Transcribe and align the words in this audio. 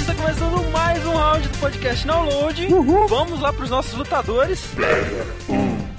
Está 0.00 0.14
começando 0.14 0.70
mais 0.70 1.04
um 1.06 1.14
round 1.14 1.48
do 1.48 1.58
podcast 1.58 2.06
Download. 2.06 2.68
Vamos 3.08 3.40
lá 3.40 3.52
pros 3.52 3.70
nossos 3.70 3.94
lutadores. 3.94 4.64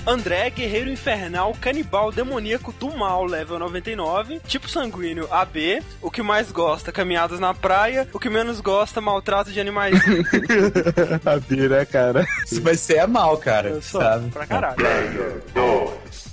André, 0.07 0.51
guerreiro 0.51 0.91
infernal, 0.91 1.55
canibal 1.59 2.11
demoníaco 2.11 2.71
do 2.73 2.95
mal, 2.95 3.25
level 3.25 3.57
99. 3.57 4.39
Tipo 4.47 4.69
sanguíneo, 4.69 5.27
AB. 5.31 5.81
O 6.01 6.11
que 6.11 6.21
mais 6.21 6.51
gosta, 6.51 6.91
caminhadas 6.91 7.39
na 7.39 7.53
praia. 7.55 8.07
O 8.13 8.19
que 8.19 8.29
menos 8.29 8.61
gosta, 8.61 9.01
maltrato 9.01 9.51
de 9.51 9.59
animais. 9.59 9.99
A 11.25 11.55
né, 11.67 11.85
cara? 11.85 12.27
Isso 12.45 12.61
vai 12.61 12.75
ser 12.75 12.97
é 12.97 13.07
mal, 13.07 13.37
cara. 13.37 13.69
Eu 13.69 13.81
sou 13.81 14.01
sabe? 14.01 14.29
pra 14.29 14.45
caralho. 14.45 14.75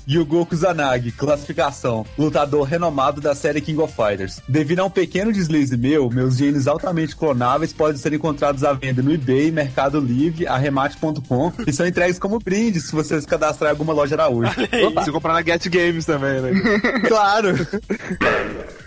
Yugo 0.09 0.45
Kusanagi, 0.47 1.13
classificação. 1.13 2.05
Lutador 2.19 2.67
renomado 2.67 3.21
da 3.21 3.35
série 3.35 3.61
King 3.61 3.81
of 3.81 3.95
Fighters. 3.95 4.41
Devido 4.49 4.81
a 4.81 4.85
um 4.85 4.91
pequeno 4.91 5.33
deslize 5.33 5.77
meu, 5.77 6.11
meus 6.11 6.37
genes 6.37 6.67
altamente 6.67 7.17
clonáveis 7.17 7.73
podem 7.73 7.97
ser 7.97 8.13
encontrados 8.13 8.65
à 8.65 8.73
venda 8.73 9.03
no 9.03 9.13
eBay, 9.13 9.51
Mercado 9.51 10.01
Livre, 10.01 10.47
arremate.com 10.47 11.53
e 11.67 11.73
são 11.73 11.87
entregues 11.87 12.19
como 12.19 12.39
brinde 12.39 12.81
se 12.81 12.93
você 12.93 13.21
se 13.21 13.27
cadastrar 13.27 13.71
em 13.71 13.73
alguma 13.73 13.93
loja 13.93 14.15
Araújo. 14.15 14.51
Você 14.95 15.13
comprar 15.13 15.35
na 15.35 15.43
Get 15.43 15.69
Games 15.69 16.05
também, 16.05 16.41
né? 16.41 16.51
claro! 17.09 17.55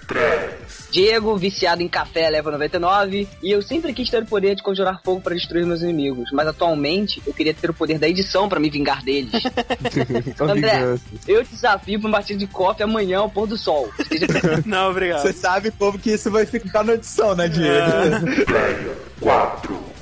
Diego, 0.91 1.35
viciado 1.35 1.81
em 1.81 1.89
café, 1.89 2.29
leva 2.29 2.51
99. 2.51 3.27
E 3.43 3.51
eu 3.51 3.61
sempre 3.61 3.93
quis 3.93 4.09
ter 4.09 4.23
o 4.23 4.25
poder 4.25 4.55
de 4.55 4.63
conjurar 4.63 5.01
fogo 5.03 5.19
para 5.21 5.35
destruir 5.35 5.65
meus 5.65 5.81
inimigos. 5.81 6.29
Mas 6.31 6.47
atualmente 6.47 7.21
eu 7.25 7.33
queria 7.33 7.53
ter 7.53 7.69
o 7.69 7.73
poder 7.73 7.99
da 7.99 8.07
edição 8.07 8.47
para 8.47 8.59
me 8.59 8.69
vingar 8.69 9.03
deles. 9.03 9.31
André, 10.39 10.97
eu 11.27 11.43
te 11.43 11.51
desafio 11.51 11.99
pra 11.99 12.07
um 12.07 12.11
batido 12.11 12.39
de 12.39 12.47
coffee 12.47 12.83
amanhã 12.83 13.19
ao 13.19 13.29
pôr 13.29 13.47
do 13.47 13.57
sol. 13.57 13.89
Não, 14.65 14.91
obrigado. 14.91 15.23
Você 15.23 15.33
sabe 15.33 15.71
como 15.71 15.99
que 15.99 16.11
isso 16.11 16.31
vai 16.31 16.45
ficar 16.45 16.83
na 16.83 16.93
edição, 16.93 17.35
né, 17.35 17.47
Diego? 17.47 17.65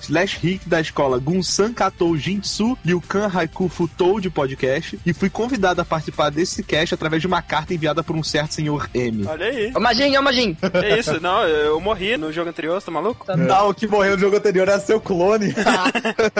Slash 0.04 0.38
Hit 0.40 0.68
da 0.68 0.82
escola 0.82 1.18
Gunsan 1.18 1.74
Katou 1.74 2.18
Jintsu 2.18 2.78
e 2.84 2.94
o 2.94 3.02
Kan 3.02 3.32
Haiku 3.34 3.70
Futou 3.70 4.20
de 4.20 4.30
podcast 4.30 5.00
e 5.06 5.14
fui 5.14 5.30
convidado 5.30 5.82
a 5.82 5.86
participar 5.86 6.30
desse 6.30 6.64
cast 6.64 6.94
através 6.94 7.22
de 7.22 7.28
uma 7.28 7.42
carta 7.42 7.74
enviada 7.74 8.04
por 8.04 8.16
um 8.16 8.24
certo 8.24 8.54
senhor 8.54 8.90
M. 8.94 9.26
Olha 9.26 9.46
aí. 9.46 9.72
Ô, 9.76 9.80
Magin, 9.80 10.18
ô, 10.18 10.22
Magin. 10.22 10.58
É 10.74 11.00
isso, 11.00 11.22
não, 11.22 11.44
eu 11.48 11.80
morri 11.80 12.18
no 12.18 12.32
jogo 12.34 12.50
anterior, 12.50 12.80
você 12.80 12.86
tá 12.86 12.92
maluco? 12.92 13.26
Não, 13.36 13.70
o 13.70 13.74
que 13.74 13.88
morreu 13.88 14.14
no 14.14 14.20
jogo 14.20 14.36
anterior 14.36 14.68
era 14.68 14.80
seu 14.80 15.00
clone. 15.00 15.54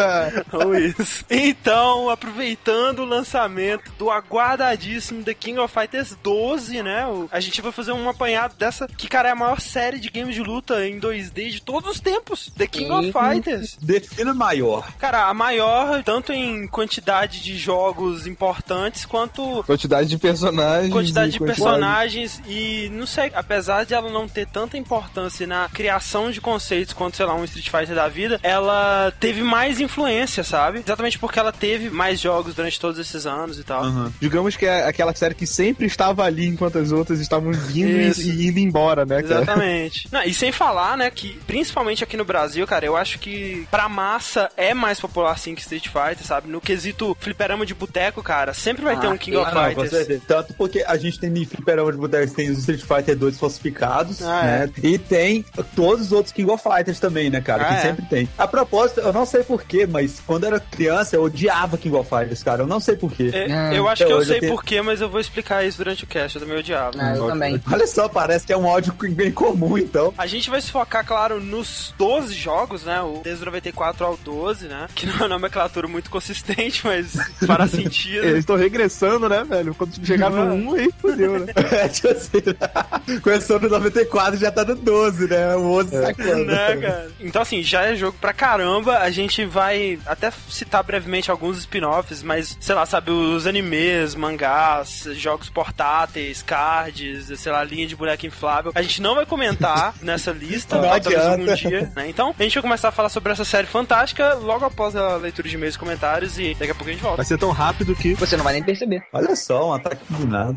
Ou 0.52 0.76
isso. 0.76 1.26
Então, 1.30 2.10
aproveitando 2.10 3.00
o 3.00 3.06
lançamento 3.06 3.92
do 3.98 4.10
aguardadíssimo 4.12 5.24
The 5.24 5.34
King 5.34 5.60
of 5.60 5.74
Fighters 5.74 6.18
12, 6.22 6.84
né? 6.84 7.06
A 7.32 7.40
gente 7.40 7.62
vai 7.62 7.72
fazer 7.72 7.92
um 7.92 8.10
apanhado 8.10 8.56
dessa, 8.58 8.88
que, 8.88 9.08
cara, 9.08 9.30
é 9.30 9.32
a 9.32 9.36
maior 9.36 9.60
série 9.62 10.00
de 10.00 10.10
games 10.10 10.36
de 10.36 10.42
luta 10.42 10.86
em 10.86 11.00
2D 11.00 11.50
de 11.50 11.62
todos 11.62 11.90
os 11.90 12.00
tempos. 12.00 12.52
The 12.58 12.68
King 12.68 12.92
of 12.92 13.06
Sim. 13.06 13.12
Fighters. 13.54 13.78
Defina 13.82 14.34
maior. 14.34 14.88
Cara, 15.00 15.28
a 15.28 15.34
maior, 15.34 16.04
tanto 16.04 16.32
em 16.32 16.68
quantidade 16.68 17.42
de 17.42 17.58
jogos 17.58 18.26
importantes, 18.28 19.06
quanto 19.06 19.64
Quantidade 19.64 20.10
de 20.10 20.18
personagens. 20.18 20.92
quantidade 20.92 21.30
e 21.30 21.32
de 21.34 21.40
quantidade- 21.40 21.62
personagens 21.62 22.42
e 22.48 22.90
não 22.94 23.06
sei, 23.06 23.32
apesar 23.34 23.86
de 23.86 23.94
ela 23.94 24.10
não 24.12 24.28
ter 24.28 24.48
tanta 24.48 24.78
importância 24.78 25.46
na 25.48 25.70
criação 25.70 26.32
de 26.32 26.42
conceitos 26.42 26.94
quanto, 26.94 27.18
sei 27.18 27.26
lá, 27.26 27.34
um 27.36 27.44
Street 27.44 27.70
Fighter 27.70 27.96
da 27.96 28.08
vida, 28.08 28.40
ela 28.44 29.14
teve 29.20 29.42
mais 29.44 29.80
influência, 29.80 30.44
sabe? 30.44 30.80
Exatamente 30.80 31.18
porque 31.20 31.40
ela 31.40 31.52
teve 31.52 31.90
mais 31.90 32.20
jogos 32.20 32.54
durante 32.54 32.80
todos 32.80 33.00
esses 33.00 33.26
anos 33.26 33.60
e 33.60 33.64
tal. 33.64 33.84
Digamos 34.20 34.56
que 34.56 34.66
é 34.66 34.86
aquela 34.86 35.14
série 35.16 35.36
que 35.36 35.46
sempre 35.48 35.86
estava 35.86 36.24
ali 36.24 36.48
enquanto 36.48 36.78
as 36.78 36.92
outras 36.92 37.20
estavam 37.20 37.52
vindo 37.52 37.90
e, 37.90 38.08
Isso. 38.10 38.22
e 38.22 38.48
indo 38.48 38.60
embora, 38.60 39.06
né, 39.06 39.22
cara? 39.22 39.42
Exatamente. 39.44 40.08
Não, 40.12 40.24
e 40.24 40.34
sem 40.34 40.52
falar, 40.52 40.98
né, 40.98 41.10
que 41.10 41.40
principalmente 41.48 42.04
aqui 42.04 42.18
no 42.18 42.26
Brasil, 42.26 42.66
cara, 42.66 42.86
eu 42.86 42.96
acho 42.96 43.20
que 43.20 43.34
pra 43.70 43.88
massa 43.90 44.50
é 44.58 44.74
mais 44.74 45.00
popular 45.00 45.38
sim 45.38 45.56
que 45.56 45.62
Street 45.62 45.88
Fighter, 45.88 46.26
sabe? 46.26 46.50
No 46.50 46.60
quesito 46.62 47.16
fliperama 47.20 47.66
de 47.66 47.74
boteco, 47.74 48.22
cara, 48.24 48.54
sempre 48.54 48.84
vai 48.84 49.00
ter 49.00 49.08
Ah, 49.08 49.12
um 49.12 49.18
King 49.18 49.38
sim. 49.38 49.44
of 49.44 49.52
Ah, 49.52 49.54
não, 49.70 49.76
Fighters. 49.84 50.22
Tanto 50.28 50.54
porque 50.54 50.84
a 50.86 50.98
gente 50.98 51.20
tem 51.20 51.30
no 51.30 51.46
Fliperama 51.46 51.92
de 51.92 51.98
Boteco, 51.98 52.34
tem 52.34 52.50
os 52.50 52.60
Street 52.60 52.82
Fighter 52.82 53.16
2 53.18 53.38
falsificados, 53.40 54.22
Ah, 54.22 54.44
né? 54.44 54.70
E 54.82 54.98
tem 54.98 55.44
todos 55.76 56.08
os 56.08 56.12
outros 56.12 56.32
King 56.34 56.50
of 56.52 56.64
Fighters 56.64 57.00
também, 57.00 57.30
né, 57.30 57.42
cara? 57.42 57.64
Ah, 57.64 57.68
que 57.68 57.74
é. 57.74 57.82
sempre 57.82 58.06
tem. 58.06 58.30
A 58.38 58.48
propósito, 58.48 59.00
eu 59.02 59.14
não 59.14 59.26
sei 59.26 59.44
porquê, 59.44 59.86
mas 59.86 60.22
quando 60.26 60.44
eu 60.44 60.48
era 60.48 60.60
criança, 60.60 61.16
eu 61.16 61.24
odiava 61.24 61.78
King 61.78 61.96
of 61.96 62.10
Fighters, 62.10 62.44
cara. 62.44 62.64
Eu 62.64 62.68
não 62.68 62.80
sei 62.80 62.96
porquê. 62.96 63.30
É, 63.34 63.52
Ah, 63.52 63.74
eu 63.74 63.88
acho 63.88 64.06
que 64.06 64.12
eu 64.12 64.24
sei 64.26 64.40
tenho- 64.40 64.54
porquê, 64.54 64.82
mas 64.82 65.02
eu 65.02 65.10
vou 65.10 65.20
explicar 65.20 65.66
isso 65.66 65.78
durante 65.78 66.04
o 66.04 66.08
cast. 66.08 66.38
Eu 66.38 66.42
também 66.44 66.58
odiava. 66.60 66.92
Ah, 67.00 67.16
eu 67.16 67.28
também. 67.28 67.62
Olha 67.72 67.88
só, 67.88 68.08
parece 68.08 68.46
que 68.46 68.54
é 68.54 68.58
um 68.58 68.68
áudio 68.68 68.94
bem 69.12 69.32
comum, 69.32 69.78
então. 69.78 70.14
A 70.18 70.26
gente 70.28 70.50
vai 70.50 70.62
se 70.62 70.72
focar, 70.72 71.06
claro, 71.06 71.40
nos 71.40 71.94
12 71.98 72.34
jogos, 72.34 72.84
né? 72.84 73.02
O 73.02 73.22
desde 73.34 73.44
o 73.44 73.46
94 73.46 74.06
ao 74.06 74.18
12, 74.18 74.68
né? 74.68 74.88
Que 74.94 75.06
não 75.06 75.14
é 75.14 75.18
uma 75.18 75.28
nomenclatura 75.28 75.88
muito 75.88 76.10
consistente, 76.10 76.86
mas 76.86 77.16
fará 77.46 77.68
sentido. 77.68 78.24
Eles 78.26 78.40
estão 78.40 78.56
regressando, 78.56 79.28
né, 79.28 79.44
velho? 79.44 79.74
Quando 79.74 80.06
chegar 80.06 80.30
no 80.30 80.72
1, 80.72 80.76
aí 80.76 80.90
fodeu, 81.00 81.40
né? 81.40 81.54
É, 81.74 81.88
tipo 81.88 82.10
assim, 82.10 83.20
começou 83.22 83.60
no 83.60 83.68
94 83.70 84.38
já 84.40 84.52
tá 84.52 84.64
no 84.64 84.76
12, 84.76 85.28
né? 85.28 85.56
O 85.56 85.80
11 85.80 85.90
sacando. 86.02 86.46
né, 86.46 86.78
cara? 86.78 87.12
Então, 87.20 87.42
assim, 87.42 87.64
já 87.64 87.84
é 87.84 87.96
jogo 87.96 88.16
pra 88.20 88.32
caramba. 88.34 89.00
A 89.00 89.10
gente 89.10 89.44
vai 89.46 89.98
até 90.06 90.32
citar 90.50 90.84
brevemente 90.84 91.32
alguns 91.32 91.58
spin-offs, 91.60 92.22
mas, 92.22 92.58
sei 92.60 92.76
lá, 92.76 92.86
sabe, 92.86 93.12
os 93.12 93.48
animes, 93.48 94.14
mangás, 94.14 95.08
jogos 95.14 95.50
portáteis, 95.50 96.44
cards, 96.44 97.32
sei 97.40 97.52
lá, 97.52 97.64
linha 97.64 97.88
de 97.88 97.96
boneco 97.96 98.26
inflável. 98.26 98.72
A 98.76 98.82
gente 98.82 99.02
não 99.02 99.16
vai 99.16 99.26
comentar 99.26 99.96
nessa 100.02 100.32
lista, 100.32 100.76
Não 100.76 100.84
talvez 100.84 101.26
algum 101.26 101.54
dia, 101.56 101.92
né? 101.96 102.08
Então, 102.08 102.36
a 102.38 102.44
gente 102.44 102.54
vai 102.54 102.62
começar 102.62 102.90
a 102.90 102.92
falar 102.92 103.10
sobre 103.10 103.23
essa 103.32 103.46
série 103.46 103.68
fantástica 103.68 104.34
logo 104.36 104.66
após 104.66 104.96
a 104.96 105.16
leitura 105.16 105.48
de 105.48 105.56
e-mails 105.56 105.76
e 105.76 105.80
comentários 105.80 106.38
e 106.38 106.54
daqui 106.54 106.72
a 106.72 106.76
pouco 106.76 106.90
a 106.90 106.94
gente 106.94 107.02
volta. 107.02 107.18
Vai 107.18 107.26
ser 107.26 107.38
tão 107.38 107.52
rápido 107.52 107.96
que. 107.96 108.14
Você 108.16 108.36
não 108.36 108.44
vai 108.44 108.54
nem 108.54 108.64
perceber. 108.64 109.04
Olha 109.14 109.36
só, 109.36 109.70
um 109.70 109.74
ataque 109.74 110.02
do 110.10 110.28
nada. 110.28 110.56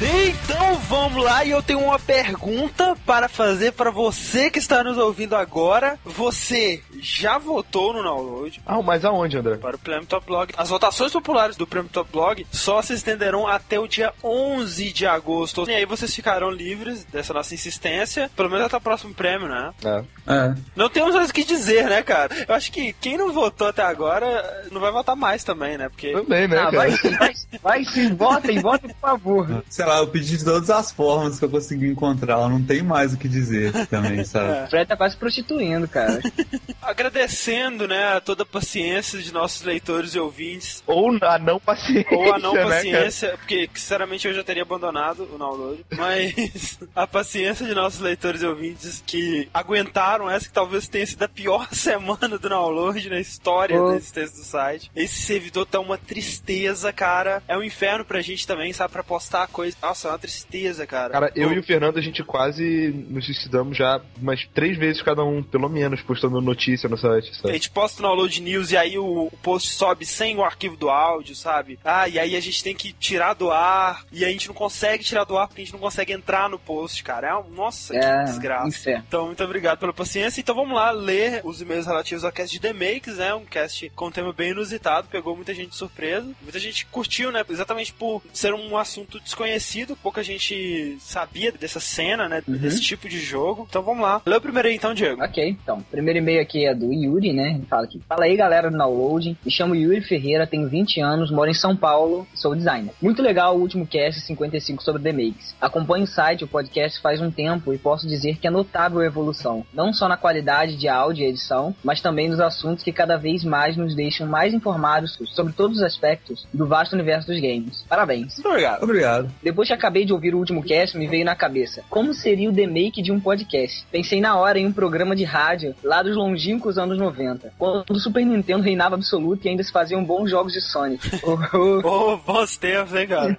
Então 0.00 0.76
vamos 0.88 1.24
lá 1.24 1.44
e 1.44 1.50
eu 1.50 1.60
tenho 1.60 1.80
uma 1.80 1.98
pergunta 1.98 2.96
para 3.04 3.28
fazer 3.28 3.72
para 3.72 3.90
você 3.90 4.48
que 4.48 4.60
está 4.60 4.84
nos 4.84 4.96
ouvindo 4.96 5.34
agora. 5.34 5.98
Você 6.04 6.80
já 7.00 7.36
votou 7.36 7.92
no 7.92 8.02
download 8.04 8.60
Ah, 8.64 8.80
mas 8.80 9.04
aonde, 9.04 9.36
André? 9.38 9.56
para 9.56 9.74
o 9.74 9.78
Prêmio 9.78 10.06
Top 10.06 10.24
Blog? 10.24 10.52
As 10.56 10.68
votações 10.68 11.10
populares 11.12 11.56
do 11.56 11.66
Prêmio 11.66 11.90
Top 11.90 12.08
Blog 12.12 12.46
só 12.52 12.80
se 12.80 12.92
estenderão 12.94 13.46
até 13.48 13.80
o 13.80 13.88
dia 13.88 14.12
11 14.22 14.92
de 14.92 15.04
agosto. 15.04 15.68
E 15.68 15.74
aí 15.74 15.84
vocês 15.84 16.14
ficarão 16.14 16.48
livres 16.50 17.04
dessa 17.04 17.34
nossa 17.34 17.52
insistência, 17.54 18.30
pelo 18.36 18.48
menos 18.50 18.66
até 18.66 18.76
o 18.76 18.80
próximo 18.80 19.12
prêmio, 19.12 19.48
né? 19.48 19.72
É. 19.84 20.04
É. 20.32 20.54
Não 20.76 20.88
temos 20.88 21.14
mais 21.14 21.30
o 21.30 21.32
que 21.32 21.42
dizer, 21.42 21.86
né, 21.88 22.02
cara? 22.02 22.30
Eu 22.46 22.54
acho 22.54 22.70
que 22.70 22.92
quem 23.00 23.16
não 23.18 23.32
votou 23.32 23.66
até 23.66 23.82
agora 23.82 24.68
não 24.70 24.80
vai 24.80 24.92
votar 24.92 25.16
mais 25.16 25.42
também, 25.42 25.76
né? 25.76 25.88
Porque 25.88 26.12
Também, 26.12 26.46
né, 26.46 26.56
Ah, 26.58 26.64
cara? 26.70 26.76
vai 26.76 26.90
sim, 26.92 27.10
vai, 27.16 27.32
vai 27.62 27.84
sim, 27.84 28.14
votem, 28.14 28.60
votem, 28.60 28.90
por 28.90 29.00
favor. 29.00 29.64
Sei 29.68 29.84
lá, 29.88 29.98
eu 29.98 30.08
pedi 30.08 30.36
de 30.36 30.44
todas 30.44 30.70
as 30.70 30.90
formas 30.92 31.38
que 31.38 31.44
eu 31.44 31.50
consegui 31.50 31.88
encontrar. 31.88 32.34
Ela 32.34 32.48
não 32.48 32.62
tem 32.62 32.82
mais 32.82 33.12
o 33.12 33.18
que 33.18 33.28
dizer 33.28 33.72
também, 33.86 34.24
sabe? 34.24 34.66
O 34.66 34.68
Fred 34.70 34.86
tá 34.86 34.96
quase 34.96 35.16
prostituindo, 35.16 35.88
cara. 35.88 36.20
agradecendo, 36.82 37.86
né, 37.86 38.14
a 38.14 38.20
toda 38.20 38.42
a 38.42 38.46
paciência 38.46 39.18
de 39.18 39.32
nossos 39.32 39.62
leitores 39.62 40.14
e 40.14 40.18
ouvintes. 40.18 40.82
Ou 40.86 41.16
a 41.22 41.38
não 41.38 41.58
paciência. 41.60 42.16
Ou 42.16 42.34
a 42.34 42.38
não 42.38 42.54
né, 42.54 42.64
paciência, 42.64 43.36
porque 43.38 43.68
sinceramente 43.74 44.26
eu 44.26 44.34
já 44.34 44.42
teria 44.44 44.62
abandonado 44.62 45.28
o 45.32 45.38
download. 45.38 45.84
Mas 45.96 46.78
a 46.94 47.06
paciência 47.06 47.66
de 47.66 47.74
nossos 47.74 48.00
leitores 48.00 48.42
e 48.42 48.46
ouvintes 48.46 49.02
que 49.06 49.48
aguentaram 49.52 50.30
essa 50.30 50.46
que 50.46 50.52
talvez 50.52 50.88
tenha 50.88 51.06
sido 51.06 51.22
a 51.22 51.28
pior 51.28 51.68
semana 51.72 52.28
do 52.38 52.48
download 52.48 53.08
na 53.08 53.20
história 53.20 53.78
Oh. 53.80 53.90
da 53.90 53.96
existência 53.96 54.36
do 54.36 54.44
site. 54.44 54.90
Esse 54.96 55.20
servidor 55.22 55.66
tá 55.66 55.78
uma 55.78 55.98
tristeza, 55.98 56.92
cara. 56.92 57.42
É 57.46 57.56
um 57.56 57.62
inferno 57.62 58.04
pra 58.04 58.20
gente 58.20 58.46
também, 58.46 58.72
sabe? 58.72 58.92
Pra 58.92 59.02
postar 59.02 59.46
coisa. 59.48 59.76
Nossa, 59.82 60.08
é 60.08 60.10
uma 60.10 60.18
tristeza, 60.18 60.86
cara. 60.86 61.12
Cara, 61.12 61.32
eu 61.34 61.52
e 61.52 61.58
o 61.58 61.62
Fernando, 61.62 61.98
a 61.98 62.02
gente 62.02 62.22
quase 62.24 62.88
nos 63.08 63.24
suicidamos 63.24 63.76
já 63.76 64.00
umas 64.20 64.44
três 64.54 64.76
vezes 64.76 65.02
cada 65.02 65.24
um, 65.24 65.42
pelo 65.42 65.68
menos, 65.68 66.00
postando 66.02 66.40
notícia 66.40 66.88
no 66.88 66.96
site. 66.96 67.30
A 67.44 67.52
gente 67.52 67.70
posta 67.70 68.02
no 68.02 68.08
Download 68.08 68.42
News 68.42 68.72
e 68.72 68.76
aí 68.76 68.98
o 68.98 69.30
post 69.42 69.70
sobe 69.72 70.04
sem 70.04 70.36
o 70.36 70.44
arquivo 70.44 70.76
do 70.76 70.88
áudio, 70.90 71.34
sabe? 71.34 71.78
Ah, 71.84 72.08
e 72.08 72.18
aí 72.18 72.34
a 72.36 72.40
gente 72.40 72.62
tem 72.62 72.74
que 72.74 72.92
tirar 72.92 73.34
do 73.34 73.50
ar, 73.50 74.04
e 74.12 74.24
a 74.24 74.28
gente 74.28 74.48
não 74.48 74.54
consegue 74.54 75.04
tirar 75.04 75.24
do 75.24 75.36
ar 75.36 75.46
porque 75.48 75.62
a 75.62 75.64
gente 75.64 75.72
não 75.74 75.80
consegue 75.80 76.12
entrar 76.12 76.48
no 76.48 76.58
post, 76.58 77.02
cara. 77.02 77.28
É 77.28 77.34
um... 77.36 77.48
Nossa, 77.50 77.94
É, 77.96 78.18
que 78.18 78.24
desgraça. 78.24 78.68
inferno. 78.68 79.04
Então, 79.06 79.26
muito 79.26 79.42
obrigado 79.44 79.78
pela 79.78 79.92
paciência. 79.92 80.40
Então 80.40 80.54
vamos 80.54 80.74
lá 80.74 80.90
ler 80.90 81.40
os 81.44 81.60
e-mails 81.60 81.86
relativos 81.86 82.24
ao 82.24 82.32
cast 82.32 82.52
de 82.52 82.60
The 82.60 82.72
Makes, 82.72 83.16
né? 83.16 83.34
Um 83.34 83.44
cast 83.44 83.90
com 83.90 84.06
um 84.06 84.10
tema 84.10 84.32
bem 84.32 84.50
inusitado, 84.50 85.08
pegou 85.08 85.34
muita 85.36 85.54
gente 85.54 85.70
de 85.70 85.76
surpresa. 85.76 86.30
Muita 86.42 86.58
gente 86.58 86.86
curtiu, 86.86 87.30
né? 87.30 87.44
Exatamente 87.48 87.92
por 87.92 88.22
ser 88.32 88.54
um 88.54 88.76
assunto 88.76 89.20
desconhecido, 89.20 89.67
pouca 90.02 90.22
gente 90.22 90.96
sabia 91.00 91.52
dessa 91.52 91.80
cena, 91.80 92.28
né? 92.28 92.42
Desse 92.46 92.80
tipo 92.80 93.08
de 93.08 93.20
jogo. 93.20 93.66
Então 93.68 93.82
vamos 93.82 94.02
lá. 94.02 94.22
Lê 94.26 94.36
o 94.36 94.40
primeiro 94.40 94.68
aí 94.68 94.74
então, 94.74 94.94
Diego. 94.94 95.22
Ok, 95.22 95.56
então, 95.62 95.78
o 95.78 95.84
primeiro 95.84 96.18
e-mail 96.18 96.40
aqui 96.40 96.66
é 96.66 96.74
do 96.74 96.92
Yuri, 96.92 97.32
né? 97.32 97.54
Ele 97.56 97.66
fala 97.66 97.84
aqui. 97.84 98.00
Fala 98.08 98.24
aí, 98.24 98.36
galera 98.36 98.70
do 98.70 98.76
Downloading. 98.76 99.36
Me 99.44 99.50
chamo 99.50 99.74
Yuri 99.74 100.00
Ferreira, 100.00 100.46
tenho 100.46 100.68
20 100.68 101.00
anos, 101.00 101.30
moro 101.30 101.50
em 101.50 101.54
São 101.54 101.76
Paulo, 101.76 102.26
sou 102.34 102.54
designer. 102.54 102.92
Muito 103.00 103.22
legal 103.22 103.56
o 103.56 103.60
último 103.60 103.86
cast 103.86 104.20
55 104.22 104.82
sobre 104.82 105.02
The 105.02 105.12
Makes. 105.12 105.54
Acompanho 105.60 106.04
o 106.04 106.06
site, 106.06 106.44
o 106.44 106.48
podcast 106.48 107.00
faz 107.00 107.20
um 107.20 107.30
tempo 107.30 107.72
e 107.72 107.78
posso 107.78 108.06
dizer 108.06 108.38
que 108.38 108.46
é 108.46 108.50
notável 108.50 109.00
a 109.00 109.06
evolução, 109.06 109.66
não 109.72 109.92
só 109.92 110.08
na 110.08 110.16
qualidade 110.16 110.76
de 110.76 110.88
áudio 110.88 111.24
e 111.24 111.28
edição, 111.28 111.74
mas 111.82 112.00
também 112.00 112.28
nos 112.28 112.40
assuntos 112.40 112.84
que 112.84 112.92
cada 112.92 113.16
vez 113.16 113.44
mais 113.44 113.76
nos 113.76 113.94
deixam 113.94 114.26
mais 114.26 114.54
informados 114.54 115.18
sobre 115.34 115.52
todos 115.52 115.78
os 115.78 115.82
aspectos 115.82 116.46
do 116.52 116.66
vasto 116.66 116.92
universo 116.92 117.28
dos 117.28 117.40
games. 117.40 117.84
Parabéns. 117.88 118.34
Muito 118.36 118.48
obrigado. 118.48 118.82
Obrigado. 118.82 119.34
Depois 119.42 119.57
que 119.66 119.72
acabei 119.74 120.04
de 120.04 120.12
ouvir 120.12 120.34
o 120.34 120.38
último 120.38 120.62
cast, 120.62 120.96
me 120.96 121.06
veio 121.06 121.24
na 121.24 121.34
cabeça. 121.34 121.82
Como 121.90 122.14
seria 122.14 122.48
o 122.48 122.52
demake 122.52 123.02
de 123.02 123.10
um 123.10 123.20
podcast? 123.20 123.84
Pensei 123.90 124.20
na 124.20 124.36
hora 124.36 124.58
em 124.58 124.66
um 124.66 124.72
programa 124.72 125.16
de 125.16 125.24
rádio 125.24 125.74
lá 125.82 126.02
dos 126.02 126.16
longínquos 126.16 126.78
anos 126.78 126.98
90, 126.98 127.52
quando 127.58 127.84
o 127.90 127.98
Super 127.98 128.24
Nintendo 128.24 128.62
reinava 128.62 128.94
absoluto 128.94 129.46
e 129.46 129.50
ainda 129.50 129.62
se 129.62 129.72
faziam 129.72 130.04
bons 130.04 130.30
jogos 130.30 130.52
de 130.52 130.60
Sonic. 130.60 131.08
Oh, 131.28 131.36
oh. 131.84 132.16
Bons 132.18 132.56
tempos, 132.56 132.94
hein, 132.94 133.06
cara? 133.06 133.38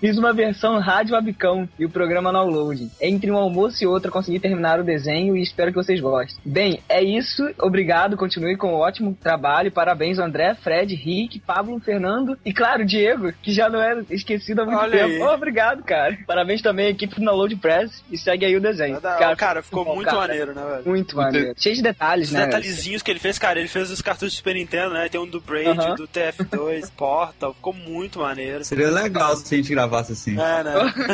Fiz 0.00 0.16
uma 0.16 0.32
versão 0.32 0.78
rádio 0.78 1.16
abicão 1.16 1.68
e 1.78 1.84
o 1.84 1.90
programa 1.90 2.32
download. 2.32 2.88
Entre 3.00 3.30
um 3.30 3.36
almoço 3.36 3.82
e 3.82 3.86
outro, 3.86 4.10
consegui 4.10 4.38
terminar 4.38 4.80
o 4.80 4.84
desenho 4.84 5.36
e 5.36 5.42
espero 5.42 5.70
que 5.70 5.76
vocês 5.76 6.00
gostem. 6.00 6.38
Bem, 6.44 6.80
é 6.88 7.02
isso. 7.02 7.48
Obrigado. 7.60 8.16
Continue 8.16 8.56
com 8.56 8.72
um 8.72 8.76
ótimo 8.76 9.16
trabalho. 9.20 9.72
Parabéns, 9.72 10.18
André, 10.18 10.54
Fred, 10.54 10.94
Rick, 10.94 11.40
Pablo, 11.40 11.78
Fernando 11.80 12.38
e, 12.44 12.52
claro, 12.52 12.84
Diego, 12.84 13.32
que 13.42 13.52
já 13.52 13.68
não 13.68 13.82
é 13.82 14.02
esquecido 14.10 14.62
há 14.62 14.64
muito 14.64 14.78
Olha 14.78 14.90
tempo. 14.90 15.07
Aí. 15.08 15.22
Oh, 15.22 15.32
obrigado, 15.34 15.82
cara. 15.82 16.18
Parabéns 16.26 16.62
também 16.62 16.86
à 16.86 16.90
equipe 16.90 17.14
do 17.14 17.24
Download 17.24 17.54
Press 17.56 18.02
e 18.10 18.18
segue 18.18 18.44
aí 18.44 18.56
o 18.56 18.60
desenho. 18.60 19.00
Cara, 19.36 19.62
ficou 19.62 19.84
bom, 19.84 19.94
muito 19.94 20.08
cara. 20.08 20.18
maneiro, 20.20 20.54
né, 20.54 20.62
velho? 20.64 20.82
Muito 20.86 21.16
maneiro. 21.16 21.54
Cheio 21.56 21.76
de 21.76 21.82
detalhes, 21.82 22.28
Os 22.28 22.34
né? 22.34 22.46
detalhezinhos 22.46 23.02
que 23.02 23.10
ele 23.10 23.20
fez, 23.20 23.38
cara, 23.38 23.58
ele 23.58 23.68
fez 23.68 23.90
os 23.90 24.02
cartuchos 24.02 24.34
do 24.34 24.36
Super 24.36 24.54
Nintendo, 24.54 24.94
né? 24.94 25.08
Tem 25.08 25.20
um 25.20 25.26
do 25.26 25.40
Braid, 25.40 25.68
Aham. 25.78 25.94
do 25.94 26.08
TF2, 26.08 26.90
Portal, 26.96 27.54
ficou 27.54 27.72
muito 27.72 28.18
maneiro. 28.20 28.64
Seria 28.64 28.90
legal 28.90 29.36
se 29.36 29.54
a 29.54 29.58
gente 29.58 29.70
gravasse 29.70 30.12
assim. 30.12 30.32
É, 30.32 30.64
né? 30.64 30.72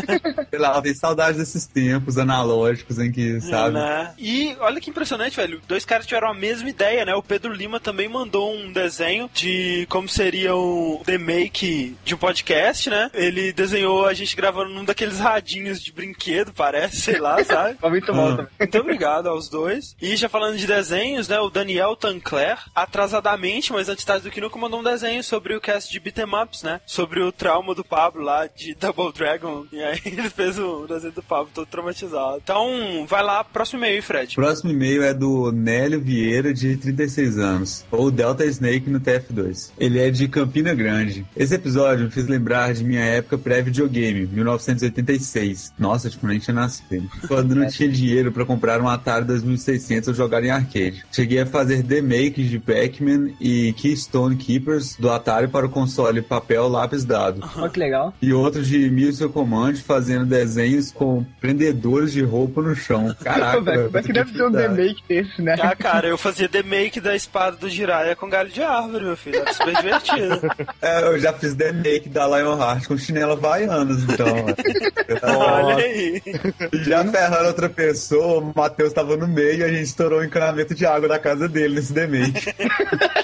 Sei 0.50 0.58
lá, 0.58 0.80
tenho 0.80 0.94
saudade 0.94 1.38
desses 1.38 1.66
tempos 1.66 2.18
analógicos 2.18 2.98
em 2.98 3.10
que, 3.10 3.40
sabe? 3.40 3.74
Né? 3.74 4.12
E 4.18 4.56
olha 4.60 4.80
que 4.80 4.90
impressionante, 4.90 5.36
velho. 5.36 5.60
Dois 5.66 5.84
caras 5.84 6.06
tiveram 6.06 6.28
a 6.30 6.34
mesma 6.34 6.68
ideia, 6.68 7.04
né? 7.04 7.14
O 7.14 7.22
Pedro 7.22 7.52
Lima 7.52 7.80
também 7.80 8.08
mandou 8.08 8.54
um 8.54 8.72
desenho 8.72 9.28
de 9.32 9.86
como 9.88 10.08
seria 10.08 10.54
o 10.54 11.02
The 11.04 11.18
Make 11.18 11.96
de 12.04 12.14
um 12.14 12.18
podcast, 12.18 12.88
né? 12.90 13.10
Ele 13.14 13.52
desenhou 13.52 13.83
a 14.06 14.14
gente 14.14 14.36
gravando 14.36 14.70
num 14.70 14.84
daqueles 14.84 15.18
radinhos 15.18 15.82
de 15.82 15.92
brinquedo, 15.92 16.52
parece, 16.52 16.96
sei 16.96 17.18
lá, 17.18 17.42
sabe? 17.44 17.78
Foi 17.78 17.90
muito 17.90 18.12
bom 18.12 18.36
também. 18.36 18.52
Muito 18.58 18.78
obrigado 18.78 19.28
aos 19.28 19.48
dois. 19.48 19.96
E 20.00 20.16
já 20.16 20.28
falando 20.28 20.56
de 20.56 20.66
desenhos, 20.66 21.28
né? 21.28 21.38
O 21.40 21.50
Daniel 21.50 21.96
Tancler, 21.96 22.58
atrasadamente, 22.74 23.72
mas 23.72 23.88
antes 23.88 24.04
tarde 24.04 24.24
do 24.24 24.30
que 24.30 24.40
nunca, 24.40 24.58
mandou 24.58 24.80
um 24.80 24.84
desenho 24.84 25.22
sobre 25.22 25.54
o 25.54 25.60
cast 25.60 25.90
de 25.90 26.00
Beat'em 26.00 26.24
Ups, 26.24 26.62
né? 26.62 26.80
Sobre 26.86 27.20
o 27.20 27.32
trauma 27.32 27.74
do 27.74 27.84
Pablo 27.84 28.22
lá 28.22 28.46
de 28.46 28.74
Double 28.78 29.12
Dragon. 29.12 29.66
E 29.72 29.82
aí 29.82 30.00
ele 30.04 30.30
fez 30.30 30.58
o 30.58 30.86
desenho 30.86 31.12
do 31.12 31.22
Pablo 31.22 31.50
todo 31.54 31.66
traumatizado. 31.66 32.40
Então, 32.42 33.06
vai 33.08 33.22
lá, 33.22 33.42
próximo 33.44 33.78
e-mail, 33.78 34.02
Fred. 34.02 34.34
Próximo 34.34 34.70
e-mail 34.70 35.02
é 35.02 35.14
do 35.14 35.52
Nélio 35.52 36.00
Vieira, 36.00 36.52
de 36.52 36.76
36 36.76 37.38
anos, 37.38 37.84
ou 37.90 38.10
Delta 38.10 38.44
Snake 38.44 38.88
no 38.90 39.00
TF2. 39.00 39.72
Ele 39.78 40.00
é 40.00 40.10
de 40.10 40.28
Campina 40.28 40.74
Grande. 40.74 41.26
Esse 41.36 41.54
episódio 41.54 42.04
me 42.04 42.10
fez 42.10 42.26
lembrar 42.26 42.72
de 42.74 42.84
minha 42.84 43.04
época 43.04 43.38
pré-videogame, 43.64 44.26
1986. 44.26 45.72
Nossa, 45.78 46.10
tipo, 46.10 46.26
nem 46.26 46.38
tinha 46.38 46.54
nascido. 46.54 47.08
Quando 47.26 47.54
não 47.54 47.66
tinha 47.66 47.88
dinheiro 47.88 48.30
pra 48.30 48.44
comprar 48.44 48.80
um 48.80 48.88
Atari 48.88 49.24
2600 49.24 50.08
ou 50.08 50.14
jogar 50.14 50.44
em 50.44 50.50
arcade. 50.50 51.04
Cheguei 51.10 51.40
a 51.40 51.46
fazer 51.46 51.82
demakes 51.82 52.48
de 52.48 52.58
Pac-Man 52.58 53.30
e 53.40 53.72
Keystone 53.74 54.36
Keepers 54.36 54.96
do 54.96 55.10
Atari 55.10 55.48
para 55.48 55.66
o 55.66 55.68
console 55.68 56.20
papel 56.22 56.68
lápis 56.68 57.04
dado. 57.04 57.40
Olha 57.56 57.68
que 57.68 57.78
legal. 57.78 58.14
E 58.20 58.32
outros 58.32 58.66
de 58.66 58.90
Missile 58.90 59.30
Command 59.30 59.76
fazendo 59.76 60.26
desenhos 60.26 60.92
com 60.92 61.24
prendedores 61.40 62.12
de 62.12 62.22
roupa 62.22 62.60
no 62.60 62.74
chão. 62.74 63.14
Caraca, 63.22 63.60
Velho, 63.60 63.84
Como 63.86 63.98
é 63.98 64.02
que 64.02 64.12
deve 64.12 64.32
ser 64.32 64.44
um 64.44 64.50
demake 64.50 65.02
desse, 65.08 65.40
né? 65.42 65.56
Ah, 65.60 65.74
cara, 65.74 66.08
eu 66.08 66.18
fazia 66.18 66.48
The 66.48 66.62
Make 66.62 67.00
da 67.00 67.14
espada 67.14 67.56
do 67.56 67.68
Jiraiya 67.68 68.16
com 68.16 68.28
galho 68.28 68.50
de 68.50 68.62
árvore, 68.62 69.04
meu 69.04 69.16
filho. 69.16 69.36
Era 69.38 69.52
super 69.52 69.76
divertido. 69.76 70.34
É, 70.80 71.02
eu 71.02 71.18
já 71.18 71.32
fiz 71.32 71.54
demake 71.54 72.08
da 72.08 72.26
Lionheart 72.26 72.86
com 72.86 72.96
chinela 72.98 73.36
Havaianas, 73.54 74.02
então. 74.04 74.26
Olha 75.22 75.76
aí. 75.76 76.22
Já 76.82 77.04
ferrando 77.04 77.48
outra 77.48 77.68
pessoa, 77.68 78.40
o 78.40 78.52
Matheus 78.54 78.92
tava 78.92 79.16
no 79.16 79.28
meio 79.28 79.58
e 79.58 79.62
a 79.62 79.68
gente 79.68 79.84
estourou 79.84 80.20
o 80.20 80.24
encanamento 80.24 80.74
de 80.74 80.84
água 80.84 81.08
da 81.08 81.18
casa 81.18 81.48
dele 81.48 81.76
nesse 81.76 81.92
demake. 81.92 82.54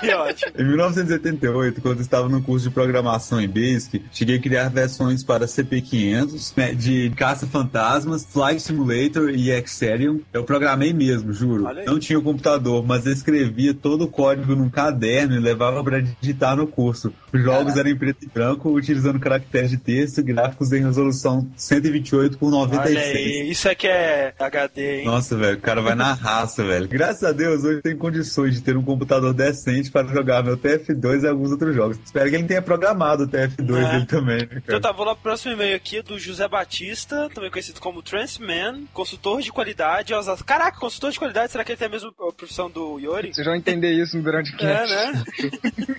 Que 0.00 0.14
ótimo. 0.14 0.52
Em 0.56 0.64
1988, 0.64 1.82
quando 1.82 1.96
eu 1.96 2.02
estava 2.02 2.26
no 2.26 2.40
curso 2.40 2.68
de 2.68 2.74
programação 2.74 3.38
em 3.38 3.46
Basic, 3.46 4.02
cheguei 4.10 4.36
a 4.36 4.40
criar 4.40 4.68
versões 4.70 5.22
para 5.22 5.44
CP500, 5.44 6.52
né, 6.56 6.74
de 6.74 7.10
Caça-Fantasmas, 7.10 8.24
Flight 8.24 8.62
Simulator 8.62 9.28
e 9.28 9.50
Exerion. 9.50 10.20
Eu 10.32 10.44
programei 10.44 10.94
mesmo, 10.94 11.34
juro. 11.34 11.68
Não 11.84 11.98
tinha 11.98 12.18
o 12.18 12.22
computador, 12.22 12.82
mas 12.86 13.04
eu 13.04 13.12
escrevia 13.12 13.74
todo 13.74 14.04
o 14.04 14.08
código 14.08 14.56
num 14.56 14.70
caderno 14.70 15.36
e 15.36 15.38
levava 15.38 15.84
para 15.84 16.00
digitar 16.00 16.56
no 16.56 16.66
curso. 16.66 17.12
Os 17.32 17.42
jogos 17.42 17.76
eram 17.76 17.90
em 17.90 17.96
preto 17.96 18.24
e 18.24 18.28
branco, 18.28 18.70
utilizando 18.70 19.20
caracteres 19.20 19.70
de 19.70 19.76
texto 19.76 20.19
gráficos 20.22 20.72
em 20.72 20.82
resolução 20.82 21.48
128 21.56 22.38
por 22.38 22.46
Olha 22.52 22.66
96. 22.68 23.16
aí. 23.16 23.50
Isso 23.50 23.68
aqui 23.68 23.86
é 23.88 24.34
HD, 24.38 24.98
hein? 25.00 25.04
Nossa, 25.04 25.36
velho, 25.36 25.56
o 25.58 25.60
cara 25.60 25.80
vai 25.80 25.94
na 25.94 26.12
raça, 26.12 26.64
velho. 26.64 26.88
Graças 26.88 27.22
a 27.24 27.32
Deus, 27.32 27.64
hoje 27.64 27.76
eu 27.78 27.82
tenho 27.82 27.98
condições 27.98 28.54
de 28.54 28.60
ter 28.62 28.76
um 28.76 28.82
computador 28.82 29.32
decente 29.34 29.90
para 29.90 30.06
jogar 30.08 30.42
meu 30.42 30.56
TF2 30.56 31.22
e 31.22 31.26
alguns 31.28 31.50
outros 31.50 31.74
jogos. 31.74 31.98
Espero 32.04 32.28
que 32.30 32.36
ele 32.36 32.44
tenha 32.44 32.62
programado 32.62 33.24
o 33.24 33.28
TF2 33.28 33.86
É. 33.86 33.90
dele 33.92 34.06
também, 34.06 34.38
né, 34.38 34.48
Então 34.50 34.62
cara? 34.66 34.80
tá, 34.80 34.92
vou 34.92 35.04
lá 35.04 35.14
pro 35.14 35.22
próximo 35.24 35.52
e-mail 35.52 35.76
aqui 35.76 36.02
do 36.02 36.18
José 36.18 36.46
Batista, 36.48 37.28
também 37.34 37.50
conhecido 37.50 37.80
como 37.80 38.02
Transman, 38.02 38.84
consultor 38.92 39.40
de 39.42 39.50
qualidade. 39.52 40.12
Caraca, 40.44 40.78
consultor 40.78 41.10
de 41.12 41.18
qualidade, 41.18 41.52
será 41.52 41.64
que 41.64 41.72
ele 41.72 41.78
tem 41.78 41.88
a 41.88 41.90
mesma 41.90 42.12
profissão 42.36 42.70
do 42.70 42.98
Yori? 42.98 43.32
Vocês 43.34 43.46
vão 43.46 43.54
entender 43.56 43.92
isso 43.92 44.20
durante 44.20 44.52
o 44.52 44.56
É, 44.56 44.58
cast. 44.58 44.94
né? 44.94 45.24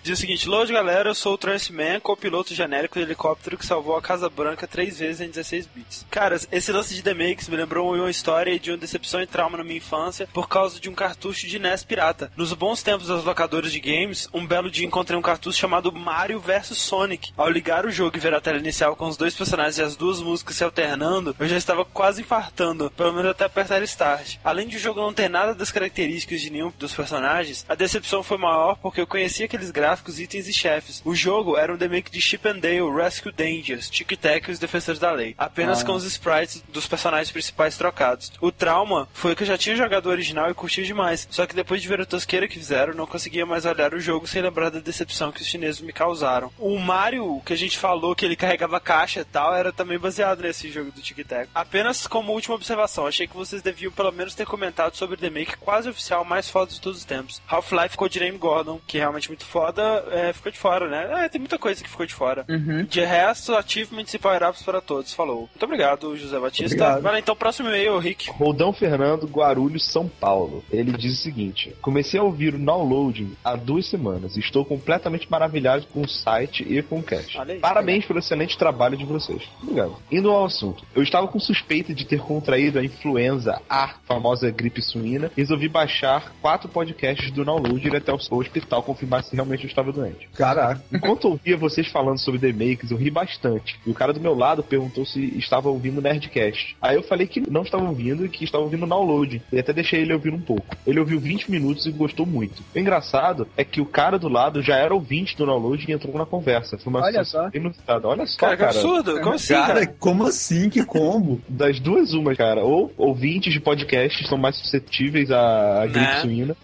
Diz 0.04 0.18
o 0.18 0.22
seguinte, 0.22 0.48
load 0.48 0.72
galera, 0.72 1.10
eu 1.10 1.16
sou 1.16 1.34
o 1.34 1.38
Transman, 1.38 2.00
copiloto 2.00 2.54
genérico 2.54 2.96
de 2.98 3.06
helicóptero 3.06 3.58
que 3.58 3.66
salvou 3.66 3.96
a 3.98 4.02
Casa 4.12 4.30
Branca 4.30 4.68
três 4.68 5.00
vezes 5.00 5.22
em 5.22 5.30
16 5.30 5.70
bits. 5.74 6.06
Cara, 6.12 6.38
esse 6.52 6.70
lance 6.70 6.94
de 6.94 7.02
The 7.02 7.14
Makes 7.14 7.48
me 7.48 7.56
lembrou 7.56 7.96
uma 7.96 8.10
história 8.10 8.60
de 8.60 8.70
uma 8.70 8.78
decepção 8.78 9.22
e 9.22 9.26
trauma 9.26 9.58
na 9.58 9.64
minha 9.64 9.78
infância 9.78 10.28
por 10.34 10.50
causa 10.50 10.82
de 10.82 10.90
um 10.90 10.94
cartucho 10.94 11.48
de 11.48 11.58
NES 11.58 11.86
pirata. 11.86 12.30
Nos 12.36 12.52
bons 12.52 12.84
tempos 12.84 13.08
das 13.08 13.24
locadoras 13.24 13.72
de 13.72 13.80
games, 13.80 14.28
um 14.34 14.46
belo 14.46 14.70
dia 14.70 14.86
encontrei 14.86 15.18
um 15.18 15.22
cartucho 15.22 15.58
chamado 15.58 15.94
Mario 15.94 16.42
vs 16.42 16.78
Sonic. 16.78 17.32
Ao 17.38 17.50
ligar 17.50 17.86
o 17.86 17.90
jogo 17.90 18.18
e 18.18 18.20
ver 18.20 18.34
a 18.34 18.42
tela 18.42 18.58
inicial 18.58 18.98
com 18.98 19.08
os 19.08 19.16
dois 19.16 19.34
personagens 19.34 19.78
e 19.78 19.82
as 19.82 19.96
duas 19.96 20.20
músicas 20.20 20.58
se 20.58 20.64
alternando, 20.66 21.34
eu 21.40 21.48
já 21.48 21.56
estava 21.56 21.86
quase 21.86 22.20
infartando, 22.20 22.92
pelo 22.92 23.14
menos 23.14 23.32
até 23.32 23.46
apertar 23.46 23.82
Start. 23.84 24.40
Além 24.44 24.68
de 24.68 24.76
o 24.76 24.80
jogo 24.80 25.00
não 25.00 25.14
ter 25.14 25.30
nada 25.30 25.56
das 25.56 25.72
características 25.72 26.42
de 26.42 26.50
nenhum 26.50 26.74
dos 26.78 26.94
personagens, 26.94 27.66
a 27.70 27.76
decepção 27.76 28.22
foi 28.22 28.38
maior 28.38 28.76
porque 28.76 29.00
eu 29.00 29.08
conhecia 29.08 29.46
aqueles 29.46 29.72
gráficos, 29.72 30.20
itens 30.20 30.50
e 30.50 30.54
chefes. 30.54 31.02
O 31.06 31.16
jogo 31.16 31.56
era 31.56 31.74
um 31.74 31.78
remake 31.78 32.12
de 32.12 32.20
Chip 32.20 32.46
and 32.46 32.60
Dale, 32.60 32.94
Rescue 32.94 33.32
Dangers, 33.32 33.90
Tic 34.02 34.20
Tac 34.20 34.50
e 34.50 34.52
os 34.52 34.60
Defensores 34.60 35.00
da 35.00 35.12
Lei, 35.12 35.36
apenas 35.38 35.84
com 35.84 35.94
os 35.94 36.04
sprites 36.04 36.64
dos 36.70 36.88
personagens 36.88 37.32
principais 37.32 37.78
trocados. 37.78 38.32
O 38.42 38.52
trauma 38.52 39.08
foi 39.14 39.36
que 39.36 39.44
eu 39.44 39.48
já 39.48 39.58
tinha 39.58 39.76
jogado 39.76 40.08
o 40.08 40.10
original 40.10 40.50
e 40.50 40.54
curti 40.54 40.84
demais, 40.84 41.28
só 41.30 41.46
que 41.46 41.56
depois 41.56 41.82
de 41.82 41.88
ver 41.88 42.02
a 42.02 42.06
tosqueira 42.06 42.48
que 42.48 42.58
fizeram, 42.58 42.94
não 42.94 43.06
conseguia 43.06 43.46
mais 43.46 43.66
olhar 43.66 43.94
o 43.94 44.00
jogo 44.00 44.28
sem 44.28 44.42
lembrar 44.42 44.70
da 44.70 44.80
decepção 44.80 45.32
que 45.32 45.42
os 45.42 45.48
chineses 45.48 45.82
me 45.82 45.94
causaram. 45.94 46.52
O 46.58 46.78
Mario, 46.80 47.42
que 47.46 47.54
a 47.54 47.58
gente 47.58 47.78
falou 47.78 48.16
que 48.16 48.26
ele 48.26 48.36
carregava 48.36 48.80
caixa 48.80 49.22
e 49.22 49.26
tal, 49.26 49.54
era 49.56 49.72
também 49.72 50.00
baseado 50.00 50.42
nesse 50.42 50.72
jogo 50.72 50.92
do 50.92 51.02
Tic 51.02 51.26
Tac. 51.28 51.50
Apenas 51.54 52.08
como 52.08 52.34
última 52.34 52.56
observação, 52.56 53.06
achei 53.06 53.28
que 53.28 53.36
vocês 53.36 53.62
deviam 53.62 53.92
pelo 53.92 54.12
menos 54.12 54.36
ter 54.36 54.46
comentado 54.46 54.96
sobre 54.96 55.16
o 55.16 55.20
remake 55.20 55.58
quase 55.58 55.90
oficial 55.90 56.26
mais 56.26 56.50
foda 56.50 56.72
de 56.72 56.82
todos 56.82 57.00
os 57.00 57.06
tempos. 57.06 57.42
Half-Life 57.48 57.90
ficou 57.90 58.10
de 58.10 58.20
Name 58.20 58.38
Gordon, 58.38 58.80
que 58.88 58.98
é 58.98 59.02
realmente 59.02 59.30
muito 59.30 59.46
foda, 59.46 60.04
é, 60.12 60.34
ficou 60.34 60.52
de 60.52 60.58
fora, 60.58 60.88
né? 60.88 61.26
É, 61.26 61.30
tem 61.30 61.40
muita 61.40 61.58
coisa 61.58 61.84
que 61.84 61.90
ficou 61.90 62.06
de 62.06 62.14
fora. 62.14 62.46
Uhum. 62.50 62.84
De 62.84 63.02
resto, 63.02 63.56
ativo 63.56 63.91
simplesmente 63.92 64.18
power-ups 64.18 64.64
para 64.64 64.82
todos. 64.82 65.14
Falou. 65.14 65.42
Muito 65.42 65.64
obrigado, 65.64 66.16
José 66.16 66.40
Batista. 66.40 66.66
Obrigado. 66.66 67.02
Vai 67.02 67.12
lá 67.12 67.20
então, 67.20 67.36
próximo 67.36 67.70
e-mail, 67.70 67.98
Rick. 68.00 68.30
Roldão 68.32 68.72
Fernando, 68.72 69.28
Guarulhos, 69.28 69.86
São 69.86 70.08
Paulo. 70.08 70.64
Ele 70.72 70.92
diz 70.94 71.20
o 71.20 71.22
seguinte: 71.22 71.76
Comecei 71.82 72.20
a 72.20 72.24
ouvir 72.24 72.56
o 72.56 72.60
Downloading 72.60 73.36
há 73.44 73.56
duas 73.56 73.88
semanas. 73.88 74.38
Estou 74.38 74.64
completamente 74.64 75.30
maravilhado 75.30 75.86
com 75.88 76.02
o 76.02 76.08
site 76.08 76.66
e 76.68 76.82
com 76.82 77.00
o 77.00 77.04
cast. 77.04 77.38
Parabéns 77.60 78.06
pelo 78.06 78.20
excelente 78.20 78.58
trabalho 78.58 78.98
de 78.98 79.06
vocês. 79.06 79.44
Obrigado. 79.62 79.96
Indo 80.12 80.32
ao 80.32 80.46
assunto. 80.46 80.84
Eu 80.96 81.04
estava 81.04 81.28
com 81.28 81.40
suspeita 81.40 81.94
de 81.94 82.06
ter 82.06 82.22
contraído 82.22 82.80
a 82.80 82.84
influenza 82.84 83.62
A, 83.70 83.96
famosa 84.06 84.50
gripe 84.50 84.82
suína, 84.82 85.32
e 85.36 85.42
resolvi 85.42 85.68
baixar 85.68 86.34
quatro 86.42 86.70
podcasts 86.70 87.32
do 87.32 87.44
Download 87.44 87.84
e 87.84 87.88
ir 87.88 87.96
até 87.96 88.14
o 88.14 88.16
hospital 88.16 88.84
confirmar 88.84 89.24
se 89.24 89.36
realmente 89.36 89.64
eu 89.64 89.70
estava 89.70 89.92
doente. 89.92 90.30
Caraca. 90.36 90.82
Enquanto 90.92 91.26
eu 91.26 91.32
ouvia 91.32 91.58
vocês 91.58 91.88
falando 91.88 92.20
sobre 92.20 92.40
The 92.40 92.52
Makers, 92.52 92.92
eu 92.92 92.98
ri 92.98 93.10
bastante. 93.10 93.80
E 93.86 93.90
o 93.90 93.94
cara 93.94 94.14
do 94.14 94.20
meu 94.20 94.34
lado 94.36 94.62
perguntou 94.64 95.06
se 95.06 95.20
estava 95.38 95.70
ouvindo 95.70 95.98
o 95.98 96.02
Nerdcast. 96.02 96.76
Aí 96.82 96.96
eu 96.96 97.04
falei 97.04 97.26
que 97.28 97.42
não 97.50 97.64
estava 97.64 97.84
ouvindo 97.84 98.26
e 98.26 98.30
que 98.30 98.44
estava 98.44 98.64
ouvindo 98.64 98.86
o 98.86 98.90
download. 98.90 99.42
E 99.52 99.60
até 99.60 99.74
deixei 99.74 100.02
ele 100.02 100.14
ouvir 100.14 100.34
um 100.34 100.40
pouco. 100.42 100.66
Ele 100.86 101.00
ouviu 101.00 101.20
20 101.20 101.50
minutos 101.50 101.86
e 101.86 101.92
gostou 101.92 102.26
muito. 102.26 102.64
O 102.76 102.80
engraçado 102.80 103.48
é 103.58 103.64
que 103.64 103.82
o 103.82 103.86
cara 103.86 104.20
do 104.20 104.28
lado 104.30 104.62
já 104.62 104.76
era 104.78 104.94
ouvinte 104.94 105.36
do 105.36 105.46
download 105.46 105.84
e 105.88 105.94
entrou 105.94 106.16
na 106.18 106.26
conversa. 106.26 106.78
Foi 106.78 106.92
uma 106.92 107.02
Olha 107.02 107.24
só. 107.24 107.50
inusitada. 107.54 108.08
Olha 108.08 108.26
só, 108.26 108.38
Cara, 108.40 108.52
que 108.56 108.64
cara. 108.64 108.72
absurdo. 108.76 109.20
Como 109.22 109.36
assim, 109.36 109.54
Cara, 109.54 109.74
cara? 109.74 109.96
como 110.00 110.24
assim? 110.28 110.70
Que 110.70 110.84
combo? 110.86 111.42
Das 111.50 111.80
duas, 111.80 112.14
uma, 112.14 112.36
cara. 112.36 112.64
Ou 112.64 112.92
ouvintes 112.98 113.54
de 113.54 113.60
podcast 113.60 114.28
são 114.28 114.38
mais 114.38 114.56
suscetíveis 114.58 115.32
à 115.32 115.86
gripe 115.86 116.00
Né? 116.00 116.20
suína. 116.22 116.56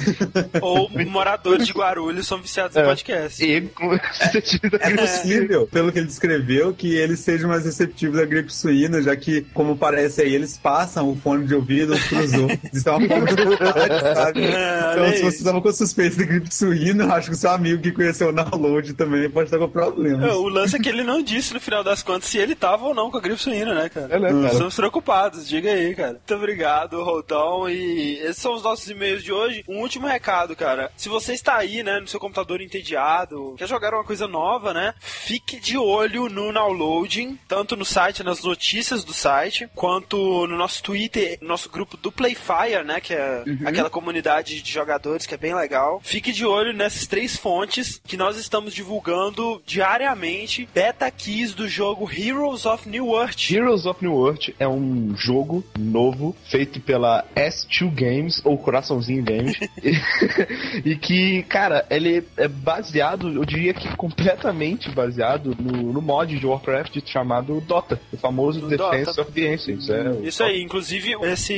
Ou 0.60 0.88
moradores 1.06 1.66
de 1.66 1.72
Guarulhos 1.72 2.26
são 2.26 2.38
viciados 2.40 2.76
em 2.76 2.80
É. 2.80 2.84
podcast. 2.84 3.44
E 3.44 3.52
É 3.56 3.60
gripe 3.60 5.00
possível, 5.00 5.66
pelo 5.66 5.92
que 5.92 5.98
ele 5.98 6.06
descreveu, 6.06 6.59
que 6.74 6.94
eles 6.94 7.20
sejam 7.20 7.48
mais 7.48 7.64
receptivos 7.64 8.18
à 8.18 8.24
gripe 8.24 8.52
suína, 8.52 9.00
já 9.02 9.16
que, 9.16 9.42
como 9.54 9.76
parece 9.76 10.22
aí, 10.22 10.34
eles 10.34 10.56
passam 10.58 11.10
o 11.10 11.16
fone 11.16 11.46
de 11.46 11.54
ouvido 11.54 11.94
uns 11.94 12.06
pros 12.06 12.32
outros. 12.34 12.58
Isso 12.72 12.88
é 12.88 12.92
uma 12.92 13.08
forma 13.08 13.26
de 13.34 13.44
vontade, 13.44 14.00
sabe? 14.14 14.44
É, 14.44 14.90
Então, 14.92 15.12
se 15.12 15.22
você 15.22 15.36
estava 15.38 15.60
com 15.60 15.72
suspeita 15.72 16.16
de 16.16 16.24
gripe 16.26 16.54
suína, 16.54 17.14
acho 17.14 17.28
que 17.30 17.34
o 17.34 17.38
seu 17.38 17.50
amigo 17.50 17.80
que 17.82 17.92
conheceu 17.92 18.28
o 18.28 18.32
download 18.32 18.92
também 18.94 19.28
pode 19.30 19.46
estar 19.46 19.58
com 19.58 19.68
problemas. 19.68 20.28
É, 20.30 20.32
O 20.34 20.48
lance 20.48 20.76
é 20.76 20.78
que 20.78 20.88
ele 20.88 21.02
não 21.02 21.22
disse 21.22 21.54
no 21.54 21.60
final 21.60 21.82
das 21.82 22.02
contas 22.02 22.28
se 22.28 22.38
ele 22.38 22.54
tava 22.54 22.84
ou 22.86 22.94
não 22.94 23.10
com 23.10 23.16
a 23.16 23.20
gripe 23.20 23.40
suína, 23.40 23.74
né, 23.74 23.88
cara? 23.88 24.14
É, 24.14 24.18
né, 24.18 24.28
cara? 24.28 24.46
Estamos 24.52 24.76
preocupados, 24.76 25.48
diga 25.48 25.70
aí, 25.72 25.94
cara. 25.94 26.12
Muito 26.12 26.34
obrigado, 26.34 27.02
Rodão. 27.02 27.68
E 27.68 28.18
esses 28.22 28.36
são 28.42 28.54
os 28.54 28.62
nossos 28.62 28.88
e-mails 28.88 29.22
de 29.22 29.32
hoje. 29.32 29.64
Um 29.68 29.78
último 29.80 30.06
recado, 30.06 30.54
cara. 30.54 30.90
Se 30.96 31.08
você 31.08 31.32
está 31.32 31.56
aí, 31.56 31.82
né, 31.82 32.00
no 32.00 32.08
seu 32.08 32.20
computador 32.20 32.60
entediado, 32.60 33.54
quer 33.56 33.68
jogar 33.68 33.94
uma 33.94 34.04
coisa 34.04 34.26
nova, 34.26 34.72
né, 34.74 34.92
fique 35.00 35.58
de 35.60 35.76
olho 35.78 36.28
no 36.28 36.39
downloading, 36.52 37.38
tanto 37.46 37.76
no 37.76 37.84
site, 37.84 38.22
nas 38.22 38.42
notícias 38.42 39.04
do 39.04 39.12
site, 39.12 39.68
quanto 39.74 40.46
no 40.46 40.56
nosso 40.56 40.82
Twitter, 40.82 41.38
no 41.40 41.48
nosso 41.48 41.68
grupo 41.68 41.96
do 41.96 42.10
Playfire, 42.10 42.84
né, 42.84 43.00
que 43.00 43.14
é 43.14 43.44
aquela 43.64 43.90
comunidade 43.90 44.62
de 44.62 44.72
jogadores 44.72 45.26
que 45.26 45.34
é 45.34 45.38
bem 45.38 45.54
legal. 45.54 46.00
Fique 46.02 46.32
de 46.32 46.44
olho 46.46 46.72
nessas 46.72 47.06
três 47.06 47.36
fontes 47.36 48.00
que 48.06 48.16
nós 48.16 48.36
estamos 48.36 48.74
divulgando 48.74 49.62
diariamente 49.66 50.68
beta 50.74 51.10
keys 51.10 51.54
do 51.54 51.68
jogo 51.68 52.10
Heroes 52.10 52.66
of 52.66 52.88
New 52.88 53.14
Earth. 53.16 53.50
Heroes 53.50 53.86
of 53.86 54.04
New 54.04 54.26
Earth 54.26 54.50
é 54.58 54.68
um 54.68 55.14
jogo 55.16 55.64
novo 55.78 56.34
feito 56.44 56.80
pela 56.80 57.24
S2 57.34 57.90
Games 57.94 58.40
ou 58.44 58.56
Coraçãozinho 58.58 59.22
Games 59.22 59.58
e, 59.82 59.92
e 60.90 60.96
que, 60.96 61.42
cara, 61.44 61.86
ele 61.90 62.24
é 62.36 62.48
baseado, 62.48 63.32
eu 63.32 63.44
diria 63.44 63.74
que 63.74 63.88
completamente 63.96 64.90
baseado 64.90 65.56
no, 65.58 65.92
no 65.92 66.02
mod 66.02 66.29
de 66.38 66.46
Warcraft 66.46 66.98
chamado 67.06 67.60
Dota, 67.60 68.00
o 68.12 68.16
famoso 68.16 68.60
Defense 68.66 69.06
Dota. 69.06 69.22
of 69.22 69.32
the 69.32 69.52
Ancients. 69.52 69.88
É, 69.88 70.10
Isso 70.22 70.42
aí, 70.42 70.62
inclusive 70.62 71.14
esse 71.22 71.54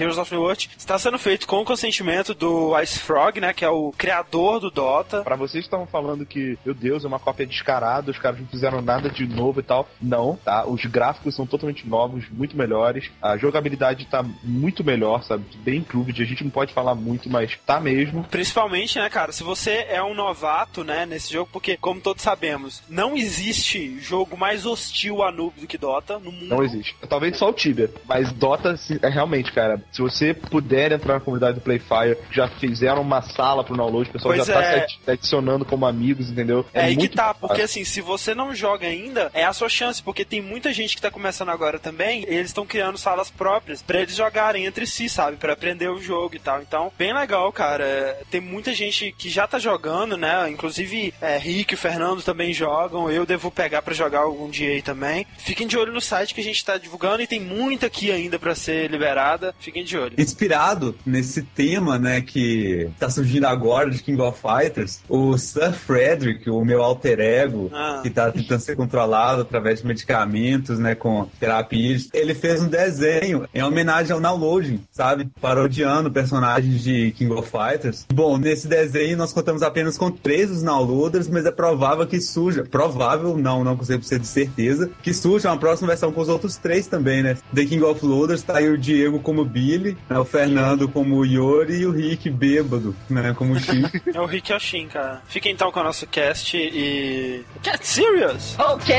Heroes 0.00 0.18
of 0.18 0.34
New 0.34 0.46
Earth 0.48 0.66
está 0.76 0.98
sendo 0.98 1.18
feito 1.18 1.46
com 1.46 1.60
o 1.60 1.64
consentimento 1.64 2.34
do 2.34 2.78
Ice 2.80 2.98
Frog, 2.98 3.40
né, 3.40 3.52
que 3.52 3.64
é 3.64 3.68
o 3.68 3.92
criador 3.96 4.60
do 4.60 4.70
Dota. 4.70 5.22
Pra 5.22 5.36
vocês 5.36 5.64
que 5.64 5.68
estavam 5.68 5.86
falando 5.86 6.24
que, 6.24 6.58
meu 6.64 6.74
Deus, 6.74 7.04
é 7.04 7.06
uma 7.08 7.18
cópia 7.18 7.46
descarada, 7.46 8.10
os 8.10 8.18
caras 8.18 8.40
não 8.40 8.46
fizeram 8.46 8.80
nada 8.80 9.10
de 9.10 9.26
novo 9.26 9.60
e 9.60 9.62
tal. 9.62 9.88
Não, 10.00 10.36
tá? 10.44 10.66
Os 10.66 10.84
gráficos 10.86 11.34
são 11.34 11.46
totalmente 11.46 11.86
novos, 11.86 12.24
muito 12.30 12.56
melhores. 12.56 13.10
A 13.20 13.36
jogabilidade 13.36 14.06
tá 14.06 14.24
muito 14.42 14.82
melhor, 14.82 15.22
sabe? 15.22 15.44
Bem 15.58 15.78
improved. 15.78 16.22
A 16.22 16.26
gente 16.26 16.42
não 16.44 16.50
pode 16.50 16.72
falar 16.72 16.94
muito, 16.94 17.28
mas 17.28 17.56
tá 17.66 17.78
mesmo. 17.80 18.24
Principalmente, 18.24 18.98
né, 18.98 19.08
cara, 19.10 19.32
se 19.32 19.42
você 19.42 19.86
é 19.88 20.02
um 20.02 20.14
novato, 20.14 20.82
né, 20.82 21.04
nesse 21.06 21.32
jogo, 21.32 21.48
porque, 21.52 21.76
como 21.76 22.00
todos 22.00 22.22
sabemos, 22.22 22.82
não 22.88 23.16
existe 23.16 23.98
jogo 24.00 24.15
mais 24.36 24.64
hostil 24.64 25.22
a 25.22 25.32
noob 25.32 25.60
do 25.60 25.66
que 25.66 25.76
Dota 25.76 26.18
no 26.18 26.30
mundo. 26.30 26.46
Não 26.46 26.62
existe. 26.62 26.94
Talvez 27.08 27.36
só 27.36 27.50
o 27.50 27.52
Tibia, 27.52 27.90
mas 28.06 28.32
Dota 28.32 28.76
se- 28.76 28.98
é 29.02 29.08
realmente, 29.08 29.50
cara. 29.52 29.82
Se 29.92 30.00
você 30.00 30.32
puder 30.32 30.92
entrar 30.92 31.14
na 31.14 31.20
comunidade 31.20 31.56
do 31.56 31.60
Playfire, 31.60 32.16
já 32.30 32.48
fizeram 32.48 33.02
uma 33.02 33.20
sala 33.22 33.64
pro 33.64 33.76
download, 33.76 34.08
o 34.08 34.12
pessoal 34.12 34.34
Pois 34.34 34.46
já 34.46 34.54
tá 34.54 34.62
é. 34.62 34.86
se 34.88 35.10
adicionando 35.10 35.64
como 35.64 35.86
amigos, 35.86 36.30
entendeu? 36.30 36.64
É, 36.72 36.82
aí 36.84 36.96
que 36.96 37.08
tá, 37.08 37.34
porque 37.34 37.62
assim, 37.62 37.84
se 37.84 38.00
você 38.00 38.34
não 38.34 38.54
joga 38.54 38.86
ainda, 38.86 39.30
é 39.34 39.44
a 39.44 39.52
sua 39.52 39.68
chance, 39.68 40.02
porque 40.02 40.24
tem 40.24 40.40
muita 40.40 40.72
gente 40.72 40.94
que 40.94 41.02
tá 41.02 41.10
começando 41.10 41.48
agora 41.50 41.78
também, 41.78 42.22
e 42.22 42.34
eles 42.34 42.46
estão 42.46 42.64
criando 42.66 42.96
salas 42.98 43.30
próprias 43.30 43.82
pra 43.82 44.00
eles 44.00 44.14
jogarem 44.14 44.64
entre 44.66 44.86
si, 44.86 45.08
sabe? 45.08 45.36
Pra 45.36 45.52
aprender 45.54 45.88
o 45.88 46.00
jogo 46.00 46.36
e 46.36 46.38
tal. 46.38 46.60
Então, 46.62 46.92
bem 46.96 47.12
legal, 47.12 47.50
cara. 47.52 47.84
É, 47.84 48.22
Tem 48.30 48.40
muita 48.40 48.72
gente 48.74 49.14
que 49.18 49.28
já 49.28 49.46
tá 49.46 49.58
jogando, 49.58 50.16
né? 50.16 50.48
Inclusive, 50.50 51.12
é, 51.20 51.36
Rick 51.38 51.72
e 51.72 51.74
o 51.74 51.78
Fernando 51.78 52.22
também 52.22 52.52
jogam. 52.52 53.10
Eu 53.10 53.24
devo 53.26 53.50
pegar 53.50 53.82
pra 53.82 53.94
jogar 53.94 54.05
algum 54.14 54.48
dia 54.50 54.70
aí 54.70 54.82
também. 54.82 55.26
Fiquem 55.38 55.66
de 55.66 55.76
olho 55.76 55.92
no 55.92 56.00
site 56.00 56.34
que 56.34 56.40
a 56.40 56.44
gente 56.44 56.64
tá 56.64 56.76
divulgando 56.78 57.22
e 57.22 57.26
tem 57.26 57.40
muita 57.40 57.86
aqui 57.86 58.10
ainda 58.10 58.38
pra 58.38 58.54
ser 58.54 58.90
liberada. 58.90 59.54
Fiquem 59.58 59.84
de 59.84 59.96
olho. 59.96 60.14
Inspirado 60.18 60.94
nesse 61.04 61.42
tema, 61.42 61.98
né, 61.98 62.20
que 62.20 62.88
tá 62.98 63.08
surgindo 63.10 63.46
agora 63.46 63.90
de 63.90 64.02
King 64.02 64.20
of 64.20 64.40
Fighters, 64.40 65.00
o 65.08 65.36
Sir 65.38 65.72
Frederick, 65.72 66.48
o 66.50 66.64
meu 66.64 66.82
alter 66.82 67.20
ego, 67.20 67.70
Ah. 67.72 68.00
que 68.02 68.10
tá 68.10 68.30
tentando 68.30 68.60
ser 68.60 68.76
controlado 68.76 69.42
através 69.42 69.80
de 69.80 69.86
medicamentos, 69.86 70.78
né, 70.78 70.94
com 70.94 71.26
terapias, 71.40 72.08
ele 72.12 72.34
fez 72.34 72.62
um 72.62 72.68
desenho 72.68 73.48
em 73.54 73.62
homenagem 73.62 74.12
ao 74.12 74.20
downloading, 74.20 74.80
sabe? 74.90 75.28
Parodiando 75.40 76.10
personagens 76.10 76.82
de 76.82 77.12
King 77.12 77.32
of 77.32 77.50
Fighters. 77.50 78.06
Bom, 78.12 78.36
nesse 78.36 78.68
desenho 78.68 79.16
nós 79.16 79.32
contamos 79.32 79.62
apenas 79.62 79.96
com 79.96 80.10
três 80.10 80.48
dos 80.50 80.62
downloaders, 80.62 81.28
mas 81.28 81.44
é 81.46 81.50
provável 81.50 82.06
que 82.06 82.20
surja, 82.20 82.64
provável 82.64 83.36
não, 83.36 83.64
não 83.64 83.76
com 83.76 83.84
100% 83.98 84.18
de 84.18 84.26
certeza, 84.26 84.90
que 85.02 85.12
surja 85.12 85.50
uma 85.50 85.58
próxima 85.58 85.88
versão 85.88 86.12
com 86.12 86.20
os 86.20 86.28
outros 86.28 86.56
três 86.56 86.86
também, 86.86 87.22
né? 87.22 87.36
The 87.54 87.64
King 87.64 87.82
of 87.82 88.04
Loaders 88.04 88.42
tá 88.42 88.58
aí 88.58 88.68
o 88.68 88.78
Diego 88.78 89.20
como 89.20 89.44
Billy, 89.44 89.96
né, 90.08 90.18
o 90.18 90.24
Fernando 90.24 90.88
como 90.88 91.24
Yori 91.24 91.80
e 91.80 91.86
o 91.86 91.90
Rick 91.90 92.30
bêbado, 92.30 92.94
né, 93.08 93.34
como 93.36 93.54
o 93.54 93.60
Chico. 93.60 93.90
É 94.16 94.20
o 94.20 94.26
Rick 94.26 94.52
Yoshin, 94.52 94.88
cara. 94.88 95.22
Fiquem 95.26 95.52
então 95.52 95.70
com 95.70 95.80
o 95.80 95.84
nosso 95.84 96.06
cast 96.06 96.56
e. 96.56 97.44
Cat 97.62 97.86
Serious! 97.86 98.56
Ok! 98.58 98.94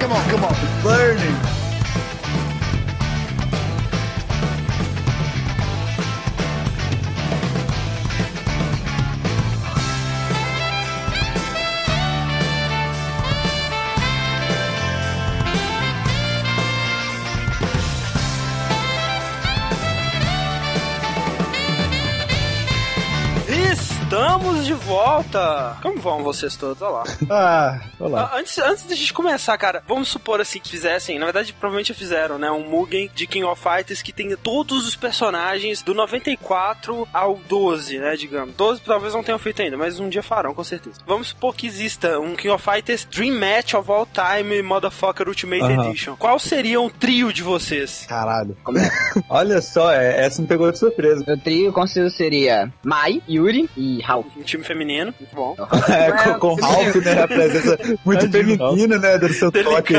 come 0.00 0.12
on, 0.12 0.30
come 0.30 0.44
on, 0.44 0.88
learning! 0.88 1.71
Estamos 24.62 24.66
de 24.80 24.86
volta! 24.86 25.76
Como 25.82 25.98
vão 25.98 26.22
vocês 26.22 26.54
todos? 26.56 26.80
Olha 26.82 26.92
lá. 26.92 27.04
Ah, 27.32 27.80
olá. 27.98 28.30
Ah, 28.32 28.38
Antes, 28.38 28.58
antes 28.58 28.84
da 28.84 28.94
gente 28.94 29.12
começar, 29.12 29.56
cara, 29.56 29.82
vamos 29.88 30.08
supor 30.08 30.40
assim 30.40 30.60
que 30.60 30.68
fizessem, 30.68 31.18
na 31.18 31.24
verdade, 31.24 31.52
provavelmente 31.52 31.94
fizeram, 31.94 32.38
né? 32.38 32.50
Um 32.50 32.68
Mugen 32.68 33.10
de 33.14 33.26
King 33.26 33.44
of 33.46 33.60
Fighters 33.60 34.02
que 34.02 34.12
tenha 34.12 34.36
todos 34.36 34.86
os 34.86 34.94
personagens 34.94 35.82
do 35.82 35.94
94 35.94 37.08
ao 37.12 37.36
12, 37.48 37.98
né? 37.98 38.14
Digamos. 38.16 38.54
12 38.54 38.82
talvez 38.82 39.14
não 39.14 39.22
tenham 39.22 39.38
feito 39.38 39.62
ainda, 39.62 39.76
mas 39.76 39.98
um 39.98 40.08
dia 40.08 40.22
farão, 40.22 40.54
com 40.54 40.62
certeza. 40.62 41.00
Vamos 41.06 41.28
supor 41.28 41.54
que 41.56 41.66
exista 41.66 42.20
um 42.20 42.36
King 42.36 42.50
of 42.50 42.62
Fighters 42.62 43.04
Dream 43.10 43.34
Match 43.38 43.74
of 43.74 43.90
All 43.90 44.06
Time 44.06 44.62
Motherfucker 44.62 45.26
Ultimate 45.28 45.62
Aham. 45.62 45.88
Edition. 45.88 46.16
Qual 46.16 46.38
seria 46.38 46.80
um 46.80 46.90
trio 46.90 47.32
de 47.32 47.42
vocês? 47.42 48.04
Caralho. 48.08 48.56
Olha 49.28 49.60
só, 49.62 49.90
é, 49.90 50.24
essa 50.24 50.42
me 50.42 50.46
pegou 50.46 50.70
de 50.70 50.78
surpresa. 50.78 51.24
Meu 51.26 51.38
trio 51.40 51.72
com 51.72 51.86
certeza 51.86 52.14
seria 52.14 52.72
Mai, 52.84 53.22
Yuri 53.28 53.68
e 53.76 54.00
Hulk. 54.02 54.44
Time 54.52 54.64
feminino, 54.64 55.14
muito 55.18 55.34
bom. 55.34 55.56
É, 55.92 56.12
com, 56.12 56.38
com 56.38 56.46
o 56.48 56.54
Ralph, 56.54 56.94
né, 56.96 57.22
a 57.22 57.28
presença 57.28 57.78
muito 58.04 58.30
Tadinho, 58.30 58.56
feminina, 58.56 58.98
né, 58.98 59.18
do 59.18 59.28
seu 59.32 59.50
toque 59.50 59.94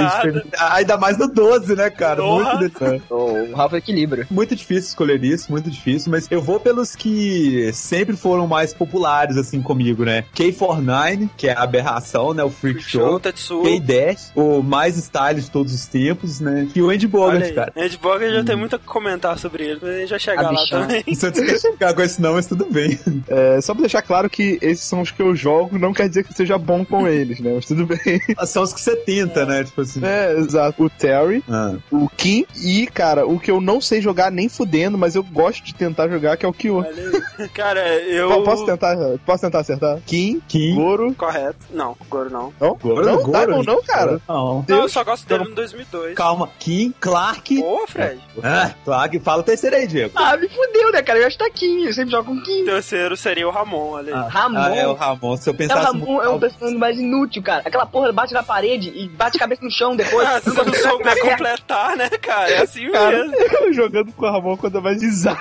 Ainda 0.58 0.98
mais 0.98 1.18
no 1.18 1.28
12, 1.28 1.76
né, 1.76 1.90
cara? 1.90 2.22
Porra. 2.22 2.56
Muito. 2.56 3.04
O 3.10 3.34
o 3.54 3.56
Ralph 3.56 3.74
equilibra. 3.74 4.26
Muito 4.30 4.56
difícil 4.56 4.90
escolher 4.90 5.24
isso, 5.24 5.52
muito 5.52 5.70
difícil, 5.70 6.12
mas 6.12 6.28
eu 6.30 6.42
vou 6.42 6.60
pelos 6.60 6.96
que 6.96 7.72
sempre 7.74 8.16
foram 8.16 8.48
mais 8.48 8.74
populares, 8.74 9.38
assim, 9.38 9.62
comigo, 9.62 10.04
né? 10.04 10.26
K49, 10.36 11.30
que 11.38 11.48
é 11.48 11.54
a 11.54 11.64
aberração, 11.64 12.34
né? 12.34 12.44
O 12.44 12.50
Freak, 12.50 12.80
Freak 12.80 12.92
Show. 12.92 13.10
Show, 13.10 13.20
Tetsuo. 13.20 13.64
K-Dash, 13.64 14.32
o 14.36 14.62
mais 14.62 14.96
style 14.98 15.42
de 15.42 15.50
todos 15.50 15.74
os 15.74 15.86
tempos, 15.86 16.40
né? 16.40 16.68
E 16.74 16.82
o 16.82 16.90
Andy 16.90 17.08
Bogart, 17.08 17.54
cara. 17.54 17.74
Andy 17.76 17.98
Bogart 17.98 18.34
já 18.34 18.44
tem 18.44 18.56
muito 18.56 18.76
a 18.76 18.80
comentar 18.80 19.38
sobre 19.38 19.66
ele, 19.66 19.80
mas 19.82 19.92
a 19.96 20.00
gente 20.00 20.10
vai 20.10 20.20
chegar 20.20 20.46
A 20.46 20.52
lá 20.52 20.62
bichão. 20.62 20.82
também. 20.82 21.04
Não 21.08 21.16
sei 21.16 21.34
se 21.34 21.60
você 21.60 21.72
ficar 21.72 21.94
com 21.94 22.02
esse 22.02 22.22
não, 22.22 22.34
mas 22.34 22.46
tudo 22.48 22.66
bem. 22.66 23.00
É, 23.28 23.62
só 23.62 23.74
pra 23.74 23.82
deixar 23.82 24.02
claro 24.02 24.30
que 24.30 24.43
esses 24.62 24.86
são 24.86 25.02
os 25.02 25.12
que 25.12 25.22
eu 25.22 25.36
jogo, 25.36 25.78
não 25.78 25.94
quer 25.94 26.08
dizer 26.10 26.24
que 26.24 26.32
eu 26.32 26.36
seja 26.36 26.58
bom 26.58 26.84
com 26.86 27.06
eles, 27.08 27.40
né? 27.40 27.52
Mas 27.56 27.66
tudo 27.66 27.86
bem. 27.86 28.00
São 28.46 28.64
os 28.64 28.74
que 28.74 28.80
você 28.82 28.96
tenta, 28.96 29.46
né? 29.46 29.64
Tipo 29.64 29.82
assim. 29.82 30.00
É, 30.04 30.34
exato. 30.38 30.84
O 30.84 30.90
Terry, 30.90 31.44
Ah. 31.50 31.76
o 31.92 32.10
Kim 32.10 32.46
e, 32.56 32.88
cara, 32.88 33.26
o 33.26 33.40
que 33.40 33.52
eu 33.52 33.60
não 33.62 33.80
sei 33.82 34.02
jogar 34.02 34.32
nem 34.32 34.48
fudendo, 34.50 34.98
mas 34.98 35.16
eu 35.16 35.24
gosto 35.24 35.64
de 35.64 35.74
tentar 35.74 36.08
jogar, 36.08 36.38
que 36.38 36.46
é 36.46 36.50
o 36.50 36.54
Kyo. 36.54 36.84
Cara, 37.54 37.82
eu. 38.04 38.30
Po- 38.30 38.44
Posso 38.44 38.66
tentar, 38.66 38.96
posso 39.26 39.42
tentar 39.42 39.60
acertar? 39.60 40.00
Kim, 40.06 40.42
Kim. 40.48 40.76
Goro. 40.76 41.14
Correto. 41.16 41.58
Não, 41.72 41.96
Goro 42.10 42.30
não. 42.30 42.54
Não, 42.60 42.76
Goro, 42.76 43.06
não, 43.06 43.18
Goro. 43.24 43.32
Diamond 43.32 43.68
não, 43.68 43.84
cara. 43.84 44.22
Não. 44.28 44.66
Não, 44.68 44.82
eu 44.82 44.90
só 44.90 45.04
gosto 45.04 45.28
dele 45.28 45.46
no 45.46 45.56
2002. 45.56 46.16
Calma. 46.16 46.50
Kim, 46.60 46.94
Clark. 47.00 47.62
Ô, 47.64 47.86
Fred. 47.88 48.20
Ah, 48.44 48.72
Clark. 48.86 49.20
Fala 49.20 49.42
o 49.42 49.44
terceiro 49.44 49.76
aí, 49.76 49.88
Diego. 49.88 50.12
Ah, 50.16 50.36
me 50.38 50.48
fudeu, 50.50 50.92
né, 50.92 51.02
cara? 51.02 51.20
Eu 51.20 51.28
acho 51.28 51.38
que 51.38 51.44
tá 51.44 51.50
Kim, 51.50 51.86
eu 51.86 51.94
sempre 51.94 52.12
jogo 52.12 52.26
com 52.36 52.42
Kim. 52.44 52.62
O 52.64 52.66
terceiro 52.66 53.16
seria 53.18 53.48
o 53.48 53.52
Ramon, 53.52 53.92
olha 53.92 54.16
aí. 54.16 54.30
Ramon. 54.34 54.58
Ah, 54.60 54.76
é 54.76 54.88
o 54.88 54.94
Ramon. 54.94 55.38
Se 55.38 55.50
eu 55.50 55.52
É, 55.52 55.56
o 55.56 55.58
pensasse... 55.58 55.86
Ramon 55.86 56.22
é 56.22 56.30
um 56.30 56.40
personagem 56.40 56.78
mais 56.80 56.98
inútil, 56.98 57.44
cara. 57.44 57.62
Aquela 57.66 57.86
porra 57.86 58.12
bate 58.12 58.34
na 58.34 58.42
parede 58.42 58.90
e 58.90 59.08
bate 59.08 59.38
a 59.38 59.40
cabeça 59.40 59.64
no 59.64 59.72
chão 59.72 59.96
depois. 59.96 60.24
Ah, 60.34 60.40
se 60.40 60.50
não 60.50 60.74
souber 60.74 61.20
completar, 61.20 61.98
né, 61.98 62.10
cara? 62.10 62.50
É 62.50 62.62
assim 62.62 62.90
Cara, 62.90 63.26
mesmo. 63.28 63.36
eu 63.62 63.74
jogando 63.74 64.12
com 64.14 64.26
o 64.26 64.32
Ramon 64.32 64.58
quando 64.58 64.78
é 64.78 64.82
mais 64.82 65.02
risado. 65.02 65.38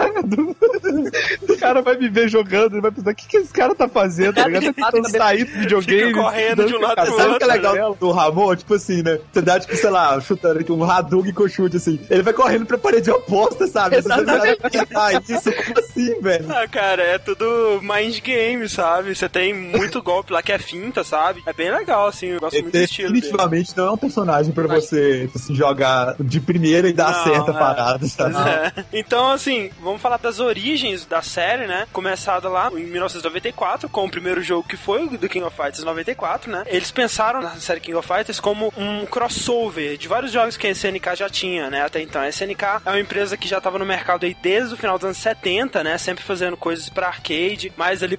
O 1.49 1.57
cara 1.57 1.81
vai 1.81 1.97
me 1.97 2.09
ver 2.09 2.29
jogando, 2.29 2.75
ele 2.75 2.83
vai 2.83 2.91
pensar, 2.91 3.13
o 3.13 3.15
que, 3.15 3.27
que 3.27 3.37
esse 3.39 3.53
cara 3.53 3.75
tá 3.75 3.89
fazendo? 3.89 4.35
Tá 4.35 4.47
ligado? 4.47 4.75
Tá 4.75 4.91
tentando 4.91 5.09
sair 5.17 5.45
do 5.45 5.61
videogame. 5.61 6.09
Fica 6.09 6.21
correndo 6.21 6.67
de 6.67 6.75
um 6.75 6.81
lado 6.81 6.95
pro 6.97 7.17
dando 7.17 7.17
Sabe 7.17 7.35
o 7.35 7.39
que 7.39 7.45
é 7.45 7.47
outro, 7.47 7.71
legal 7.73 7.95
do 7.95 8.11
Ramon? 8.11 8.57
Tipo 8.57 8.75
assim, 8.75 9.03
né? 9.03 9.19
Você 9.33 9.41
dá, 9.41 9.61
tipo, 9.61 9.77
sei 9.77 9.91
lá, 9.91 10.21
chutando 10.21 10.61
aqui 10.61 10.73
um 10.73 10.85
Hadouken 10.85 11.33
com 11.33 11.49
chute, 11.49 11.77
assim. 11.77 12.01
Ele 12.11 12.23
vai 12.23 12.33
correndo 12.35 12.67
pra 12.67 12.77
parede 12.77 13.11
oposta, 13.11 13.67
sabe? 13.67 14.03
Você 14.03 14.09
Exatamente. 14.09 14.61
Ah, 14.95 15.13
isso 15.13 15.53
como 15.53 15.79
assim, 15.79 16.21
velho? 16.21 16.47
Ah, 16.51 16.69
cara, 16.69 17.03
é 17.03 17.19
tudo 17.19 17.81
mind 17.83 18.21
game, 18.21 18.69
sabe? 18.69 18.82
Você 19.15 19.29
tem 19.29 19.53
muito 19.55 20.01
golpe 20.03 20.33
lá 20.33 20.43
que 20.43 20.53
é 20.53 20.59
finta, 20.59 21.05
sabe? 21.05 21.43
É 21.47 21.53
bem 21.53 21.71
legal, 21.71 22.07
assim, 22.09 22.27
eu 22.27 22.41
gosto 22.41 22.55
Ele 22.55 22.63
muito 22.63 22.77
do 22.79 22.83
estilo 22.83 23.09
dele. 23.09 23.21
definitivamente 23.21 23.77
não 23.77 23.87
é 23.87 23.91
um 23.93 23.97
personagem 23.97 24.53
pra 24.53 24.67
você 24.67 25.29
assim, 25.35 25.55
jogar 25.55 26.15
de 26.21 26.41
primeira 26.41 26.89
e 26.89 26.93
dar 26.93 27.13
Não, 27.13 27.25
certa 27.25 27.51
é. 27.51 27.55
parada, 27.55 28.07
sabe? 28.07 28.35
É. 28.37 28.85
Então, 28.93 29.31
assim, 29.31 29.71
vamos 29.81 30.01
falar 30.01 30.17
das 30.19 30.41
origens 30.41 31.05
da 31.07 31.23
série, 31.23 31.67
né? 31.67 31.87
Começada 31.93 32.49
lá 32.49 32.71
em 32.73 32.85
1994, 32.85 33.89
com 33.89 34.05
o 34.05 34.11
primeiro 34.11 34.43
jogo 34.43 34.67
que 34.69 34.77
foi 34.77 35.05
o 35.05 35.19
do 35.19 35.29
King 35.29 35.45
of 35.45 35.57
Fighters 35.57 35.85
94, 35.85 36.51
né? 36.51 36.65
Eles 36.67 36.91
pensaram 36.91 37.41
na 37.41 37.51
série 37.57 37.81
King 37.81 37.97
of 37.97 38.07
Fighters 38.09 38.41
como 38.41 38.73
um 38.77 39.05
crossover 39.07 39.97
de 39.97 40.09
vários 40.09 40.33
jogos 40.33 40.57
que 40.57 40.67
a 40.67 40.71
SNK 40.71 41.17
já 41.17 41.29
tinha, 41.29 41.71
né? 41.71 41.83
Até 41.83 42.01
então. 42.01 42.21
A 42.23 42.29
SNK 42.29 42.63
é 42.85 42.91
uma 42.91 43.01
empresa 43.01 43.37
que 43.37 43.49
já 43.49 43.59
estava 43.59 43.79
no 43.79 43.87
mercado 43.87 44.25
aí 44.25 44.37
desde 44.43 44.75
o 44.75 44.77
final 44.77 44.99
dos 44.99 45.05
anos 45.05 45.19
70, 45.19 45.83
né? 45.85 45.99
Sempre 45.99 46.25
fazendo 46.25 46.57
coisas 46.57 46.89
pra 46.89 47.09
arcade, 47.09 47.73
mas 47.77 48.03
ali 48.03 48.17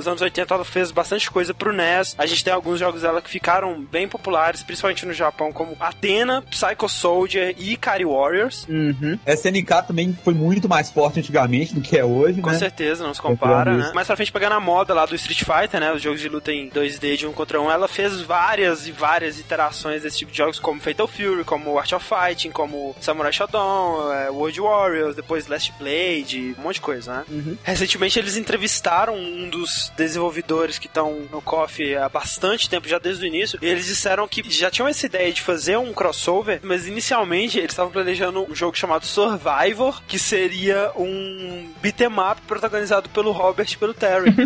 pros 0.00 0.08
anos 0.08 0.22
80 0.22 0.54
ela 0.54 0.64
fez 0.64 0.90
bastante 0.90 1.30
coisa 1.30 1.52
pro 1.52 1.72
NES. 1.72 2.14
A 2.16 2.24
gente 2.24 2.42
tem 2.42 2.52
alguns 2.52 2.78
jogos 2.78 3.02
dela 3.02 3.20
que 3.20 3.28
ficaram 3.28 3.82
bem 3.82 4.08
populares, 4.08 4.62
principalmente 4.62 5.04
no 5.04 5.12
Japão, 5.12 5.52
como 5.52 5.76
Athena, 5.78 6.42
Psycho 6.50 6.88
Soldier 6.88 7.54
e 7.58 7.72
Ikari 7.72 8.04
Warriors. 8.04 8.66
Uhum. 8.68 9.18
SNK 9.26 9.86
também 9.86 10.16
foi 10.24 10.32
muito 10.32 10.68
mais 10.68 10.90
forte 10.90 11.20
antigamente 11.20 11.74
do 11.74 11.82
que 11.82 11.98
é 11.98 12.04
hoje, 12.04 12.40
Com 12.40 12.50
né? 12.50 12.58
certeza, 12.58 13.04
não 13.04 13.12
se 13.12 13.20
compara, 13.20 13.76
né? 13.76 13.92
Mais 13.94 14.06
pra 14.06 14.16
frente, 14.16 14.32
pegando 14.32 14.54
a 14.54 14.60
moda 14.60 14.94
lá 14.94 15.04
do 15.04 15.14
Street 15.14 15.44
Fighter, 15.44 15.80
né? 15.80 15.92
Os 15.92 16.00
jogos 16.00 16.20
de 16.20 16.28
luta 16.28 16.50
em 16.50 16.70
2D 16.70 17.18
de 17.18 17.26
um 17.26 17.32
contra 17.32 17.60
um, 17.60 17.70
ela 17.70 17.86
fez 17.86 18.20
várias 18.22 18.86
e 18.86 18.92
várias 18.92 19.38
iterações 19.38 20.02
desse 20.02 20.18
tipo 20.18 20.32
de 20.32 20.38
jogos, 20.38 20.58
como 20.58 20.80
Fatal 20.80 21.06
Fury, 21.06 21.44
como 21.44 21.78
Art 21.78 21.92
of 21.92 22.06
Fighting, 22.06 22.50
como 22.50 22.96
Samurai 23.00 23.32
Shodown, 23.32 24.12
é, 24.12 24.30
World 24.30 24.60
Warriors, 24.60 25.16
depois 25.16 25.46
Last 25.46 25.74
Blade, 25.78 26.54
um 26.58 26.62
monte 26.62 26.76
de 26.76 26.80
coisa, 26.80 27.12
né? 27.12 27.24
Uhum. 27.28 27.58
Recentemente 27.62 28.18
eles 28.18 28.36
entrevistaram 28.36 29.14
um 29.14 29.50
dos 29.50 29.89
desenvolvedores 29.96 30.78
que 30.78 30.86
estão 30.86 31.26
no 31.30 31.40
KOF 31.42 31.96
há 31.96 32.08
bastante 32.08 32.68
tempo, 32.68 32.88
já 32.88 32.98
desde 32.98 33.24
o 33.24 33.26
início, 33.26 33.58
e 33.62 33.66
eles 33.66 33.86
disseram 33.86 34.26
que 34.26 34.42
já 34.50 34.70
tinham 34.70 34.88
essa 34.88 35.06
ideia 35.06 35.32
de 35.32 35.42
fazer 35.42 35.76
um 35.76 35.92
crossover, 35.92 36.60
mas 36.62 36.86
inicialmente 36.86 37.58
eles 37.58 37.72
estavam 37.72 37.92
planejando 37.92 38.46
um 38.50 38.54
jogo 38.54 38.76
chamado 38.76 39.04
Survivor, 39.06 40.02
que 40.06 40.18
seria 40.18 40.90
um 40.96 41.68
beat'em 41.80 42.08
up 42.08 42.40
protagonizado 42.46 43.08
pelo 43.10 43.32
Robert 43.32 43.68
e 43.70 43.76
pelo 43.76 43.94
Terry. 43.94 44.30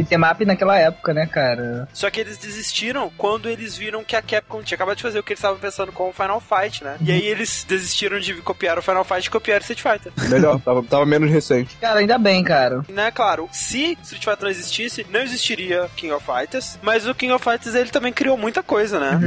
E 0.00 0.04
temap 0.04 0.40
naquela 0.44 0.78
época, 0.78 1.12
né, 1.14 1.26
cara? 1.26 1.88
Só 1.92 2.10
que 2.10 2.20
eles 2.20 2.38
desistiram 2.38 3.10
quando 3.16 3.48
eles 3.48 3.76
viram 3.76 4.04
que 4.04 4.16
a 4.16 4.22
Capcom 4.22 4.62
tinha 4.62 4.76
acabado 4.76 4.96
de 4.96 5.02
fazer 5.02 5.18
o 5.18 5.22
que 5.22 5.32
eles 5.32 5.38
estavam 5.38 5.58
pensando 5.58 5.92
com 5.92 6.08
o 6.08 6.12
Final 6.12 6.40
Fight, 6.40 6.82
né? 6.82 6.96
E 7.00 7.12
aí 7.12 7.24
eles 7.26 7.64
desistiram 7.66 8.18
de 8.18 8.34
copiar 8.34 8.78
o 8.78 8.82
Final 8.82 9.04
Fight 9.04 9.26
e 9.26 9.30
copiaram 9.30 9.62
Street 9.62 9.80
Fighter. 9.80 10.12
Melhor, 10.28 10.60
tava, 10.60 10.82
tava 10.82 11.06
menos 11.06 11.30
recente. 11.30 11.76
Cara, 11.80 12.00
ainda 12.00 12.18
bem, 12.18 12.42
cara. 12.42 12.84
né, 12.88 13.10
claro, 13.10 13.48
se 13.52 13.96
Street 14.02 14.24
Fighter 14.24 14.44
não 14.44 14.50
existisse, 14.58 15.06
não 15.10 15.20
existiria 15.20 15.88
King 15.96 16.12
of 16.12 16.24
Fighters, 16.24 16.78
mas 16.82 17.06
o 17.06 17.14
King 17.14 17.32
of 17.32 17.44
Fighters 17.44 17.74
ele 17.74 17.90
também 17.90 18.12
criou 18.12 18.36
muita 18.36 18.62
coisa, 18.62 18.98
né? 18.98 19.18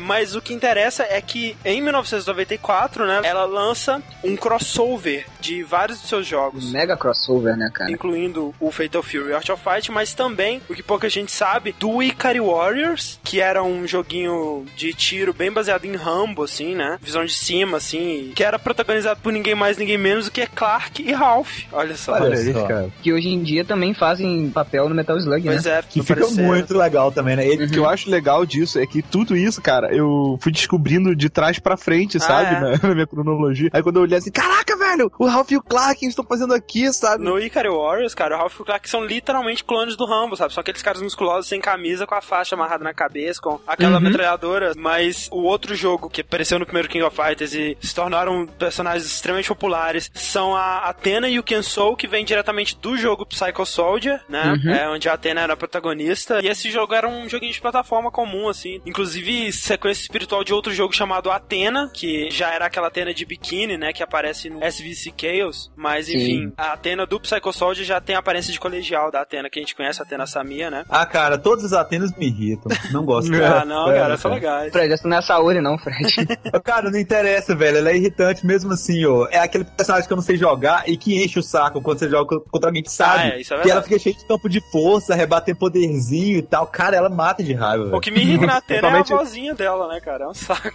Mas 0.00 0.34
o 0.34 0.40
que 0.40 0.54
interessa 0.54 1.04
é 1.08 1.20
que 1.20 1.56
em 1.64 1.80
1994, 1.82 3.06
né, 3.06 3.20
ela 3.24 3.44
lança 3.44 4.02
um 4.22 4.36
crossover 4.36 5.26
de 5.40 5.62
vários 5.62 6.00
dos 6.00 6.08
seus 6.08 6.26
jogos. 6.26 6.72
Mega 6.72 6.96
crossover, 6.96 7.56
né, 7.56 7.70
cara? 7.72 7.90
Incluindo 7.90 8.54
o 8.60 8.70
Fatal 8.70 9.02
Fury 9.02 9.30
e 9.30 9.34
Art 9.34 9.48
of 9.48 9.62
Fight, 9.62 9.90
mas 9.90 10.14
também, 10.14 10.60
o 10.68 10.74
que 10.74 10.82
pouca 10.82 11.08
gente 11.08 11.32
sabe, 11.32 11.74
do 11.78 12.02
Ikari 12.02 12.40
Warriors, 12.40 13.18
que 13.22 13.40
era 13.40 13.62
um 13.62 13.86
joguinho 13.86 14.66
de 14.76 14.92
tiro 14.92 15.32
bem 15.32 15.50
baseado 15.50 15.84
em 15.84 15.96
Rambo, 15.96 16.44
assim, 16.44 16.74
né? 16.74 16.98
Visão 17.00 17.24
de 17.24 17.34
cima, 17.34 17.76
assim, 17.76 18.32
que 18.34 18.42
era 18.44 18.58
protagonizado 18.58 19.20
por 19.20 19.32
ninguém 19.32 19.54
mais, 19.54 19.76
ninguém 19.76 19.98
menos 19.98 20.26
do 20.26 20.30
que 20.30 20.46
Clark 20.46 21.02
e 21.02 21.12
Ralph. 21.12 21.60
Olha 21.72 21.96
só. 21.96 22.12
Olha 22.12 22.52
só. 22.52 22.66
cara. 22.66 22.90
Que 23.02 23.12
hoje 23.12 23.28
em 23.28 23.42
dia 23.42 23.64
também 23.64 23.94
fazem 23.94 24.50
papel 24.50 24.77
no 24.86 24.94
Metal 24.94 25.16
Slug, 25.16 25.46
né? 25.46 25.52
Pois 25.54 25.64
é, 25.64 25.82
Que 25.82 26.02
fica 26.02 26.20
parecer, 26.20 26.42
muito 26.42 26.76
legal 26.76 27.10
também, 27.10 27.36
né? 27.36 27.46
Ele, 27.46 27.64
O 27.64 27.70
que 27.70 27.78
eu 27.78 27.88
acho 27.88 28.10
legal 28.10 28.44
disso 28.44 28.78
é 28.78 28.86
que 28.86 29.00
tudo 29.00 29.34
isso, 29.34 29.62
cara, 29.62 29.94
eu 29.94 30.38
fui 30.42 30.52
descobrindo 30.52 31.16
de 31.16 31.30
trás 31.30 31.58
pra 31.58 31.76
frente, 31.78 32.20
sabe? 32.20 32.54
é. 32.54 32.60
Na, 32.60 32.88
na 32.88 32.94
minha 32.94 33.06
cronologia. 33.06 33.70
Aí 33.72 33.82
quando 33.82 33.96
eu 33.96 34.02
olhei 34.02 34.18
assim, 34.18 34.30
caraca, 34.30 34.76
velho, 34.76 35.10
o 35.18 35.26
Ralph 35.26 35.50
e 35.52 35.56
o 35.56 35.62
Clark 35.62 36.04
estão 36.04 36.24
fazendo 36.24 36.52
aqui, 36.52 36.92
sabe? 36.92 37.24
No 37.24 37.38
Ikari 37.38 37.68
Warriors, 37.70 38.14
cara, 38.14 38.34
o 38.36 38.38
Ralph 38.38 38.58
e 38.58 38.62
o 38.62 38.64
Clark 38.64 38.88
são 38.90 39.02
literalmente 39.04 39.64
clones 39.64 39.96
do 39.96 40.04
Rambo, 40.04 40.36
sabe? 40.36 40.52
São 40.52 40.60
aqueles 40.60 40.82
caras 40.82 41.00
musculosos 41.00 41.46
sem 41.48 41.60
camisa, 41.60 42.06
com 42.06 42.14
a 42.14 42.20
faixa 42.20 42.54
amarrada 42.54 42.84
na 42.84 42.92
cabeça, 42.92 43.40
com 43.40 43.58
aquela 43.66 43.98
metralhadora. 44.00 44.72
Mas 44.76 45.28
o 45.32 45.42
outro 45.44 45.74
jogo 45.74 46.10
que 46.10 46.20
apareceu 46.20 46.58
no 46.58 46.66
primeiro 46.66 46.88
King 46.88 47.04
of 47.04 47.16
Fighters 47.16 47.54
e 47.54 47.76
se 47.80 47.94
tornaram 47.94 48.46
personagens 48.58 49.06
extremamente 49.06 49.48
populares 49.48 50.10
são 50.14 50.54
a 50.54 50.88
Athena 50.88 51.28
e 51.28 51.38
o 51.38 51.42
Kensou, 51.42 51.96
que 51.96 52.06
vem 52.06 52.24
diretamente 52.24 52.76
do 52.80 52.96
jogo 52.96 53.24
Psycho 53.26 53.64
Soldier, 53.64 54.20
né? 54.28 54.56
É, 54.70 54.88
onde 54.88 55.08
a 55.08 55.14
Athena 55.14 55.40
era 55.42 55.52
a 55.52 55.56
protagonista. 55.56 56.40
E 56.42 56.48
esse 56.48 56.70
jogo 56.70 56.94
era 56.94 57.08
um 57.08 57.28
joguinho 57.28 57.52
de 57.52 57.60
plataforma 57.60 58.10
comum, 58.10 58.48
assim. 58.48 58.80
Inclusive, 58.84 59.52
sequência 59.52 60.02
espiritual 60.02 60.44
de 60.44 60.52
outro 60.52 60.72
jogo 60.72 60.94
chamado 60.94 61.30
Athena, 61.30 61.90
que 61.92 62.30
já 62.30 62.52
era 62.52 62.66
aquela 62.66 62.88
Athena 62.88 63.12
de 63.12 63.24
biquíni, 63.24 63.76
né? 63.76 63.92
Que 63.92 64.02
aparece 64.02 64.48
no 64.50 64.64
SVC 64.64 65.12
Chaos. 65.16 65.70
Mas, 65.76 66.06
Sim. 66.06 66.16
enfim, 66.16 66.52
a 66.56 66.72
Athena 66.72 67.06
do 67.06 67.20
Psycho 67.20 67.52
Soldier 67.52 67.86
já 67.86 68.00
tem 68.00 68.16
a 68.16 68.18
aparência 68.18 68.52
de 68.52 68.60
colegial 68.60 69.10
da 69.10 69.20
Athena, 69.22 69.48
que 69.50 69.58
a 69.58 69.62
gente 69.62 69.74
conhece, 69.74 70.00
a 70.00 70.04
Athena 70.04 70.26
Samia, 70.26 70.70
né? 70.70 70.84
Ah, 70.88 71.06
cara, 71.06 71.38
todas 71.38 71.64
as 71.64 71.72
Atenas 71.72 72.14
me 72.16 72.26
irritam. 72.26 72.70
Não 72.92 73.04
gosto. 73.04 73.28
Ah, 73.48 73.64
não, 73.64 73.90
É, 73.90 73.98
cara, 73.98 74.16
são 74.16 74.30
legais. 74.32 74.70
Fred, 74.72 74.92
essa 74.92 75.08
não 75.08 75.16
é 75.16 75.18
a 75.20 75.22
Saori, 75.22 75.60
não, 75.60 75.78
Fred. 75.78 76.14
Cara, 76.62 76.90
não 76.90 76.98
interessa, 76.98 77.54
velho. 77.54 77.78
Ela 77.78 77.90
é 77.90 77.96
irritante 77.96 78.44
mesmo 78.44 78.72
assim, 78.72 79.04
ó. 79.06 79.26
É 79.30 79.38
aquele 79.38 79.64
personagem 79.64 80.06
que 80.06 80.12
eu 80.12 80.16
não 80.16 80.22
sei 80.22 80.36
jogar 80.36 80.88
e 80.88 80.96
que 80.96 81.22
enche 81.22 81.38
o 81.38 81.42
saco 81.42 81.80
quando 81.80 81.98
você 81.98 82.08
joga 82.08 82.38
contra 82.50 82.68
alguém 82.68 82.82
que 82.82 82.90
sabe. 82.92 83.22
Ah, 83.22 83.28
é, 83.28 83.40
isso 83.40 83.54
é 83.54 83.56
que 83.56 83.62
verdade. 83.64 83.70
ela 83.70 83.82
fica 83.82 83.98
cheia 83.98 84.14
de 84.16 84.26
campo 84.26 84.47
de 84.48 84.60
força, 84.60 85.14
rebater 85.14 85.56
poderzinho 85.56 86.38
e 86.38 86.42
tal. 86.42 86.66
Cara, 86.66 86.96
ela 86.96 87.08
mata 87.08 87.42
de 87.42 87.52
raiva, 87.52 87.96
O 87.96 88.00
que 88.00 88.10
me 88.10 88.20
irrita 88.20 88.46
na 88.46 88.56
Athena 88.58 88.88
é 88.88 89.00
a 89.00 89.02
vozinha 89.02 89.54
dela, 89.54 89.88
né, 89.88 90.00
cara? 90.00 90.24
É 90.24 90.28
um 90.28 90.34
saco. 90.34 90.70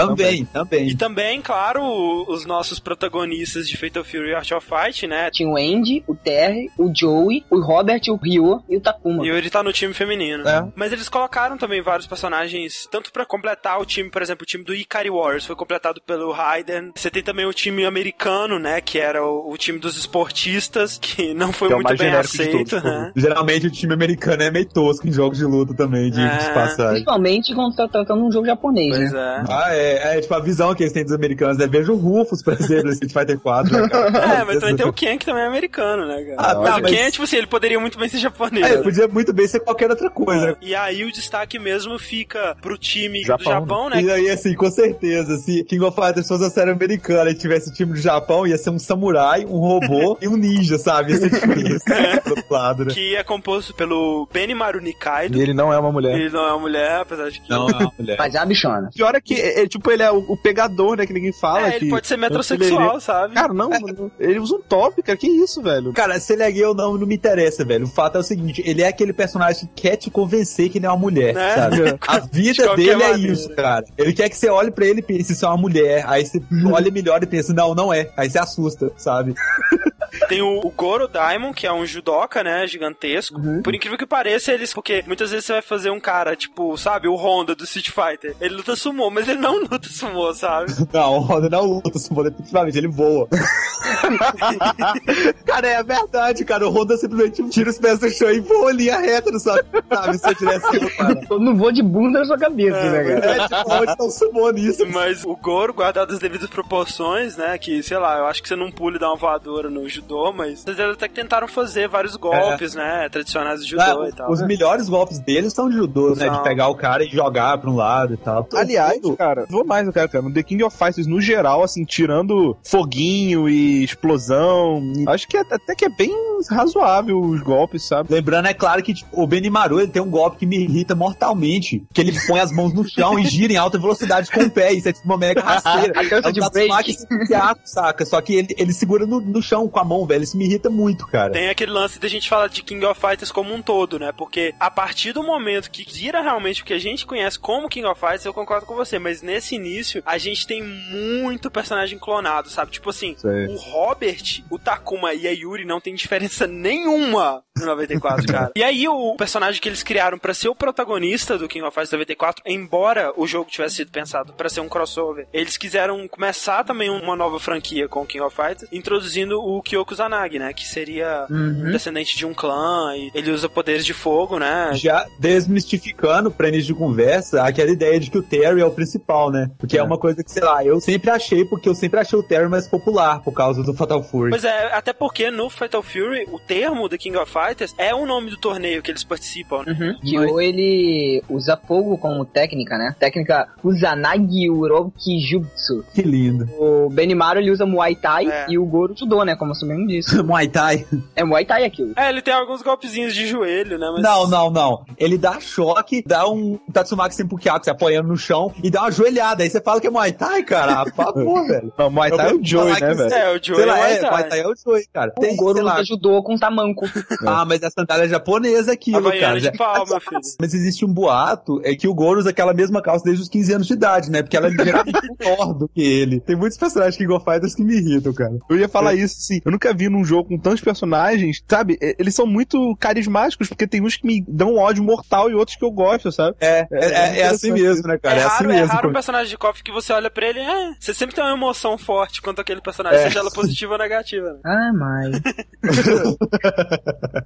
Também, 0.00 0.44
também. 0.46 0.88
E 0.88 0.94
também, 0.96 1.40
claro, 1.42 2.24
os 2.28 2.44
nossos 2.44 2.78
protagonistas 2.78 3.68
de 3.68 3.76
Fatal 3.76 4.04
Fury 4.04 4.30
e 4.30 4.34
Art 4.34 4.50
of 4.52 4.66
Fight, 4.66 5.06
né? 5.06 5.30
Tinha 5.30 5.48
o 5.48 5.56
Andy, 5.56 6.02
o 6.06 6.14
Terry, 6.14 6.70
o 6.78 6.90
Joey, 6.94 7.44
o 7.50 7.60
Robert, 7.60 8.00
o 8.08 8.16
Ryo 8.16 8.62
e 8.68 8.76
o 8.76 8.80
Takuma. 8.80 9.24
E 9.26 9.30
ele 9.30 9.50
tá 9.50 9.62
no 9.62 9.72
time 9.72 9.92
feminino. 9.94 10.46
É. 10.48 10.66
Mas 10.74 10.92
eles 10.92 11.08
colocaram 11.08 11.56
também 11.56 11.80
vários 11.82 12.06
personagens, 12.06 12.86
tanto 12.90 13.12
pra 13.12 13.24
completar 13.24 13.80
o 13.80 13.84
time, 13.84 14.10
por 14.10 14.22
exemplo, 14.22 14.42
o 14.42 14.46
time 14.46 14.64
do 14.64 14.74
Ikari 14.74 15.10
Warriors 15.10 15.46
foi 15.46 15.56
completado 15.56 16.00
pelo 16.06 16.32
Raiden. 16.32 16.92
Você 16.94 17.10
tem 17.10 17.22
também 17.22 17.46
o 17.46 17.52
time 17.52 17.84
americano, 17.84 18.58
né? 18.58 18.80
Que 18.80 18.98
era 18.98 19.24
o, 19.24 19.50
o 19.52 19.56
time 19.56 19.78
dos 19.78 19.96
esportistas, 19.96 20.98
que 20.98 21.32
não 21.34 21.52
foi 21.52 21.68
Que 21.68 21.74
é 21.74 21.76
muito 21.76 21.88
mais 21.88 21.98
bem 21.98 22.10
de 22.10 22.16
aceito, 22.16 22.68
todos, 22.70 22.82
né? 22.84 23.12
Geralmente 23.16 23.66
o 23.66 23.70
time 23.70 23.94
americano 23.94 24.42
é 24.42 24.50
meio 24.50 24.66
tosco 24.66 25.06
em 25.08 25.12
jogos 25.12 25.38
de 25.38 25.44
luta 25.44 25.74
também, 25.74 26.10
digo 26.10 26.26
É. 26.26 26.36
de 26.38 26.54
passagem. 26.54 26.90
Principalmente 26.92 27.54
quando 27.54 27.74
tá 27.76 27.88
tratando 27.88 28.24
um 28.24 28.30
jogo 28.32 28.46
japonês, 28.46 28.96
Pois 28.96 29.12
né? 29.12 29.44
é. 29.48 29.52
Ah, 29.52 29.66
é. 29.74 29.85
É, 29.86 30.18
é, 30.18 30.20
tipo, 30.20 30.34
a 30.34 30.40
visão 30.40 30.74
que 30.74 30.82
eles 30.82 30.92
têm 30.92 31.04
dos 31.04 31.12
americanos 31.12 31.58
é 31.60 31.66
vejo 31.66 31.92
o 31.92 31.96
Rufus, 31.96 32.42
por 32.42 32.54
exemplo, 32.54 32.84
no 32.86 32.92
Street 32.92 33.12
Fighter 33.12 33.38
4, 33.38 33.72
né, 33.72 33.88
cara? 33.88 34.06
É, 34.40 34.44
mas 34.44 34.58
também 34.58 34.76
tem 34.76 34.86
o 34.86 34.92
Ken, 34.92 35.16
que 35.18 35.24
também 35.26 35.42
é 35.42 35.46
americano, 35.46 36.06
né, 36.06 36.22
cara? 36.22 36.36
Ah, 36.38 36.54
não, 36.54 36.62
mas- 36.62 36.92
o 36.92 36.94
Ken, 36.94 37.10
tipo 37.10 37.24
assim, 37.24 37.36
ele 37.36 37.46
poderia 37.46 37.78
muito 37.78 37.98
bem 37.98 38.08
ser 38.08 38.18
japonês. 38.18 38.66
É, 38.66 38.76
né? 38.76 38.82
podia 38.82 39.08
muito 39.08 39.32
bem 39.32 39.46
ser 39.46 39.60
qualquer 39.60 39.90
outra 39.90 40.10
coisa. 40.10 40.46
né? 40.48 40.56
E 40.60 40.74
aí 40.74 41.04
o 41.04 41.12
destaque 41.12 41.58
mesmo 41.58 41.98
fica 41.98 42.56
pro 42.60 42.76
time 42.76 43.20
do 43.20 43.26
Japão, 43.26 43.52
Japão, 43.52 43.90
né? 43.90 44.02
E 44.02 44.10
aí, 44.10 44.30
assim, 44.30 44.54
com 44.54 44.70
certeza, 44.70 45.36
se 45.38 45.64
King 45.64 45.84
of 45.84 45.94
Fighters 46.00 46.26
fosse 46.28 46.44
a 46.44 46.50
série 46.50 46.70
americana 46.70 47.30
e 47.30 47.34
tivesse 47.34 47.70
o 47.70 47.72
time 47.72 47.92
do 47.92 47.98
Japão, 48.00 48.46
ia 48.46 48.56
ser 48.58 48.70
um 48.70 48.78
samurai, 48.78 49.44
um 49.44 49.58
robô 49.58 50.18
e 50.22 50.28
um 50.28 50.36
ninja, 50.36 50.78
sabe? 50.78 51.12
Ia 51.12 51.18
ser 51.18 51.30
tipo 51.30 51.52
isso, 51.52 51.84
do 52.24 52.30
outro 52.30 52.44
lado, 52.50 52.84
né? 52.86 52.94
Que 52.94 53.16
é 53.16 53.22
composto 53.22 53.74
pelo 53.74 54.28
Benimaru 54.32 54.80
Nikaido. 54.80 55.38
E 55.38 55.40
ele 55.42 55.54
não 55.54 55.72
é 55.72 55.78
uma 55.78 55.92
mulher. 55.92 56.18
Ele 56.18 56.30
não 56.30 56.46
é 56.46 56.52
uma 56.52 56.60
mulher, 56.60 57.00
apesar 57.00 57.30
de 57.30 57.40
que. 57.40 57.50
Não, 57.50 57.66
não, 57.68 57.92
mulher. 57.98 58.16
Mas 58.18 58.34
é 58.34 58.38
uma 58.38 58.46
bichona. 58.46 58.90
Pior 58.94 59.14
é 59.14 59.20
que, 59.20 59.34
é, 59.34 59.62
é, 59.62 59.66
tipo, 59.76 59.90
ele 59.90 60.02
é 60.02 60.10
o, 60.10 60.18
o 60.18 60.36
pegador, 60.36 60.96
né? 60.96 61.06
Que 61.06 61.12
ninguém 61.12 61.32
fala. 61.32 61.68
É, 61.68 61.70
que 61.72 61.84
ele 61.84 61.90
pode 61.90 62.06
ser 62.06 62.16
metrosexual, 62.16 63.00
sabe? 63.00 63.34
Cara, 63.34 63.52
não, 63.52 63.68
mano, 63.70 64.10
ele 64.18 64.38
usa 64.38 64.54
um 64.56 64.60
top, 64.62 65.02
cara. 65.02 65.16
Que 65.16 65.28
isso, 65.28 65.62
velho? 65.62 65.92
Cara, 65.92 66.18
se 66.20 66.32
ele 66.32 66.42
é 66.42 66.50
gay 66.50 66.64
ou 66.64 66.74
não, 66.74 66.96
não 66.98 67.06
me 67.06 67.14
interessa, 67.14 67.64
velho. 67.64 67.84
O 67.84 67.88
fato 67.88 68.16
é 68.16 68.20
o 68.20 68.24
seguinte, 68.24 68.62
ele 68.64 68.82
é 68.82 68.88
aquele 68.88 69.12
personagem 69.12 69.68
que 69.74 69.82
quer 69.82 69.96
te 69.96 70.10
convencer 70.10 70.68
que 70.68 70.78
ele 70.78 70.86
é 70.86 70.90
uma 70.90 70.96
mulher, 70.98 71.34
Né? 71.34 71.54
sabe? 71.54 71.76
A 72.06 72.18
De 72.18 72.28
vida 72.42 72.64
qualquer 72.64 72.76
dele 72.96 73.02
é 73.02 73.08
maneira. 73.12 73.32
isso, 73.32 73.48
cara. 73.54 73.84
Ele 73.96 74.12
quer 74.12 74.28
que 74.28 74.36
você 74.36 74.48
olhe 74.48 74.70
pra 74.70 74.86
ele 74.86 75.00
e 75.00 75.02
pense, 75.02 75.32
isso 75.32 75.44
é 75.44 75.48
uma 75.48 75.56
mulher. 75.56 76.04
Aí 76.06 76.24
você 76.24 76.40
olha 76.72 76.90
melhor 76.90 77.22
e 77.22 77.26
pensa, 77.26 77.52
não, 77.52 77.74
não 77.74 77.92
é. 77.92 78.10
Aí 78.16 78.28
você 78.30 78.38
assusta, 78.38 78.90
sabe? 78.96 79.34
Tem 80.28 80.42
o, 80.42 80.60
o 80.64 80.70
Goro 80.70 81.08
Daimon, 81.08 81.52
que 81.52 81.66
é 81.66 81.72
um 81.72 81.86
judoca, 81.86 82.42
né? 82.42 82.66
Gigantesco. 82.66 83.40
Por 83.62 83.74
incrível 83.74 83.98
que 83.98 84.06
pareça, 84.06 84.52
eles. 84.52 84.72
Porque 84.72 85.02
muitas 85.06 85.30
vezes 85.30 85.46
você 85.46 85.52
vai 85.54 85.62
fazer 85.62 85.90
um 85.90 86.00
cara, 86.00 86.36
tipo, 86.36 86.76
sabe, 86.76 87.08
o 87.08 87.14
Honda 87.14 87.54
do 87.54 87.64
Street 87.64 87.90
Fighter. 87.90 88.36
Ele 88.40 88.56
luta 88.56 88.76
sumô, 88.76 89.10
mas 89.10 89.28
ele 89.28 89.40
não 89.40 89.60
luta 89.70 89.88
sumô, 89.88 90.32
sabe? 90.34 90.72
Não, 90.92 91.18
o 91.18 91.20
Honda 91.20 91.48
não 91.50 91.64
luta, 91.64 91.98
Sumo, 91.98 92.22
definitivamente, 92.22 92.78
ele 92.78 92.88
voa. 92.88 93.28
cara, 95.44 95.68
é 95.68 95.82
verdade, 95.82 96.44
cara. 96.44 96.66
O 96.66 96.70
Honda 96.70 96.96
simplesmente 96.96 97.48
tira 97.50 97.70
os 97.70 97.78
pés 97.78 97.98
do 97.98 98.08
chão 98.08 98.30
e 98.30 98.40
voa 98.40 98.72
linha 98.72 98.98
reta, 98.98 99.30
não 99.30 99.38
sabe? 99.38 99.62
Sabe, 99.88 100.18
se 100.18 100.28
eu 100.28 100.34
tivesse 100.34 100.96
cara. 100.96 101.20
Eu 101.28 101.40
não 101.40 101.56
vou 101.56 101.72
de 101.72 101.82
bunda 101.82 102.20
na 102.20 102.24
sua 102.24 102.38
cabeça, 102.38 102.90
né, 102.90 103.20
cara? 103.20 103.32
É, 103.32 103.48
tipo, 103.48 103.74
onde 103.74 103.96
tá 103.96 104.04
o 104.04 104.10
sumô 104.10 104.50
nisso? 104.50 104.86
Mas 104.86 105.24
o 105.24 105.36
Goro, 105.36 105.74
guardado 105.74 106.12
as 106.12 106.18
devidas 106.18 106.48
proporções, 106.48 107.36
né? 107.36 107.58
Que, 107.58 107.82
sei 107.82 107.98
lá, 107.98 108.18
eu 108.18 108.26
acho 108.26 108.42
que 108.42 108.48
você 108.48 108.56
não 108.56 108.70
pula 108.70 108.96
e 108.96 108.98
dá 108.98 109.08
uma 109.08 109.16
voadora 109.16 109.68
no 109.68 109.88
judô, 109.88 110.05
mas 110.34 110.64
eles 110.66 110.80
até 110.80 111.08
que 111.08 111.14
tentaram 111.14 111.48
fazer 111.48 111.88
vários 111.88 112.16
golpes, 112.16 112.74
né? 112.74 113.08
Tradicionais 113.10 113.60
do 113.60 113.66
judô 113.66 113.82
Ah, 114.02 114.08
e 114.08 114.12
tal. 114.12 114.30
os 114.30 114.42
melhores 114.42 114.88
golpes 114.88 115.18
deles 115.18 115.52
são 115.52 115.68
de 115.68 115.76
judô, 115.76 116.10
né? 116.14 116.26
São. 116.26 116.36
De 116.36 116.42
pegar 116.42 116.68
o 116.68 116.74
cara 116.74 117.04
e 117.04 117.08
jogar 117.08 117.58
pra 117.58 117.70
um 117.70 117.76
lado 117.76 118.14
e 118.14 118.16
tal. 118.16 118.46
Aliás, 118.54 119.00
Tudo- 119.00 119.16
cara, 119.16 119.46
vou 119.48 119.64
mais, 119.64 119.88
quero, 119.90 120.08
cara. 120.08 120.22
No 120.24 120.32
The 120.32 120.42
King 120.42 120.62
of 120.64 120.76
Fighters, 120.76 121.06
no 121.06 121.20
geral, 121.20 121.62
assim, 121.62 121.84
tirando 121.84 122.56
foguinho 122.64 123.48
e 123.48 123.84
explosão, 123.84 124.82
acho 125.08 125.26
que 125.28 125.36
é- 125.36 125.40
até 125.50 125.74
que 125.74 125.84
é 125.84 125.88
bem 125.88 126.10
razoável 126.50 127.20
os 127.20 127.40
golpes, 127.42 127.86
sabe? 127.86 128.12
Lembrando, 128.12 128.46
é 128.48 128.54
claro 128.54 128.82
que 128.82 128.94
tipo, 128.94 129.08
o 129.22 129.26
Benimaru 129.26 129.80
ele 129.80 129.90
tem 129.90 130.02
um 130.02 130.10
golpe 130.10 130.38
que 130.38 130.46
me 130.46 130.58
irrita 130.58 130.94
mortalmente. 130.94 131.84
Que 131.92 132.00
ele 132.00 132.12
põe 132.26 132.40
as 132.40 132.52
mãos 132.52 132.72
no 132.72 132.86
chão 132.88 133.18
e 133.18 133.26
gira 133.26 133.52
em 133.52 133.56
alta 133.56 133.78
velocidade 133.78 134.30
com 134.30 134.40
o 134.40 134.50
pé. 134.50 134.72
Isso 134.72 134.88
é 134.88 134.92
tipo 134.92 135.06
uma 135.06 135.16
mega 135.16 135.40
rasteira. 135.42 135.92
A 135.96 136.02
É 136.04 136.28
um 136.28 136.32
de 136.32 136.50
break. 136.50 136.96
imediato, 137.10 137.60
saca? 137.64 138.04
Só 138.04 138.20
que 138.20 138.34
ele, 138.34 138.54
ele 138.58 138.72
segura 138.72 139.06
no, 139.06 139.20
no 139.20 139.42
chão 139.42 139.68
com 139.68 139.78
a 139.80 139.84
mão, 139.84 139.95
velho. 140.04 140.24
Isso 140.24 140.36
me 140.36 140.44
irrita 140.44 140.68
muito, 140.68 141.06
cara. 141.06 141.32
Tem 141.32 141.48
aquele 141.48 141.70
lance 141.70 141.98
da 141.98 142.08
gente 142.08 142.28
falar 142.28 142.48
de 142.48 142.62
King 142.62 142.84
of 142.84 143.00
Fighters 143.00 143.30
como 143.30 143.54
um 143.54 143.62
todo, 143.62 143.98
né? 143.98 144.12
Porque 144.12 144.54
a 144.58 144.70
partir 144.70 145.12
do 145.12 145.22
momento 145.22 145.70
que 145.70 145.86
vira 145.90 146.20
realmente 146.20 146.62
o 146.62 146.64
que 146.64 146.72
a 146.72 146.78
gente 146.78 147.06
conhece 147.06 147.38
como 147.38 147.68
King 147.68 147.86
of 147.86 148.00
Fighters, 148.00 148.24
eu 148.24 148.34
concordo 148.34 148.66
com 148.66 148.74
você, 148.74 148.98
mas 148.98 149.22
nesse 149.22 149.54
início 149.54 150.02
a 150.04 150.18
gente 150.18 150.46
tem 150.46 150.62
muito 150.62 151.50
personagem 151.50 151.98
clonado, 151.98 152.50
sabe? 152.50 152.72
Tipo 152.72 152.90
assim, 152.90 153.14
Sei. 153.16 153.46
o 153.46 153.56
Robert, 153.56 154.42
o 154.50 154.58
Takuma 154.58 155.14
e 155.14 155.26
a 155.26 155.30
Yuri 155.30 155.64
não 155.64 155.80
tem 155.80 155.94
diferença 155.94 156.46
nenhuma 156.48 157.42
no 157.56 157.66
94, 157.66 158.26
cara. 158.26 158.52
E 158.54 158.62
aí 158.62 158.86
o 158.86 159.14
personagem 159.16 159.60
que 159.60 159.68
eles 159.68 159.82
criaram 159.82 160.18
pra 160.18 160.34
ser 160.34 160.48
o 160.48 160.54
protagonista 160.54 161.38
do 161.38 161.48
King 161.48 161.64
of 161.64 161.74
Fighters 161.74 161.92
94, 161.92 162.42
embora 162.46 163.12
o 163.16 163.26
jogo 163.26 163.50
tivesse 163.50 163.76
sido 163.76 163.90
pensado 163.90 164.32
pra 164.34 164.48
ser 164.48 164.60
um 164.60 164.68
crossover, 164.68 165.26
eles 165.32 165.56
quiseram 165.56 166.06
começar 166.08 166.64
também 166.64 166.90
uma 166.90 167.16
nova 167.16 167.40
franquia 167.40 167.88
com 167.88 168.02
o 168.02 168.06
King 168.06 168.24
of 168.24 168.36
Fighters, 168.36 168.68
introduzindo 168.72 169.40
o 169.40 169.62
Kyoko 169.76 169.94
Zanagi, 169.94 170.38
né? 170.38 170.52
Que 170.52 170.66
seria 170.66 171.26
um 171.30 171.70
descendente 171.70 172.16
de 172.16 172.24
um 172.24 172.32
clã 172.32 172.94
e 172.96 173.10
ele 173.14 173.30
usa 173.30 173.48
poderes 173.48 173.84
de 173.84 173.92
fogo, 173.92 174.38
né? 174.38 174.70
Já 174.74 175.06
desmistificando 175.18 176.30
pra 176.30 176.48
início 176.48 176.68
de 176.68 176.74
conversa 176.74 177.42
aquela 177.42 177.70
ideia 177.70 178.00
de 178.00 178.10
que 178.10 178.18
o 178.18 178.22
Terry 178.22 178.60
é 178.60 178.64
o 178.64 178.70
principal, 178.70 179.30
né? 179.30 179.50
Porque 179.58 179.76
é. 179.76 179.82
uma 179.82 179.98
coisa 179.98 180.22
que, 180.24 180.30
sei 180.30 180.42
lá, 180.42 180.64
eu 180.64 180.80
sempre 180.80 181.10
achei, 181.10 181.44
porque 181.44 181.68
eu 181.68 181.74
sempre 181.74 182.00
achei 182.00 182.18
o 182.18 182.22
Terry 182.22 182.48
mais 182.48 182.66
popular 182.66 183.20
por 183.22 183.32
causa 183.32 183.62
do 183.62 183.74
Fatal 183.74 184.02
Fury. 184.02 184.30
Pois 184.30 184.44
é, 184.44 184.72
até 184.74 184.92
porque 184.92 185.30
no 185.30 185.50
Fatal 185.50 185.82
Fury, 185.82 186.26
o 186.32 186.38
termo 186.38 186.88
do 186.88 186.96
King 186.96 187.16
of 187.18 187.30
Fighters 187.30 187.74
é 187.76 187.94
o 187.94 188.06
nome 188.06 188.30
do 188.30 188.36
torneio 188.38 188.82
que 188.82 188.90
eles 188.90 189.04
participam. 189.04 189.62
né? 189.66 189.76
Uhum. 189.78 190.00
Kyo, 190.00 190.40
ele 190.40 191.22
usa 191.28 191.56
fogo 191.56 191.98
como 191.98 192.24
técnica, 192.24 192.78
né? 192.78 192.94
Técnica 192.98 193.48
Uzanagi 193.62 194.48
Uroki 194.50 195.20
Jutsu. 195.20 195.84
Que 195.94 196.02
lindo. 196.02 196.48
O 196.58 196.88
Benimaru, 196.90 197.40
ele 197.40 197.50
usa 197.50 197.66
Muay 197.66 197.94
Thai 197.96 198.26
É. 198.26 198.46
e 198.48 198.58
o 198.58 198.64
Goro 198.64 198.94
Judô, 198.96 199.24
né? 199.24 199.36
Como 199.36 199.54
mesmo 199.66 199.86
disse. 199.86 200.16
Muay 200.22 200.48
Thai. 200.48 200.86
É 201.14 201.24
Muay 201.24 201.44
Thai 201.44 201.64
aquilo. 201.64 201.92
É, 201.96 202.08
ele 202.08 202.22
tem 202.22 202.34
alguns 202.34 202.62
golpezinhos 202.62 203.14
de 203.14 203.26
joelho, 203.26 203.78
né? 203.78 203.90
Mas... 203.92 204.02
Não, 204.02 204.28
não, 204.28 204.50
não. 204.50 204.84
Ele 204.98 205.18
dá 205.18 205.40
choque, 205.40 206.02
dá 206.06 206.28
um 206.28 206.58
Tatsumaki 206.72 207.14
Senpukiaku, 207.14 207.64
se 207.64 207.70
apoiando 207.70 208.08
no 208.08 208.16
chão, 208.16 208.52
e 208.62 208.70
dá 208.70 208.82
uma 208.82 208.90
joelhada. 208.90 209.42
Aí 209.42 209.50
você 209.50 209.60
fala 209.60 209.80
que 209.80 209.86
é 209.86 209.90
Muay 209.90 210.12
Thai, 210.12 210.42
cara. 210.42 210.84
Por 210.90 210.94
favor, 210.94 211.46
velho. 211.46 211.72
Não, 211.78 211.90
Muay 211.90 212.10
Thai 212.10 212.30
é 212.30 212.34
o 212.34 212.44
Joey, 212.44 212.80
né, 212.80 212.94
velho? 212.94 213.14
É, 213.14 213.36
o 213.36 213.42
Joey 213.42 213.56
Sei 213.56 213.66
lá, 213.66 213.76
Muay 213.76 213.92
é, 213.92 213.96
Thai. 213.96 214.10
Muay 214.10 214.24
Thai 214.24 214.40
é 214.40 214.48
o 214.48 214.54
Joey, 214.56 214.86
cara. 214.92 215.10
Tem, 215.18 215.34
o 215.34 215.36
Goro 215.36 215.62
lá, 215.62 215.82
Judô 215.82 216.22
com 216.22 216.36
tamanco. 216.36 216.86
Ah, 217.26 217.44
mas 217.44 217.62
a 217.62 217.70
sandália 217.70 218.08
japonesa 218.08 218.70
é 218.70 218.74
aquilo, 218.74 218.98
Havaiana 218.98 219.26
cara. 219.26 219.40
de 219.40 219.52
pau, 219.52 219.86
meu 219.86 220.00
filho. 220.00 220.20
Mas 220.40 220.54
existe 220.54 220.84
um 220.84 220.92
boato, 220.92 221.60
é 221.64 221.74
que 221.74 221.88
o 221.88 221.94
Goro 221.94 222.20
usa 222.20 222.30
aquela 222.30 222.54
mesma 222.54 222.80
calça 222.80 223.04
desde 223.04 223.22
os 223.22 223.28
15 223.28 223.52
anos 223.54 223.66
de 223.66 223.72
idade, 223.72 224.10
né? 224.10 224.22
Porque 224.22 224.36
ela 224.36 224.46
é 224.46 224.50
ligeiramente 224.50 225.00
menor 225.18 225.54
do 225.54 225.68
que 225.68 225.82
ele. 225.82 226.20
Tem 226.20 226.36
muitos 226.36 226.56
personagens 226.56 226.96
King 226.96 227.12
of 227.12 227.24
Fighters 227.24 227.54
que 227.54 227.62
me 227.62 227.76
irritam, 227.76 228.12
cara. 228.12 228.38
Eu 228.48 228.58
ia 228.58 228.68
falar 228.68 228.94
isso, 228.94 229.16
sim. 229.18 229.40
Eu 229.44 229.50
nunca 229.56 229.72
vi 229.74 229.88
num 229.88 230.04
jogo 230.04 230.28
com 230.28 230.38
tantos 230.38 230.60
personagens, 230.60 231.42
sabe? 231.48 231.78
E- 231.80 231.96
Eles 231.98 232.14
são 232.14 232.26
muito 232.26 232.76
carismáticos, 232.78 233.48
porque 233.48 233.66
tem 233.66 233.82
uns 233.82 233.96
que 233.96 234.06
me 234.06 234.22
dão 234.28 234.56
ódio 234.56 234.84
mortal 234.84 235.30
e 235.30 235.34
outros 235.34 235.56
que 235.56 235.64
eu 235.64 235.70
gosto, 235.70 236.12
sabe? 236.12 236.36
É, 236.40 236.66
é, 236.70 236.84
é, 236.84 237.20
é 237.20 237.26
assim 237.28 237.50
mesmo, 237.52 237.88
né, 237.88 237.98
cara? 237.98 238.16
é 238.16 238.20
É, 238.20 238.24
assim 238.24 238.44
raro, 238.44 238.50
é 238.52 238.54
mesmo. 238.60 238.72
raro 238.72 238.88
um 238.90 238.92
personagem 238.92 239.28
de 239.30 239.36
KOF 239.38 239.62
que 239.62 239.72
você 239.72 239.92
olha 239.92 240.10
pra 240.10 240.26
ele, 240.26 240.40
é, 240.40 240.72
você 240.78 240.92
sempre 240.94 241.14
tem 241.14 241.24
uma 241.24 241.32
emoção 241.34 241.76
forte 241.78 242.20
quanto 242.22 242.40
aquele 242.40 242.60
personagem, 242.60 242.98
É. 243.00 243.02
seja 243.04 243.20
ela 243.20 243.30
positiva 243.30 243.72
ou 243.72 243.78
negativa. 243.78 244.32
né? 244.34 244.38
Ah, 244.44 244.72
mas. 244.72 245.20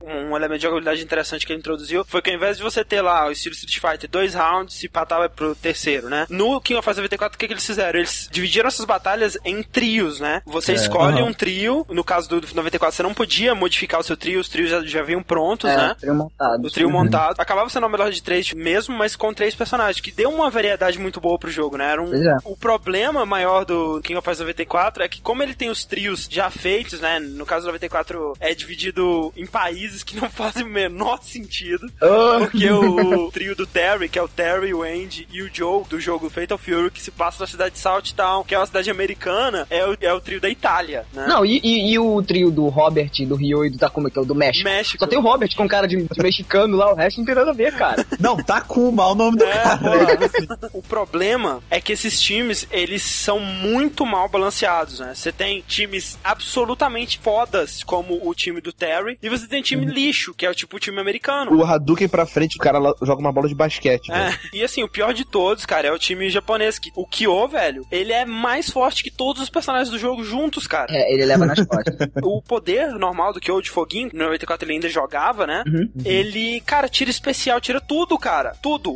Um 0.02 0.36
elemento 0.36 0.58
de 0.58 0.62
jogabilidade 0.64 1.02
interessante 1.02 1.46
que 1.46 1.52
ele 1.52 1.60
introduziu 1.60 2.04
foi 2.04 2.22
que 2.22 2.30
ao 2.30 2.36
invés 2.36 2.56
de 2.56 2.62
você 2.62 2.84
ter 2.84 3.00
lá 3.00 3.26
o 3.26 3.32
estilo 3.32 3.54
Street 3.54 3.78
Fighter, 3.80 4.08
dois 4.10 4.34
rounds 4.34 4.82
e 4.82 4.88
patava 4.88 5.28
pro 5.28 5.54
terceiro, 5.54 6.08
né? 6.08 6.26
No 6.28 6.60
King 6.60 6.78
of 6.78 6.84
Fighters 6.84 6.98
94, 6.98 7.36
o 7.36 7.38
que, 7.38 7.46
que 7.46 7.52
eles 7.52 7.66
fizeram? 7.66 7.98
Eles 7.98 8.28
dividiram 8.30 8.68
essas 8.68 8.84
batalhas 8.84 9.36
em 9.44 9.62
trios, 9.62 10.20
né? 10.20 10.42
Você 10.46 10.72
escolhe 10.74 11.22
um 11.22 11.32
trio, 11.32 11.86
no 11.90 12.02
caso 12.04 12.19
do 12.26 12.40
94 12.54 12.96
você 12.96 13.02
não 13.02 13.14
podia 13.14 13.54
modificar 13.54 14.00
o 14.00 14.02
seu 14.02 14.16
trio, 14.16 14.40
os 14.40 14.48
trios 14.48 14.70
já, 14.70 14.82
já 14.82 15.02
vinham 15.02 15.22
prontos, 15.22 15.68
É, 15.70 15.76
né? 15.76 15.96
trio 15.98 16.14
montado. 16.14 16.66
O 16.66 16.70
trio 16.70 16.90
montado. 16.90 17.40
Acabava 17.40 17.68
sendo 17.68 17.86
o 17.86 17.90
melhor 17.90 18.10
de 18.10 18.22
três 18.22 18.52
mesmo, 18.52 18.96
mas 18.96 19.16
com 19.16 19.32
três 19.32 19.54
personagens, 19.54 20.00
que 20.00 20.10
deu 20.12 20.30
uma 20.30 20.50
variedade 20.50 20.98
muito 20.98 21.20
boa 21.20 21.38
pro 21.38 21.50
jogo, 21.50 21.76
né? 21.76 21.90
Era 21.92 22.02
um, 22.02 22.14
é. 22.14 22.36
O 22.44 22.56
problema 22.56 23.24
maior 23.26 23.64
do 23.64 24.00
King 24.02 24.16
of 24.18 24.24
Fighters 24.24 24.40
94 24.40 25.02
é 25.02 25.08
que 25.08 25.20
como 25.20 25.42
ele 25.42 25.54
tem 25.54 25.70
os 25.70 25.84
trios 25.84 26.26
já 26.30 26.50
feitos, 26.50 27.00
né? 27.00 27.18
No 27.18 27.44
caso 27.46 27.62
do 27.64 27.68
94 27.68 28.34
é 28.40 28.54
dividido 28.54 29.32
em 29.36 29.46
países 29.46 30.02
que 30.02 30.16
não 30.16 30.28
fazem 30.30 30.64
o 30.64 30.68
menor 30.68 31.22
sentido. 31.22 31.86
Porque 32.40 32.68
o, 32.70 33.26
o 33.26 33.32
trio 33.32 33.54
do 33.54 33.66
Terry, 33.66 34.08
que 34.08 34.18
é 34.18 34.22
o 34.22 34.28
Terry, 34.28 34.72
o 34.74 34.82
Andy 34.82 35.26
e 35.30 35.42
o 35.42 35.50
Joe 35.52 35.84
do 35.88 36.00
jogo 36.00 36.28
Fatal 36.30 36.58
Fury, 36.58 36.90
que 36.90 37.00
se 37.02 37.10
passa 37.10 37.42
na 37.42 37.46
cidade 37.46 37.74
de 37.74 37.80
Salt 37.80 38.12
Town, 38.12 38.44
que 38.44 38.54
é 38.54 38.58
uma 38.58 38.66
cidade 38.66 38.90
americana, 38.90 39.66
é 39.70 39.86
o, 39.86 39.96
é 40.00 40.12
o 40.12 40.20
trio 40.20 40.40
da 40.40 40.48
Itália, 40.48 41.04
né? 41.12 41.26
Não, 41.26 41.44
e, 41.44 41.60
e- 41.62 41.92
e 41.92 41.98
o 41.98 42.09
trio 42.22 42.50
do 42.50 42.68
Robert, 42.68 43.10
do 43.26 43.34
Ryo 43.34 43.64
e 43.64 43.70
do 43.70 43.78
Takuma, 43.78 44.10
que 44.10 44.18
é 44.18 44.22
o 44.22 44.24
do 44.24 44.34
México? 44.34 44.68
México. 44.68 44.98
Só 44.98 45.06
tem 45.06 45.18
o 45.18 45.22
Robert 45.22 45.54
com 45.56 45.68
cara 45.68 45.86
de, 45.86 45.96
de 45.96 46.22
mexicano 46.22 46.76
lá, 46.76 46.92
o 46.92 46.94
resto 46.94 47.18
não 47.18 47.24
tem 47.24 47.34
nada 47.34 47.50
a 47.50 47.54
ver, 47.54 47.74
cara. 47.74 48.04
Não, 48.18 48.36
Takuma, 48.36 49.06
o 49.06 49.14
nome 49.14 49.38
do 49.38 49.44
É, 49.44 49.62
cara. 49.62 49.80
O 50.72 50.82
problema 50.82 51.62
é 51.70 51.80
que 51.80 51.92
esses 51.92 52.20
times, 52.20 52.66
eles 52.70 53.02
são 53.02 53.40
muito 53.40 54.04
mal 54.04 54.28
balanceados, 54.28 55.00
né? 55.00 55.12
Você 55.14 55.32
tem 55.32 55.62
times 55.66 56.18
absolutamente 56.22 57.18
fodas, 57.18 57.82
como 57.82 58.20
o 58.22 58.34
time 58.34 58.60
do 58.60 58.72
Terry, 58.72 59.18
e 59.22 59.28
você 59.28 59.46
tem 59.46 59.62
time 59.62 59.86
lixo, 59.86 60.34
que 60.34 60.44
é 60.44 60.50
o 60.50 60.54
tipo 60.54 60.76
o 60.76 60.80
time 60.80 61.00
americano. 61.00 61.54
O 61.54 61.64
Hadouken 61.64 62.08
pra 62.08 62.26
frente, 62.26 62.56
o 62.56 62.60
cara 62.60 62.78
joga 63.02 63.20
uma 63.20 63.32
bola 63.32 63.48
de 63.48 63.54
basquete. 63.54 64.10
É, 64.12 64.38
e 64.52 64.62
assim, 64.62 64.82
o 64.82 64.88
pior 64.88 65.12
de 65.12 65.24
todos, 65.24 65.64
cara, 65.64 65.88
é 65.88 65.92
o 65.92 65.98
time 65.98 66.28
japonês. 66.30 66.78
Que, 66.78 66.90
o 66.94 67.06
Kyo, 67.06 67.48
velho, 67.48 67.86
ele 67.90 68.12
é 68.12 68.24
mais 68.24 68.70
forte 68.70 69.02
que 69.02 69.10
todos 69.10 69.42
os 69.42 69.50
personagens 69.50 69.90
do 69.90 69.98
jogo 69.98 70.24
juntos, 70.24 70.66
cara. 70.66 70.86
É, 70.90 71.12
ele 71.12 71.24
leva 71.24 71.46
nas 71.46 71.64
costas. 71.64 71.99
O 72.22 72.40
poder 72.42 72.88
normal 72.92 73.32
do 73.32 73.40
Kyo 73.40 73.60
de 73.60 73.70
foguinho, 73.70 74.10
no 74.12 74.24
94 74.24 74.64
ele 74.66 74.74
ainda 74.74 74.88
jogava, 74.88 75.46
né? 75.46 75.62
Uhum. 75.66 75.88
Ele, 76.04 76.60
cara, 76.62 76.88
tira 76.88 77.10
especial, 77.10 77.60
tira 77.60 77.80
tudo, 77.80 78.18
cara. 78.18 78.52
Tudo 78.62 78.94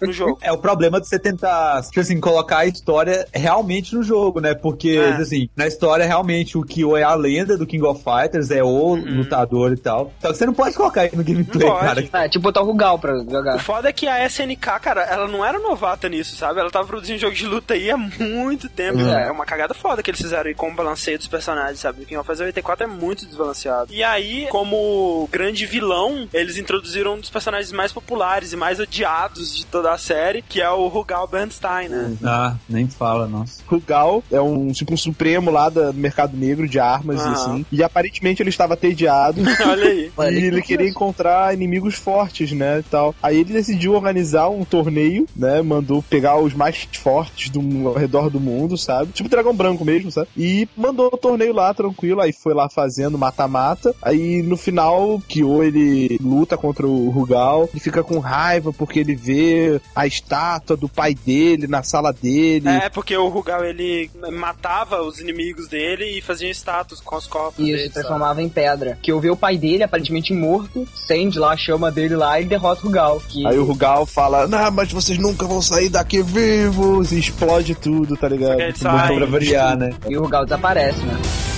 no 0.00 0.12
jogo. 0.12 0.38
É 0.44 0.52
o 0.52 0.58
problema 0.58 1.00
de 1.00 1.08
você 1.08 1.18
tentar, 1.18 1.82
tipo 1.84 2.00
assim, 2.00 2.20
colocar 2.20 2.58
a 2.58 2.66
história 2.66 3.26
realmente 3.32 3.94
no 3.94 4.02
jogo, 4.02 4.40
né? 4.40 4.54
Porque, 4.54 4.90
É. 4.90 5.10
assim, 5.14 5.48
na 5.56 5.66
história 5.66 6.04
realmente 6.04 6.58
o 6.58 6.62
Kyo 6.62 6.96
é 6.96 7.02
a 7.02 7.14
lenda 7.14 7.56
do 7.56 7.66
King 7.66 7.84
of 7.86 8.02
Fighters, 8.02 8.50
é 8.50 8.62
o 8.62 8.94
lutador 8.94 9.72
e 9.72 9.76
tal. 9.76 10.12
Só 10.20 10.28
que 10.32 10.38
você 10.38 10.46
não 10.46 10.52
pode 10.54 10.74
colocar 10.76 11.04
ele 11.06 11.16
no 11.16 11.24
gameplay, 11.24 11.66
Não 11.68 11.74
pode. 11.78 12.08
cara. 12.08 12.24
É, 12.26 12.28
tipo 12.28 12.42
botar 12.42 12.60
o 12.62 12.66
Rugal 12.66 12.98
pra 12.98 13.14
O 13.14 13.30
jogar. 13.30 13.58
foda 13.58 13.88
é 13.88 13.92
que 13.92 14.06
a 14.06 14.24
SNK, 14.26 14.80
cara, 14.80 15.02
ela 15.02 15.26
não 15.28 15.44
era 15.44 15.58
novata 15.58 16.08
nisso, 16.08 16.36
sabe? 16.36 16.60
Ela 16.60 16.70
tava 16.70 16.86
produzindo 16.86 17.18
jogo 17.20 17.34
de 17.34 17.46
luta 17.46 17.74
aí 17.74 17.90
há 17.90 17.96
muito 17.96 18.68
tempo. 18.68 18.98
Uhum. 18.98 19.12
É 19.12 19.30
uma 19.30 19.46
cagada 19.46 19.72
foda 19.74 20.02
que 20.02 20.10
eles 20.10 20.20
fizeram 20.20 20.48
aí 20.48 20.54
com 20.54 20.70
o 20.70 20.74
balanceio 20.74 21.16
dos 21.18 21.28
personagens, 21.28 21.80
sabe? 21.80 22.02
O 22.02 22.06
King 22.06 22.16
of 22.18 22.26
Fighters 22.26 22.43
84 22.46 22.84
é 22.84 22.86
muito 22.86 23.26
desbalanceado. 23.26 23.92
E 23.92 24.02
aí, 24.02 24.46
como 24.50 25.28
grande 25.30 25.66
vilão, 25.66 26.28
eles 26.32 26.56
introduziram 26.56 27.14
um 27.14 27.20
dos 27.20 27.30
personagens 27.30 27.72
mais 27.72 27.92
populares 27.92 28.52
e 28.52 28.56
mais 28.56 28.80
odiados 28.80 29.54
de 29.54 29.66
toda 29.66 29.92
a 29.92 29.98
série, 29.98 30.42
que 30.42 30.60
é 30.60 30.70
o 30.70 30.88
Rugal 30.88 31.26
Bernstein, 31.26 31.88
né? 31.88 32.16
Ah, 32.24 32.54
nem 32.68 32.88
fala, 32.88 33.26
nossa. 33.26 33.62
Rugal 33.66 34.22
é 34.30 34.40
um 34.40 34.72
tipo 34.72 34.94
um 34.94 34.96
supremo 34.96 35.50
lá 35.50 35.68
do 35.68 35.92
mercado 35.94 36.36
negro 36.36 36.68
de 36.68 36.78
armas 36.78 37.24
e 37.24 37.28
assim. 37.28 37.66
E 37.70 37.82
aparentemente 37.82 38.42
ele 38.42 38.50
estava 38.50 38.76
tediado. 38.76 39.40
Olha 39.66 39.88
aí. 39.88 40.12
E 40.34 40.46
ele 40.46 40.62
queria 40.62 40.88
encontrar 40.88 41.54
inimigos 41.54 41.94
fortes, 41.94 42.52
né, 42.52 42.80
e 42.80 42.82
tal. 42.82 43.14
Aí 43.22 43.40
ele 43.40 43.52
decidiu 43.52 43.94
organizar 43.94 44.48
um 44.48 44.64
torneio, 44.64 45.26
né, 45.34 45.62
mandou 45.62 46.02
pegar 46.02 46.38
os 46.38 46.54
mais 46.54 46.88
fortes 46.92 47.50
do, 47.50 47.88
ao 47.88 47.94
redor 47.94 48.30
do 48.30 48.40
mundo, 48.40 48.76
sabe? 48.76 49.12
Tipo 49.12 49.28
dragão 49.28 49.54
branco 49.54 49.84
mesmo, 49.84 50.10
sabe? 50.10 50.28
E 50.36 50.68
mandou 50.76 51.10
o 51.12 51.16
torneio 51.16 51.52
lá, 51.52 51.72
tranquilo, 51.72 52.20
aí 52.20 52.32
foi 52.34 52.54
lá 52.54 52.68
fazendo 52.68 53.18
mata-mata. 53.18 53.94
Aí 54.02 54.42
no 54.42 54.56
final, 54.56 55.20
Kyo, 55.28 55.62
ele 55.62 56.18
luta 56.22 56.56
contra 56.56 56.86
o 56.86 57.10
Rugal 57.10 57.68
e 57.74 57.80
fica 57.80 58.02
com 58.02 58.18
raiva 58.18 58.72
porque 58.72 58.98
ele 58.98 59.14
vê 59.14 59.80
a 59.94 60.06
estátua 60.06 60.76
do 60.76 60.88
pai 60.88 61.14
dele 61.14 61.66
na 61.66 61.82
sala 61.82 62.12
dele. 62.12 62.68
É, 62.68 62.88
porque 62.88 63.16
o 63.16 63.28
Rugal, 63.28 63.64
ele 63.64 64.10
matava 64.32 65.02
os 65.02 65.20
inimigos 65.20 65.68
dele 65.68 66.18
e 66.18 66.22
fazia 66.22 66.50
status 66.50 67.00
com 67.00 67.16
os 67.16 67.26
corpos 67.26 67.58
Isso, 67.58 67.66
dele, 67.66 67.78
se 67.78 67.84
sabe? 67.84 67.94
transformava 67.94 68.42
em 68.42 68.48
pedra. 68.48 68.98
Que 69.02 69.12
eu 69.12 69.20
vi 69.20 69.30
o 69.30 69.36
pai 69.36 69.56
dele, 69.56 69.82
aparentemente 69.82 70.32
morto, 70.32 70.86
acende 70.94 71.38
lá 71.38 71.52
a 71.52 71.56
chama 71.56 71.90
dele 71.90 72.16
lá 72.16 72.40
e 72.40 72.44
derrota 72.44 72.82
o 72.82 72.86
Rugal. 72.86 73.22
Que... 73.28 73.46
Aí 73.46 73.58
o 73.58 73.64
Rugal 73.64 74.06
fala, 74.06 74.46
não, 74.46 74.70
mas 74.70 74.92
vocês 74.92 75.18
nunca 75.18 75.46
vão 75.46 75.62
sair 75.62 75.88
daqui 75.88 76.22
vivos, 76.22 77.12
e 77.12 77.18
explode 77.18 77.74
tudo, 77.74 78.16
tá 78.16 78.28
ligado? 78.28 78.76
Sai. 78.76 79.14
Pra 79.14 79.26
variar, 79.26 79.76
né? 79.76 79.94
E 80.08 80.16
o 80.16 80.22
Rugal 80.22 80.44
desaparece, 80.44 80.98
né? 81.00 81.53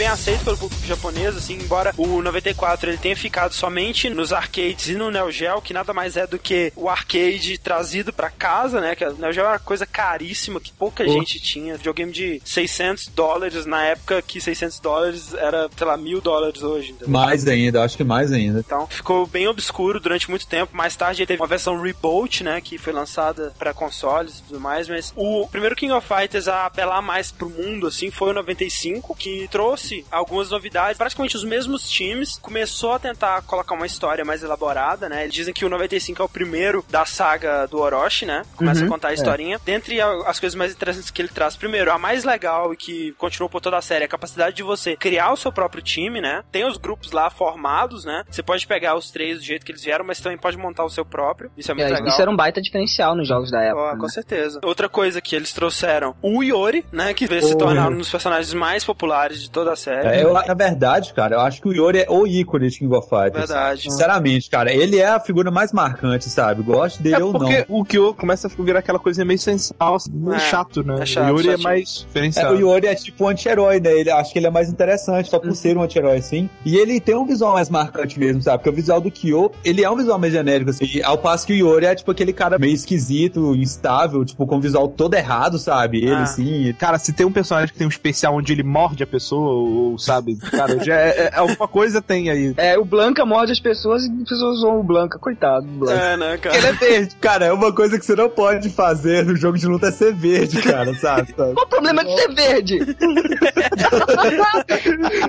Bem 0.00 0.08
aceito 0.08 0.44
pelo 0.44 0.56
público 0.56 0.86
japonês, 0.86 1.36
assim, 1.36 1.58
embora 1.62 1.92
o 1.98 2.22
94 2.22 2.88
ele 2.88 2.96
tenha 2.96 3.14
ficado 3.14 3.52
somente 3.52 4.08
nos 4.08 4.32
arcades 4.32 4.88
e 4.88 4.94
no 4.94 5.10
Neo 5.10 5.30
Geo, 5.30 5.60
que 5.60 5.74
nada 5.74 5.92
mais 5.92 6.16
é 6.16 6.26
do 6.26 6.38
que 6.38 6.72
o 6.74 6.88
arcade 6.88 7.58
trazido 7.58 8.10
pra 8.10 8.30
casa, 8.30 8.80
né? 8.80 8.96
Que 8.96 9.04
o 9.04 9.12
Neo 9.18 9.30
Geo 9.30 9.42
era 9.42 9.52
uma 9.52 9.58
coisa 9.58 9.84
caríssima 9.84 10.58
que 10.58 10.72
pouca 10.72 11.06
gente 11.06 11.38
tinha. 11.38 11.76
Videogame 11.76 12.12
de 12.12 12.40
600 12.42 13.08
dólares 13.08 13.66
na 13.66 13.84
época 13.84 14.22
que 14.22 14.40
600 14.40 14.80
dólares 14.80 15.34
era, 15.34 15.68
sei 15.76 15.86
lá, 15.86 15.98
mil 15.98 16.22
dólares 16.22 16.62
hoje. 16.62 16.92
entendeu? 16.92 17.10
Mais 17.10 17.46
ainda, 17.46 17.82
acho 17.84 17.98
que 17.98 18.04
mais 18.04 18.32
ainda. 18.32 18.60
Então 18.60 18.86
ficou 18.86 19.26
bem 19.26 19.48
obscuro 19.48 20.00
durante 20.00 20.30
muito 20.30 20.46
tempo. 20.46 20.74
Mais 20.74 20.96
tarde 20.96 21.26
teve 21.26 21.42
uma 21.42 21.46
versão 21.46 21.78
Reboot, 21.78 22.42
né? 22.42 22.62
Que 22.62 22.78
foi 22.78 22.94
lançada 22.94 23.52
pra 23.58 23.74
consoles 23.74 24.38
e 24.38 24.42
tudo 24.44 24.60
mais. 24.60 24.88
Mas 24.88 25.12
o 25.14 25.46
primeiro 25.48 25.76
King 25.76 25.92
of 25.92 26.08
Fighters 26.08 26.48
a 26.48 26.64
apelar 26.64 27.02
mais 27.02 27.30
pro 27.30 27.50
mundo, 27.50 27.86
assim, 27.86 28.10
foi 28.10 28.30
o 28.30 28.32
95, 28.32 29.14
que 29.14 29.46
trouxe 29.50 29.89
algumas 30.10 30.50
novidades. 30.50 30.96
Praticamente 30.98 31.36
os 31.36 31.44
mesmos 31.44 31.88
times. 31.90 32.38
Começou 32.38 32.92
a 32.92 32.98
tentar 32.98 33.42
colocar 33.42 33.74
uma 33.74 33.86
história 33.86 34.24
mais 34.24 34.42
elaborada, 34.42 35.08
né? 35.08 35.22
Eles 35.24 35.34
dizem 35.34 35.52
que 35.54 35.64
o 35.64 35.68
95 35.68 36.22
é 36.22 36.24
o 36.24 36.28
primeiro 36.28 36.84
da 36.88 37.04
saga 37.04 37.66
do 37.66 37.78
Orochi, 37.78 38.24
né? 38.26 38.42
Começa 38.56 38.80
Uhum, 38.80 38.86
a 38.86 38.90
contar 38.90 39.08
a 39.08 39.14
historinha. 39.14 39.60
Dentre 39.64 40.00
a- 40.00 40.22
as 40.26 40.38
coisas 40.40 40.54
mais 40.56 40.72
interessantes 40.72 41.10
que 41.10 41.20
ele 41.22 41.28
traz, 41.28 41.56
primeiro, 41.56 41.90
a 41.92 41.98
mais 41.98 42.24
legal 42.24 42.72
e 42.72 42.76
que 42.76 43.12
continuou 43.12 43.48
por 43.48 43.60
toda 43.60 43.76
a 43.76 43.82
série, 43.82 44.02
é 44.04 44.06
a 44.06 44.08
capacidade 44.08 44.56
de 44.56 44.62
você 44.62 44.96
criar 44.96 45.32
o 45.32 45.36
seu 45.36 45.52
próprio 45.52 45.82
time, 45.82 46.20
né? 46.20 46.42
Tem 46.50 46.64
os 46.66 46.76
grupos 46.76 47.12
lá 47.12 47.30
formados, 47.30 48.04
né? 48.04 48.24
Você 48.30 48.42
pode 48.42 48.66
pegar 48.66 48.94
os 48.96 49.10
três 49.10 49.38
do 49.38 49.44
jeito 49.44 49.64
que 49.66 49.72
eles 49.72 49.82
vieram, 49.84 50.04
mas 50.04 50.20
também 50.20 50.38
pode 50.38 50.56
montar 50.56 50.84
o 50.84 50.90
seu 50.90 51.04
próprio. 51.04 51.50
Isso 51.56 51.70
é 51.70 51.74
muito 51.74 51.86
É, 51.86 51.90
legal. 51.94 52.08
isso 52.08 52.20
era 52.20 52.30
um 52.30 52.36
baita 52.36 52.60
diferencial 52.60 53.14
nos 53.14 53.26
jogos 53.28 53.50
da 53.50 53.62
época. 53.62 53.80
Ó, 53.82 53.92
né? 53.94 53.98
com 54.00 54.08
certeza. 54.08 54.60
Outra 54.64 54.88
coisa 54.88 55.20
que 55.20 55.34
eles 55.36 55.52
trouxeram, 55.52 56.14
o 56.22 56.42
Iori, 56.42 56.84
né? 56.92 57.12
Que 57.14 57.26
veio 57.26 57.42
se 57.42 57.56
tornar 57.56 57.90
um 57.90 57.96
dos 57.98 58.10
personagens 58.10 58.52
mais 58.54 58.84
populares 58.84 59.40
de 59.42 59.50
toda 59.50 59.69
a 59.72 59.76
série. 59.76 60.06
É, 60.08 60.24
eu, 60.24 60.32
na 60.32 60.54
verdade, 60.54 61.12
cara, 61.14 61.36
eu 61.36 61.40
acho 61.40 61.60
que 61.62 61.68
o 61.68 61.72
Yori 61.72 62.00
é 62.00 62.06
o 62.10 62.26
ícone 62.26 62.68
de 62.68 62.78
King 62.78 62.94
of 62.94 63.08
Fighters. 63.08 63.48
Verdade. 63.48 63.82
Sinceramente, 63.82 64.48
cara, 64.50 64.72
ele 64.72 64.98
é 64.98 65.06
a 65.08 65.20
figura 65.20 65.50
mais 65.50 65.72
marcante, 65.72 66.28
sabe? 66.28 66.62
Gosto 66.62 67.02
dele 67.02 67.16
É 67.16 67.24
ou 67.24 67.32
não. 67.32 67.40
porque 67.40 67.64
o 67.68 67.84
Kyo 67.84 68.14
começa 68.14 68.48
a 68.48 68.62
virar 68.62 68.78
aquela 68.80 68.98
coisa 68.98 69.24
meio 69.24 69.38
sensual, 69.38 69.94
assim, 69.96 70.10
meio 70.12 70.36
É, 70.36 70.38
chato, 70.38 70.82
né? 70.82 70.96
é 71.02 71.06
chato, 71.06 71.24
o 71.26 71.28
Yuri 71.30 71.40
é 71.48 71.50
chatinho. 71.52 71.62
mais 71.64 71.80
É, 72.02 72.06
diferenciado. 72.06 72.54
o 72.54 72.58
Yori 72.60 72.86
é 72.86 72.94
tipo 72.94 73.24
um 73.24 73.28
anti-herói, 73.28 73.80
né? 73.80 73.92
Ele, 73.92 74.10
acho 74.10 74.32
que 74.32 74.38
ele 74.38 74.46
é 74.46 74.50
mais 74.50 74.68
interessante, 74.68 75.28
só 75.28 75.38
por 75.38 75.54
ser 75.54 75.76
um 75.76 75.82
anti-herói, 75.82 76.16
assim. 76.18 76.48
E 76.64 76.76
ele 76.76 77.00
tem 77.00 77.14
um 77.14 77.24
visual 77.26 77.54
mais 77.54 77.68
marcante 77.70 78.18
mesmo, 78.18 78.42
sabe? 78.42 78.58
Porque 78.58 78.70
o 78.70 78.72
visual 78.72 79.00
do 79.00 79.10
Kyo, 79.10 79.50
ele 79.64 79.82
é 79.84 79.90
um 79.90 79.96
visual 79.96 80.18
mais 80.18 80.32
genérico, 80.32 80.70
assim. 80.70 81.00
Ao 81.02 81.18
passo 81.18 81.46
que 81.46 81.52
o 81.52 81.56
Yori 81.56 81.86
é 81.86 81.94
tipo 81.94 82.10
aquele 82.10 82.32
cara 82.32 82.58
meio 82.58 82.74
esquisito, 82.74 83.54
instável, 83.54 84.24
tipo, 84.24 84.46
com 84.46 84.56
o 84.56 84.60
visual 84.60 84.88
todo 84.88 85.14
errado, 85.14 85.58
sabe? 85.58 85.98
Ele, 85.98 86.10
Ah. 86.14 86.22
assim. 86.22 86.72
Cara, 86.78 86.98
se 86.98 87.12
tem 87.12 87.26
um 87.26 87.32
personagem 87.32 87.72
que 87.72 87.78
tem 87.78 87.86
um 87.86 87.90
especial 87.90 88.34
onde 88.36 88.52
ele 88.52 88.62
morde 88.62 89.02
a 89.02 89.06
pessoa, 89.06 89.59
ou, 89.60 89.98
sabe, 89.98 90.36
cara, 90.36 90.82
já 90.82 90.94
é, 90.94 91.08
é- 91.08 91.30
alguma 91.34 91.68
coisa 91.68 92.00
tem 92.02 92.30
aí. 92.30 92.54
É, 92.56 92.78
o 92.78 92.84
Blanca 92.84 93.24
morde 93.24 93.52
as 93.52 93.60
pessoas 93.60 94.04
e 94.04 94.10
as 94.10 94.28
pessoas 94.28 94.58
zoam 94.60 94.80
o 94.80 94.84
Blanca. 94.84 95.18
Coitado 95.18 95.66
do 95.66 95.72
Blanca. 95.80 96.00
É, 96.00 96.16
né, 96.16 96.38
cara? 96.38 96.56
Ele 96.56 96.66
é 96.66 96.72
verde, 96.72 97.16
cara. 97.16 97.46
É 97.46 97.52
uma 97.52 97.72
coisa 97.72 97.98
que 97.98 98.04
você 98.04 98.14
não 98.14 98.28
pode 98.28 98.70
fazer 98.70 99.24
no 99.24 99.36
jogo 99.36 99.58
de 99.58 99.66
luta 99.66 99.88
é 99.88 99.92
ser 99.92 100.14
verde, 100.14 100.60
cara, 100.62 100.94
sabe? 100.94 101.32
Qual 101.34 101.52
o 101.52 101.66
problema 101.68 102.04
de 102.04 102.16
ser 102.16 102.34
verde? 102.34 102.78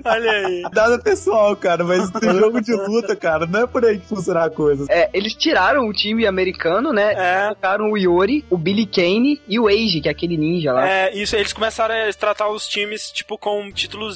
Olha 0.03 0.31
aí. 0.31 0.61
Nada 0.73 0.99
pessoal, 0.99 1.55
cara, 1.55 1.83
mas 1.83 2.11
no 2.11 2.39
jogo 2.39 2.61
de 2.61 2.73
luta, 2.73 3.15
cara, 3.15 3.45
não 3.45 3.61
é 3.61 3.67
por 3.67 3.85
aí 3.85 3.99
que 3.99 4.07
funciona 4.07 4.45
a 4.45 4.49
coisa. 4.49 4.85
É, 4.89 5.09
eles 5.13 5.33
tiraram 5.33 5.87
o 5.87 5.93
time 5.93 6.25
americano, 6.25 6.91
né? 6.93 7.13
É. 7.13 7.43
Colocaram 7.45 7.91
o 7.91 7.97
Iori, 7.97 8.45
o 8.49 8.57
Billy 8.57 8.85
Kane 8.85 9.41
e 9.47 9.59
o 9.59 9.69
Eiji, 9.69 10.01
que 10.01 10.07
é 10.07 10.11
aquele 10.11 10.37
ninja 10.37 10.71
lá. 10.73 10.87
É, 10.87 11.13
isso, 11.15 11.35
eles 11.35 11.53
começaram 11.53 11.93
a 11.95 12.13
tratar 12.13 12.49
os 12.49 12.67
times, 12.67 13.11
tipo, 13.11 13.37
com 13.37 13.71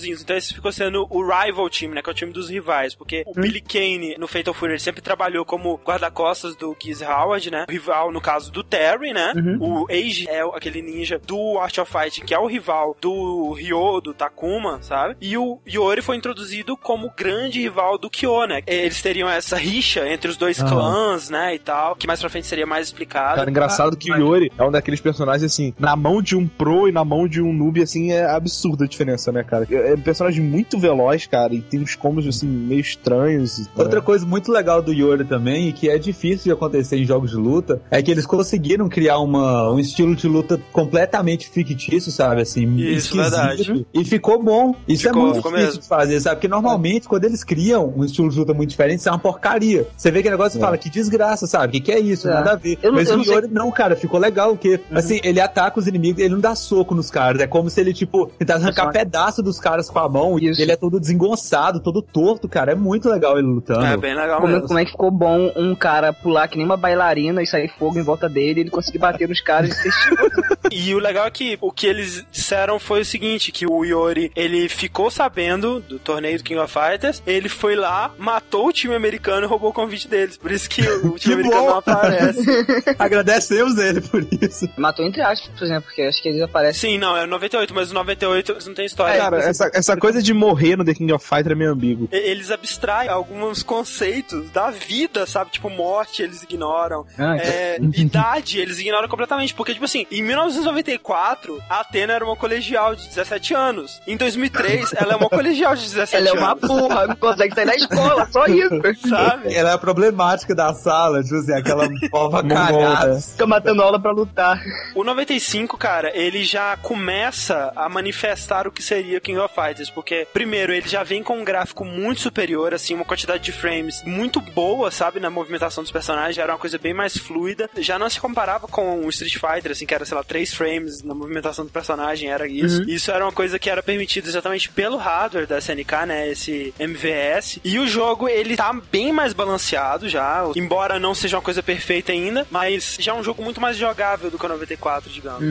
títulozinhos. 0.06 0.22
Então 0.22 0.38
esse 0.38 0.54
ficou 0.54 0.72
sendo 0.72 1.08
o 1.10 1.22
rival 1.24 1.70
team, 1.70 1.92
né? 1.92 2.02
Que 2.02 2.10
é 2.10 2.12
o 2.12 2.16
time 2.16 2.32
dos 2.32 2.50
rivais. 2.50 2.96
Porque 2.96 3.24
o 3.26 3.34
Billy 3.34 3.62
Kane, 3.62 4.16
no 4.18 4.28
Fatal 4.28 4.54
Fury, 4.54 4.74
ele 4.74 4.80
sempre 4.80 5.02
trabalhou 5.02 5.46
como 5.46 5.80
guarda-costas 5.84 6.56
do 6.56 6.76
Giz 6.82 7.02
Howard, 7.02 7.52
né? 7.52 7.66
O 7.68 7.72
rival, 7.72 8.12
no 8.12 8.22
caso, 8.22 8.52
do 8.52 8.64
Terry, 8.64 9.14
né? 9.14 9.34
O 9.60 9.86
Eiji 9.90 10.30
é 10.30 10.42
aquele 10.42 10.82
ninja 10.82 11.20
do 11.20 11.58
Art 11.60 11.78
of 11.78 11.92
Fight, 11.92 12.22
que 12.22 12.34
é 12.34 12.40
o 12.40 12.48
rival 12.48 12.96
do 13.02 13.54
Ryo, 13.54 14.02
do 14.02 14.14
Takuma, 14.14 14.82
sabe? 14.82 15.16
E 15.22 15.38
o 15.38 15.60
Yori 15.68 16.02
foi 16.02 16.16
introduzido 16.16 16.78
como 16.78 17.12
grande 17.16 17.62
rival 17.62 17.98
do 17.98 18.10
Kyo, 18.10 18.46
né? 18.46 18.62
Eles 18.68 19.02
teriam 19.02 19.30
essa 19.30 19.56
rixa 19.56 20.08
entre 20.08 20.30
os 20.30 20.38
dois 20.38 20.60
Aham. 20.60 20.70
clãs, 20.70 21.30
né? 21.30 21.56
E 21.56 21.60
tal, 21.60 21.96
que 21.96 22.08
mais 22.08 22.20
pra 22.20 22.30
frente 22.30 22.48
seria 22.48 22.66
mais 22.66 22.88
explicado. 22.88 23.36
Cara, 23.36 23.50
engraçado 23.50 23.98
que 23.98 24.12
o 24.12 24.16
Yori 24.16 24.52
é 24.58 24.64
um 24.64 24.72
daqueles 24.72 25.02
personagens, 25.02 25.52
assim, 25.52 25.74
na 25.80 25.96
mão 25.96 26.22
de 26.22 26.36
um 26.36 26.48
pro 26.48 26.88
e 26.88 26.92
na 26.92 27.04
mão 27.04 27.28
de 27.28 27.42
um 27.42 27.54
noob, 27.54 27.82
assim, 27.82 28.12
é 28.12 28.26
absurda 28.26 28.86
a 28.86 28.88
diferença, 28.88 29.32
né, 29.32 29.44
cara? 29.44 29.68
É 29.70 29.95
um 30.00 30.02
personagem 30.04 30.44
muito 30.44 30.78
veloz, 30.80 31.26
cara, 31.28 31.54
e 31.54 31.62
tem 31.62 31.80
uns 31.80 31.96
combos, 31.96 32.28
assim, 32.28 32.48
meio 32.48 32.82
estranhos. 32.82 33.68
Outra 33.76 34.02
coisa 34.02 34.26
muito 34.26 34.52
legal 34.52 34.82
do 34.82 34.92
Yori 34.94 35.26
também, 35.26 35.70
e 35.70 35.74
que 35.74 35.90
é 35.90 35.98
difícil 35.98 36.46
de 36.46 36.52
acontecer 36.52 36.98
em 36.98 37.06
jogos 37.06 37.32
de 37.32 37.38
luta, 37.38 37.82
é 37.90 38.02
que 38.02 38.12
eles 38.12 38.26
conseguiram 38.26 38.88
criar 38.90 39.20
uma, 39.20 39.72
um 39.72 39.80
estilo 39.80 40.16
de 40.16 40.28
luta 40.28 40.60
completamente 40.72 41.50
fictício, 41.50 42.12
sabe? 42.12 42.42
Assim, 42.42 42.66
Isso, 42.78 43.16
esquisito. 43.16 43.16
verdade. 43.16 43.86
E 43.94 44.04
ficou 44.06 44.42
bom. 44.42 44.76
Isso 44.88 45.04
Ficou, 45.08 45.22
é 45.22 45.26
muito 45.26 45.38
difícil 45.44 45.58
mesmo. 45.68 45.82
de 45.82 45.88
fazer, 45.88 46.20
sabe? 46.22 46.36
Porque 46.36 46.48
normalmente, 46.48 47.08
quando 47.08 47.26
eles 47.26 47.44
criam 47.44 47.94
um 47.96 48.04
estilo 48.04 48.30
de 48.30 48.38
luta 48.40 48.54
muito 48.54 48.70
diferente, 48.70 49.00
isso 49.00 49.10
é 49.10 49.12
uma 49.12 49.20
porcaria. 49.20 49.88
Você 49.96 50.12
vê 50.12 50.22
que 50.24 50.30
negócio 50.30 50.58
e 50.58 50.62
fala, 50.62 50.78
que 50.78 50.90
desgraça, 50.90 51.48
sabe? 51.48 51.68
O 51.68 51.72
que, 51.72 51.80
que 51.82 51.92
é 51.92 52.00
isso? 52.00 52.28
É. 52.28 52.34
Nada 52.34 52.52
a 52.52 52.56
ver. 52.56 52.78
Eu 52.82 52.92
não- 52.92 53.00
Mas 53.00 53.08
eu 53.10 53.16
o 53.16 53.18
não 53.18 53.24
sei- 53.26 53.34
Uhum. 53.36 53.42
Yori, 53.42 53.54
não, 53.54 53.72
cara, 53.72 53.96
ficou 53.96 54.20
legal, 54.20 54.52
porque, 54.52 54.80
assim, 54.92 55.20
ele 55.24 55.40
ataca 55.40 55.80
os 55.80 55.88
inimigos, 55.88 56.22
ele 56.22 56.34
não 56.34 56.40
dá 56.40 56.56
soco 56.56 56.94
nos 56.96 57.10
caras. 57.10 57.42
É 57.42 57.48
como 57.48 57.70
se 57.70 57.80
ele, 57.82 57.94
tipo, 57.94 58.28
tentasse 58.38 58.64
arrancar 58.64 58.92
pedaço 58.92 59.42
dos 59.44 59.60
caras 59.60 59.85
caras 59.86 59.90
com 59.90 60.00
a 60.00 60.10
mão 60.10 60.40
e 60.40 60.48
Isso. 60.50 60.62
ele 60.62 60.72
é 60.72 60.76
todo 60.76 61.00
desengonçado, 61.00 61.80
todo 61.80 62.02
torto, 62.02 62.48
cara. 62.48 62.72
É 62.72 62.76
muito 62.76 63.10
legal 63.10 63.38
ele 63.38 63.48
lutando. 63.48 63.86
É 63.86 63.98
bem 63.98 64.16
legal 64.16 64.42
Como, 64.42 64.54
mesmo. 64.54 64.68
como 64.68 64.80
é 64.80 64.86
que 64.86 64.92
ficou 64.92 65.12
bom 65.12 65.52
um 65.56 65.76
cara 65.76 66.14
pular 66.14 66.48
que 66.48 66.58
nem 66.58 66.66
uma 66.66 66.78
bailarina 66.78 67.42
e 67.42 67.48
sair 67.48 67.72
fogo 67.78 68.00
em 68.00 68.04
volta 68.04 68.28
dele 68.30 68.60
e 68.60 68.64
ele 68.64 68.70
conseguir 68.70 68.98
bater 69.00 69.28
nos 69.28 69.42
caras 69.42 69.72
e 69.72 69.74
ser 69.74 69.92
E 70.72 70.94
o 70.96 71.00
legal 71.00 71.26
é 71.28 71.32
que 71.32 71.58
o 71.62 71.72
que 71.72 71.88
eles 71.88 72.26
disseram 72.32 72.80
foi 72.80 73.02
o 73.02 73.06
seguinte, 73.06 73.52
que 73.52 73.66
o 73.68 73.86
Iori, 73.86 74.32
ele 74.36 74.68
ficou 74.68 75.12
sabendo 75.12 75.80
do 75.80 76.00
torneio 76.00 76.38
do 76.38 76.44
King 76.44 76.60
of 76.60 76.74
Fighters, 76.74 77.22
ele 77.26 77.48
foi 77.50 77.76
lá, 77.76 78.12
matou 78.18 78.68
o 78.68 78.74
time 78.74 78.96
americano 78.96 79.46
e 79.46 79.50
roubou 79.50 79.70
o 79.70 79.74
convite 79.74 80.08
deles. 80.08 80.38
Por 80.38 80.52
isso 80.52 80.70
que 80.70 80.82
o 80.82 81.12
time 81.18 81.20
Que 81.20 81.34
americano 81.34 81.62
bom. 81.64 81.70
não 81.70 81.78
aparece. 81.78 82.44
Agradecemos 82.98 83.78
ele 83.78 84.02
por 84.02 84.26
isso. 84.42 84.68
Matou 84.78 85.06
entre 85.06 85.22
aspas, 85.22 85.50
por 85.58 85.66
exemplo, 85.66 85.84
porque 85.84 86.02
acho 86.02 86.22
que 86.22 86.30
eles 86.30 86.42
aparecem. 86.42 86.92
Sim, 86.92 86.98
não, 86.98 87.16
é 87.16 87.26
98, 87.26 87.74
mas 87.74 87.92
o 87.92 87.94
98 87.94 88.52
eles 88.52 88.68
não 88.68 88.74
tem 88.74 88.86
história. 88.86 89.18
Cara, 89.20 89.38
essa, 89.38 89.70
essa 89.76 89.96
coisa 89.98 90.22
de 90.22 90.34
morrer 90.34 90.76
no 90.76 90.84
The 90.86 90.94
King 90.94 91.12
of 91.14 91.26
Fighters 91.26 91.52
é 91.52 91.56
meio 91.56 91.72
ambíguo. 91.72 92.08
Eles 92.12 92.50
abstraem 92.52 93.10
alguns 93.10 93.62
conceitos 93.64 94.50
da 94.52 94.72
vida, 94.72 95.26
sabe? 95.26 95.52
Tipo, 95.52 95.70
morte, 95.70 96.22
eles 96.24 96.42
ignoram. 96.44 97.06
Ah, 97.18 97.38
É, 97.38 97.78
idade, 97.96 98.60
eles 98.60 98.80
ignoram 98.80 99.08
completamente. 99.08 99.54
Porque, 99.54 99.74
tipo 99.74 99.86
assim, 99.86 100.06
em 100.12 100.22
1994, 100.24 101.62
a 101.70 101.82
Atena 101.82 102.14
era 102.14 102.26
uma 102.26 102.36
colegial 102.36 102.96
de 102.96 103.08
17 103.08 103.54
anos. 103.54 104.02
Em 104.08 104.18
2003, 104.18 104.94
ela 104.94 105.14
é 105.14 105.16
uma 105.16 105.30
colegial 105.30 105.76
de 105.76 105.84
17 105.84 106.16
Ela 106.16 106.28
é 106.28 106.32
anos. 106.32 106.44
uma 106.44 106.56
porra, 106.56 107.08
não 107.08 107.16
consegue 107.16 107.54
sair 107.56 107.66
da 107.66 107.76
escola, 107.76 108.28
só 108.32 108.46
isso. 108.46 108.76
Sabe? 109.10 109.54
Ela 109.54 109.72
é 109.72 109.74
a 109.74 109.78
problemática 109.78 110.56
da 110.56 110.74
sala, 110.74 111.24
tipo 111.24 111.36
assim, 111.36 111.54
aquela 111.54 111.88
pova 112.10 112.42
cagada. 112.44 113.20
Fica 113.20 113.46
matando 113.48 113.82
aula 113.82 114.00
pra 114.00 114.12
lutar. 114.12 114.62
O 114.94 115.04
95, 115.04 115.78
cara, 115.78 116.12
ele 116.16 116.44
já 116.44 116.78
começa 116.78 117.72
a 117.76 117.88
manifestar 117.90 118.68
o 118.68 118.72
que 118.72 118.82
seria 118.82 119.20
King 119.20 119.40
of 119.40 119.54
Fighters, 119.54 119.65
porque, 119.94 120.28
primeiro, 120.34 120.74
ele 120.74 120.88
já 120.88 121.04
vem 121.04 121.24
com 121.24 121.40
um 121.40 121.44
gráfico 121.44 121.84
muito 121.86 122.22
superior, 122.22 122.74
assim, 122.74 122.94
uma 122.94 123.06
quantidade 123.06 123.44
de 123.44 123.52
frames 123.52 124.04
muito 124.04 124.40
boa, 124.40 124.92
sabe, 124.92 125.20
na 125.20 125.30
movimentação 125.30 125.84
dos 125.84 125.92
personagens, 125.92 126.36
já 126.36 126.44
era 126.44 126.54
uma 126.54 126.60
coisa 126.60 126.78
bem 126.78 126.94
mais 126.94 127.18
fluida, 127.18 127.70
já 127.78 127.98
não 127.98 128.10
se 128.10 128.20
comparava 128.20 128.68
com 128.68 129.06
o 129.06 129.10
Street 129.10 129.36
Fighter, 129.36 129.72
assim, 129.72 129.86
que 129.86 129.94
era, 129.94 130.06
sei 130.06 130.16
lá, 130.16 130.24
três 130.24 130.54
frames 130.54 131.02
na 131.04 131.14
movimentação 131.14 131.66
do 131.66 131.72
personagem, 131.72 132.30
era 132.30 132.48
isso. 132.48 132.84
Isso 132.90 133.12
era 133.12 133.26
uma 133.26 133.32
coisa 133.32 133.58
que 133.60 133.70
era 133.70 133.82
permitida 133.84 134.28
exatamente 134.28 134.70
pelo 134.70 134.98
hardware 134.98 135.48
da 135.48 135.58
SNK, 135.58 136.06
né, 136.08 136.30
esse 136.30 136.74
MVS, 136.80 137.60
e 137.64 137.80
o 137.80 137.88
jogo, 137.88 138.28
ele 138.28 138.56
tá 138.56 138.74
bem 138.92 139.12
mais 139.12 139.34
balanceado 139.34 140.10
já, 140.10 140.44
embora 140.56 141.00
não 141.00 141.14
seja 141.14 141.38
uma 141.38 141.44
coisa 141.44 141.62
perfeita 141.64 142.12
ainda, 142.12 142.46
mas 142.50 142.98
já 143.00 143.12
é 143.12 143.16
um 143.16 143.24
jogo 143.24 143.44
muito 143.44 143.62
mais 143.62 143.78
jogável 143.78 144.30
do 144.30 144.38
que 144.38 144.46
o 144.46 144.50
94, 144.50 145.10
digamos. 145.10 145.44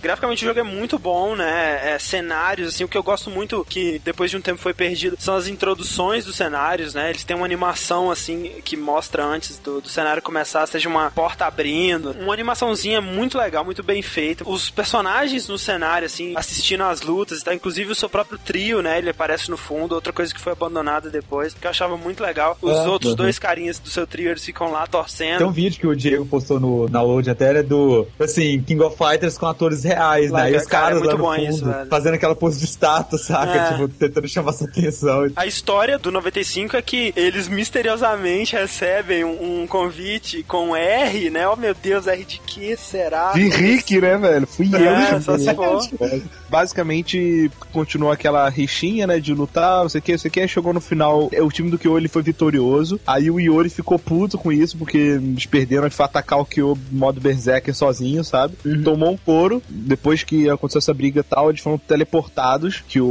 Graficamente 0.00 0.44
o 0.44 0.48
jogo 0.48 0.60
é 0.60 0.62
muito 0.62 0.98
bom, 0.98 1.34
né? 1.36 1.94
É, 1.94 1.98
cenários, 1.98 2.68
assim, 2.68 2.84
o 2.84 2.88
que 2.88 2.96
eu 2.96 3.02
gosto 3.02 3.30
muito, 3.30 3.53
que 3.62 4.00
depois 4.02 4.30
de 4.30 4.38
um 4.38 4.40
tempo 4.40 4.58
foi 4.58 4.72
perdido, 4.72 5.16
são 5.20 5.36
as 5.36 5.46
introduções 5.46 6.24
dos 6.24 6.36
cenários, 6.36 6.94
né? 6.94 7.10
Eles 7.10 7.24
têm 7.24 7.36
uma 7.36 7.44
animação, 7.44 8.10
assim, 8.10 8.52
que 8.64 8.74
mostra 8.74 9.22
antes 9.22 9.58
do, 9.58 9.82
do 9.82 9.88
cenário 9.88 10.22
começar, 10.22 10.66
seja 10.66 10.88
uma 10.88 11.10
porta 11.10 11.44
abrindo. 11.44 12.12
Uma 12.20 12.32
animaçãozinha 12.32 13.02
muito 13.02 13.36
legal, 13.36 13.64
muito 13.64 13.82
bem 13.82 14.00
feita. 14.00 14.48
Os 14.48 14.70
personagens 14.70 15.46
no 15.48 15.58
cenário, 15.58 16.06
assim, 16.06 16.32
assistindo 16.36 16.82
às 16.84 17.02
lutas, 17.02 17.42
tá? 17.42 17.52
Inclusive 17.54 17.92
o 17.92 17.94
seu 17.94 18.08
próprio 18.08 18.38
trio, 18.38 18.80
né? 18.80 18.96
Ele 18.98 19.10
aparece 19.10 19.50
no 19.50 19.56
fundo, 19.56 19.94
outra 19.94 20.12
coisa 20.12 20.32
que 20.32 20.40
foi 20.40 20.52
abandonada 20.52 21.10
depois, 21.10 21.52
que 21.52 21.66
eu 21.66 21.70
achava 21.70 21.96
muito 21.96 22.22
legal. 22.22 22.56
Os 22.62 22.72
É, 22.72 22.88
outros 22.88 23.10
uhum. 23.10 23.16
dois 23.16 23.38
carinhas 23.38 23.78
do 23.78 23.90
seu 23.90 24.06
trio, 24.06 24.30
eles 24.30 24.44
ficam 24.44 24.70
lá 24.70 24.86
torcendo. 24.86 25.38
Tem 25.38 25.46
um 25.46 25.52
vídeo 25.52 25.80
que 25.80 25.86
o 25.86 25.94
Diego 25.96 26.24
postou 26.24 26.58
no, 26.60 26.88
na 26.88 27.02
load 27.02 27.28
até, 27.28 27.58
é 27.58 27.62
do, 27.62 28.06
assim, 28.18 28.62
King 28.62 28.82
of 28.82 28.96
Fighters 28.96 29.36
com 29.36 29.46
atores 29.46 29.84
reais, 29.84 30.30
Lá, 30.30 30.44
né? 30.44 30.52
E 30.52 30.56
os 30.56 30.64
cara, 30.66 30.96
é 30.96 30.98
caras 30.98 30.98
muito 31.00 31.10
lá 31.10 31.16
no 31.16 31.24
bom 31.24 31.34
fundo, 31.34 31.54
isso, 31.56 31.64
velho. 31.64 31.86
fazendo 31.90 32.14
aquela 32.14 32.34
pose 32.34 32.58
de 32.58 32.66
status, 32.66 33.28
saca? 33.34 33.52
É. 33.52 33.72
Tipo, 33.72 33.88
tentando 33.88 34.28
chamar 34.28 34.52
sua 34.52 34.68
atenção. 34.68 35.30
A 35.34 35.46
história 35.46 35.98
do 35.98 36.10
95 36.10 36.76
é 36.76 36.82
que 36.82 37.12
eles 37.16 37.48
misteriosamente 37.48 38.54
recebem 38.54 39.24
um, 39.24 39.62
um 39.62 39.66
convite 39.66 40.42
com 40.44 40.76
R, 40.76 41.30
né? 41.30 41.48
Oh 41.48 41.56
meu 41.56 41.74
Deus, 41.74 42.06
R 42.06 42.24
de 42.24 42.38
que 42.40 42.76
será? 42.76 43.32
De 43.32 43.48
Rick, 43.48 44.00
né, 44.00 44.16
velho? 44.16 44.46
Fui 44.46 44.68
É, 44.74 45.14
eu. 45.14 45.20
só 45.20 45.36
se 45.36 45.52
for. 45.54 45.80
Basicamente, 46.48 47.50
continuou 47.72 48.12
aquela 48.12 48.48
rixinha, 48.48 49.06
né, 49.06 49.18
de 49.18 49.34
lutar, 49.34 49.82
não 49.82 49.88
sei 49.88 49.98
o 49.98 50.02
que, 50.02 50.12
não 50.12 50.18
sei 50.18 50.28
o 50.28 50.32
que. 50.32 50.48
Chegou 50.48 50.72
no 50.72 50.80
final, 50.80 51.28
é, 51.32 51.42
o 51.42 51.50
time 51.50 51.70
do 51.70 51.78
Kyo 51.78 51.98
ele 51.98 52.06
foi 52.08 52.22
vitorioso. 52.22 53.00
Aí 53.06 53.30
o 53.30 53.40
Iori 53.40 53.68
ficou 53.68 53.98
puto 53.98 54.38
com 54.38 54.52
isso, 54.52 54.76
porque 54.76 54.96
eles 54.98 55.46
perderam, 55.46 55.84
ele 55.84 55.90
foi 55.94 56.04
atacar 56.04 56.38
o 56.38 56.44
Kyo 56.44 56.78
modo 56.92 57.20
Berserker 57.20 57.74
sozinho, 57.74 58.22
sabe? 58.22 58.54
Tomou 58.84 59.12
um 59.12 59.16
couro. 59.16 59.62
Depois 59.68 60.22
que 60.22 60.48
aconteceu 60.48 60.78
essa 60.78 60.94
briga 60.94 61.20
e 61.20 61.24
tal, 61.24 61.50
eles 61.50 61.60
foram 61.60 61.78
teleportados, 61.78 62.82
Kyo, 62.88 63.04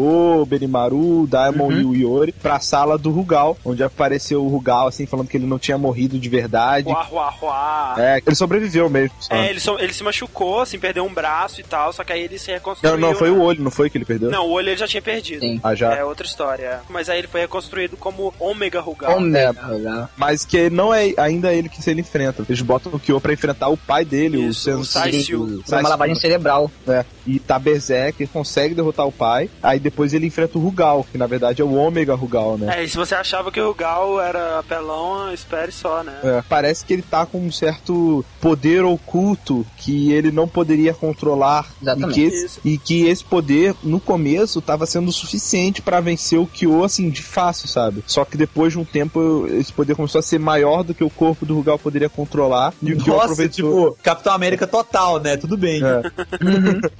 Benimaru, 0.48 1.28
Daimon 1.28 1.72
e 1.72 1.86
o 1.86 1.96
Iori, 1.96 2.32
pra 2.32 2.60
sala 2.60 2.98
do 2.98 3.10
Rugal, 3.12 3.58
onde 3.64 3.84
apareceu 3.84 4.44
o 4.44 4.48
Rugal, 4.48 4.88
assim, 4.88 5.06
falando 5.06 5.28
que 5.28 5.38
ele 5.38 5.46
não 5.46 5.60
tinha 5.60 5.78
morrido 5.78 6.20
de 6.20 6.30
verdade. 6.30 6.88
Uá, 6.90 7.08
uá, 7.12 7.34
uá. 7.42 7.96
É, 7.98 8.22
ele 8.26 8.36
sobreviveu 8.36 8.90
mesmo. 8.90 9.16
só. 9.20 9.34
É, 9.34 9.50
ele, 9.50 9.60
so- 9.60 9.78
ele 9.80 9.94
se 9.94 10.04
machucou, 10.04 10.62
assim, 10.62 10.80
perdeu 10.80 11.06
um 11.06 11.14
braço 11.14 11.60
e 11.60 11.64
tal, 11.64 11.92
só 11.94 12.04
que 12.04 12.12
aí 12.14 12.22
ele 12.24 12.40
se 12.40 12.52
reconstruiu. 12.52 12.98
Não, 12.98 13.10
não, 13.10 13.16
foi 13.16 13.30
né? 13.32 13.38
o 13.38 13.42
olho, 13.42 13.62
não 13.64 13.72
foi 13.72 13.90
que 13.90 13.98
ele 13.98 14.06
perdeu? 14.06 14.30
Não, 14.30 14.46
o 14.48 14.52
olho 14.52 14.70
ele 14.70 14.78
já 14.78 14.88
tinha 14.88 15.02
perdido. 15.02 15.42
Sim. 15.42 15.60
Ah, 15.64 15.76
já. 15.76 15.94
É 15.94 16.04
outra 16.04 16.26
história. 16.26 16.82
Mas 16.90 17.10
aí 17.10 17.20
ele 17.20 17.28
foi 17.28 17.42
reconstruído 17.42 17.98
como 17.98 18.34
Omega 18.40 18.80
Rugal. 18.82 19.18
Omega, 19.18 19.68
legal. 19.68 20.10
Mas 20.18 20.46
que 20.46 20.70
não 20.70 20.94
é 20.94 21.14
ainda 21.18 21.54
ele 21.54 21.70
que 21.70 21.82
se 21.82 21.90
ele 21.92 22.02
enfrenta. 22.02 22.44
Eles 22.48 22.62
botam 22.62 22.92
o 22.94 23.00
Kyo 23.00 23.20
pra 23.22 23.34
enfrentar 23.34 23.70
o 23.70 23.78
pai 23.78 24.04
dele, 24.06 24.38
Isso, 24.48 24.70
o 24.72 24.80
o 24.80 24.86
Sensei. 24.86 25.12
Saisyu. 25.14 25.64
Foi 25.66 25.80
uma 25.80 25.90
lavagem 25.90 26.16
cerebral. 26.16 26.70
né? 26.86 27.06
E 27.26 27.40
tá 27.40 27.58
Berserk, 27.58 28.26
consegue 28.28 28.76
derrotar 28.76 29.08
o 29.08 29.12
pai. 29.12 29.50
Aí 29.62 29.80
depois 29.80 30.14
ele 30.14 30.28
enfrenta 30.28 30.58
o 30.58 30.62
Rugal, 30.62 31.06
que 31.10 31.18
na 31.18 31.28
verdade 31.28 31.62
é 31.62 31.66
o 31.66 31.74
Ômega 31.74 32.16
Rugal, 32.16 32.58
né? 32.58 32.80
É, 32.80 32.84
e 32.84 32.90
se 32.90 32.98
você 32.98 33.16
achava 33.16 33.52
que 33.52 33.60
o 33.60 33.68
Rugal 33.68 34.20
era 34.20 34.60
apelão, 34.60 35.32
espere 35.34 35.72
só, 35.72 36.04
né? 36.04 36.14
É, 36.24 36.44
parece 36.48 36.86
que 36.86 36.94
ele 36.94 37.02
tá 37.02 37.26
com 37.26 37.40
um 37.40 37.52
certo 37.52 38.26
poder 38.42 38.84
oculto 38.84 39.66
que 39.78 40.12
ele 40.12 40.32
não 40.32 40.48
poderia 40.48 40.94
controlar 40.94 41.68
e 41.82 41.84
Exatamente. 41.84 42.14
que, 42.14 42.22
esse, 42.26 42.46
Isso. 42.46 42.60
e 42.64 42.78
que 42.78 43.06
esse 43.06 43.24
poder 43.24 43.76
no 43.84 44.00
começo 44.00 44.62
tava 44.62 44.86
sendo 44.86 45.12
suficiente 45.12 45.82
pra 45.82 46.00
vencer 46.00 46.40
o 46.40 46.48
Kyo 46.48 46.84
assim 46.84 47.10
de 47.10 47.22
fácil, 47.22 47.68
sabe? 47.68 48.04
Só 48.06 48.26
que 48.26 48.38
depois 48.38 48.74
de 48.74 48.80
um 48.80 48.86
tempo 48.86 49.48
esse 49.50 49.72
poder 49.72 49.96
começou 49.96 50.20
a 50.20 50.22
ser 50.22 50.40
maior 50.40 50.84
do 50.84 50.94
que 50.94 51.04
o 51.04 51.10
corpo 51.10 51.46
do 51.46 51.56
Rugal 51.56 51.80
poderia 51.80 52.10
controlar 52.10 52.74
e 52.82 52.94
o 52.94 52.98
Kyo 52.98 53.14
Nossa, 53.14 53.24
aproveitou 53.26 53.92
tipo, 53.92 54.04
Capitão 54.04 54.34
América 54.34 54.68
total, 54.68 55.20
né? 55.20 55.38
Tudo 55.38 55.58
bem. 55.58 55.82
É. 55.84 56.02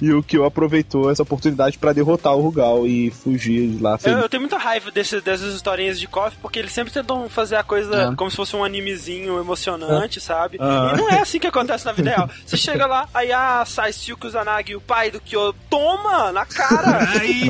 e 0.00 0.13
o 0.14 0.22
Kyo 0.22 0.44
aproveitou 0.44 1.10
essa 1.10 1.22
oportunidade 1.22 1.78
pra 1.78 1.92
derrotar 1.92 2.34
o 2.34 2.40
Rugal 2.40 2.86
e 2.86 3.10
fugir 3.10 3.68
de 3.68 3.82
lá. 3.82 3.98
Eu, 4.04 4.18
eu 4.18 4.28
tenho 4.28 4.40
muita 4.40 4.56
raiva 4.58 4.90
desse- 4.90 5.20
dessas 5.20 5.54
historinhas 5.54 5.98
de 5.98 6.06
KOF, 6.06 6.36
porque 6.40 6.58
eles 6.58 6.72
sempre 6.72 6.92
tentam 6.92 7.28
fazer 7.28 7.56
a 7.56 7.62
coisa 7.62 8.10
É. 8.12 8.14
como 8.14 8.30
se 8.30 8.36
fosse 8.36 8.54
um 8.56 8.64
animezinho 8.64 9.38
emocionante, 9.38 10.20
sabe? 10.20 10.56
Ah. 10.60 10.92
E 10.94 10.96
não 10.96 11.10
é 11.10 11.18
assim 11.20 11.38
que 11.38 11.46
acontece 11.46 11.84
na 11.84 11.92
vida 11.92 12.10
real. 12.10 12.28
Você 12.46 12.56
chega 12.56 12.86
lá, 12.86 13.08
aí 13.14 13.32
a 13.32 13.64
Saisyu 13.64 14.16
Kusanagi, 14.16 14.74
o 14.76 14.80
pai 14.80 15.10
do 15.10 15.20
Kyo, 15.20 15.54
toma 15.68 16.32
na 16.32 16.44
cara! 16.46 16.94
Aí, 17.20 17.48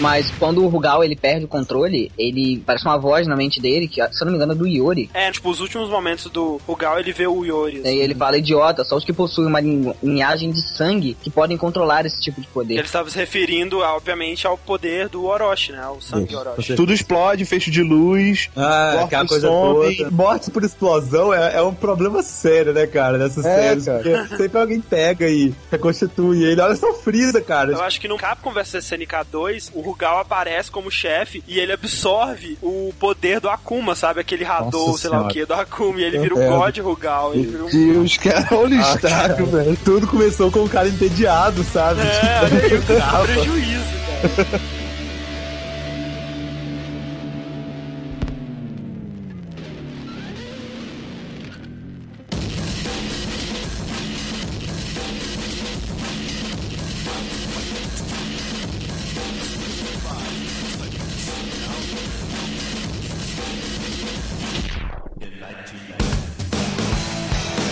Mas 0.00 0.30
quando 0.38 0.64
o 0.64 0.68
Rugal 0.68 1.02
ele 1.04 1.16
perde 1.16 1.44
o 1.44 1.48
controle, 1.48 2.10
ele 2.18 2.62
parece 2.66 2.84
uma 2.84 2.98
voz 2.98 3.26
na 3.26 3.36
mente 3.36 3.60
dele, 3.60 3.86
que 3.88 4.02
se 4.12 4.22
eu 4.22 4.24
não 4.26 4.32
me 4.32 4.36
engano 4.36 4.52
é 4.52 4.56
do 4.56 4.66
Iori. 4.66 5.10
é, 5.14 5.30
tipo, 5.30 5.48
os 5.50 5.60
últimos 5.60 5.88
momentos 5.88 6.30
do 6.30 6.60
Rugal, 6.66 6.98
ele 6.98 7.12
vê 7.12 7.26
o 7.26 7.44
Yori. 7.44 7.80
E 7.84 7.88
aí 7.88 7.98
ele 7.98 8.14
fala, 8.14 8.36
idiota, 8.38 8.84
só 8.84 8.96
os 8.96 9.04
que 9.04 9.12
possuem 9.12 9.46
uma 9.48 9.60
lin- 9.60 9.94
linhagem 10.02 10.50
de 10.50 10.60
sangue 10.76 11.16
que 11.22 11.30
podem 11.30 11.56
controlar 11.56 12.06
esse 12.06 12.20
tipo 12.20 12.40
de 12.40 12.46
poder. 12.48 12.74
Ele 12.74 12.82
estava 12.82 13.08
se 13.10 13.16
referindo, 13.16 13.78
obviamente, 13.80 14.46
ao 14.46 14.56
poder 14.58 15.08
do 15.08 15.24
Orochi, 15.24 15.72
né? 15.72 15.86
O 15.88 16.00
sangue 16.00 16.34
Orochi. 16.34 16.74
Tudo 16.74 16.92
explode, 16.92 17.44
fecho 17.44 17.70
de 17.70 17.82
luz. 17.82 18.48
Ah, 18.56 19.02
aquela 19.04 19.24
o 19.24 19.28
coisa 19.28 19.46
some. 19.48 19.96
toda. 19.96 20.10
Morte 20.10 20.50
por 20.50 20.64
explosão 20.64 21.32
é, 21.32 21.56
é 21.56 21.62
um 21.62 21.74
problema 21.74 22.22
sério, 22.22 22.72
né, 22.72 22.86
cara, 22.86 23.18
nessas 23.18 23.44
É, 23.44 23.56
séries. 23.68 23.84
cara. 23.84 23.98
Porque 24.02 24.36
sempre 24.36 24.60
alguém 24.60 24.80
pega 24.80 25.28
e 25.28 25.52
reconstitui 25.70 26.44
ele. 26.44 26.60
Olha 26.60 26.76
só 26.76 26.90
o 26.90 26.94
Freeza, 26.94 27.40
cara. 27.40 27.72
Eu 27.72 27.82
acho 27.82 28.00
que 28.00 28.08
no 28.08 28.16
Capcom 28.16 28.52
vs 28.52 28.74
SNK 28.74 29.24
2, 29.30 29.72
o 29.74 29.83
Rugal 29.84 30.18
aparece 30.18 30.70
como 30.70 30.90
chefe 30.90 31.42
e 31.46 31.58
ele 31.58 31.72
absorve 31.72 32.58
o 32.62 32.92
poder 32.98 33.40
do 33.40 33.48
Akuma, 33.48 33.94
sabe? 33.94 34.20
Aquele 34.20 34.44
Nossa 34.92 34.98
sei 34.98 35.10
lá 35.10 35.16
o 35.16 35.20
Senhora. 35.20 35.32
que, 35.34 35.44
do 35.46 35.54
Akuma. 35.54 36.00
E 36.00 36.04
ele 36.04 36.18
vira 36.18 36.34
o. 36.34 36.38
God 36.58 36.78
Rugal. 36.78 37.34
Ele 37.34 37.46
vira 37.46 37.64
um... 37.64 37.68
Deus, 37.68 38.16
cara, 38.16 38.48
olha 38.52 38.76
o 38.76 38.80
Ah, 38.84 38.94
estágio, 38.94 39.46
velho. 39.46 39.78
Tudo 39.84 40.06
começou 40.06 40.50
com 40.50 40.60
um 40.60 40.68
cara 40.68 40.88
entediado, 40.88 41.62
sabe? 41.64 42.00
É, 42.00 42.40
olha 42.44 42.64
aí, 42.64 42.74
o 42.78 43.24
prejuízo, 43.26 43.84
cara. 44.06 44.83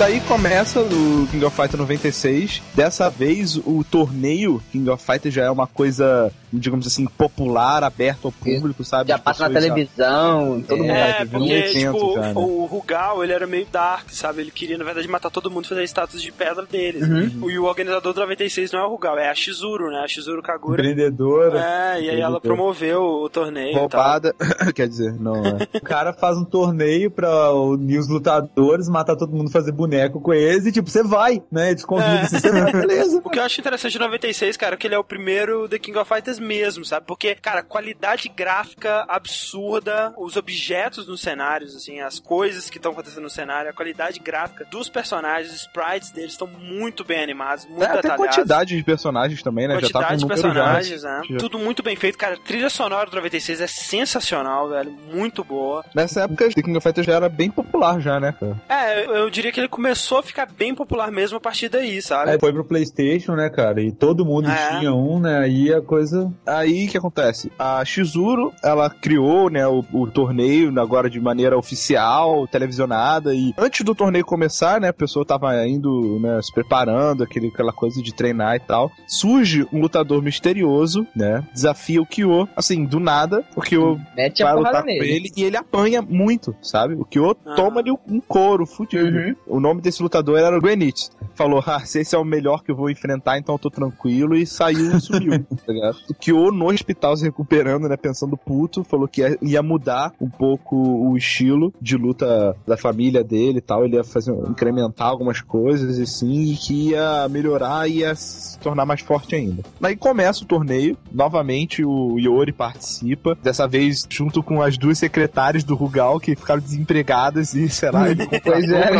Daí 0.02 0.20
começa 0.22 0.80
o 0.80 1.28
King 1.30 1.44
of 1.44 1.54
Fighters 1.54 1.78
96. 1.78 2.60
Dessa 2.74 3.08
vez, 3.08 3.56
o 3.56 3.84
torneio 3.88 4.60
King 4.72 4.90
of 4.90 5.04
Fighters 5.06 5.32
já 5.32 5.44
é 5.44 5.50
uma 5.50 5.68
coisa, 5.68 6.32
digamos 6.52 6.88
assim, 6.88 7.06
popular, 7.06 7.84
aberto 7.84 8.24
ao 8.24 8.32
público, 8.32 8.82
sabe? 8.82 9.10
Já 9.10 9.14
As 9.14 9.20
passa 9.22 9.48
na 9.48 9.54
pessoas 9.54 9.72
televisão, 9.72 10.60
todo 10.66 10.78
mundo 10.78 10.90
É, 10.90 11.12
vai 11.12 11.24
ver. 11.24 11.30
porque, 11.30 11.38
1800 11.46 12.00
tipo, 12.00 12.14
já, 12.14 12.20
né? 12.20 12.32
o 12.34 12.64
Rugal, 12.64 13.22
ele 13.22 13.32
era 13.32 13.46
meio 13.46 13.64
dark, 13.70 14.10
sabe? 14.10 14.40
Ele 14.40 14.50
queria, 14.50 14.76
na 14.76 14.82
verdade, 14.84 15.06
matar 15.06 15.30
todo 15.30 15.48
mundo 15.48 15.66
e 15.66 15.68
fazer 15.68 15.84
status 15.84 16.20
de 16.20 16.32
pedra 16.32 16.66
deles. 16.66 17.08
Uhum. 17.08 17.48
E 17.48 17.56
o 17.60 17.64
organizador 17.66 18.12
do 18.12 18.20
96 18.22 18.72
não 18.72 18.80
é 18.80 18.84
o 18.84 18.88
Rugal, 18.90 19.16
é 19.16 19.30
a 19.30 19.34
Shizuru, 19.36 19.88
né? 19.88 20.00
A 20.04 20.08
Shizuru 20.08 20.42
Kagura. 20.42 20.82
Empreendedora. 20.82 21.60
É, 21.60 22.02
e 22.02 22.10
aí 22.10 22.20
ela 22.20 22.40
promoveu 22.40 23.00
o 23.04 23.30
torneio. 23.30 23.78
Roubada. 23.78 24.34
Quer 24.74 24.88
dizer, 24.88 25.12
não 25.20 25.36
é. 25.46 25.58
O 25.76 25.80
cara 25.80 26.12
faz 26.12 26.36
um 26.36 26.44
torneio 26.44 27.08
pra 27.08 27.52
unir 27.54 27.98
os 28.00 28.08
lutadores, 28.08 28.88
matar 28.88 29.14
todo 29.14 29.30
mundo, 29.32 29.48
fazer 29.48 29.70
boneco 29.92 30.20
com 30.20 30.32
eles 30.32 30.66
e, 30.66 30.72
tipo, 30.72 30.88
você 30.88 31.02
vai, 31.02 31.42
né? 31.50 31.70
Eles 31.70 31.84
convidam 31.84 32.14
É. 32.14 32.24
você, 32.26 32.38
você 32.40 32.50
vai, 32.50 32.72
beleza. 32.72 33.20
O 33.22 33.28
que 33.30 33.38
eu 33.38 33.42
acho 33.42 33.60
interessante 33.60 33.92
de 33.92 33.98
96, 33.98 34.56
cara, 34.56 34.74
é 34.74 34.78
que 34.78 34.86
ele 34.86 34.94
é 34.94 34.98
o 34.98 35.04
primeiro 35.04 35.68
The 35.68 35.78
King 35.78 35.98
of 35.98 36.08
Fighters 36.12 36.38
mesmo, 36.38 36.84
sabe? 36.84 37.06
Porque, 37.06 37.34
cara, 37.34 37.62
qualidade 37.62 38.28
gráfica 38.28 39.04
absurda, 39.08 40.12
os 40.16 40.36
objetos 40.36 41.06
nos 41.06 41.20
cenários, 41.20 41.74
assim, 41.76 42.00
as 42.00 42.18
coisas 42.18 42.70
que 42.70 42.78
estão 42.78 42.92
acontecendo 42.92 43.22
no 43.24 43.30
cenário, 43.30 43.70
a 43.70 43.72
qualidade 43.72 44.18
gráfica 44.20 44.64
dos 44.70 44.88
personagens, 44.88 45.52
os 45.52 45.60
sprites 45.62 46.10
deles 46.10 46.32
estão 46.32 46.46
muito 46.46 47.04
bem 47.04 47.22
animados, 47.22 47.66
muito 47.66 47.82
É, 47.82 47.86
até 47.86 47.96
detalhados. 48.02 48.26
quantidade 48.36 48.76
de 48.76 48.82
personagens 48.82 49.42
também, 49.42 49.68
né? 49.68 49.74
já 49.80 49.80
tá 49.80 49.86
com 49.86 49.92
Quantidade 49.92 50.16
de 50.18 50.22
número 50.24 50.42
personagens, 50.42 51.00
já. 51.02 51.08
né? 51.18 51.22
Já. 51.30 51.36
Tudo 51.38 51.58
muito 51.58 51.82
bem 51.82 51.96
feito, 51.96 52.16
cara. 52.18 52.34
A 52.34 52.38
trilha 52.38 52.70
sonora 52.70 53.08
do 53.10 53.16
96 53.16 53.60
é 53.60 53.66
sensacional, 53.66 54.68
velho. 54.68 54.90
Muito 55.12 55.44
boa. 55.44 55.84
Nessa 55.94 56.22
época, 56.22 56.48
The 56.48 56.62
King 56.62 56.76
of 56.76 56.82
Fighters 56.82 57.06
já 57.06 57.14
era 57.14 57.28
bem 57.28 57.50
popular 57.50 58.00
já, 58.00 58.18
né, 58.20 58.34
cara? 58.38 58.56
É, 58.68 59.04
eu, 59.04 59.14
eu 59.16 59.30
diria 59.30 59.50
que 59.52 59.60
ele 59.60 59.68
começou 59.68 59.81
a 59.90 60.22
ficar 60.22 60.46
bem 60.46 60.74
popular 60.74 61.10
mesmo 61.10 61.36
a 61.36 61.40
partir 61.40 61.68
daí, 61.68 62.00
sabe? 62.02 62.30
Aí 62.30 62.38
foi 62.40 62.52
pro 62.52 62.64
Playstation, 62.64 63.34
né, 63.34 63.48
cara? 63.50 63.80
E 63.82 63.90
todo 63.92 64.24
mundo 64.24 64.48
É. 64.50 64.78
tinha 64.78 64.92
um, 64.94 65.18
né? 65.20 65.38
Aí 65.38 65.72
a 65.72 65.80
coisa. 65.80 66.32
Aí 66.46 66.86
o 66.86 66.90
que 66.90 66.98
acontece? 66.98 67.50
A 67.58 67.84
Shizuru, 67.84 68.52
ela 68.62 68.88
criou, 68.90 69.48
né, 69.50 69.66
o, 69.66 69.84
o 69.92 70.06
torneio 70.10 70.72
agora 70.80 71.08
de 71.10 71.20
maneira 71.20 71.56
oficial, 71.56 72.46
televisionada, 72.46 73.34
e 73.34 73.52
antes 73.58 73.84
do 73.84 73.94
torneio 73.94 74.24
começar, 74.24 74.80
né, 74.80 74.88
a 74.88 74.92
pessoa 74.92 75.24
tava 75.24 75.66
indo, 75.66 76.18
né, 76.20 76.40
se 76.42 76.52
preparando, 76.52 77.22
aquele, 77.22 77.48
aquela 77.48 77.72
coisa 77.72 78.02
de 78.02 78.14
treinar 78.14 78.56
e 78.56 78.60
tal. 78.60 78.90
Surge 79.06 79.66
um 79.72 79.80
lutador 79.80 80.22
misterioso, 80.22 81.06
né, 81.14 81.42
desafia 81.52 82.00
o 82.00 82.06
Kyo, 82.06 82.48
assim, 82.56 82.84
do 82.84 83.00
nada, 83.00 83.44
o 83.56 83.60
Kyo 83.60 83.98
Mete 84.16 84.42
a 84.42 84.46
vai 84.46 84.56
lutar 84.56 84.82
com 84.82 84.86
nele. 84.86 85.08
ele 85.10 85.30
e 85.36 85.42
ele 85.44 85.56
apanha 85.56 86.02
muito, 86.02 86.54
sabe? 86.60 86.94
O 86.94 87.04
Kyo 87.04 87.36
Ah. 87.46 87.54
toma-lhe 87.54 87.90
um 87.90 88.20
couro 88.20 88.66
fudido. 88.66 89.16
Uhum. 89.16 89.34
O 89.46 89.60
nome 89.60 89.71
desse 89.80 90.02
lutador 90.02 90.38
era 90.38 90.58
Gwenit. 90.58 91.10
Falou, 91.34 91.62
ah, 91.66 91.80
se 91.80 92.00
esse 92.00 92.14
é 92.14 92.18
o 92.18 92.24
melhor 92.24 92.62
que 92.62 92.70
eu 92.70 92.76
vou 92.76 92.90
enfrentar, 92.90 93.38
então 93.38 93.54
eu 93.54 93.58
tô 93.58 93.70
tranquilo. 93.70 94.34
E 94.34 94.46
saiu 94.46 94.96
e 94.96 95.00
sumiu, 95.00 95.44
tá 95.66 95.72
ligado? 95.72 95.96
O 96.08 96.14
Kyo 96.14 96.50
no 96.50 96.68
hospital 96.68 97.16
se 97.16 97.24
recuperando, 97.24 97.88
né, 97.88 97.96
pensando 97.96 98.36
puto, 98.36 98.84
falou 98.84 99.08
que 99.08 99.20
ia, 99.20 99.38
ia 99.40 99.62
mudar 99.62 100.12
um 100.20 100.28
pouco 100.28 100.76
o 100.76 101.16
estilo 101.16 101.72
de 101.80 101.96
luta 101.96 102.56
da 102.66 102.76
família 102.76 103.24
dele 103.24 103.58
e 103.58 103.62
tal. 103.62 103.84
Ele 103.84 103.96
ia 103.96 104.04
fazer, 104.04 104.32
incrementar 104.48 105.08
algumas 105.08 105.40
coisas, 105.40 105.98
assim, 105.98 106.52
e 106.52 106.56
que 106.56 106.90
ia 106.90 107.28
melhorar 107.28 107.88
e 107.88 107.98
ia 107.98 108.14
se 108.14 108.58
tornar 108.58 108.84
mais 108.84 109.00
forte 109.00 109.34
ainda. 109.34 109.62
Aí 109.82 109.96
começa 109.96 110.44
o 110.44 110.46
torneio, 110.46 110.96
novamente 111.10 111.84
o 111.84 112.18
Yori 112.18 112.52
participa, 112.52 113.36
dessa 113.42 113.66
vez 113.66 114.06
junto 114.08 114.42
com 114.42 114.60
as 114.60 114.76
duas 114.76 114.98
secretárias 114.98 115.64
do 115.64 115.74
Rugal, 115.74 116.20
que 116.20 116.36
ficaram 116.36 116.60
desempregadas 116.60 117.54
e, 117.54 117.68
sei 117.68 117.90
lá, 117.90 118.10
ele 118.10 118.26
Pois 118.42 118.70
é. 118.70 118.90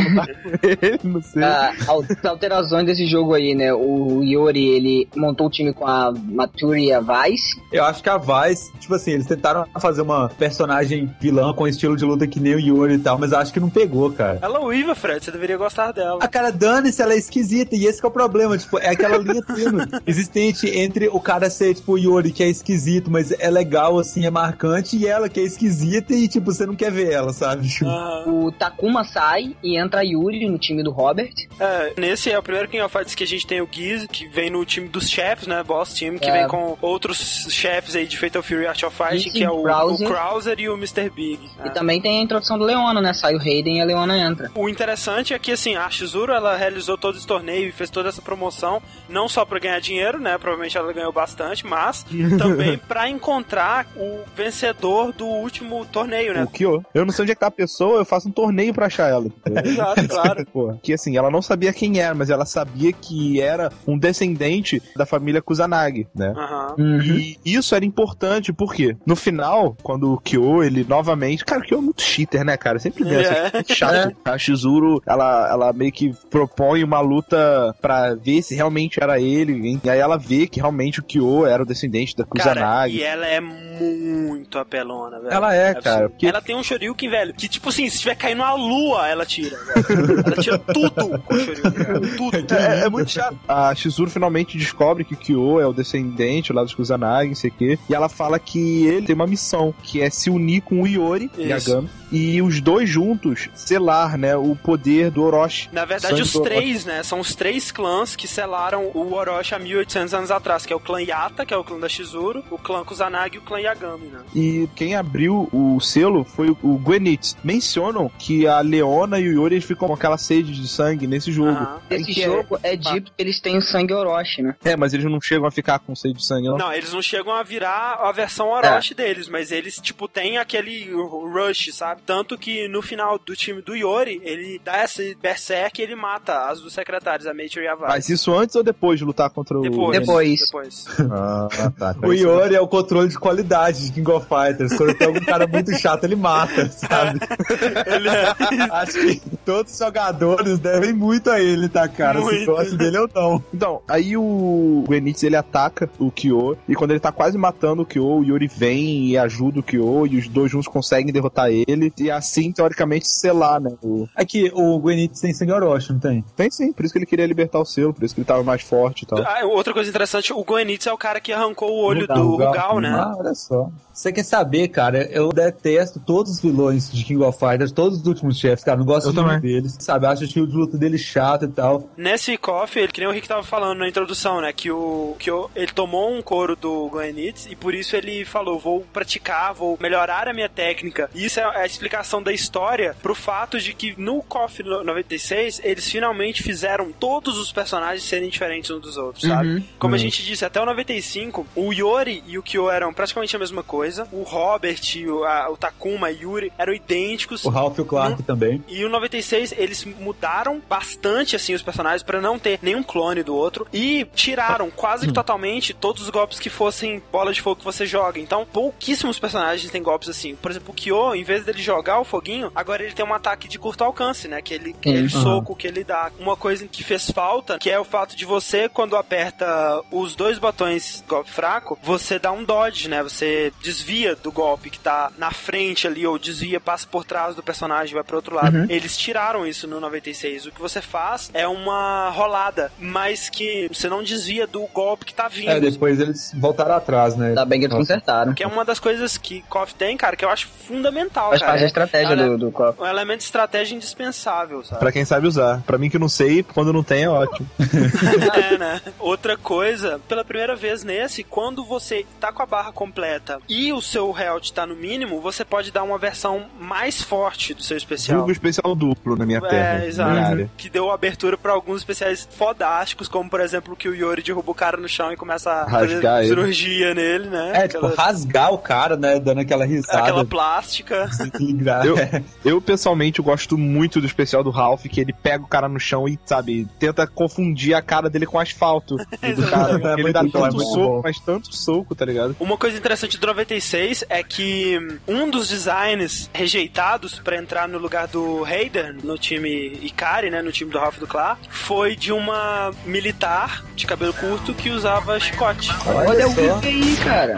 não 1.03 1.23
sei. 1.23 1.43
Ah, 1.43 1.73
as 1.79 2.25
alterações 2.25 2.87
desse 2.87 3.07
jogo 3.07 3.35
aí, 3.35 3.55
né? 3.55 3.73
O 3.73 4.23
Yori, 4.23 4.69
ele 4.69 5.09
montou 5.17 5.47
o 5.47 5.51
time 5.51 5.73
com 5.73 5.87
a 5.87 6.13
Maturi 6.13 6.87
e 6.87 6.93
a 6.93 7.01
Vice. 7.01 7.61
Eu 7.73 7.85
acho 7.85 8.03
que 8.03 8.09
a 8.09 8.19
Vice, 8.19 8.73
tipo 8.79 8.95
assim, 8.95 9.13
eles 9.13 9.27
tentaram 9.27 9.67
fazer 9.81 10.03
uma 10.03 10.29
personagem 10.29 11.11
vilã 11.21 11.53
com 11.53 11.67
estilo 11.67 11.97
de 11.97 12.05
luta 12.05 12.27
que 12.27 12.41
nem 12.41 12.55
o 12.55 12.61
Yuri 12.61 12.95
e 12.95 12.99
tal, 12.99 13.19
mas 13.19 13.33
eu 13.33 13.39
acho 13.39 13.53
que 13.53 13.61
não 13.61 13.71
pegou, 13.71 14.11
cara. 14.13 14.39
Ela 14.43 14.59
é 14.59 14.63
uiva, 14.63 14.95
Fred, 14.95 15.25
você 15.25 15.31
deveria 15.31 15.57
gostar 15.57 15.93
dela. 15.93 16.19
A 16.21 16.29
cara, 16.29 16.51
dane-se, 16.51 17.03
ela 17.03 17.15
é 17.15 17.17
esquisita, 17.17 17.75
e 17.75 17.87
esse 17.87 18.01
que 18.01 18.07
é 18.07 18.09
o 18.09 18.13
problema, 18.13 18.57
tipo, 18.57 18.79
é 18.79 18.91
aquela 18.91 19.19
linha 19.19 19.43
tênue 19.55 19.87
existente 20.07 20.69
entre 20.69 21.09
o 21.09 21.21
cara 21.21 21.51
ser, 21.51 21.75
tipo, 21.75 21.93
o 21.93 21.99
Yori, 21.99 22.33
que 22.33 22.43
é 22.43 22.49
esquisito, 22.49 23.11
mas 23.11 23.33
é 23.33 23.51
legal, 23.51 23.99
assim, 23.99 24.27
é 24.27 24.31
marcante, 24.31 24.97
e 24.97 25.07
ela 25.07 25.29
que 25.29 25.41
é 25.41 25.45
esquisita 25.45 26.13
e, 26.15 26.29
tipo, 26.29 26.53
você 26.53 26.67
não 26.67 26.75
quer 26.75 26.91
ver 26.91 27.11
ela, 27.13 27.33
sabe? 27.33 27.69
Aham. 27.83 28.25
O 28.27 28.53
Takuma 28.53 29.05
sai 29.05 29.57
e 29.63 29.79
entra 29.79 30.01
a 30.01 30.03
Yuri 30.03 30.42
no 30.51 30.59
time 30.59 30.83
do 30.83 30.91
Robert. 30.91 31.33
É, 31.59 31.93
nesse 31.97 32.31
é 32.31 32.39
o 32.39 32.43
primeiro 32.43 32.69
King 32.69 32.83
of 32.83 32.93
Fighters 32.93 33.15
que 33.15 33.25
a 33.25 33.27
gente 33.27 33.47
tem 33.47 33.61
o 33.61 33.69
Giz, 33.71 34.07
que 34.07 34.27
vem 34.29 34.51
no 34.51 34.65
time 34.65 34.89
dos 34.89 35.09
chefes, 35.09 35.47
né? 35.47 35.63
Boss 35.63 35.95
Team, 35.95 36.19
que 36.19 36.29
É. 36.29 36.33
vem 36.33 36.49
com 36.49 36.77
outros 36.81 37.47
chefes 37.51 37.95
aí 37.97 38.07
de 38.07 38.19
Fatal 38.19 38.43
Fury 38.43 38.67
Art 38.67 38.83
of 38.83 38.97
Fighting, 38.97 39.19
Giz, 39.19 39.33
que 39.33 39.45
é 39.45 39.51
o, 39.51 39.61
o 39.61 39.63
Krauser. 39.63 40.09
Krauser 40.09 40.61
e 40.61 40.69
o 40.69 40.75
Mr. 40.77 41.11
Big. 41.11 41.41
E 41.65 41.69
É. 41.69 41.71
também 41.71 42.01
tem 42.01 42.21
a 42.21 42.23
introdução 42.23 42.59
do 42.59 42.65
Leona, 42.65 43.01
né? 43.01 43.13
Sai 43.13 43.35
o 43.35 43.39
Raiden 43.39 43.79
e 43.79 43.81
a 43.81 43.85
Leona 43.85 44.17
entra. 44.19 44.51
O 44.55 44.69
interessante 44.69 45.35
é 45.35 45.39
que, 45.39 45.53
assim, 45.53 45.77
a 45.77 45.89
Shizuru, 45.91 46.33
ela 46.33 46.57
realizou 46.57 46.97
todo 46.99 47.17
esse 47.17 47.27
torneio 47.27 47.69
e 47.69 47.73
fez 47.73 47.91
toda 47.91 48.09
essa 48.09 48.23
promoção, 48.23 48.81
não 49.09 49.29
só 49.29 49.45
pra 49.45 49.59
ganhar 49.59 49.81
dinheiro, 49.81 50.19
né? 50.19 50.37
Provavelmente 50.39 50.77
ela 50.77 50.93
ganhou 50.93 51.13
bastante, 51.13 51.67
mas 51.67 52.05
também 52.39 52.79
pra 52.79 53.09
encontrar 53.09 53.87
o 53.97 54.21
vencedor 54.35 55.13
do 55.13 55.27
último 55.27 55.85
torneio, 55.87 56.35
né? 56.35 56.45
O 56.45 56.47
Kyo. 56.49 56.85
Eu 56.95 57.05
não 57.05 57.13
sei 57.13 57.23
onde 57.23 57.33
é 57.33 57.35
que 57.35 57.41
tá 57.41 57.47
a 57.47 57.51
pessoa, 57.51 57.99
eu 57.99 58.05
faço 58.05 58.29
um 58.29 58.33
torneio 58.33 58.73
pra 58.75 58.87
achar 58.87 59.09
ela. 59.11 59.27
Exato, 59.65 60.09
claro. 60.09 60.32
Pô, 60.53 60.75
que 60.83 60.93
assim, 60.93 61.17
ela 61.17 61.31
não 61.31 61.43
sabia 61.43 61.73
quem 61.73 61.99
era, 62.01 62.15
mas 62.15 62.31
ela 62.31 62.45
sabia 62.45 62.93
que 62.93 63.41
era 63.41 63.71
um 63.87 63.99
descendente 63.99 64.83
da 64.97 65.05
família 65.07 65.43
Kusanagi, 65.43 66.07
né? 66.15 66.33
Aham. 66.37 66.75
E 67.05 67.39
isso 67.45 67.75
era 67.75 67.85
importante, 67.85 68.53
porque 68.53 68.97
no 69.07 69.17
final, 69.17 69.77
quando 69.83 70.13
o 70.15 70.19
Kyo, 70.21 70.63
ele 70.63 70.85
novamente. 70.89 71.45
Cara, 71.45 71.61
o 71.61 71.65
Kyo 71.65 71.79
é 71.79 71.81
muito 71.81 72.03
cheater, 72.03 72.45
né, 72.45 72.57
cara? 72.57 72.79
Sempre 72.79 73.05
vê 73.05 73.21
essa 73.23 73.59
É. 73.59 73.75
chato. 73.75 74.17
A 74.25 74.37
Shizuru, 74.39 75.03
ela, 75.07 75.49
ela 75.51 75.73
meio 75.73 75.93
que 75.93 76.13
propõe 76.31 76.83
uma 76.85 77.01
luta 77.01 77.75
pra 77.81 78.15
ver 78.15 78.43
se 78.43 78.55
realmente 78.55 78.99
era 79.03 79.21
ele. 79.21 79.53
hein? 79.69 79.81
E 79.85 79.91
aí 79.91 79.99
ela 79.99 80.17
vê 80.19 80.47
que 80.47 80.61
realmente 80.61 81.01
o 81.01 81.03
Kyo 81.03 81.47
era 81.47 81.63
o 81.63 81.67
descendente 81.67 82.17
da 82.17 82.25
Cara, 82.25 82.51
Kusanagi. 82.55 82.97
e 82.97 83.03
ela 83.03 83.27
é 83.27 83.41
muito 83.41 84.59
apelona, 84.59 85.19
velho. 85.21 85.33
Ela 85.33 85.55
é, 85.55 85.69
absurdo. 85.71 85.85
cara, 85.85 86.09
porque- 86.09 86.27
Ela 86.27 86.41
tem 86.41 86.57
um 86.57 86.63
Shoryuken, 86.63 87.11
velho, 87.11 87.35
que 87.35 87.49
tipo 87.49 87.69
assim, 87.69 87.89
se 87.89 88.01
tiver 88.01 88.15
caindo 88.15 88.43
a 88.43 88.55
lua, 88.55 89.09
ela 89.09 89.25
tira, 89.27 89.57
velho. 89.57 90.22
ela 90.25 90.37
tira 90.43 90.59
tudo 90.59 91.19
com 91.21 91.35
o 91.35 91.39
Shoryuken. 91.39 91.73
Tudo. 92.17 92.55
É, 92.55 92.85
é 92.87 92.89
muito 92.91 93.11
chato. 93.11 93.37
A 93.49 93.75
Shizuru 93.75 94.11
finalmente 94.11 94.57
descobre 94.59 95.05
que 95.05 95.15
o 95.15 95.17
Kyo 95.17 95.61
é 95.61 95.67
o 95.67 95.73
descendente 95.73 96.53
lá 96.53 96.63
dos 96.63 96.75
Kusanagi, 96.75 97.29
não 97.29 97.35
sei 97.35 97.51
o 97.51 97.55
quê. 97.55 97.79
E 97.89 97.95
ela 97.95 98.09
fala 98.09 98.39
que 98.39 98.87
ele 98.87 99.07
tem 99.07 99.15
uma 99.15 99.27
missão, 99.27 99.75
que 99.83 100.01
é 100.01 100.11
se 100.11 100.31
unir 100.31 100.63
com 100.63 100.83
o 100.83 100.87
Iori, 100.87 101.31
Isso. 101.37 101.71
Yagami, 101.71 101.89
e 102.11 102.43
os 102.43 102.61
dois 102.61 102.89
juntos 102.89 103.49
selar, 103.55 104.19
né, 104.19 104.37
o 104.37 104.55
poder 104.55 105.11
do 105.11 105.23
Orochi. 105.23 105.69
Na 105.73 105.85
verdade, 105.85 106.21
os 106.21 106.33
três, 106.33 106.85
né? 106.85 107.03
São 107.03 107.21
os 107.21 107.35
três 107.35 107.71
clãs 107.71 108.15
que 108.15 108.29
selaram 108.29 108.91
o 108.95 109.13
Orochi 109.15 109.55
há 109.55 109.59
1800 109.59 110.13
anos 110.15 110.31
atrás, 110.31 110.67
que 110.67 110.73
é 110.73 110.77
o 110.77 110.81
clã 110.81 111.01
Yata, 111.01 111.47
que 111.47 111.55
é 111.55 111.57
o 111.57 111.65
clã 111.65 111.79
da 111.79 111.89
Shizuru, 111.89 112.45
o 112.51 112.59
clã 112.59 112.85
Kusanagi 112.85 113.37
e 113.37 113.39
o 113.39 113.43
clã 113.43 113.59
Yagami, 113.61 114.07
né? 114.09 114.19
E 114.35 114.69
quem 114.77 114.95
abriu 114.95 115.49
o 115.53 115.81
selo 115.81 116.25
foi 116.25 116.51
o- 116.51 116.79
Gwenitz. 116.83 117.37
Mencionam 117.43 118.11
que 118.19 118.47
a 118.47 118.61
Leona 118.61 119.19
e 119.19 119.29
o 119.29 119.33
Iori 119.33 119.61
ficam 119.61 119.89
com 119.89 119.95
aquela 119.95 120.12
sede 120.19 120.53
de 120.53 120.69
sangue 120.69 121.07
nesse 121.07 121.31
jogo. 121.33 121.51
Aham. 121.51 121.81
Esse 121.91 122.13
que 122.13 122.23
é- 122.23 122.27
jogo 122.27 122.59
é, 122.63 122.77
dito 122.77 123.13
que 123.13 123.23
eles 123.23 123.41
têm 123.41 123.57
o 123.59 123.63
sangue 123.63 123.93
Orochi, 123.93 124.43
né? 124.43 124.55
É, 124.65 124.77
mas 124.77 124.93
eles 124.95 125.05
não 125.07 125.21
chegam 125.21 125.47
a 125.47 125.51
ficar 125.51 125.79
com 125.79 125.95
sede 125.95 126.15
de 126.15 126.25
sangue, 126.25 126.49
não. 126.49 126.57
Não, 126.59 126.73
eles 126.73 126.93
não 126.93 127.03
chegam 127.03 127.33
a 127.33 127.43
virar 127.43 127.95
a 128.03 128.13
versão 128.13 128.49
Orochi 128.49 128.95
deles, 128.95 129.29
mas 129.29 129.51
eles, 129.53 129.77
tipo, 129.77 130.09
têm 130.09 130.39
aquele 130.39 130.91
rush, 130.93 131.71
sabe? 131.73 132.03
Tanto 132.05 132.37
que 132.39 132.69
no 132.69 132.83
final 132.83 133.19
do 133.19 133.35
time 133.37 133.63
do 133.63 133.75
Yori, 133.75 134.21
ele 134.25 134.61
dá 134.65 134.85
esse 134.85 135.15
berserk 135.21 135.81
e 135.81 135.85
ele 135.85 135.95
mata 135.97 136.47
as 136.51 136.61
duas 136.61 136.73
secretárias, 136.73 137.27
a 137.27 137.35
Mater 137.35 137.63
e 137.63 137.69
a 137.69 137.75
Vice. 137.75 137.87
Mas 137.89 138.09
isso 138.09 138.35
antes 138.35 138.55
ou 138.57 138.63
depois 138.63 138.99
de 138.99 139.05
lutar 139.05 139.31
contra 139.31 139.59
o. 139.59 139.63
Depois. 139.63 139.99
Depois. 139.99 140.41
Depois. 140.41 140.87
Ah, 141.13 141.49
tá. 141.79 141.95
O 142.03 142.13
Yori 142.13 142.55
é 142.55 142.61
o 142.61 142.67
controle 142.67 143.09
de 143.09 143.19
qualidade 143.19 143.87
de 143.87 143.93
King 143.93 144.11
of 144.11 144.27
Fighters. 144.27 144.77
Quando 144.77 144.95
tem 144.95 145.07
algum 145.07 145.21
cara 145.21 145.47
muito 145.47 145.73
chato, 145.79 146.05
ele 146.05 146.17
mata, 146.17 146.69
sabe? 146.71 147.21
Ele 147.87 148.09
é... 148.09 148.35
Acho 148.71 148.99
que 149.01 149.21
todos 149.45 149.73
os 149.73 149.83
jogadores 150.03 150.59
devem 150.59 150.93
muito 150.93 151.31
a 151.31 151.41
ele, 151.41 151.69
tá, 151.69 151.87
cara? 151.89 152.19
Se 152.19 152.25
Muito. 152.25 152.47
gosta 152.47 152.77
dele 152.77 152.99
ou 152.99 153.11
não. 153.15 153.45
Então, 153.55 153.83
aí 153.87 154.17
o 154.17 154.85
Gwenitz 154.87 155.23
ele 155.23 155.37
ataca 155.37 155.89
o 155.99 156.11
Kyo 156.11 156.57
e 156.69 156.75
quando 156.75 156.91
ele 156.91 157.01
tá 157.01 157.13
quase 157.13 157.39
matando 157.39 157.83
o 157.83 157.87
Kyo, 157.87 158.05
o 158.05 158.25
Yuri 158.25 158.49
vem 158.49 159.07
e 159.07 159.19
ajuda 159.19 159.61
o 159.61 159.63
Kyo 159.63 160.07
e 160.07 160.19
os 160.19 160.29
dois 160.29 160.51
juntos 160.51 160.69
conseguem 160.69 161.13
derrotar 161.13 161.51
ele 161.51 161.93
e 161.99 162.11
assim, 162.11 162.53
teoricamente, 162.53 163.07
selar, 163.07 163.61
né? 163.61 163.73
O... 163.83 164.09
Aqui, 164.15 164.51
o 164.55 164.79
Gwenitz 164.79 165.21
tem 165.21 165.33
sangue 165.33 165.53
Orochi, 165.53 165.93
não 165.93 166.01
tem? 166.01 166.25
Tem 166.37 166.51
sim, 166.51 166.73
por 166.73 166.85
isso 166.85 166.93
que 166.93 166.99
ele 166.99 167.07
queria 167.07 167.27
libertar 167.27 167.61
o 167.61 167.65
selo, 167.65 167.95
por 167.95 168.05
isso 168.05 168.15
que 168.15 168.21
ele 168.21 168.27
tava 168.27 168.43
mais 168.43 168.63
forte 168.63 169.03
e 169.03 169.07
tal. 169.07 169.19
Ah, 169.21 169.45
outra 169.45 169.73
coisa 169.73 169.89
interessante, 169.89 170.33
o 170.33 170.45
Goenitz 170.45 170.87
é 170.87 170.93
o 170.93 170.99
cara 170.99 171.21
que 171.21 171.33
arrancou 171.33 171.71
o 171.71 171.85
olho 171.85 172.03
Rugal, 172.03 172.17
do 172.17 172.29
Rugal. 172.29 172.49
Rugal, 172.49 172.81
né? 172.81 172.91
Ah, 172.91 173.15
olha 173.19 173.35
só. 173.35 173.71
Você 173.93 174.13
quer 174.13 174.25
saber, 174.25 174.69
cara? 174.69 175.03
Eu 175.11 175.29
detesto 175.31 176.01
todos 176.01 176.33
os 176.33 176.41
vilões 176.41 176.91
de 176.91 177.05
King 177.05 177.23
of 177.23 177.39
Fighters, 177.39 177.73
todos 177.73 178.01
os 178.01 178.07
últimos 178.07 178.39
chefes, 178.39 178.65
cara. 178.65 178.79
Não 178.79 178.87
gosto 178.87 179.09
Eu 179.09 179.13
de 179.13 179.17
também. 179.19 179.41
deles, 179.41 179.77
sabe? 179.79 180.07
Acho 180.07 180.23
o 180.23 180.25
estilo 180.25 180.47
de 180.47 180.55
luta 180.55 180.79
dele 180.79 180.97
chato 180.97 181.45
e 181.45 181.49
tal. 181.49 181.89
Nesse 181.97 182.37
coffee, 182.37 182.83
ele 182.83 182.93
que 182.93 183.01
nem 183.01 183.09
o 183.09 183.13
Rick 183.13 183.29
tava 183.29 183.43
falando 183.43 183.79
na 183.79 183.89
introdução, 183.89 184.41
né? 184.41 184.53
Que 184.53 184.71
o 184.71 185.15
que 185.19 185.31
o, 185.31 185.51
ele 185.55 185.73
tomou 185.73 186.13
um 186.13 186.23
couro 186.23 186.57
do 186.57 186.89
Goenitz 186.89 187.47
e 187.51 187.57
por 187.57 187.75
isso 187.75 187.95
ele 187.95 188.25
falou: 188.25 188.59
vou 188.59 188.81
praticar, 188.93 189.53
vou 189.53 189.79
melhorar 189.81 190.27
a 190.29 190.33
minha 190.33 190.49
técnica. 190.49 191.11
E 191.15 191.27
isso 191.27 191.39
é 191.41 191.45
a 191.45 191.67
explicação 191.67 192.23
da 192.23 192.33
história 192.33 192.97
pro 193.03 193.15
fato 193.15 193.61
de 193.61 193.75
que 193.75 193.95
no 194.01 194.23
KOF 194.23 194.63
96 194.63 195.61
eles 195.63 195.89
finalmente 195.89 196.43
fizeram 196.43 196.91
todos 196.93 197.39
os 197.39 197.53
personagens 197.53 198.05
serem 198.05 198.29
diferentes 198.29 198.71
uns 198.71 198.81
dos 198.81 198.97
outros, 198.97 199.25
sabe? 199.25 199.49
Uhum. 199.49 199.63
Como 199.79 199.93
uhum. 199.93 200.01
a 200.01 200.03
gente 200.03 200.25
disse, 200.25 200.45
até 200.45 200.61
o 200.61 200.67
95, 200.67 201.47
o 201.55 201.73
Yori 201.73 202.23
e 202.27 202.39
o 202.39 202.43
Kyo 202.43 202.71
eram 202.71 202.93
praticamente 202.93 203.37
a 203.37 203.39
mesma 203.39 203.63
coisa. 203.63 203.82
O 204.13 204.23
Robert, 204.23 204.81
o, 205.07 205.25
a, 205.25 205.51
o 205.51 205.57
Takuma 205.57 206.11
e 206.11 206.23
Yuri 206.23 206.53
eram 206.59 206.73
idênticos. 206.73 207.45
O 207.45 207.51
Ralph 207.51 207.79
e 207.79 207.81
o 207.83 207.85
Clark 207.85 208.19
no, 208.19 208.23
também. 208.23 208.63
E 208.69 208.85
o 208.85 208.89
96 208.89 209.55
eles 209.57 209.85
mudaram 209.85 210.61
bastante 210.69 211.37
assim 211.37 211.55
os 211.55 211.63
personagens 211.63 212.03
para 212.03 212.21
não 212.21 212.39
ter 212.39 212.59
nenhum 212.63 212.83
clone 212.83 213.23
do 213.23 213.35
outro 213.35 213.67
e 213.73 214.07
tiraram 214.15 214.71
quase 214.71 215.05
que 215.05 215.11
hum. 215.11 215.15
totalmente 215.15 215.75
todos 215.75 216.03
os 216.03 216.11
golpes 216.11 216.39
que 216.39 216.51
fossem 216.51 217.03
bola 217.11 217.33
de 217.33 217.41
fogo 217.41 217.57
que 217.57 217.65
você 217.65 217.87
joga. 217.87 218.19
Então, 218.19 218.47
pouquíssimos 218.47 219.19
personagens 219.19 219.71
têm 219.71 219.83
golpes 219.83 220.09
assim. 220.09 220.35
Por 220.37 220.51
exemplo, 220.51 220.71
o 220.71 220.75
Kyo, 220.75 221.15
em 221.15 221.25
vez 221.25 221.45
dele 221.45 221.63
jogar 221.63 222.01
o 222.01 222.05
foguinho, 222.05 222.51
agora 222.55 222.83
ele 222.83 222.93
tem 222.93 223.05
um 223.05 223.15
ataque 223.15 223.49
de 223.49 223.59
curto 223.59 223.85
alcance, 223.85 224.29
né? 224.29 224.41
Que 224.43 224.55
ele, 224.55 224.75
aquele 224.79 225.03
uhum. 225.03 225.09
soco 225.09 225.57
que 225.57 225.67
ele 225.67 225.85
dá. 225.85 226.11
Uma 226.19 226.37
coisa 226.37 226.67
que 226.67 226.85
fez 226.85 227.11
falta, 227.11 227.59
que 227.59 227.71
é 227.71 227.79
o 227.79 227.85
fato 227.85 228.17
de 228.17 228.25
você, 228.25 228.69
quando 228.69 228.97
aperta 228.97 229.83
os 229.91 230.15
dois 230.15 230.39
botões 230.39 231.03
golpe 231.09 231.31
fraco, 231.31 231.79
você 231.83 232.19
dá 232.19 232.33
um 232.33 232.45
dodge, 232.45 232.89
né? 232.89 233.03
Você 233.03 233.53
desvia 233.73 234.15
do 234.15 234.31
golpe 234.31 234.69
que 234.69 234.79
tá 234.79 235.11
na 235.17 235.31
frente 235.31 235.87
ali, 235.87 236.07
ou 236.07 236.19
desvia, 236.19 236.61
passa 236.61 236.87
por 236.87 237.05
trás 237.05 237.35
do 237.35 237.43
personagem, 237.43 237.95
vai 237.95 238.05
pro 238.05 238.17
outro 238.17 238.35
lado. 238.35 238.57
Uhum. 238.57 238.67
Eles 238.69 238.97
tiraram 238.97 239.47
isso 239.47 239.67
no 239.67 239.81
96. 239.81 240.47
O 240.47 240.53
que 240.53 240.61
você 240.61 240.83
faz 240.83 241.31
é 241.33 241.49
uma 241.49 242.11
rolada, 242.11 242.71
mas 242.79 243.31
que 243.31 243.69
você 243.73 243.89
não 243.89 244.03
desvia 244.03 244.47
do 244.47 244.61
golpe 244.73 245.07
que 245.07 245.15
tá 245.15 245.29
vindo. 245.29 245.51
É, 245.51 245.61
depois 245.61 245.99
eles 245.99 246.33
voltaram 246.35 246.75
atrás, 246.75 247.17
né? 247.17 247.29
Ainda 247.29 247.45
bem 247.45 247.61
que 247.61 247.67
eles 247.67 247.77
consertaram. 247.77 248.35
Que 248.35 248.45
é 248.45 248.47
uma 248.47 248.65
das 248.65 248.79
coisas 248.79 249.17
que 249.17 249.43
KOF 249.49 249.75
tem, 249.75 249.97
cara, 249.97 250.17
que 250.17 250.25
eu 250.25 250.31
acho 250.31 250.49
fundamental, 250.67 251.31
Faz 251.31 251.41
cara. 251.41 251.53
parte 251.53 251.61
da 251.61 251.67
estratégia 251.67 252.17
do, 252.17 252.39
do 252.39 252.53
KOF. 252.53 252.81
Um 252.81 252.87
elemento 252.87 253.19
de 253.19 253.25
estratégia 253.25 253.75
indispensável, 253.75 254.63
sabe? 254.65 254.81
Pra 254.81 254.93
quem 254.93 255.05
sabe 255.05 255.27
usar. 255.27 255.63
Pra 255.63 255.79
mim 255.79 255.89
que 255.89 255.99
não 255.99 256.09
sei, 256.09 256.43
quando 256.43 256.73
não 256.73 256.83
tem 256.83 257.05
é 257.05 257.09
ótimo. 257.09 257.49
é, 258.35 258.59
né? 258.59 258.83
Outra 258.99 259.37
coisa, 259.37 260.01
pela 260.09 260.25
primeira 260.25 260.55
vez 260.55 260.85
nesse, 260.85 261.25
quando 261.25 261.65
você 261.65 262.05
tá 262.21 262.33
com 262.33 262.43
a 262.43 262.47
barra 262.47 262.73
completa 262.73 263.39
e 263.49 263.62
o 263.71 263.83
seu 263.83 264.11
health 264.11 264.51
tá 264.55 264.67
no 264.67 264.75
mínimo, 264.75 265.21
você 265.21 265.45
pode 265.45 265.71
dar 265.71 265.83
uma 265.83 265.99
versão 265.99 266.47
mais 266.59 267.03
forte 267.03 267.53
do 267.53 267.63
seu 267.63 267.77
especial. 267.77 268.19
Vulgo 268.19 268.33
especial 268.33 268.75
duplo 268.75 269.15
na 269.15 269.27
minha 269.27 269.39
é, 269.39 269.49
terra. 269.49 269.85
É, 269.85 269.87
exato. 269.87 270.51
Que 270.57 270.71
deu 270.71 270.91
abertura 270.91 271.37
pra 271.37 271.53
alguns 271.53 271.79
especiais 271.79 272.27
fodásticos, 272.31 273.09
como 273.09 273.29
por 273.29 273.41
exemplo 273.41 273.77
que 273.77 273.89
o 273.89 273.95
Yori 273.95 274.23
derruba 274.23 274.51
o 274.51 274.55
cara 274.55 274.79
no 274.79 274.89
chão 274.89 275.13
e 275.13 275.17
começa 275.17 275.51
a 275.51 275.65
Rasgar 275.65 276.17
fazer 276.17 276.29
cirurgia 276.29 276.91
ele. 276.91 276.95
nele, 276.95 277.29
né? 277.29 277.53
É, 277.55 277.69
tipo, 277.69 277.79
aquela... 277.79 277.91
tipo, 277.91 278.03
rasgar 278.03 278.53
o 278.53 278.59
cara, 278.59 278.97
né? 278.97 279.19
Dando 279.19 279.41
aquela 279.41 279.67
risada. 279.67 279.99
Aquela 279.99 280.25
plástica. 280.25 281.11
eu, 281.85 281.97
eu, 282.45 282.61
pessoalmente, 282.61 283.21
gosto 283.21 283.59
muito 283.59 284.01
do 284.01 284.07
especial 284.07 284.43
do 284.43 284.51
Ralph, 284.51 284.85
que 284.85 285.01
ele 285.01 285.13
pega 285.13 285.45
o 285.45 285.49
cara 285.49 285.69
no 285.69 285.79
chão 285.79 286.09
e, 286.09 286.19
sabe, 286.25 286.67
tenta 286.79 287.07
confundir 287.07 287.75
a 287.75 287.83
cara 287.83 288.09
dele 288.09 288.25
com 288.27 288.39
asfalto 288.39 288.97
do 288.97 289.51
cara. 289.51 289.73
É 289.83 290.01
ele 290.01 290.13
dá 290.13 290.21
tanto 290.21 290.61
soco, 290.61 291.01
mas 291.03 291.19
tanto 291.19 291.55
soco, 291.55 291.95
tá 291.95 292.05
ligado? 292.05 292.37
Uma 292.39 292.57
coisa 292.57 292.77
interessante 292.77 293.19
do 293.19 293.27
96 293.53 294.05
é 294.09 294.23
que 294.23 294.79
um 295.07 295.29
dos 295.29 295.49
designs 295.49 296.31
rejeitados 296.33 297.19
para 297.19 297.37
entrar 297.37 297.69
no 297.69 297.79
lugar 297.79 298.07
do 298.07 298.45
Hayden 298.45 298.99
no 299.03 299.19
time 299.19 299.79
Ikari, 299.83 300.31
né, 300.31 300.41
no 300.41 300.51
time 300.51 300.71
do 300.71 300.79
Ralph 300.79 300.99
do 300.99 301.07
Clark, 301.07 301.41
foi 301.51 301.95
de 301.95 302.13
uma 302.13 302.73
militar 302.87 303.65
de 303.75 303.87
cabelo 303.87 304.15
curto 304.15 304.55
que 304.55 304.71
usava 304.71 305.21
chicote. 305.21 305.71
Olha, 305.87 306.11
Olha 306.11 306.29
o 306.29 306.61
que 306.61 306.69
aí, 306.69 306.97
cara. 307.05 307.37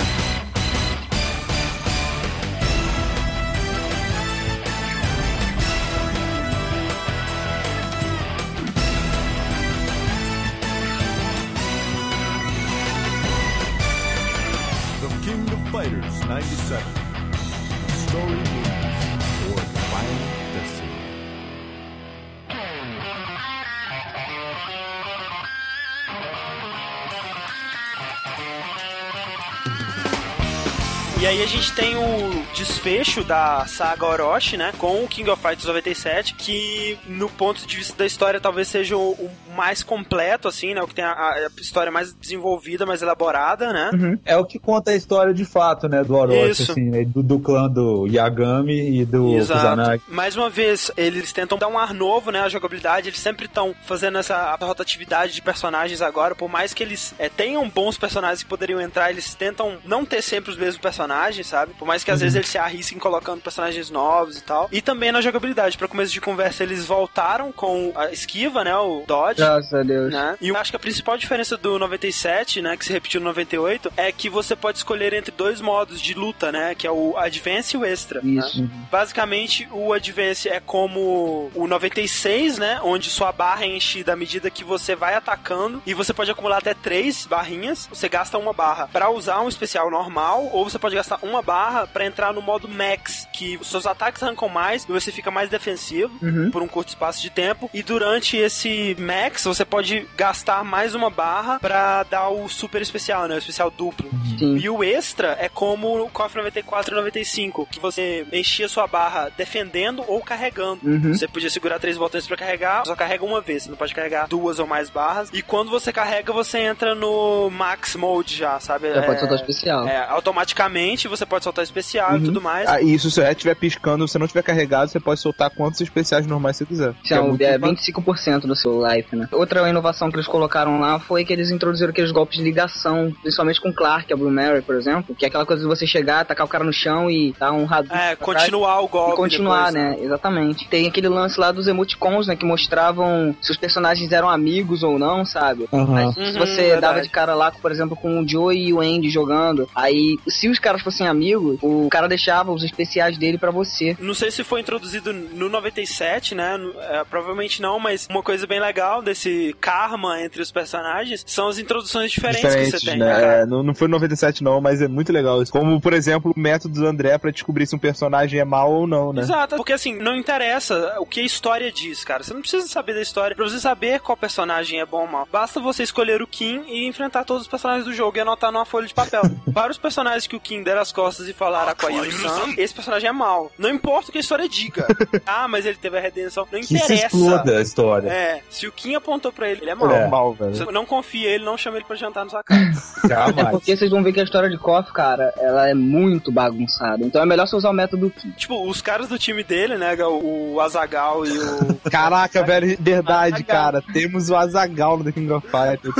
E 31.24 31.26
aí 31.26 31.42
a 31.42 31.46
gente 31.46 31.72
tem 31.72 31.96
o 31.96 32.44
desfecho 32.54 33.24
da 33.24 33.64
saga 33.66 34.04
Orochi, 34.04 34.58
né? 34.58 34.74
Com 34.76 35.02
o 35.02 35.08
King 35.08 35.30
of 35.30 35.40
Fighters 35.40 35.64
97, 35.64 36.34
que 36.34 36.98
no 37.06 37.30
ponto 37.30 37.66
de 37.66 37.76
vista 37.78 37.96
da 37.96 38.04
história 38.04 38.38
talvez 38.38 38.68
seja 38.68 38.94
o 38.94 39.30
mais 39.54 39.82
completo, 39.82 40.48
assim, 40.48 40.74
né? 40.74 40.82
O 40.82 40.88
que 40.88 40.94
tem 40.94 41.04
a, 41.04 41.12
a, 41.12 41.48
história 41.60 41.90
mais 41.90 42.12
desenvolvida, 42.14 42.84
mais 42.84 43.02
elaborada, 43.02 43.72
né? 43.72 43.90
Uhum. 43.92 44.18
É 44.24 44.36
o 44.36 44.44
que 44.44 44.58
conta 44.58 44.90
a 44.90 44.94
história 44.94 45.32
de 45.32 45.44
fato, 45.44 45.88
né? 45.88 46.02
Do 46.02 46.14
Orochi, 46.14 46.50
Isso. 46.50 46.72
assim, 46.72 46.90
né? 46.90 47.04
Do, 47.04 47.22
do, 47.22 47.38
clã 47.38 47.68
do 47.68 48.06
Yagami 48.06 49.00
e 49.00 49.04
do 49.04 49.36
Exato. 49.36 49.60
Kusanagi. 49.60 50.02
Mais 50.08 50.36
uma 50.36 50.50
vez, 50.50 50.90
eles 50.96 51.32
tentam 51.32 51.56
dar 51.56 51.68
um 51.68 51.78
ar 51.78 51.94
novo, 51.94 52.30
né? 52.30 52.40
A 52.40 52.48
jogabilidade, 52.48 53.08
eles 53.08 53.20
sempre 53.20 53.46
estão 53.46 53.74
fazendo 53.84 54.18
essa 54.18 54.56
rotatividade 54.60 55.32
de 55.32 55.42
personagens 55.42 56.02
agora, 56.02 56.34
por 56.34 56.48
mais 56.48 56.74
que 56.74 56.82
eles 56.82 57.14
é, 57.18 57.28
tenham 57.28 57.68
bons 57.68 57.96
personagens 57.96 58.42
que 58.42 58.48
poderiam 58.48 58.80
entrar, 58.80 59.10
eles 59.10 59.34
tentam 59.34 59.78
não 59.84 60.04
ter 60.04 60.22
sempre 60.22 60.50
os 60.50 60.56
mesmos 60.56 60.78
personagens 60.78 61.14
sabe? 61.44 61.74
Por 61.74 61.86
mais 61.86 62.02
que 62.02 62.10
às 62.10 62.18
uhum. 62.18 62.24
vezes 62.24 62.36
eles 62.36 62.48
se 62.48 62.58
arrisquem 62.58 62.98
colocando 62.98 63.40
personagens 63.40 63.90
novos 63.90 64.38
e 64.38 64.42
tal. 64.42 64.68
E 64.72 64.80
também 64.80 65.12
na 65.12 65.20
jogabilidade. 65.20 65.78
Para 65.78 65.88
começo 65.88 66.12
de 66.12 66.20
conversa, 66.20 66.62
eles 66.62 66.84
voltaram 66.84 67.52
com 67.52 67.92
a 67.94 68.10
esquiva, 68.10 68.64
né? 68.64 68.76
O 68.76 69.04
dodge. 69.06 69.42
Graças 69.44 69.74
a 69.74 69.82
Deus. 69.82 70.12
Né? 70.12 70.36
E 70.40 70.48
eu 70.48 70.56
acho 70.56 70.72
que 70.72 70.76
a 70.76 70.80
principal 70.80 71.16
diferença 71.16 71.56
do 71.56 71.78
97, 71.78 72.62
né? 72.62 72.76
Que 72.76 72.84
se 72.84 72.92
repetiu 72.92 73.20
no 73.20 73.26
98, 73.26 73.92
é 73.96 74.10
que 74.10 74.28
você 74.28 74.56
pode 74.56 74.78
escolher 74.78 75.12
entre 75.12 75.30
dois 75.30 75.60
modos 75.60 76.00
de 76.00 76.14
luta, 76.14 76.50
né? 76.50 76.74
Que 76.74 76.86
é 76.86 76.90
o 76.90 77.16
Advance 77.16 77.76
e 77.76 77.78
o 77.78 77.84
Extra. 77.84 78.20
Né? 78.22 78.40
Isso. 78.40 78.62
Né? 78.62 78.68
Basicamente, 78.90 79.68
o 79.70 79.92
Advance 79.92 80.48
é 80.48 80.60
como 80.60 81.50
o 81.54 81.66
96, 81.66 82.58
né? 82.58 82.80
Onde 82.82 83.10
sua 83.10 83.32
barra 83.32 83.64
é 83.64 83.76
enchida 83.76 84.12
à 84.12 84.16
medida 84.16 84.50
que 84.50 84.64
você 84.64 84.94
vai 84.94 85.14
atacando. 85.14 85.82
E 85.86 85.94
você 85.94 86.12
pode 86.12 86.30
acumular 86.30 86.58
até 86.58 86.74
três 86.74 87.26
barrinhas. 87.26 87.86
Você 87.90 88.08
gasta 88.08 88.38
uma 88.38 88.52
barra 88.52 88.88
para 88.92 89.10
usar 89.10 89.40
um 89.40 89.48
especial 89.48 89.90
normal, 89.90 90.48
ou 90.52 90.68
você 90.68 90.78
pode 90.78 90.94
gastar 90.94 91.18
uma 91.22 91.42
barra 91.42 91.86
para 91.86 92.06
entrar 92.06 92.32
no 92.32 92.40
modo 92.40 92.68
Max, 92.68 93.28
que 93.32 93.58
seus 93.62 93.86
ataques 93.86 94.22
arrancam 94.22 94.48
mais 94.48 94.84
e 94.84 94.92
você 94.92 95.12
fica 95.12 95.30
mais 95.30 95.50
defensivo 95.50 96.12
uhum. 96.22 96.50
por 96.50 96.62
um 96.62 96.68
curto 96.68 96.88
espaço 96.88 97.20
de 97.20 97.30
tempo. 97.30 97.70
E 97.72 97.82
durante 97.82 98.36
esse 98.36 98.96
Max, 98.98 99.33
você 99.42 99.64
pode 99.64 100.06
gastar 100.16 100.64
mais 100.64 100.94
uma 100.94 101.10
barra 101.10 101.58
para 101.58 102.02
dar 102.04 102.28
o 102.28 102.48
super 102.48 102.80
especial, 102.80 103.26
né? 103.26 103.36
O 103.36 103.38
especial 103.38 103.70
duplo. 103.70 104.10
Sim. 104.38 104.56
E 104.56 104.68
o 104.68 104.82
extra 104.82 105.36
é 105.40 105.48
como 105.48 106.02
o 106.02 106.10
KOF 106.10 106.36
94 106.36 106.92
e 106.92 106.96
95, 106.96 107.66
que 107.70 107.80
você 107.80 108.26
enchia 108.32 108.68
sua 108.68 108.86
barra 108.86 109.30
defendendo 109.36 110.04
ou 110.06 110.20
carregando. 110.20 110.80
Uhum. 110.84 111.14
Você 111.14 111.28
podia 111.28 111.50
segurar 111.50 111.78
três 111.78 111.96
botões 111.96 112.26
para 112.26 112.36
carregar, 112.36 112.84
só 112.86 112.96
carrega 112.96 113.24
uma 113.24 113.40
vez, 113.40 113.64
você 113.64 113.70
não 113.70 113.76
pode 113.76 113.94
carregar 113.94 114.26
duas 114.28 114.58
ou 114.58 114.66
mais 114.66 114.90
barras. 114.90 115.28
E 115.32 115.42
quando 115.42 115.70
você 115.70 115.92
carrega, 115.92 116.32
você 116.32 116.58
entra 116.58 116.94
no 116.94 117.50
Max 117.50 117.96
Mode 117.96 118.36
já, 118.36 118.58
sabe? 118.60 118.92
Já 118.92 119.02
é, 119.02 119.06
pode 119.06 119.20
soltar 119.20 119.38
especial. 119.38 119.88
É, 119.88 120.04
automaticamente 120.08 121.08
você 121.08 121.26
pode 121.26 121.44
soltar 121.44 121.64
especial 121.64 122.12
uhum. 122.12 122.18
e 122.18 122.24
tudo 122.24 122.40
mais. 122.40 122.68
Ah, 122.68 122.80
e 122.80 122.98
se 122.98 123.06
o 123.06 123.10
seu 123.10 123.24
estiver 123.24 123.54
piscando, 123.54 124.06
você 124.06 124.18
não 124.18 124.26
tiver 124.26 124.42
carregado, 124.42 124.90
você 124.90 125.00
pode 125.00 125.20
soltar 125.20 125.50
quantos 125.50 125.80
especiais 125.80 126.26
normais 126.26 126.56
você 126.56 126.66
quiser. 126.66 126.94
Então, 127.04 127.36
é, 127.40 127.44
é 127.44 127.58
25% 127.58 128.40
do 128.42 128.56
seu 128.56 128.80
life, 128.86 129.14
né? 129.14 129.23
Outra 129.32 129.68
inovação 129.68 130.10
que 130.10 130.16
eles 130.16 130.26
colocaram 130.26 130.80
lá 130.80 130.98
foi 130.98 131.24
que 131.24 131.32
eles 131.32 131.50
introduziram 131.50 131.90
aqueles 131.90 132.10
golpes 132.10 132.38
de 132.38 132.44
ligação, 132.44 133.12
principalmente 133.22 133.60
com 133.60 133.72
Clark, 133.72 134.12
a 134.12 134.16
Blue 134.16 134.30
Mary, 134.30 134.62
por 134.62 134.74
exemplo, 134.74 135.14
que 135.14 135.24
é 135.24 135.28
aquela 135.28 135.46
coisa 135.46 135.62
de 135.62 135.68
você 135.68 135.86
chegar, 135.86 136.24
tacar 136.24 136.46
o 136.46 136.48
cara 136.48 136.64
no 136.64 136.72
chão 136.72 137.10
e 137.10 137.34
dar 137.38 137.52
um 137.52 137.64
radar. 137.64 138.12
É, 138.12 138.16
continuar 138.16 138.80
o 138.80 138.88
golpe. 138.88 139.12
E 139.12 139.16
continuar, 139.16 139.72
depois, 139.72 139.74
né? 139.74 139.90
né? 139.90 140.04
Exatamente. 140.04 140.68
Tem 140.68 140.86
aquele 140.86 141.08
lance 141.08 141.38
lá 141.38 141.52
dos 141.52 141.66
emoticons, 141.66 142.26
né? 142.26 142.36
Que 142.36 142.44
mostravam 142.44 143.34
se 143.40 143.50
os 143.50 143.56
personagens 143.56 144.10
eram 144.12 144.28
amigos 144.28 144.82
ou 144.82 144.98
não, 144.98 145.24
sabe? 145.24 145.68
Uhum. 145.72 145.86
Mas, 145.86 146.14
se 146.14 146.38
você 146.38 146.74
uhum, 146.74 146.80
dava 146.80 147.02
de 147.02 147.08
cara 147.08 147.34
lá, 147.34 147.50
por 147.50 147.70
exemplo, 147.70 147.96
com 147.96 148.20
o 148.20 148.28
Joe 148.28 148.56
e 148.56 148.72
o 148.72 148.80
Andy 148.80 149.10
jogando, 149.10 149.68
aí 149.74 150.18
se 150.28 150.48
os 150.48 150.58
caras 150.58 150.82
fossem 150.82 151.06
amigos, 151.06 151.58
o 151.62 151.88
cara 151.90 152.08
deixava 152.08 152.52
os 152.52 152.62
especiais 152.62 153.16
dele 153.18 153.38
para 153.38 153.50
você. 153.50 153.96
Não 153.98 154.14
sei 154.14 154.30
se 154.30 154.44
foi 154.44 154.60
introduzido 154.60 155.12
no 155.12 155.48
97, 155.48 156.34
né? 156.34 156.58
É, 156.90 157.04
provavelmente 157.04 157.60
não, 157.60 157.78
mas 157.78 158.06
uma 158.10 158.22
coisa 158.22 158.46
bem 158.46 158.60
legal 158.60 159.02
esse 159.14 159.54
karma 159.60 160.20
entre 160.20 160.42
os 160.42 160.50
personagens 160.50 161.24
são 161.26 161.48
as 161.48 161.58
introduções 161.58 162.10
diferentes, 162.12 162.54
que 162.54 162.70
você 162.70 162.86
tem, 162.86 162.98
né? 162.98 163.06
cara? 163.06 163.26
É, 163.26 163.46
não, 163.46 163.62
não 163.62 163.74
foi 163.74 163.88
no 163.88 163.94
97 163.94 164.42
não, 164.42 164.60
mas 164.60 164.82
é 164.82 164.88
muito 164.88 165.12
legal 165.12 165.42
isso. 165.42 165.50
Como, 165.52 165.80
por 165.80 165.92
exemplo, 165.92 166.32
o 166.36 166.38
método 166.38 166.80
do 166.80 166.86
André 166.86 167.16
pra 167.16 167.30
descobrir 167.30 167.66
se 167.66 167.74
um 167.74 167.78
personagem 167.78 168.38
é 168.40 168.44
mal 168.44 168.70
ou 168.72 168.86
não, 168.86 169.12
né? 169.12 169.22
Exato, 169.22 169.56
porque 169.56 169.72
assim, 169.72 169.96
não 169.96 170.16
interessa 170.16 170.96
o 170.98 171.06
que 171.06 171.20
a 171.20 171.24
história 171.24 171.70
diz, 171.72 172.04
cara. 172.04 172.22
Você 172.22 172.34
não 172.34 172.40
precisa 172.40 172.66
saber 172.66 172.94
da 172.94 173.00
história 173.00 173.34
pra 173.34 173.44
você 173.48 173.58
saber 173.58 174.00
qual 174.00 174.16
personagem 174.16 174.80
é 174.80 174.86
bom 174.86 175.02
ou 175.02 175.06
mal. 175.06 175.28
Basta 175.30 175.60
você 175.60 175.82
escolher 175.82 176.20
o 176.20 176.26
Kim 176.26 176.62
e 176.68 176.86
enfrentar 176.86 177.24
todos 177.24 177.42
os 177.44 177.48
personagens 177.48 177.84
do 177.84 177.92
jogo 177.94 178.16
e 178.16 178.20
anotar 178.20 178.50
numa 178.52 178.64
folha 178.64 178.86
de 178.86 178.94
papel. 178.94 179.22
Para 179.54 179.70
os 179.70 179.78
personagens 179.78 180.26
que 180.26 180.36
o 180.36 180.40
Kim 180.40 180.62
der 180.62 180.76
as 180.76 180.92
costas 180.92 181.28
e 181.28 181.32
falar 181.32 181.68
a 181.68 181.74
Koyuru-san, 181.74 182.54
esse 182.58 182.74
personagem 182.74 183.08
é 183.08 183.12
mal. 183.12 183.50
Não 183.56 183.70
importa 183.70 184.08
o 184.08 184.12
que 184.12 184.18
a 184.18 184.20
história 184.20 184.48
diga. 184.48 184.86
ah, 185.24 185.46
mas 185.48 185.64
ele 185.64 185.76
teve 185.76 185.96
a 185.96 186.00
redenção. 186.00 186.46
Não 186.50 186.60
Que 186.60 186.66
se 186.66 186.76
interessa. 186.76 187.06
exploda 187.06 187.58
a 187.58 187.62
história. 187.62 188.08
É, 188.08 188.42
se 188.50 188.66
o 188.66 188.72
Kim 188.72 188.94
apontou 189.04 189.30
pra 189.30 189.50
ele, 189.50 189.60
ele 189.62 189.70
é 189.70 189.74
mal. 189.74 189.88
Mal, 189.88 190.08
mal, 190.08 190.32
velho. 190.32 190.54
Você 190.54 190.64
não 190.72 190.86
confia 190.86 191.28
ele, 191.28 191.44
não 191.44 191.56
chama 191.56 191.76
ele 191.76 191.84
pra 191.84 191.94
jantar 191.94 192.24
na 192.24 192.30
sua 192.30 192.42
casa. 192.42 192.94
É 193.04 193.44
porque 193.50 193.76
vocês 193.76 193.90
vão 193.90 194.02
ver 194.02 194.12
que 194.12 194.20
a 194.20 194.24
história 194.24 194.48
de 194.48 194.56
KOF, 194.56 194.92
cara, 194.92 195.32
ela 195.38 195.68
é 195.68 195.74
muito 195.74 196.32
bagunçada. 196.32 197.04
Então 197.04 197.22
é 197.22 197.26
melhor 197.26 197.46
você 197.46 197.54
usar 197.54 197.70
o 197.70 197.72
método 197.72 198.10
Ki. 198.10 198.32
tipo, 198.32 198.68
os 198.68 198.80
caras 198.80 199.08
do 199.08 199.18
time 199.18 199.44
dele, 199.44 199.76
né, 199.76 199.94
o, 200.04 200.58
Azagal 200.60 201.26
e 201.26 201.38
o. 201.38 201.74
Caraca, 201.90 202.42
velho, 202.42 202.76
verdade, 202.80 203.44
cara. 203.44 203.82
Temos 203.92 204.30
o 204.30 204.36
Azagal 204.36 204.98
no 204.98 205.04
The 205.04 205.12
King 205.12 205.30
of 205.32 205.46
Fighters. 205.46 205.94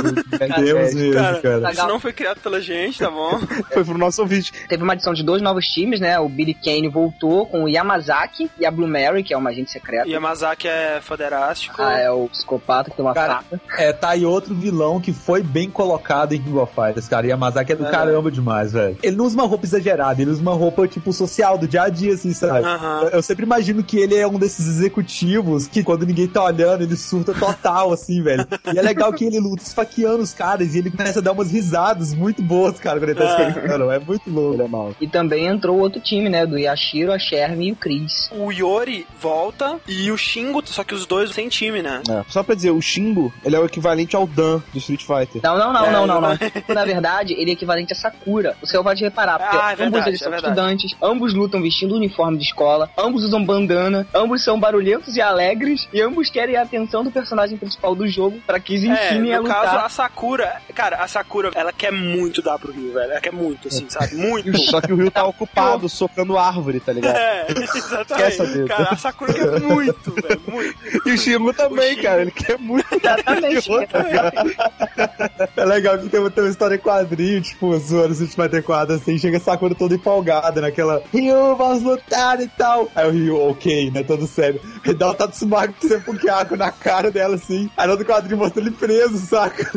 Deus 0.63 0.93
mesmo, 0.93 1.13
Cara, 1.13 1.41
cara. 1.41 1.71
isso 1.71 1.87
não 1.87 1.99
foi 1.99 2.13
criado 2.13 2.39
pela 2.39 2.59
gente, 2.59 2.99
tá 2.99 3.09
bom? 3.09 3.39
Foi 3.71 3.83
pro 3.83 3.97
nosso 3.97 4.21
ouvinte. 4.21 4.51
Teve 4.67 4.83
uma 4.83 4.93
adição 4.93 5.13
de 5.13 5.23
dois 5.23 5.41
novos 5.41 5.65
times, 5.65 5.99
né? 5.99 6.19
O 6.19 6.29
Billy 6.29 6.53
Kane 6.53 6.87
voltou 6.87 7.45
com 7.45 7.63
o 7.63 7.69
Yamazaki 7.69 8.49
e 8.57 8.65
a 8.65 8.71
Blue 8.71 8.87
Mary, 8.87 9.23
que 9.23 9.33
é 9.33 9.37
uma 9.37 9.49
agente 9.49 9.71
secreta. 9.71 10.07
E 10.07 10.11
Yamazaki 10.11 10.67
é 10.67 10.99
foderástico. 11.01 11.81
Ah, 11.81 11.99
é 11.99 12.09
o 12.09 12.27
psicopata 12.29 12.84
que 12.89 12.95
tem 12.97 13.05
uma 13.05 13.13
Cara. 13.13 13.41
É, 13.77 13.91
tá 13.93 14.09
aí 14.09 14.25
outro 14.25 14.53
vilão 14.55 14.99
que 14.99 15.11
foi 15.13 15.41
bem 15.41 15.69
colocado 15.69 16.33
em 16.33 16.41
King 16.41 16.57
of 16.57 16.73
Fighters, 16.73 17.07
cara. 17.07 17.27
Yamazaki 17.27 17.71
é 17.73 17.75
do 17.75 17.85
É. 17.85 17.91
caramba 17.91 18.31
demais, 18.31 18.73
velho. 18.73 18.97
Ele 19.01 19.15
não 19.15 19.25
usa 19.25 19.35
uma 19.35 19.47
roupa 19.47 19.65
exagerada, 19.65 20.21
ele 20.21 20.31
usa 20.31 20.41
uma 20.41 20.53
roupa, 20.53 20.87
tipo, 20.87 21.11
social, 21.13 21.57
do 21.57 21.67
dia 21.67 21.83
a 21.83 21.89
dia, 21.89 22.13
assim, 22.13 22.33
sabe? 22.33 22.65
Aham. 22.65 23.01
Eu- 23.03 23.09
Eu 23.15 23.21
sempre 23.21 23.45
imagino 23.45 23.81
que 23.83 23.97
ele 23.97 24.15
é 24.15 24.27
um 24.27 24.37
desses 24.37 24.67
executivos 24.67 25.67
que 25.67 25.83
quando 25.83 26.05
ninguém 26.05 26.27
tá 26.27 26.43
olhando, 26.43 26.83
ele 26.83 26.95
surta 26.95 27.33
total, 27.33 27.91
assim, 27.93 28.21
velho. 28.21 28.45
E 28.73 28.77
é 28.77 28.81
legal 28.81 29.11
que 29.13 29.25
ele 29.25 29.39
luta 29.39 29.63
esfaqueando 29.63 30.21
os 30.23 30.33
caras 30.33 30.75
e 30.75 30.79
ele 30.79 30.91
começa 30.91 31.19
a 31.19 31.21
dar 31.21 31.31
umas 31.31 31.51
risadas 31.51 32.13
muito 32.13 32.41
boas, 32.41 32.79
cara, 32.79 32.99
quando 32.99 33.09
ele 33.09 33.19
tá 33.19 33.23
Ah. 33.37 33.49
esfaqueando. 33.49 33.91
É 33.91 33.99
muito 33.99 34.29
louco. 34.29 34.55
Ele 34.55 34.63
é 34.63 34.67
mal. 34.67 34.93
E 34.99 35.07
também 35.07 35.45
entrou 35.47 35.79
outro 35.79 36.01
time, 36.01 36.29
né? 36.29 36.45
Do 36.45 36.57
Yashiro, 36.57 37.11
a 37.11 37.19
Sherm 37.19 37.61
e 37.61 37.71
o 37.71 37.75
Chris. 37.75 38.29
O 38.31 38.51
Yori 38.51 39.05
volta 39.21 39.77
e 39.87 40.11
o 40.11 40.17
Shingo, 40.17 40.61
só 40.65 40.83
que 40.83 40.93
os 40.93 41.05
dois 41.05 41.31
sem 41.33 41.47
time, 41.49 41.81
né? 41.81 42.01
É. 42.09 42.23
Só 42.29 42.43
pra 42.43 42.55
dizer, 42.55 42.71
o 42.75 42.81
Shingo, 42.81 43.33
ele 43.43 43.55
é 43.55 43.59
o 43.59 43.65
equivalente 43.65 44.15
ao 44.15 44.27
Dan 44.27 44.61
do 44.71 44.77
Street 44.77 45.01
Fighter. 45.01 45.41
Não, 45.43 45.57
não, 45.57 45.73
não, 45.73 45.85
É, 45.85 45.91
não, 45.91 46.07
não, 46.07 46.21
não. 46.21 46.37
Na 46.73 46.85
verdade, 46.85 47.33
ele 47.33 47.51
é 47.51 47.53
equivalente 47.53 47.93
a 47.93 47.95
Sakura. 47.95 48.55
Você 48.61 48.81
pode 48.81 49.03
reparar, 49.03 49.39
porque 49.39 49.55
Ah, 49.57 49.69
é 49.69 49.73
ambos 49.73 49.77
verdade, 49.77 50.09
eles 50.09 50.21
é 50.21 50.23
são 50.23 50.31
verdade. 50.31 50.53
estudantes, 50.53 50.95
ambos 51.01 51.33
lutam 51.33 51.61
vestindo 51.61 51.93
o 51.93 51.97
uniforme 51.97 52.37
de 52.37 52.43
escola, 52.43 52.89
ambos 52.97 53.23
usam 53.23 53.43
bandana, 53.43 54.07
ambos 54.13 54.43
são 54.43 54.59
barulhentos 54.59 55.15
e 55.15 55.21
alegres, 55.21 55.87
e 55.93 56.01
ambos 56.01 56.29
querem 56.29 56.55
a 56.55 56.61
atenção 56.63 57.03
do 57.03 57.11
personagem 57.11 57.57
principal 57.57 57.95
do 57.95 58.07
jogo 58.07 58.39
pra 58.45 58.59
que 58.59 58.75
eles 58.75 58.89
É, 58.89 59.07
ensinem 59.13 59.33
a 59.33 59.37
no 59.37 59.43
lutar. 59.43 59.61
caso, 59.63 59.85
a 59.85 59.89
Sakura, 59.89 60.55
cara, 60.73 60.97
a 60.97 61.07
Sakura, 61.07 61.51
ela 61.55 61.71
quer 61.73 61.91
muito 61.91 62.41
dar 62.41 62.57
pro 62.59 62.71
Ryu, 62.71 62.93
velho. 62.93 63.11
Ela 63.11 63.21
quer 63.21 63.33
muito, 63.33 63.67
assim, 63.67 63.85
sabe? 63.89 64.15
Muito. 64.15 64.57
Só 64.69 64.81
que 64.81 64.91
o 64.91 64.95
Ryu 64.95 65.09
tá 65.11 65.23
ocupado 65.25 65.87
socando 65.89 66.37
árvore, 66.37 66.79
tá 66.79 66.91
ligado? 66.93 67.15
É, 67.15 67.45
exatamente. 67.75 68.65
Cara, 68.67 68.89
a 68.91 68.95
Sakura 68.97 69.33
quer 69.33 69.59
muito, 69.61 70.11
velho, 70.11 70.41
muito. 70.47 70.75
E 71.05 71.11
o 71.11 71.17
Shingo 71.17 71.53
também, 71.53 71.85
O 71.85 71.89
Shingo. 71.91 72.01
cara. 72.03 72.21
Ele 72.21 72.31
quer 72.31 72.57
muito. 72.65 72.85
Exatamente. 72.91 73.69
É 75.55 75.65
legal 75.65 75.97
que 75.97 76.09
tem, 76.09 76.29
tem 76.29 76.43
uma 76.43 76.49
história 76.49 76.75
em 76.75 76.79
quadrinho, 76.79 77.41
tipo, 77.41 77.77
zoando 77.77 78.13
Street 78.13 78.33
Fighter 78.33 78.63
4, 78.63 78.95
assim, 78.95 79.17
chega 79.17 79.37
a 79.37 79.39
Sakura 79.39 79.73
toda 79.73 79.95
empolgada, 79.95 80.61
naquela 80.61 81.01
Ryu, 81.13 81.55
vamos 81.55 81.83
lutar 81.83 82.39
e 82.41 82.47
tal. 82.47 82.89
Aí 82.95 83.07
o 83.07 83.11
Ryu, 83.11 83.49
ok, 83.49 83.91
né, 83.91 84.03
todo 84.03 84.27
sério. 84.27 84.59
Ele 84.83 84.93
dá 84.93 85.09
o 85.09 85.13
Tatsumaki 85.13 85.99
Pukiako 86.01 86.55
na 86.55 86.71
cara 86.71 87.11
dela, 87.11 87.35
assim. 87.35 87.69
Aí 87.77 87.85
no 87.85 87.93
outro 87.93 88.05
quadrinho 88.05 88.37
mostra 88.37 88.61
ele 88.61 88.71
preso, 88.71 89.17
saca? 89.17 89.65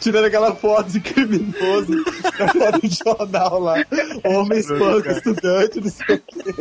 Tirando 0.00 0.24
aquela 0.24 0.54
foto 0.54 0.90
de 0.90 1.00
criminoso, 1.00 1.92
a 2.38 2.48
foto 2.48 2.88
de 2.88 2.98
jornal 3.04 3.60
lá. 3.60 3.84
Homem 4.24 4.58
espanca 4.58 5.12
estudante, 5.12 5.80
não 5.80 5.90
sei 5.90 6.16
o 6.16 6.20
quê. 6.20 6.54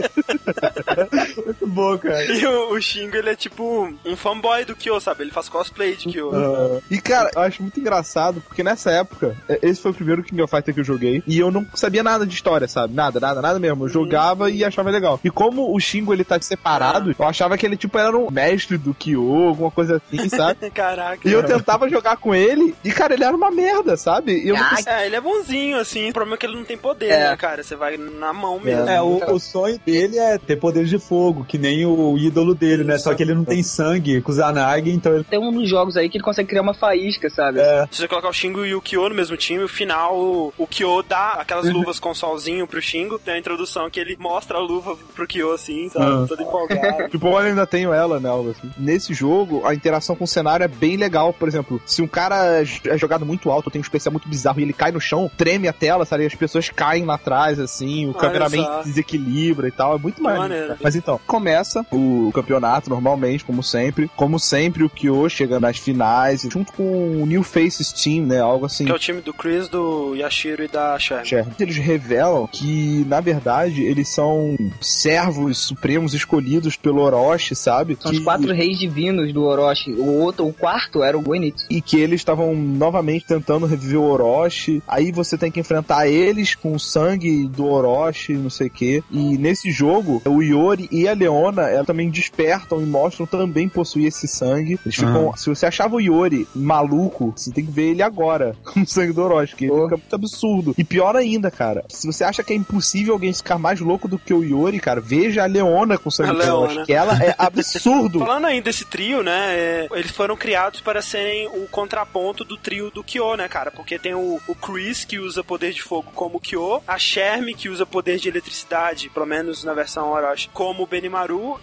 Bom, 1.69 1.97
cara. 1.97 2.23
E 2.25 2.45
o, 2.45 2.73
o 2.73 2.81
Shingo, 2.81 3.15
ele 3.15 3.29
é 3.29 3.35
tipo 3.35 3.89
um 4.05 4.15
fanboy 4.15 4.65
do 4.65 4.75
Kyo, 4.75 4.99
sabe? 4.99 5.23
Ele 5.23 5.31
faz 5.31 5.47
cosplay 5.49 5.95
de 5.95 6.09
Kyo. 6.09 6.31
Ah, 6.33 6.79
E, 6.89 6.99
cara, 6.99 7.31
eu 7.35 7.41
acho 7.41 7.61
muito 7.61 7.79
engraçado, 7.79 8.41
porque 8.41 8.63
nessa 8.63 8.91
época, 8.91 9.35
é, 9.47 9.59
esse 9.61 9.81
foi 9.81 9.91
o 9.91 9.93
primeiro 9.93 10.23
King 10.23 10.41
of 10.41 10.53
Fighter 10.53 10.73
que 10.73 10.79
eu 10.79 10.83
joguei, 10.85 11.23
e 11.27 11.39
eu 11.39 11.51
não 11.51 11.65
sabia 11.75 12.03
nada 12.03 12.25
de 12.25 12.33
história, 12.33 12.67
sabe? 12.67 12.93
Nada, 12.93 13.19
nada, 13.19 13.41
nada 13.41 13.59
mesmo. 13.59 13.85
Eu 13.85 13.89
jogava 13.89 14.49
e 14.49 14.63
achava 14.63 14.89
legal. 14.89 15.19
E 15.23 15.29
como 15.29 15.73
o 15.75 15.79
Shingo, 15.79 16.13
ele 16.13 16.23
tá 16.23 16.39
separado, 16.41 17.13
eu 17.17 17.25
achava 17.25 17.57
que 17.57 17.65
ele, 17.65 17.77
tipo, 17.77 17.97
era 17.97 18.17
um 18.17 18.29
mestre 18.31 18.77
do 18.77 18.93
Kyo, 18.93 19.47
alguma 19.47 19.71
coisa 19.71 20.01
assim, 20.11 20.29
sabe? 20.29 20.69
Caraca. 20.71 21.27
E 21.27 21.31
eu 21.31 21.43
tentava 21.43 21.89
jogar 21.89 22.17
com 22.17 22.33
ele, 22.33 22.75
e, 22.83 22.91
cara, 22.91 23.13
ele 23.13 23.23
era 23.23 23.35
uma 23.35 23.51
merda, 23.51 23.95
sabe? 23.97 24.33
E 24.43 24.49
eu 24.49 24.55
não 24.55 24.63
Ah, 24.63 24.75
É, 24.85 25.05
ele 25.05 25.15
é 25.15 25.21
bonzinho, 25.21 25.77
assim. 25.79 26.09
O 26.09 26.13
problema 26.13 26.35
é 26.35 26.37
que 26.39 26.45
ele 26.45 26.55
não 26.55 26.63
tem 26.63 26.77
poder, 26.77 27.09
É. 27.09 27.29
né, 27.29 27.37
cara? 27.37 27.63
Você 27.63 27.75
vai 27.75 27.97
na 27.97 28.31
mão 28.33 28.59
mesmo. 28.59 28.87
É, 28.89 29.01
o, 29.01 29.33
o 29.33 29.39
sonho 29.39 29.79
dele 29.85 30.17
é 30.17 30.37
ter 30.37 30.55
poderes 30.55 30.89
de 30.89 30.97
fogo, 30.97 31.43
que 31.45 31.57
nem 31.59 31.85
o 31.85 32.17
ídolo 32.17 32.55
dele, 32.55 32.83
né? 32.83 32.97
Só 32.97 33.13
que 33.13 33.23
ele 33.23 33.33
não 33.33 33.43
tem 33.43 33.61
sangue 33.61 34.21
com 34.21 34.31
o 34.31 34.35
Zanagi, 34.35 34.91
então 34.91 35.13
ele. 35.13 35.23
Tem 35.23 35.39
um 35.39 35.51
dos 35.51 35.69
jogos 35.69 35.97
aí 35.97 36.09
que 36.09 36.17
ele 36.17 36.23
consegue 36.23 36.49
criar 36.49 36.61
uma 36.61 36.73
faísca, 36.73 37.29
sabe? 37.29 37.59
É, 37.59 37.87
Se 37.91 38.01
você 38.01 38.07
colocar 38.07 38.29
o 38.29 38.33
Shingo 38.33 38.65
e 38.65 38.73
o 38.73 38.81
Kyo 38.81 39.09
no 39.09 39.15
mesmo 39.15 39.37
time, 39.37 39.63
o 39.63 39.67
final, 39.67 40.15
o, 40.57 40.67
Kyo 40.67 41.03
dá 41.07 41.33
aquelas 41.33 41.69
luvas 41.71 41.99
com 41.99 42.13
solzinho 42.13 42.67
pro 42.67 42.81
Shingo. 42.81 43.19
Tem 43.19 43.35
a 43.35 43.37
introdução 43.37 43.89
que 43.89 43.99
ele 43.99 44.15
mostra 44.19 44.57
a 44.57 44.61
luva 44.61 44.97
pro 45.13 45.27
Kyo, 45.27 45.51
assim, 45.53 45.89
sabe? 45.89 46.05
Ah. 46.05 46.25
Todo 46.27 46.41
empolgado. 46.41 47.09
Tipo, 47.09 47.27
eu 47.27 47.37
ainda 47.37 47.65
tenho 47.65 47.93
ela, 47.93 48.19
né? 48.19 48.29
Assim. 48.29 48.71
Nesse 48.77 49.13
jogo, 49.13 49.65
a 49.65 49.73
interação 49.73 50.15
com 50.15 50.23
o 50.23 50.27
cenário 50.27 50.63
é 50.63 50.67
bem 50.67 50.95
legal. 50.95 51.33
Por 51.33 51.47
exemplo, 51.47 51.81
se 51.85 52.01
um 52.01 52.07
cara 52.07 52.61
é 52.61 52.97
jogado 52.97 53.25
muito 53.25 53.49
alto, 53.49 53.69
tem 53.69 53.79
um 53.79 53.83
especial 53.83 54.11
muito 54.11 54.27
bizarro 54.27 54.59
e 54.59 54.63
ele 54.63 54.73
cai 54.73 54.91
no 54.91 55.01
chão, 55.01 55.29
treme 55.37 55.67
a 55.67 55.73
tela, 55.73 56.05
sabe? 56.05 56.25
As 56.25 56.35
pessoas 56.35 56.69
caem 56.69 57.05
lá 57.05 57.15
atrás, 57.15 57.59
assim, 57.59 58.05
o 58.05 58.09
Olha 58.09 58.19
cameraman 58.19 58.63
só. 58.63 58.81
desequilibra 58.83 59.67
e 59.67 59.71
tal. 59.71 59.95
É 59.95 59.99
muito 59.99 60.21
maneiro. 60.21 60.75
Mas 60.81 60.95
então, 60.95 61.19
começa 61.25 61.48
o 61.91 62.31
campeonato 62.33 62.89
normalmente, 62.89 63.43
como 63.43 63.63
sempre. 63.63 64.09
Como 64.15 64.39
sempre, 64.39 64.83
o 64.83 64.89
Kyo 64.89 65.29
chega 65.29 65.59
nas 65.59 65.77
finais, 65.77 66.47
junto 66.49 66.73
com 66.73 67.21
o 67.21 67.25
New 67.25 67.43
Faces 67.43 67.91
Team, 67.91 68.25
né? 68.25 68.39
Algo 68.39 68.65
assim. 68.65 68.85
que 68.85 68.91
é 68.91 68.95
o 68.95 68.99
time 68.99 69.21
do 69.21 69.33
Chris, 69.33 69.67
do 69.67 70.15
Yashiro 70.15 70.63
e 70.63 70.67
da. 70.67 70.97
Sherman. 70.99 71.53
Eles 71.59 71.77
revelam 71.77 72.47
que, 72.47 73.05
na 73.07 73.19
verdade, 73.19 73.83
eles 73.83 74.09
são 74.09 74.55
servos 74.81 75.57
supremos 75.57 76.13
escolhidos 76.13 76.75
pelo 76.75 77.01
Orochi, 77.01 77.55
sabe? 77.55 77.97
São 77.99 78.11
que... 78.11 78.17
os 78.17 78.23
quatro 78.23 78.53
reis 78.53 78.79
divinos 78.79 79.33
do 79.33 79.43
Orochi. 79.43 79.91
O 79.91 80.19
outro, 80.19 80.47
o 80.47 80.53
quarto 80.53 81.03
era 81.03 81.17
o 81.17 81.21
Goenitsu. 81.21 81.65
E 81.69 81.81
que 81.81 81.99
eles 81.99 82.21
estavam 82.21 82.55
novamente 82.55 83.25
tentando 83.25 83.65
reviver 83.65 83.99
o 83.99 84.03
Orochi. 84.03 84.81
Aí 84.87 85.11
você 85.11 85.37
tem 85.37 85.51
que 85.51 85.59
enfrentar 85.59 86.07
eles 86.07 86.55
com 86.55 86.73
o 86.73 86.79
sangue 86.79 87.47
do 87.47 87.65
Orochi, 87.65 88.33
não 88.33 88.49
sei 88.49 88.67
o 88.67 88.71
quê. 88.71 89.03
E 89.11 89.37
nesse 89.37 89.71
jogo, 89.71 90.21
o 90.25 90.41
Iori 90.41 90.87
e 90.91 91.07
a 91.07 91.15
Leona 91.41 91.63
ela 91.69 91.85
também 91.85 92.09
despertam 92.09 92.81
e 92.81 92.85
mostram 92.85 93.25
também 93.25 93.67
possuir 93.69 94.07
esse 94.07 94.27
sangue. 94.27 94.79
Eles 94.85 94.95
ficam. 94.95 95.35
Se 95.37 95.49
você 95.49 95.65
achava 95.65 95.95
o 95.95 96.01
Iori 96.01 96.47
maluco, 96.55 97.33
você 97.35 97.51
tem 97.51 97.65
que 97.65 97.71
ver 97.71 97.91
ele 97.91 98.01
agora 98.01 98.55
com 98.63 98.81
o 98.81 98.87
sangue 98.87 99.13
do 99.13 99.21
Orochi, 99.23 99.55
que 99.55 99.69
Oh. 99.69 99.83
fica 99.83 99.97
muito 99.97 100.15
absurdo. 100.15 100.75
E 100.77 100.83
pior 100.83 101.15
ainda, 101.15 101.51
cara, 101.51 101.83
se 101.89 102.07
você 102.07 102.23
acha 102.23 102.43
que 102.43 102.53
é 102.53 102.55
impossível 102.55 103.13
alguém 103.13 103.31
ficar 103.33 103.57
mais 103.59 103.79
louco 103.79 104.07
do 104.07 104.17
que 104.17 104.33
o 104.33 104.43
Iori, 104.43 104.79
cara, 104.79 104.99
veja 104.99 105.43
a 105.43 105.45
Leona 105.45 105.97
com 105.97 106.09
o 106.09 106.11
sangue 106.11 106.29
A 106.31 106.33
do 106.33 106.39
Leona. 106.39 106.57
Orochi, 106.57 106.85
que 106.85 106.93
ela 106.93 107.13
é 107.23 107.35
absurdo. 107.37 108.19
Falando 108.19 108.45
aí 108.45 108.61
desse 108.61 108.85
trio, 108.85 109.21
né? 109.23 109.39
é, 109.55 109.87
eles 109.93 110.11
foram 110.11 110.35
criados 110.35 110.81
para 110.81 111.01
serem 111.01 111.47
o 111.47 111.67
contraponto 111.67 112.43
do 112.43 112.57
trio 112.57 112.89
do 112.91 113.03
Kyo, 113.03 113.35
né, 113.35 113.47
cara? 113.47 113.71
Porque 113.71 113.97
tem 113.99 114.13
o, 114.13 114.39
o 114.47 114.55
Chris, 114.55 115.05
que 115.05 115.19
usa 115.19 115.43
poder 115.43 115.71
de 115.71 115.81
fogo 115.81 116.11
como 116.15 116.37
o 116.37 116.39
Kyo, 116.39 116.81
a 116.87 116.97
Sherm, 116.97 117.53
que 117.55 117.69
usa 117.69 117.85
poder 117.85 118.17
de 118.17 118.27
eletricidade, 118.27 119.09
pelo 119.09 119.25
menos 119.25 119.63
na 119.63 119.73
versão 119.73 120.09
Orochi, 120.11 120.49
como 120.53 120.83
o 120.83 120.87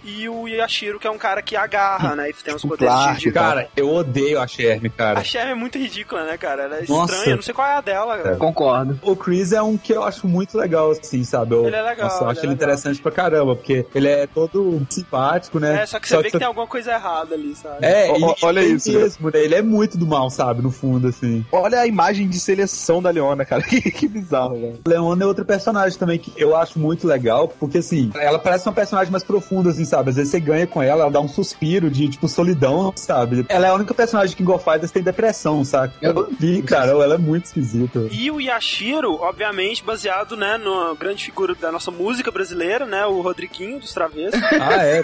E 0.05 0.29
o 0.29 0.47
Yashiro, 0.49 0.99
que 0.99 1.07
é 1.07 1.11
um 1.11 1.19
cara 1.19 1.43
que 1.43 1.57
agarra, 1.57 2.14
né? 2.17 2.31
E 2.31 2.33
tem 2.33 2.55
os 2.55 2.62
Tipo 2.62 2.75
poderes 2.75 2.95
Clark, 2.95 3.21
de. 3.21 3.33
Cara, 3.33 3.69
eu 3.77 3.93
odeio 3.93 4.41
a 4.41 4.47
Sherm, 4.47 4.89
cara. 4.97 5.21
A 5.21 5.25
Sherm 5.25 5.51
é 5.51 5.55
muito 5.55 5.79
ridícula, 5.79 6.25
né, 6.25 6.37
cara? 6.37 6.64
Ela 6.64 6.77
é 6.77 6.85
Nossa. 6.89 7.12
estranha, 7.12 7.33
eu 7.33 7.37
não 7.37 7.43
sei 7.43 7.55
qual 7.55 7.67
é 7.69 7.75
a 7.75 7.81
dela, 7.81 8.19
cara. 8.19 8.37
Concordo. 8.37 8.99
O 9.03 9.17
Chris 9.17 9.53
é 9.53 9.62
um 9.62 9.77
que 9.77 9.93
eu 9.93 10.03
acho 10.03 10.27
muito 10.27 10.57
legal, 10.59 10.91
assim, 10.91 11.25
sabe? 11.25 11.55
Eu, 11.55 11.67
Ele 11.67 11.77
é 11.77 11.83
legal, 11.83 12.05
Nossa, 12.09 12.19
eu 12.19 12.23
ele 12.23 12.31
acho 12.31 12.41
é 12.41 12.43
ele 12.45 12.53
legal. 12.53 12.55
interessante 12.55 13.03
pra 13.03 13.12
caramba, 13.12 13.57
porque 13.57 13.87
ele 13.95 14.09
é 14.09 14.27
todo 14.27 14.87
simpático, 14.91 15.59
né? 15.59 15.83
É, 15.83 15.87
só 15.87 15.99
que 15.99 16.09
você 16.09 16.17
vê 16.23 16.31
que 16.31 16.39
tem 16.39 16.47
alguma 16.47 16.67
coisa 16.67 16.93
errada 16.93 17.35
ali, 17.35 17.55
sabe? 17.55 17.85
É, 17.85 18.11
ele, 18.14 18.25
ó, 18.25 18.35
olha 18.43 18.62
tem 18.62 18.75
isso, 18.75 18.93
mesmo, 18.93 19.31
né? 19.31 19.39
Ele 19.39 19.55
é 19.55 19.62
muito 19.62 19.97
do 19.99 20.07
mal, 20.07 20.29
sabe? 20.31 20.62
No 20.62 20.71
fundo, 20.71 21.09
assim. 21.09 21.45
Olha 21.53 21.81
a 21.81 21.87
imagem 21.87 22.29
de 22.29 22.39
seleção 22.39 23.01
da 23.03 23.11
Leona, 23.11 23.45
cara. 23.45 23.62
que, 23.67 23.81
que 23.91 24.09
bizarro, 24.09 24.55
velho. 24.61 24.81
Leona 24.87 25.23
é 25.25 25.27
outro 25.27 25.45
personagem 25.45 25.99
também 25.99 26.19
que 26.19 26.33
eu 26.37 26.57
acho 26.57 26.79
muito 26.79 27.07
legal, 27.07 27.49
porque 27.49 27.79
assim, 27.79 28.11
ela 28.17 28.39
parece 28.39 28.67
uma 28.69 28.75
personagem 28.75 29.11
mais 29.11 29.25
profunda 29.25 29.55
profundo, 29.57 29.68
assim, 29.70 29.84
sabe? 29.84 30.11
Às 30.11 30.16
vezes 30.16 30.30
você 30.30 30.40
ganha 30.40 30.66
com 30.66 30.82
ela, 30.82 31.02
ela 31.02 31.11
dá 31.11 31.20
um 31.20 31.28
suspiro 31.28 31.90
de, 31.90 32.09
tipo, 32.09 32.28
solidão, 32.28 32.92
sabe? 32.94 33.44
Ela 33.48 33.66
é 33.66 33.70
a 33.70 33.74
única 33.74 33.94
personagem 33.94 34.36
King 34.36 34.50
of 34.50 34.64
Fighters 34.64 34.90
que 34.90 34.94
tem 34.94 35.02
depressão, 35.02 35.64
saca? 35.64 35.94
Eu 36.00 36.28
vi, 36.38 36.62
cara, 36.62 36.90
ela 36.90 37.14
é 37.14 37.18
muito 37.18 37.46
esquisita. 37.46 38.07
E 38.11 38.30
o 38.30 38.40
Yashiro, 38.40 39.14
obviamente, 39.14 39.82
baseado, 39.82 40.36
né, 40.36 40.59
na 40.59 40.94
grande 40.98 41.24
figura 41.24 41.54
da 41.54 41.72
nossa 41.72 41.90
música 41.90 42.30
brasileira, 42.30 42.86
né, 42.86 43.07
o 43.07 43.20
Rodriguinho 43.20 43.78
dos 43.78 43.92
Travessos. 43.92 44.40
Ah, 44.66 44.82
é, 44.82 45.02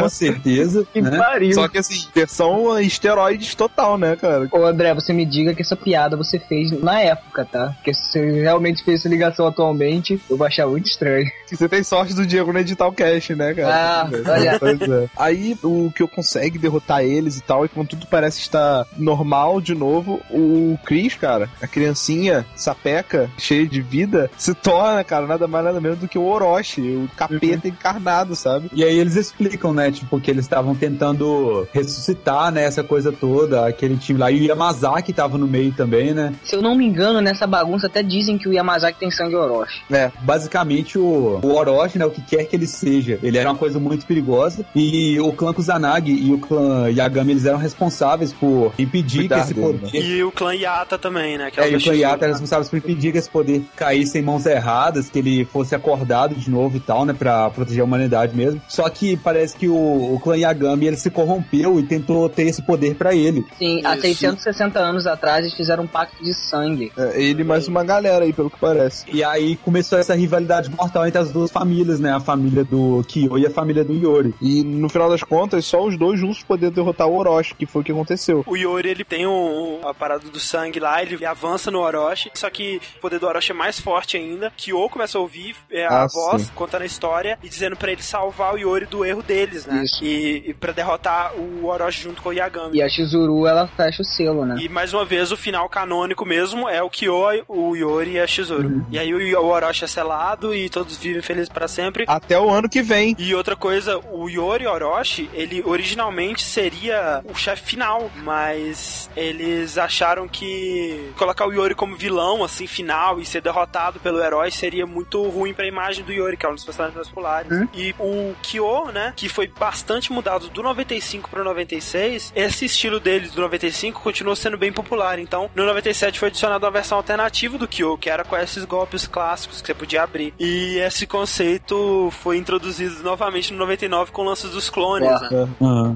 com 0.00 0.08
certeza. 0.08 0.86
Que 0.92 1.00
né? 1.00 1.16
pariu. 1.16 1.52
Só 1.52 1.68
que 1.68 1.78
assim, 1.78 2.06
versão 2.14 2.78
esteroides 2.80 3.54
total, 3.54 3.96
né, 3.96 4.16
cara? 4.16 4.48
Ô 4.50 4.64
André, 4.64 4.94
você 4.94 5.12
me 5.12 5.24
diga 5.24 5.54
que 5.54 5.62
essa 5.62 5.76
piada 5.76 6.16
você 6.16 6.38
fez 6.38 6.72
na 6.82 7.00
época, 7.00 7.44
tá? 7.44 7.72
Porque 7.76 7.94
se 7.94 8.10
você 8.10 8.40
realmente 8.40 8.82
fez 8.82 9.00
essa 9.00 9.08
ligação 9.08 9.46
atualmente, 9.46 10.20
eu 10.28 10.36
vou 10.36 10.46
achar 10.46 10.66
muito 10.66 10.86
estranho. 10.86 11.30
Você 11.46 11.68
tem 11.68 11.82
sorte 11.84 12.14
do 12.14 12.26
Diego 12.26 12.52
no 12.52 12.58
editar 12.58 12.88
o 12.88 12.92
cast, 12.92 13.34
né, 13.34 13.54
cara? 13.54 13.68
Ah, 13.68 13.85
olha. 13.86 14.58
Pois 14.58 14.80
é. 14.80 15.08
Aí 15.16 15.58
o 15.62 15.90
que 15.94 16.02
eu 16.02 16.08
consegue 16.08 16.58
derrotar 16.58 17.02
eles 17.02 17.38
e 17.38 17.42
tal, 17.42 17.64
e 17.64 17.68
quando 17.68 17.88
tudo 17.88 18.06
parece 18.06 18.40
estar 18.40 18.86
normal 18.96 19.60
de 19.60 19.74
novo, 19.74 20.20
o 20.30 20.78
Chris, 20.84 21.14
cara, 21.14 21.48
a 21.60 21.66
criancinha 21.66 22.46
sapeca, 22.54 23.30
cheia 23.38 23.66
de 23.66 23.80
vida, 23.80 24.30
se 24.36 24.54
torna, 24.54 25.02
cara, 25.04 25.26
nada 25.26 25.46
mais 25.46 25.64
nada 25.64 25.80
menos 25.80 25.98
do 25.98 26.08
que 26.08 26.18
o 26.18 26.24
Orochi, 26.24 26.80
o 26.80 27.08
capeta 27.16 27.68
encarnado, 27.68 28.36
sabe? 28.36 28.70
E 28.72 28.84
aí 28.84 28.96
eles 28.98 29.16
explicam, 29.16 29.72
né, 29.72 29.90
tipo, 29.90 30.20
que 30.20 30.30
eles 30.30 30.44
estavam 30.44 30.74
tentando 30.74 31.66
ressuscitar, 31.72 32.52
né, 32.52 32.64
essa 32.64 32.82
coisa 32.82 33.12
toda, 33.12 33.66
aquele 33.66 33.96
time 33.96 34.18
lá. 34.18 34.30
E 34.30 34.40
o 34.40 34.44
Yamazaki 34.44 35.12
tava 35.12 35.38
no 35.38 35.46
meio 35.46 35.72
também, 35.72 36.14
né? 36.14 36.34
Se 36.44 36.54
eu 36.54 36.62
não 36.62 36.74
me 36.74 36.86
engano, 36.86 37.20
nessa 37.20 37.46
bagunça 37.46 37.86
até 37.86 38.02
dizem 38.02 38.38
que 38.38 38.48
o 38.48 38.52
Yamazaki 38.52 38.98
tem 38.98 39.10
sangue 39.10 39.34
Orochi. 39.34 39.82
É. 39.90 40.10
Basicamente, 40.22 40.98
o, 40.98 41.40
o 41.42 41.54
Orochi, 41.54 41.98
né, 41.98 42.06
o 42.06 42.10
que 42.10 42.22
quer 42.22 42.44
que 42.44 42.56
ele 42.56 42.66
seja, 42.66 43.18
ele 43.22 43.38
era 43.38 43.50
uma 43.50 43.58
coisa 43.58 43.65
muito 43.74 44.06
perigosa. 44.06 44.64
E 44.74 45.18
o 45.20 45.32
clã 45.32 45.52
Kusanagi 45.52 46.12
e 46.12 46.32
o 46.32 46.38
clã 46.38 46.90
Yagami, 46.90 47.32
eles 47.32 47.44
eram 47.44 47.58
responsáveis 47.58 48.32
por 48.32 48.72
impedir 48.78 49.20
Cuidar 49.20 49.36
que 49.36 49.42
esse 49.42 49.54
dele, 49.54 49.78
poder... 49.78 49.94
E 49.94 50.22
o 50.22 50.32
clã 50.32 50.54
Yata 50.54 50.98
também, 50.98 51.38
né, 51.38 51.50
que 51.50 51.60
É, 51.60 51.64
o 51.64 51.70
e 51.70 51.76
o 51.76 51.80
clã 51.80 51.94
Yata 51.94 52.24
era 52.24 52.26
né? 52.28 52.32
responsável 52.32 52.68
por 52.68 52.76
impedir 52.76 53.12
que 53.12 53.18
esse 53.18 53.30
poder 53.30 53.62
caísse 53.74 54.18
em 54.18 54.22
mãos 54.22 54.46
erradas, 54.46 55.08
que 55.08 55.18
ele 55.18 55.44
fosse 55.44 55.74
acordado 55.74 56.34
de 56.34 56.50
novo 56.50 56.76
e 56.76 56.80
tal, 56.80 57.04
né, 57.04 57.12
pra 57.12 57.50
proteger 57.50 57.80
a 57.80 57.84
humanidade 57.84 58.36
mesmo. 58.36 58.60
Só 58.68 58.88
que 58.88 59.16
parece 59.16 59.56
que 59.56 59.68
o, 59.68 60.14
o 60.14 60.20
clã 60.20 60.36
Yagami, 60.36 60.86
ele 60.86 60.96
se 60.96 61.10
corrompeu 61.10 61.78
e 61.80 61.82
tentou 61.82 62.28
ter 62.28 62.44
esse 62.44 62.62
poder 62.62 62.94
pra 62.94 63.14
ele. 63.14 63.44
Sim, 63.58 63.80
há 63.84 63.94
Isso. 63.94 64.02
660 64.02 64.78
anos 64.78 65.06
atrás 65.06 65.44
eles 65.44 65.54
fizeram 65.54 65.84
um 65.84 65.86
pacto 65.86 66.22
de 66.22 66.34
sangue. 66.34 66.92
É, 66.96 67.20
ele 67.20 67.42
e 67.42 67.44
mais 67.44 67.68
uma 67.68 67.84
galera 67.84 68.24
aí, 68.24 68.32
pelo 68.32 68.50
que 68.50 68.58
parece. 68.58 69.04
E 69.12 69.22
aí 69.22 69.56
começou 69.56 69.98
essa 69.98 70.14
rivalidade 70.14 70.70
mortal 70.70 71.06
entre 71.06 71.18
as 71.18 71.30
duas 71.30 71.50
famílias, 71.50 72.00
né, 72.00 72.12
a 72.12 72.20
família 72.20 72.64
do 72.64 73.04
Kyo 73.06 73.38
e 73.38 73.46
a 73.46 73.50
família 73.56 73.82
do 73.82 73.94
Yori. 73.94 74.34
E 74.40 74.62
no 74.62 74.88
final 74.88 75.08
das 75.08 75.22
contas, 75.22 75.64
só 75.64 75.82
os 75.82 75.96
dois 75.98 76.20
juntos 76.20 76.42
poderiam 76.42 76.70
derrotar 76.72 77.06
o 77.08 77.16
Orochi, 77.16 77.54
que 77.54 77.64
foi 77.66 77.80
o 77.80 77.84
que 77.84 77.90
aconteceu. 77.92 78.44
O 78.46 78.54
Yori, 78.56 78.90
ele 78.90 79.04
tem 79.04 79.26
um, 79.26 79.80
a 79.84 79.94
parada 79.94 80.28
do 80.28 80.38
sangue 80.38 80.78
lá, 80.78 81.02
ele 81.02 81.24
avança 81.24 81.70
no 81.70 81.80
Orochi, 81.80 82.30
só 82.34 82.50
que 82.50 82.80
o 82.98 83.00
poder 83.00 83.18
do 83.18 83.26
Orochi 83.26 83.52
é 83.52 83.54
mais 83.54 83.80
forte 83.80 84.16
ainda. 84.18 84.52
Kyo 84.56 84.88
começa 84.90 85.16
a 85.16 85.20
ouvir 85.20 85.56
é, 85.70 85.86
a 85.86 86.02
Ah, 86.02 86.06
voz 86.12 86.42
sim. 86.42 86.50
contando 86.54 86.82
a 86.82 86.86
história 86.86 87.38
e 87.42 87.48
dizendo 87.48 87.76
pra 87.76 87.90
ele 87.90 88.02
salvar 88.02 88.54
o 88.54 88.58
Yori 88.58 88.84
do 88.86 89.04
erro 89.04 89.22
deles, 89.22 89.64
né? 89.64 89.82
Isso. 89.84 90.04
E, 90.04 90.50
e 90.50 90.54
para 90.54 90.72
derrotar 90.72 91.32
o 91.34 91.66
Orochi 91.66 92.02
junto 92.02 92.20
com 92.20 92.28
o 92.28 92.32
Yagami. 92.32 92.76
E 92.76 92.82
a 92.82 92.88
Shizuru, 92.88 93.46
ela 93.46 93.66
fecha 93.66 94.02
o 94.02 94.04
selo, 94.04 94.44
né? 94.44 94.56
E 94.60 94.68
mais 94.68 94.92
uma 94.92 95.04
vez, 95.04 95.32
o 95.32 95.36
final 95.36 95.68
canônico 95.68 96.26
mesmo 96.26 96.68
é 96.68 96.82
o 96.82 96.90
Kyo, 96.90 97.16
o 97.48 97.74
Yori 97.74 98.12
e 98.12 98.20
a 98.20 98.26
Shizuru. 98.26 98.68
Uhum. 98.68 98.86
E 98.90 98.98
aí 98.98 99.14
o, 99.14 99.40
o 99.40 99.46
Orochi 99.46 99.84
é 99.84 99.88
selado 99.88 100.54
e 100.54 100.68
todos 100.68 100.96
vivem 100.96 101.22
felizes 101.22 101.48
para 101.48 101.66
sempre. 101.68 102.04
Até 102.06 102.38
o 102.38 102.50
ano 102.50 102.68
que 102.68 102.82
vem. 102.82 103.14
E 103.18 103.34
outra 103.46 103.56
coisa, 103.56 104.00
o 104.10 104.28
Yori 104.28 104.66
Orochi, 104.66 105.30
ele 105.32 105.62
originalmente 105.64 106.42
seria 106.42 107.22
o 107.24 107.34
chefe 107.34 107.70
final, 107.70 108.10
mas 108.16 109.08
eles 109.16 109.78
acharam 109.78 110.26
que 110.26 111.12
colocar 111.16 111.46
o 111.46 111.52
Yori 111.52 111.74
como 111.74 111.94
vilão, 111.94 112.42
assim, 112.42 112.66
final, 112.66 113.20
e 113.20 113.24
ser 113.24 113.40
derrotado 113.40 114.00
pelo 114.00 114.20
herói 114.20 114.50
seria 114.50 114.84
muito 114.84 115.22
ruim 115.28 115.54
pra 115.54 115.66
imagem 115.66 116.04
do 116.04 116.12
Yori, 116.12 116.36
que 116.36 116.44
é 116.44 116.48
um 116.48 116.54
dos 116.54 116.64
personagens 116.64 116.96
mais 116.96 117.08
populares. 117.08 117.52
E 117.72 117.94
o 118.00 118.34
Kyo, 118.42 118.90
né, 118.92 119.12
que 119.14 119.28
foi 119.28 119.46
bastante 119.46 120.12
mudado 120.12 120.48
do 120.48 120.62
95 120.62 121.30
pro 121.30 121.44
96, 121.44 122.32
esse 122.34 122.64
estilo 122.64 122.98
dele 122.98 123.28
do 123.28 123.40
95 123.40 124.00
continuou 124.00 124.34
sendo 124.34 124.58
bem 124.58 124.72
popular. 124.72 125.20
Então, 125.20 125.48
no 125.54 125.64
97 125.64 126.18
foi 126.18 126.28
adicionada 126.28 126.66
uma 126.66 126.72
versão 126.72 126.98
alternativa 126.98 127.56
do 127.56 127.68
Kyo, 127.68 127.96
que 127.96 128.10
era 128.10 128.24
com 128.24 128.36
esses 128.36 128.64
golpes 128.64 129.06
clássicos 129.06 129.60
que 129.60 129.68
você 129.68 129.74
podia 129.74 130.02
abrir. 130.02 130.34
E 130.38 130.78
esse 130.78 131.06
conceito 131.06 132.10
foi 132.22 132.38
introduzido 132.38 133.02
novamente 133.04 133.35
no 133.52 133.58
99 133.58 134.10
com 134.12 134.22
o 134.22 134.24
lance 134.24 134.46
dos 134.48 134.68
clones, 134.70 135.08
né? 135.08 135.48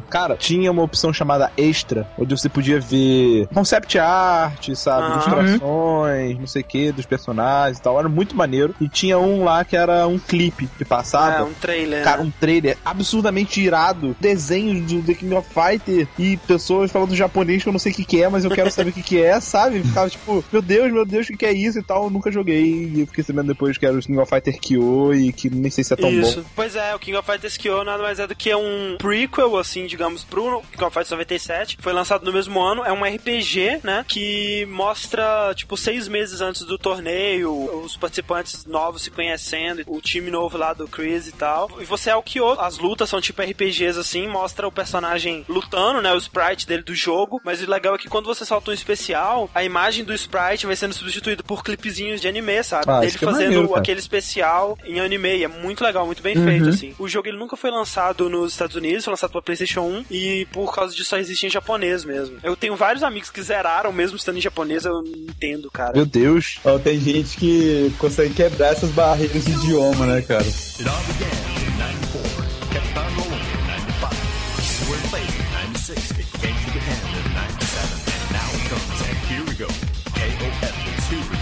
Cara, 0.09 0.37
tinha 0.37 0.71
uma 0.71 0.83
opção 0.83 1.13
chamada 1.13 1.51
Extra, 1.57 2.09
onde 2.19 2.37
você 2.37 2.49
podia 2.49 2.81
ver 2.81 3.47
concept 3.49 3.99
art, 3.99 4.71
sabe? 4.75 5.07
Ah. 5.07 5.11
Ilustrações, 5.11 6.39
não 6.39 6.47
sei 6.47 6.63
o 6.63 6.65
que, 6.65 6.93
dos 6.93 7.07
personagens 7.07 7.79
e 7.79 7.83
tal. 7.83 7.99
Era 7.99 8.09
muito 8.09 8.37
maneiro. 8.37 8.75
E 8.81 8.89
tinha 8.89 9.19
um 9.19 9.45
lá 9.45 9.65
que 9.65 9.77
era 9.77 10.07
um 10.07 10.19
clipe 10.19 10.67
que 10.77 10.83
É, 10.83 10.87
passava. 10.87 11.45
um 11.45 11.53
trailer. 11.55 12.03
Cara, 12.05 12.19
né? 12.23 12.25
um 12.25 12.31
trailer 12.31 12.77
absurdamente 12.85 13.61
irado, 13.61 14.17
desenhos 14.21 14.91
do 14.93 15.03
The 15.03 15.15
King 15.15 15.35
of 15.35 15.49
Fighter 15.49 16.07
e 16.19 16.37
pessoas 16.39 16.91
falando 16.91 17.15
japonês 17.15 17.63
que 17.63 17.69
eu 17.69 17.73
não 17.73 17.79
sei 17.81 17.93
o 17.93 17.95
que, 17.95 18.05
que 18.05 18.23
é, 18.23 18.29
mas 18.29 18.45
eu 18.45 18.51
quero 18.51 18.71
saber 18.71 18.91
o 18.91 18.93
que, 18.93 19.03
que 19.03 19.23
é, 19.23 19.39
sabe? 19.41 19.83
Ficava 19.83 20.09
tipo, 20.09 20.45
meu 20.53 20.63
Deus, 20.63 20.93
meu 20.93 21.05
Deus, 21.05 21.27
o 21.27 21.31
que, 21.33 21.39
que 21.39 21.47
é 21.47 21.53
isso 21.53 21.79
e 21.79 21.83
tal. 21.83 22.05
Eu 22.05 22.11
nunca 22.11 22.31
joguei 22.31 22.91
e 22.95 23.01
eu 23.01 23.07
fiquei 23.07 23.25
sabendo 23.25 23.49
depois 23.49 23.77
que 23.79 23.87
era 23.87 23.97
o 23.97 24.01
King 24.01 24.19
of 24.19 24.29
Fighter 24.31 24.59
Kyo 24.61 25.15
e 25.15 25.33
que 25.33 25.49
nem 25.51 25.71
sei 25.71 25.85
se 25.85 25.93
é 25.93 25.97
tão 25.97 26.11
Isso. 26.11 26.41
bom. 26.41 26.47
Pois 26.55 26.77
é, 26.77 26.95
o 26.95 26.99
King 26.99 27.17
of 27.17 27.30
Fighters 27.31 27.57
Kyo 27.57 27.85
nada 27.85 28.03
mais 28.03 28.19
é 28.19 28.27
do 28.27 28.35
que 28.35 28.55
um 28.55 28.97
prequel, 28.99 29.57
assim, 29.57 29.87
digamos, 29.87 30.25
pro 30.25 30.63
King 30.73 30.85
of 30.85 30.93
Fighters 30.93 31.11
97. 31.11 31.79
Foi 31.81 31.93
lançado 31.93 32.25
no 32.25 32.33
mesmo 32.33 32.61
ano. 32.61 32.85
É 32.85 32.93
um 32.93 33.05
RPG, 33.05 33.81
né? 33.83 34.05
Que 34.09 34.67
mostra, 34.67 35.53
tipo, 35.55 35.77
seis 35.77 36.09
meses 36.09 36.41
antes 36.41 36.63
do 36.63 36.77
torneio, 36.79 37.53
os 37.85 37.97
participantes 37.97 38.65
novos 38.67 39.03
se 39.03 39.11
conhecendo, 39.11 39.83
o 39.87 40.01
time 40.01 40.31
novo 40.31 40.57
lá 40.59 40.73
do 40.73 40.89
Chris 40.89 41.29
e 41.29 41.33
tal. 41.33 41.71
E 41.81 41.85
você 41.85 42.11
é 42.11 42.17
o 42.17 42.23
Kyo. 42.23 42.59
As 42.61 42.79
lutas 42.79 43.09
são 43.09 43.21
tipo 43.21 43.43
RPGs, 43.43 43.99
assim, 43.99 44.27
mostra 44.27 44.67
o 44.67 44.73
personagem 44.73 45.45
lutando, 45.49 46.01
né? 46.03 46.13
O 46.13 46.19
sprite 46.19 46.67
dele 46.67 46.83
do 46.83 46.95
jogo. 46.95 47.41
Mas 47.45 47.63
o 47.63 47.71
legal 47.71 47.95
é 47.95 47.99
que 47.99 48.09
quando 48.09 48.27
você 48.27 48.45
solta 48.45 48.71
um 48.71 48.75
especial, 48.75 49.49
a 49.55 49.63
imagem 49.63 50.05
do 50.05 50.15
sprite 50.15 50.67
vai 50.67 50.77
sendo 50.77 50.95
substituída 50.95 51.43
por 51.43 51.63
clipezinhos 51.63 52.21
de 52.21 52.29
anime, 52.29 52.63
sabe? 52.63 52.87
Ah, 52.89 53.01
Ele 53.05 53.07
é 53.15 53.19
fazendo 53.19 53.43
maneiro, 53.45 53.69
cara. 53.69 53.81
aquele 53.81 54.01
especial 54.01 54.79
em 54.85 55.01
anime. 55.01 55.43
É 55.45 55.49
muito 55.49 55.85
legal, 55.85 56.07
muito 56.07 56.23
bem 56.23 56.35
feito, 56.35 56.69
assim. 56.69 56.95
O 56.99 57.09
jogo 57.09 57.20
ele 57.29 57.39
nunca 57.39 57.57
foi 57.57 57.71
lançado 57.71 58.29
nos 58.29 58.53
Estados 58.53 58.77
Unidos, 58.77 59.05
foi 59.05 59.13
lançado 59.13 59.31
pra 59.31 59.43
PlayStation 59.43 59.83
1 59.83 60.05
e 60.11 60.47
por 60.53 60.75
causa 60.75 60.95
disso 60.95 61.11
só 61.11 61.19
existe 61.19 61.47
em 61.47 61.51
japonês 61.51 62.05
mesmo. 62.05 62.39
Eu 62.43 62.57
tenho 62.57 62.77
vários 62.77 63.03
amigos 63.03 63.31
que 63.31 63.43
zeraram 63.43 63.93
mesmo 63.93 64.17
estando 64.17 64.39
em 64.39 64.41
japonês, 64.41 64.85
eu 64.85 65.03
não 65.03 65.05
entendo, 65.05 65.71
cara. 65.71 65.93
Meu 65.93 66.07
Deus. 66.07 66.59
Ó, 66.65 66.79
tem 66.79 66.99
gente 67.01 67.37
que 67.37 67.93
consegue 67.99 68.35
quebrar 68.35 68.73
essas 68.73 68.91
barreiras 68.91 69.45
de 69.45 69.53
idioma, 69.53 70.07
né, 70.07 70.23
cara? 70.23 70.45
It 70.45 70.89
all 70.89 70.97
began 71.07 71.29
in 71.61 71.79
94, 71.79 72.47
kept 72.73 72.99
on 72.99 73.09
rolling 73.17 73.45
in 73.45 73.67
95, 73.67 74.91
were 74.91 75.01
played 75.11 75.29
in 75.29 75.47
96, 75.75 76.11
it 76.19 76.27
came 76.41 76.55
to 76.55 76.71
the 76.73 76.81
end 76.81 77.05
in 77.17 77.35
97, 77.35 78.11
and 78.11 78.33
now 78.33 78.49
it 78.55 78.65
comes, 78.69 79.01
and 79.09 79.19
here 79.29 79.45
we 79.45 79.55
go. 79.55 79.69
KOF 80.15 80.99
is 80.99 81.05
here 81.09 81.40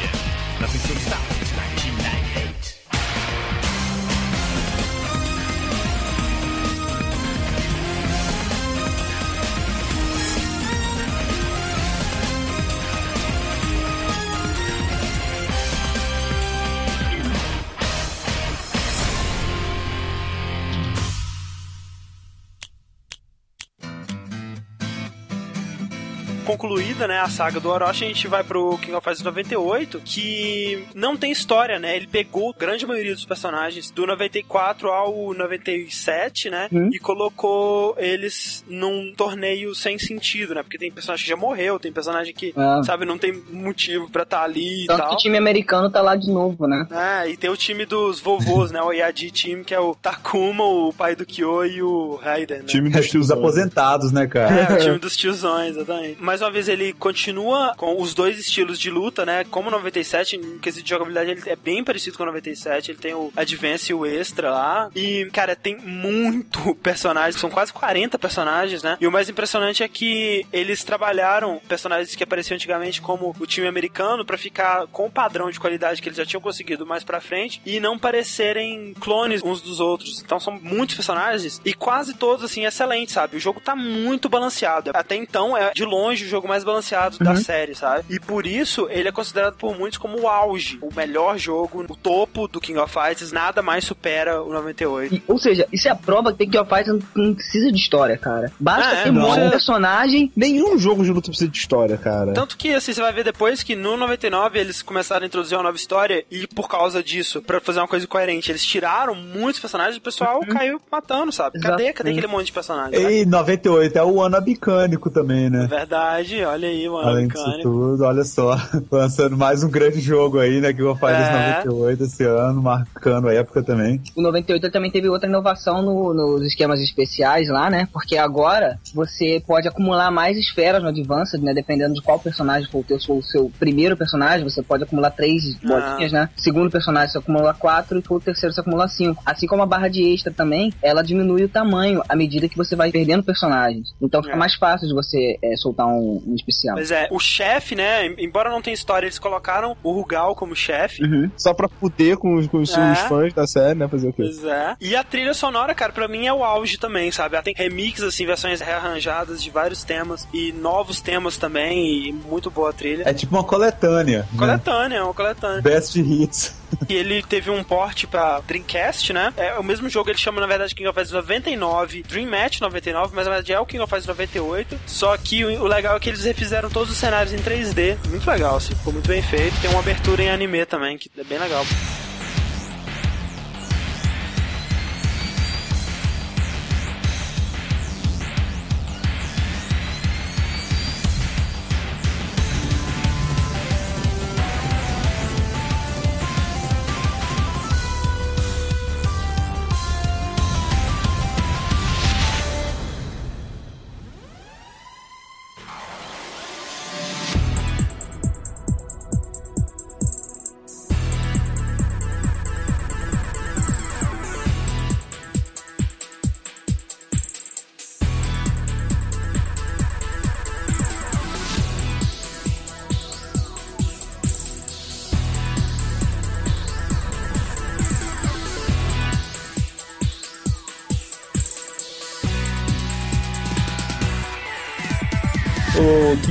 concluída, 26.58 27.06
né, 27.06 27.20
a 27.20 27.28
saga 27.28 27.60
do 27.60 27.68
Orochi, 27.68 28.04
a 28.04 28.08
gente 28.08 28.26
vai 28.26 28.42
pro 28.42 28.76
King 28.78 28.94
of 28.94 29.04
Fighters 29.04 29.22
98, 29.22 30.00
que 30.04 30.84
não 30.94 31.16
tem 31.16 31.30
história, 31.30 31.78
né? 31.78 31.94
Ele 31.96 32.06
pegou 32.08 32.50
a 32.50 32.58
grande 32.58 32.84
maioria 32.86 33.14
dos 33.14 33.24
personagens 33.24 33.90
do 33.92 34.04
94 34.06 34.88
ao 34.88 35.32
97, 35.34 36.50
né? 36.50 36.68
E 36.92 36.98
colocou 36.98 37.94
eles 37.98 38.64
num 38.68 39.12
torneio 39.16 39.74
sem 39.74 39.98
sentido, 39.98 40.54
né? 40.54 40.62
Porque 40.62 40.78
tem 40.78 40.90
personagem 40.90 41.24
que 41.24 41.30
já 41.30 41.36
morreu, 41.36 41.78
tem 41.78 41.92
personagem 41.92 42.34
que, 42.34 42.52
Ah. 42.56 42.82
sabe, 42.84 43.04
não 43.04 43.18
tem 43.18 43.32
motivo 43.50 44.10
pra 44.10 44.22
estar 44.24 44.42
ali 44.42 44.84
e 44.84 44.86
Tanto 44.86 44.98
tal. 44.98 45.08
que 45.10 45.14
o 45.14 45.18
time 45.18 45.36
americano 45.38 45.90
tá 45.90 46.00
lá 46.02 46.16
de 46.16 46.30
novo, 46.30 46.66
né? 46.66 46.86
É, 46.90 47.30
e 47.30 47.36
tem 47.36 47.50
o 47.50 47.56
time 47.56 47.84
dos 47.86 48.18
vovôs, 48.20 48.70
né? 48.72 48.82
O 48.82 48.92
Yadi 48.92 49.30
Team, 49.30 49.62
que 49.62 49.74
é 49.74 49.80
o 49.80 49.94
Takuma, 49.94 50.64
o 50.64 50.92
pai 50.92 51.14
do 51.14 51.24
Kyo 51.24 51.64
e 51.64 51.82
o 51.82 52.16
Raiden, 52.16 52.58
né? 52.58 52.64
Time 52.64 52.90
Os 53.18 53.30
aposentados, 53.30 54.10
né, 54.12 54.26
cara? 54.26 54.54
É, 54.54 54.74
o 54.74 54.78
time 54.80 54.98
dos 54.98 55.16
tiozões, 55.16 55.76
exatamente. 55.76 56.16
Mas 56.20 56.38
mais 56.38 56.42
vez, 56.50 56.68
ele 56.68 56.92
continua 56.92 57.74
com 57.76 58.00
os 58.00 58.14
dois 58.14 58.38
estilos 58.38 58.78
de 58.78 58.90
luta, 58.90 59.24
né? 59.24 59.44
Como 59.44 59.70
97, 59.70 60.36
em 60.36 60.58
quesito 60.58 60.84
de 60.84 60.90
jogabilidade, 60.90 61.30
ele 61.30 61.42
é 61.46 61.56
bem 61.56 61.82
parecido 61.82 62.16
com 62.16 62.22
o 62.22 62.26
97. 62.26 62.90
Ele 62.90 62.98
tem 62.98 63.14
o 63.14 63.32
Advance 63.36 63.90
e 63.90 63.94
o 63.94 64.06
Extra 64.06 64.50
lá. 64.50 64.90
E, 64.94 65.28
cara, 65.32 65.56
tem 65.56 65.76
muito 65.76 66.74
personagem, 66.82 67.38
são 67.38 67.50
quase 67.50 67.72
40 67.72 68.18
personagens, 68.18 68.82
né? 68.82 68.96
E 69.00 69.06
o 69.06 69.12
mais 69.12 69.28
impressionante 69.28 69.82
é 69.82 69.88
que 69.88 70.46
eles 70.52 70.84
trabalharam 70.84 71.60
personagens 71.68 72.14
que 72.14 72.24
apareciam 72.24 72.54
antigamente 72.54 73.00
como 73.00 73.34
o 73.38 73.46
time 73.46 73.66
americano 73.66 74.24
para 74.24 74.38
ficar 74.38 74.86
com 74.88 75.06
o 75.06 75.10
padrão 75.10 75.50
de 75.50 75.58
qualidade 75.58 76.00
que 76.00 76.08
eles 76.08 76.16
já 76.16 76.26
tinham 76.26 76.40
conseguido 76.40 76.86
mais 76.86 77.02
pra 77.02 77.20
frente 77.20 77.60
e 77.64 77.80
não 77.80 77.98
parecerem 77.98 78.94
clones 79.00 79.42
uns 79.42 79.60
dos 79.60 79.80
outros. 79.80 80.20
Então 80.20 80.38
são 80.38 80.58
muitos 80.62 80.94
personagens 80.94 81.60
e 81.64 81.74
quase 81.74 82.14
todos, 82.14 82.44
assim, 82.44 82.64
excelentes, 82.64 83.14
sabe? 83.14 83.36
O 83.36 83.40
jogo 83.40 83.60
tá 83.60 83.74
muito 83.74 84.28
balanceado. 84.28 84.90
Até 84.94 85.16
então 85.16 85.56
é 85.56 85.72
de 85.72 85.84
longe 85.84 86.24
o 86.24 86.28
jogo 86.28 86.37
mais 86.46 86.62
balanceado 86.62 87.16
uhum. 87.18 87.24
da 87.24 87.36
série, 87.36 87.74
sabe? 87.74 88.04
E 88.08 88.20
por 88.20 88.46
isso 88.46 88.86
ele 88.90 89.08
é 89.08 89.12
considerado 89.12 89.56
por 89.56 89.76
muitos 89.76 89.98
como 89.98 90.20
o 90.20 90.28
auge, 90.28 90.78
o 90.82 90.94
melhor 90.94 91.38
jogo, 91.38 91.84
o 91.88 91.96
topo 91.96 92.46
do 92.46 92.60
King 92.60 92.78
of 92.78 92.92
Fighters. 92.92 93.32
Nada 93.32 93.62
mais 93.62 93.84
supera 93.84 94.42
o 94.42 94.52
98. 94.52 95.14
E, 95.14 95.22
ou 95.26 95.38
seja, 95.38 95.66
isso 95.72 95.88
é 95.88 95.90
a 95.90 95.96
prova 95.96 96.32
que 96.32 96.44
King 96.44 96.58
of 96.58 96.68
Fighters 96.68 96.98
não, 97.14 97.24
não 97.24 97.34
precisa 97.34 97.72
de 97.72 97.78
história, 97.78 98.16
cara. 98.16 98.52
Basta 98.60 98.94
é, 98.94 99.02
ter 99.04 99.10
um 99.10 99.14
monte 99.14 99.42
de 99.42 99.50
personagem. 99.50 100.32
Nenhum 100.36 100.78
jogo 100.78 101.02
de 101.02 101.10
luta 101.10 101.28
precisa 101.28 101.50
de 101.50 101.58
história, 101.58 101.96
cara. 101.96 102.32
Tanto 102.32 102.56
que, 102.56 102.74
assim, 102.74 102.92
você 102.92 103.00
vai 103.00 103.12
ver 103.12 103.24
depois 103.24 103.62
que 103.62 103.74
no 103.74 103.96
99 103.96 104.58
eles 104.58 104.82
começaram 104.82 105.24
a 105.24 105.26
introduzir 105.26 105.56
uma 105.56 105.64
nova 105.64 105.76
história 105.76 106.24
e 106.30 106.46
por 106.46 106.68
causa 106.68 107.02
disso, 107.02 107.42
para 107.42 107.60
fazer 107.60 107.80
uma 107.80 107.88
coisa 107.88 108.06
coerente, 108.06 108.50
eles 108.50 108.64
tiraram 108.64 109.14
muitos 109.14 109.60
personagens 109.60 109.96
e 109.96 109.98
o 109.98 110.02
pessoal 110.02 110.40
uhum. 110.40 110.48
caiu 110.48 110.80
matando, 110.90 111.32
sabe? 111.32 111.60
Cadê? 111.60 111.92
Cadê 111.92 112.10
aquele 112.10 112.26
monte 112.26 112.46
de 112.46 112.52
personagens? 112.52 113.02
E 113.02 113.24
98 113.24 113.98
é 113.98 114.04
o 114.04 114.20
ano 114.20 114.36
abicânico 114.36 115.10
também, 115.10 115.50
né? 115.50 115.66
Verdade, 115.66 116.27
olha 116.36 116.68
aí, 116.68 116.88
o 116.88 116.96
ano 116.96 117.08
Além 117.08 117.28
disso 117.28 117.62
tudo, 117.62 118.04
olha 118.04 118.24
só, 118.24 118.56
lançando 118.90 119.36
mais 119.36 119.62
um 119.62 119.70
grande 119.70 120.00
jogo 120.00 120.38
aí, 120.38 120.60
né, 120.60 120.72
que 120.72 120.82
eu 120.82 120.94
falei 120.96 121.16
é. 121.16 121.64
98 121.64 122.04
esse 122.04 122.24
ano, 122.24 122.62
marcando 122.62 123.28
a 123.28 123.34
época 123.34 123.62
também. 123.62 124.00
O 124.16 124.22
98 124.22 124.70
também 124.70 124.90
teve 124.90 125.08
outra 125.08 125.28
inovação 125.28 125.82
no, 125.82 126.14
nos 126.14 126.46
esquemas 126.46 126.80
especiais 126.80 127.48
lá, 127.48 127.70
né? 127.70 127.88
Porque 127.92 128.16
agora 128.16 128.78
você 128.94 129.42
pode 129.46 129.68
acumular 129.68 130.10
mais 130.10 130.36
esferas 130.36 130.82
no 130.82 130.88
Advanced, 130.88 131.42
né? 131.42 131.54
Dependendo 131.54 131.94
de 131.94 132.02
qual 132.02 132.18
personagem 132.18 132.70
for 132.70 132.80
o, 132.80 132.84
teu, 132.84 132.96
o 132.96 133.22
seu 133.22 133.50
primeiro 133.58 133.96
personagem, 133.96 134.44
você 134.44 134.62
pode 134.62 134.84
acumular 134.84 135.10
três 135.10 135.56
ah. 135.64 135.68
bolinhas, 135.68 136.12
né? 136.12 136.28
Segundo 136.36 136.70
personagem 136.70 137.10
você 137.10 137.18
acumula 137.18 137.54
quatro 137.54 137.98
e 137.98 138.02
o 138.08 138.20
terceiro 138.20 138.54
você 138.54 138.60
acumula 138.60 138.88
cinco. 138.88 139.22
Assim 139.24 139.46
como 139.46 139.62
a 139.62 139.66
barra 139.66 139.88
de 139.88 140.02
extra 140.02 140.32
também, 140.32 140.72
ela 140.82 141.02
diminui 141.02 141.44
o 141.44 141.48
tamanho 141.48 142.02
à 142.08 142.16
medida 142.16 142.48
que 142.48 142.56
você 142.56 142.76
vai 142.76 142.90
perdendo 142.90 143.22
personagens. 143.22 143.94
Então 144.00 144.22
fica 144.22 144.34
é. 144.34 144.38
mais 144.38 144.54
fácil 144.54 144.88
de 144.88 144.94
você 144.94 145.38
é, 145.42 145.56
soltar 145.56 145.86
um, 145.86 146.17
um, 146.26 146.34
especial. 146.34 146.76
Mas 146.76 146.90
é, 146.90 147.08
o 147.10 147.18
chefe, 147.18 147.74
né? 147.74 148.06
Embora 148.18 148.50
não 148.50 148.62
tenha 148.62 148.74
história, 148.74 149.06
eles 149.06 149.18
colocaram 149.18 149.76
o 149.82 149.92
Rugal 149.92 150.34
como 150.34 150.54
chefe. 150.54 151.02
Uhum. 151.02 151.30
Só 151.36 151.54
pra 151.54 151.68
poder 151.68 152.16
com, 152.16 152.36
os, 152.36 152.46
com 152.46 152.58
os, 152.58 152.76
é. 152.76 152.94
fãs 153.08 153.32
da 153.32 153.46
série, 153.46 153.78
né? 153.78 153.88
Fazer 153.88 154.08
o 154.08 154.12
quê? 154.12 154.22
Pois 154.22 154.44
é. 154.44 154.76
E 154.80 154.96
a 154.96 155.04
trilha 155.04 155.34
sonora, 155.34 155.74
cara, 155.74 155.92
pra 155.92 156.08
mim 156.08 156.26
é 156.26 156.32
o 156.32 156.44
auge 156.44 156.78
também, 156.78 157.10
sabe? 157.10 157.36
Ela 157.36 157.42
tem 157.42 157.54
remix, 157.56 158.02
assim, 158.02 158.26
versões 158.26 158.60
rearranjadas 158.60 159.42
de 159.42 159.50
vários 159.50 159.84
temas 159.84 160.26
e 160.32 160.52
novos 160.52 161.00
temas 161.00 161.36
também, 161.36 162.08
e 162.08 162.12
muito 162.12 162.50
boa 162.50 162.70
a 162.70 162.72
trilha. 162.72 163.04
É 163.06 163.14
tipo 163.14 163.34
uma 163.34 163.44
coletânea. 163.44 164.20
Né? 164.32 164.38
Coletânea, 164.38 164.98
né? 164.98 165.02
uma 165.02 165.14
coletânea. 165.14 165.62
Best 165.62 165.98
Hits. 165.98 166.54
E 166.88 166.94
ele 166.94 167.22
teve 167.22 167.50
um 167.50 167.62
port 167.62 168.06
pra 168.06 168.40
Dreamcast, 168.40 169.12
né? 169.12 169.32
É 169.36 169.58
o 169.58 169.62
mesmo 169.62 169.88
jogo, 169.88 170.10
ele 170.10 170.18
chama 170.18 170.40
na 170.40 170.46
verdade 170.46 170.74
King 170.74 170.88
of 170.88 170.94
Fighters 170.94 171.12
99, 171.12 172.02
Dream 172.02 172.30
Match 172.30 172.60
99, 172.60 173.14
mas 173.14 173.26
na 173.26 173.32
verdade 173.32 173.52
é 173.52 173.60
o 173.60 173.66
King 173.66 173.82
of 173.82 173.90
Fighters 173.90 174.06
98. 174.06 174.80
Só 174.86 175.16
que 175.16 175.44
o 175.44 175.66
legal 175.66 175.96
é 175.96 176.00
que 176.00 176.08
eles 176.08 176.24
refizeram 176.24 176.70
todos 176.70 176.90
os 176.90 176.98
cenários 176.98 177.32
em 177.32 177.38
3D. 177.38 177.96
Muito 178.08 178.28
legal, 178.28 178.56
assim, 178.56 178.74
ficou 178.74 178.92
muito 178.92 179.08
bem 179.08 179.22
feito. 179.22 179.60
Tem 179.60 179.70
uma 179.70 179.80
abertura 179.80 180.22
em 180.22 180.30
anime 180.30 180.64
também, 180.66 180.96
que 180.96 181.10
é 181.16 181.24
bem 181.24 181.38
legal. 181.38 181.64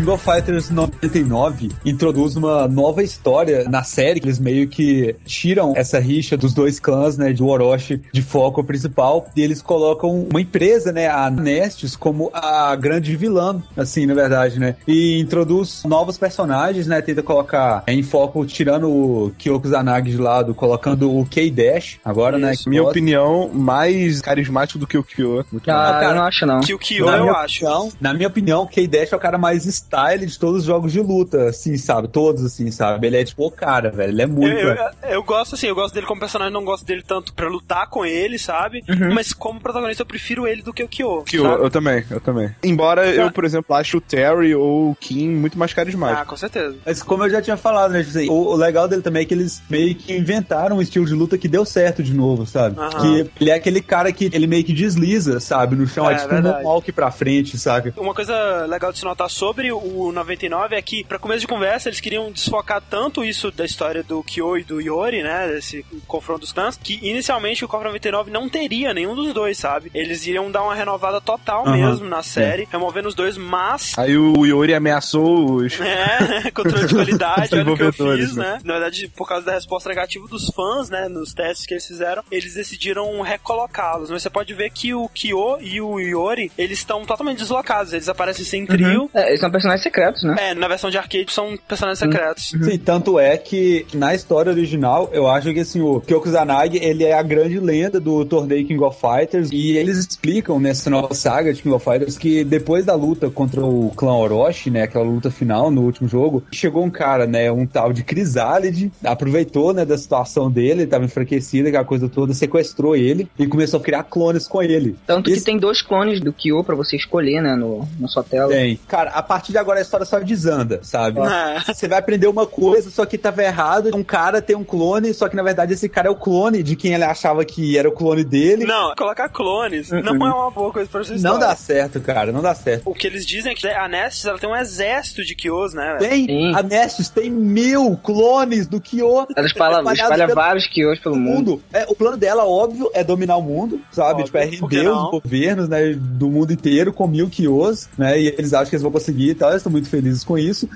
King 0.07 0.11
of 0.11 0.23
Fighters 0.23 0.69
99 0.69 1.69
introduz 1.83 2.37
uma 2.37 2.65
nova 2.65 3.03
história 3.03 3.65
na 3.67 3.83
série. 3.83 4.21
Eles 4.23 4.39
meio 4.39 4.65
que 4.69 5.17
tiram 5.25 5.73
essa 5.75 5.99
rixa 5.99 6.37
dos 6.37 6.53
dois 6.53 6.79
clãs, 6.79 7.17
né, 7.17 7.33
de 7.33 7.43
Orochi 7.43 8.01
de 8.13 8.21
foco 8.21 8.63
principal 8.63 9.27
e 9.35 9.41
eles 9.41 9.61
colocam 9.61 10.25
uma 10.31 10.39
empresa, 10.39 10.93
né, 10.93 11.09
a 11.09 11.29
Nestes, 11.29 11.97
como 11.97 12.31
a 12.33 12.73
grande 12.77 13.17
vilã, 13.17 13.61
assim, 13.75 14.05
na 14.05 14.13
verdade, 14.13 14.57
né? 14.59 14.77
E 14.87 15.19
introduz 15.19 15.83
novos 15.83 16.17
personagens, 16.17 16.87
né? 16.87 17.01
Tenta 17.01 17.21
colocar 17.21 17.83
em 17.85 18.01
foco, 18.01 18.45
tirando 18.45 18.89
o 18.89 19.31
Kyoko 19.37 19.67
Zanagi 19.67 20.11
de 20.11 20.17
lado, 20.17 20.55
colocando 20.55 21.13
o 21.13 21.25
K-Dash 21.25 21.99
agora, 22.05 22.37
né, 22.37 22.53
Isso. 22.53 22.69
né? 22.69 22.69
Minha 22.69 22.83
opinião, 22.83 23.49
mais 23.53 24.21
carismático 24.21 24.79
do 24.79 24.87
que 24.87 24.97
o 24.97 25.03
Kyo. 25.03 25.45
Ah, 25.53 25.59
cara, 25.59 26.05
eu 26.05 26.15
não 26.15 26.23
acho 26.23 26.45
não. 26.45 26.61
Que 26.61 26.73
o 26.73 26.79
Kyo 26.79 27.09
eu 27.09 27.35
acho. 27.35 27.65
Opinião, 27.65 27.91
na 27.99 28.13
minha 28.13 28.29
opinião, 28.29 28.61
o 28.63 28.67
K-Dash 28.67 29.11
é 29.11 29.15
o 29.15 29.19
cara 29.19 29.37
mais 29.37 29.65
style 29.97 30.25
de 30.25 30.37
todos 30.37 30.59
os 30.61 30.65
jogos 30.65 30.91
de 30.91 31.01
luta, 31.01 31.49
assim, 31.49 31.75
sabe? 31.77 32.07
Todos, 32.07 32.45
assim, 32.45 32.69
sabe? 32.69 33.07
Ele 33.07 33.17
é 33.17 33.23
tipo 33.23 33.45
o 33.45 33.51
cara, 33.51 33.89
velho. 33.89 34.11
Ele 34.11 34.21
é 34.21 34.27
muito. 34.27 34.55
Eu, 34.55 34.69
eu, 34.69 34.89
eu, 35.09 35.23
gosto, 35.23 35.55
assim, 35.55 35.67
eu 35.67 35.75
gosto 35.75 35.93
dele 35.93 36.05
como 36.05 36.19
personagem, 36.19 36.53
não 36.53 36.63
gosto 36.63 36.85
dele 36.85 37.03
tanto 37.05 37.33
pra 37.33 37.47
lutar 37.47 37.89
com 37.89 38.05
ele, 38.05 38.37
sabe? 38.37 38.83
Uhum. 38.87 39.13
Mas 39.13 39.33
como 39.33 39.59
protagonista, 39.59 40.03
eu 40.03 40.05
prefiro 40.05 40.47
ele 40.47 40.61
do 40.61 40.73
que 40.73 40.83
o 40.83 40.87
Kyo. 40.87 41.23
Kyo, 41.23 41.43
sabe? 41.43 41.63
eu 41.63 41.69
também, 41.69 42.05
eu 42.09 42.21
também. 42.21 42.55
Embora 42.63 43.01
ah. 43.01 43.15
eu, 43.15 43.31
por 43.31 43.43
exemplo, 43.43 43.75
acho 43.75 43.97
o 43.97 44.01
Terry 44.01 44.53
ou 44.53 44.91
o 44.91 44.95
Kim 44.95 45.29
muito 45.29 45.57
mais 45.57 45.73
carismático. 45.73 46.21
Ah, 46.21 46.25
com 46.25 46.37
certeza. 46.37 46.75
Mas 46.85 47.01
como 47.01 47.23
eu 47.23 47.29
já 47.29 47.41
tinha 47.41 47.57
falado, 47.57 47.91
né? 47.91 48.03
Tipo 48.03 48.17
assim, 48.17 48.29
o, 48.29 48.33
o, 48.33 48.55
legal 48.55 48.87
dele 48.87 49.01
também 49.01 49.23
é 49.23 49.25
que 49.25 49.33
eles 49.33 49.61
meio 49.69 49.95
que 49.95 50.15
inventaram 50.15 50.77
um 50.77 50.81
estilo 50.81 51.05
de 51.05 51.13
luta 51.13 51.37
que 51.37 51.47
deu 51.47 51.65
certo 51.65 52.03
de 52.03 52.13
novo, 52.13 52.45
sabe? 52.45 52.79
Uhum. 52.79 52.89
Que 52.89 53.31
ele 53.41 53.49
é 53.49 53.55
aquele 53.55 53.81
cara 53.81 54.11
que 54.11 54.29
ele 54.31 54.45
meio 54.45 54.63
que 54.63 54.73
desliza, 54.73 55.39
sabe? 55.39 55.75
No 55.75 55.87
chão, 55.87 56.09
é, 56.09 56.13
é 56.13 56.17
tipo 56.17 56.29
verdade. 56.29 56.63
um 56.63 56.67
walk 56.67 56.91
pra 56.91 57.09
frente, 57.09 57.57
sabe? 57.57 57.93
Uma 57.97 58.13
coisa 58.13 58.65
legal 58.65 58.91
de 58.91 58.99
se 58.99 59.05
notar 59.05 59.29
sobre 59.29 59.71
o 59.71 59.86
99 60.11 60.75
é 60.75 60.81
que, 60.81 61.03
para 61.03 61.19
começo 61.19 61.41
de 61.41 61.47
conversa, 61.47 61.89
eles 61.89 61.99
queriam 61.99 62.31
desfocar 62.31 62.81
tanto 62.81 63.23
isso 63.23 63.51
da 63.51 63.65
história 63.65 64.03
do 64.03 64.23
Kyo 64.23 64.57
e 64.57 64.63
do 64.63 64.81
Yori, 64.81 65.21
né? 65.21 65.47
Desse 65.47 65.85
confronto 66.07 66.41
dos 66.41 66.51
clãs, 66.51 66.77
que 66.81 66.99
inicialmente 67.01 67.63
o 67.63 67.67
KOF 67.67 67.83
99 67.83 68.31
não 68.31 68.49
teria 68.49 68.93
nenhum 68.93 69.15
dos 69.15 69.33
dois, 69.33 69.57
sabe? 69.57 69.91
Eles 69.93 70.25
iriam 70.25 70.51
dar 70.51 70.63
uma 70.63 70.75
renovada 70.75 71.21
total 71.21 71.65
uhum. 71.65 71.73
mesmo 71.73 72.07
na 72.07 72.23
série, 72.23 72.63
é. 72.63 72.67
removendo 72.69 73.07
os 73.07 73.15
dois, 73.15 73.37
mas. 73.37 73.97
Aí 73.97 74.17
o 74.17 74.45
Yori 74.45 74.73
ameaçou 74.73 75.55
os. 75.55 75.77
É, 75.87 76.51
controle 76.51 76.85
de 76.85 76.93
qualidade, 76.93 77.55
olha 77.55 77.71
o 77.71 77.77
que 77.77 77.83
eu 77.83 77.93
fiz, 77.93 78.35
né? 78.35 78.47
né? 78.47 78.59
Na 78.63 78.73
verdade, 78.73 79.11
por 79.15 79.27
causa 79.27 79.45
da 79.45 79.53
resposta 79.53 79.89
negativa 79.89 80.27
dos 80.27 80.47
fãs, 80.49 80.89
né? 80.89 81.07
Nos 81.07 81.33
testes 81.33 81.65
que 81.65 81.73
eles 81.73 81.85
fizeram, 81.85 82.23
eles 82.31 82.53
decidiram 82.53 83.21
recolocá-los. 83.21 84.09
Mas 84.09 84.23
você 84.23 84.29
pode 84.29 84.53
ver 84.53 84.69
que 84.69 84.93
o 84.93 85.09
Kyo 85.09 85.57
e 85.59 85.81
o 85.81 85.99
Yori, 85.99 86.51
eles 86.57 86.79
estão 86.79 87.05
totalmente 87.05 87.39
deslocados. 87.39 87.93
Eles 87.93 88.09
aparecem 88.09 88.45
sem 88.45 88.65
trio. 88.65 89.03
Uhum. 89.03 89.09
É, 89.13 89.29
eles 89.29 89.39
são 89.39 89.51
personagens 89.51 89.76
secretos, 89.81 90.23
né? 90.23 90.35
É, 90.39 90.53
na 90.53 90.67
versão 90.67 90.89
de 90.89 90.97
arcade 90.97 91.31
são 91.31 91.57
personagens 91.67 91.99
secretos. 91.99 92.53
Uhum. 92.53 92.63
Sim, 92.63 92.77
tanto 92.77 93.19
é 93.19 93.37
que 93.37 93.85
na 93.93 94.13
história 94.13 94.51
original, 94.51 95.09
eu 95.11 95.27
acho 95.27 95.51
que 95.53 95.59
assim, 95.59 95.81
o 95.81 95.99
Kyoko 96.01 96.29
Zanagi, 96.29 96.77
ele 96.77 97.03
é 97.03 97.13
a 97.13 97.23
grande 97.23 97.59
lenda 97.59 97.99
do 97.99 98.23
torneio 98.25 98.65
King 98.67 98.83
of 98.83 98.99
Fighters 98.99 99.49
e 99.51 99.77
eles 99.77 99.97
explicam 99.97 100.59
nessa 100.59 100.89
nova 100.89 101.13
saga 101.13 101.53
de 101.53 101.61
King 101.61 101.75
of 101.75 101.83
Fighters 101.83 102.17
que 102.17 102.43
depois 102.43 102.85
da 102.85 102.93
luta 102.93 103.29
contra 103.29 103.65
o 103.65 103.91
clã 103.95 104.13
Orochi, 104.13 104.69
né, 104.69 104.83
aquela 104.83 105.05
luta 105.05 105.31
final 105.31 105.71
no 105.71 105.81
último 105.81 106.07
jogo, 106.07 106.43
chegou 106.51 106.83
um 106.83 106.89
cara, 106.89 107.25
né, 107.25 107.51
um 107.51 107.65
tal 107.65 107.91
de 107.91 108.03
Crisálide, 108.03 108.91
aproveitou, 109.03 109.73
né, 109.73 109.85
da 109.85 109.97
situação 109.97 110.51
dele, 110.51 110.81
ele 110.81 110.87
tava 110.87 111.05
enfraquecido, 111.05 111.67
aquela 111.67 111.85
coisa 111.85 112.07
toda, 112.07 112.33
sequestrou 112.33 112.95
ele 112.95 113.27
e 113.39 113.47
começou 113.47 113.79
a 113.79 113.83
criar 113.83 114.03
clones 114.03 114.47
com 114.47 114.61
ele. 114.61 114.95
Tanto 115.05 115.29
Esse... 115.29 115.39
que 115.39 115.45
tem 115.45 115.57
dois 115.57 115.81
clones 115.81 116.19
do 116.21 116.31
Kyo 116.31 116.63
para 116.63 116.75
você 116.75 116.95
escolher, 116.95 117.41
né, 117.41 117.55
no, 117.55 117.87
na 117.99 118.07
sua 118.07 118.23
tela. 118.23 118.51
Tem. 118.51 118.79
Cara, 118.87 119.11
a 119.11 119.23
partir 119.23 119.47
partir 119.47 119.53
de 119.57 119.59
agora 119.59 119.79
a 119.79 119.81
história 119.81 120.05
só 120.05 120.19
desanda, 120.19 120.79
sabe? 120.83 121.19
É. 121.19 121.73
Você 121.73 121.87
vai 121.87 121.97
aprender 121.97 122.27
uma 122.27 122.45
coisa, 122.45 122.89
só 122.89 123.05
que 123.05 123.17
tava 123.17 123.43
errado. 123.43 123.89
Um 123.95 124.03
cara 124.03 124.41
tem 124.41 124.55
um 124.55 124.63
clone, 124.63 125.13
só 125.13 125.27
que 125.27 125.35
na 125.35 125.43
verdade 125.43 125.73
esse 125.73 125.89
cara 125.89 126.07
é 126.07 126.11
o 126.11 126.15
clone 126.15 126.61
de 126.61 126.75
quem 126.75 126.93
ele 126.93 127.03
achava 127.03 127.43
que 127.43 127.77
era 127.77 127.89
o 127.89 127.91
clone 127.91 128.23
dele. 128.23 128.65
Não, 128.65 128.93
colocar 128.95 129.29
clones 129.29 129.89
não 129.89 130.13
é 130.13 130.33
uma 130.33 130.51
boa 130.51 130.71
coisa 130.71 130.89
pra 130.89 131.03
sua 131.03 131.17
Não 131.17 131.39
dá 131.39 131.55
certo, 131.55 131.99
cara, 131.99 132.31
não 132.31 132.41
dá 132.41 132.53
certo. 132.53 132.89
O 132.89 132.93
que 132.93 133.07
eles 133.07 133.25
dizem 133.25 133.53
é 133.53 133.55
que 133.55 133.67
a 133.67 133.87
Nessus 133.87 134.25
ela 134.25 134.37
tem 134.37 134.49
um 134.49 134.55
exército 134.55 135.23
de 135.23 135.35
Kyos, 135.35 135.73
né? 135.73 135.97
velho? 135.99 136.09
Tem, 136.09 136.25
Sim. 136.25 136.55
a 136.55 136.61
Nessus 136.61 137.09
tem 137.09 137.29
mil 137.29 137.97
clones 137.97 138.67
do 138.67 138.79
Kyo. 138.79 139.27
Ela 139.35 139.47
espalha, 139.47 139.79
espalha 139.79 140.25
pelo 140.25 140.35
vários 140.35 140.67
quios 140.67 140.99
pelo 140.99 141.15
mundo. 141.15 141.51
mundo. 141.51 141.63
É, 141.73 141.85
o 141.87 141.95
plano 141.95 142.17
dela, 142.17 142.45
óbvio, 142.45 142.89
é 142.93 143.03
dominar 143.03 143.37
o 143.37 143.41
mundo, 143.41 143.81
sabe? 143.91 144.21
Óbvio, 144.21 144.25
tipo, 144.25 144.37
é 144.37 144.45
render 144.45 144.89
os 144.89 145.11
governos, 145.11 145.69
né, 145.69 145.93
do 145.93 146.29
mundo 146.29 146.53
inteiro 146.53 146.93
com 146.93 147.07
mil 147.07 147.29
Kyos, 147.29 147.89
né? 147.97 148.19
E 148.19 148.27
eles 148.27 148.53
acham 148.53 148.69
que 148.69 148.75
eles 148.75 148.83
vão 148.83 148.91
conseguir 148.91 149.29
e 149.29 149.35
tal, 149.47 149.51
eles 149.51 149.61
estão 149.61 149.71
muito 149.71 149.89
felizes 149.89 150.23
com 150.23 150.37
isso. 150.37 150.69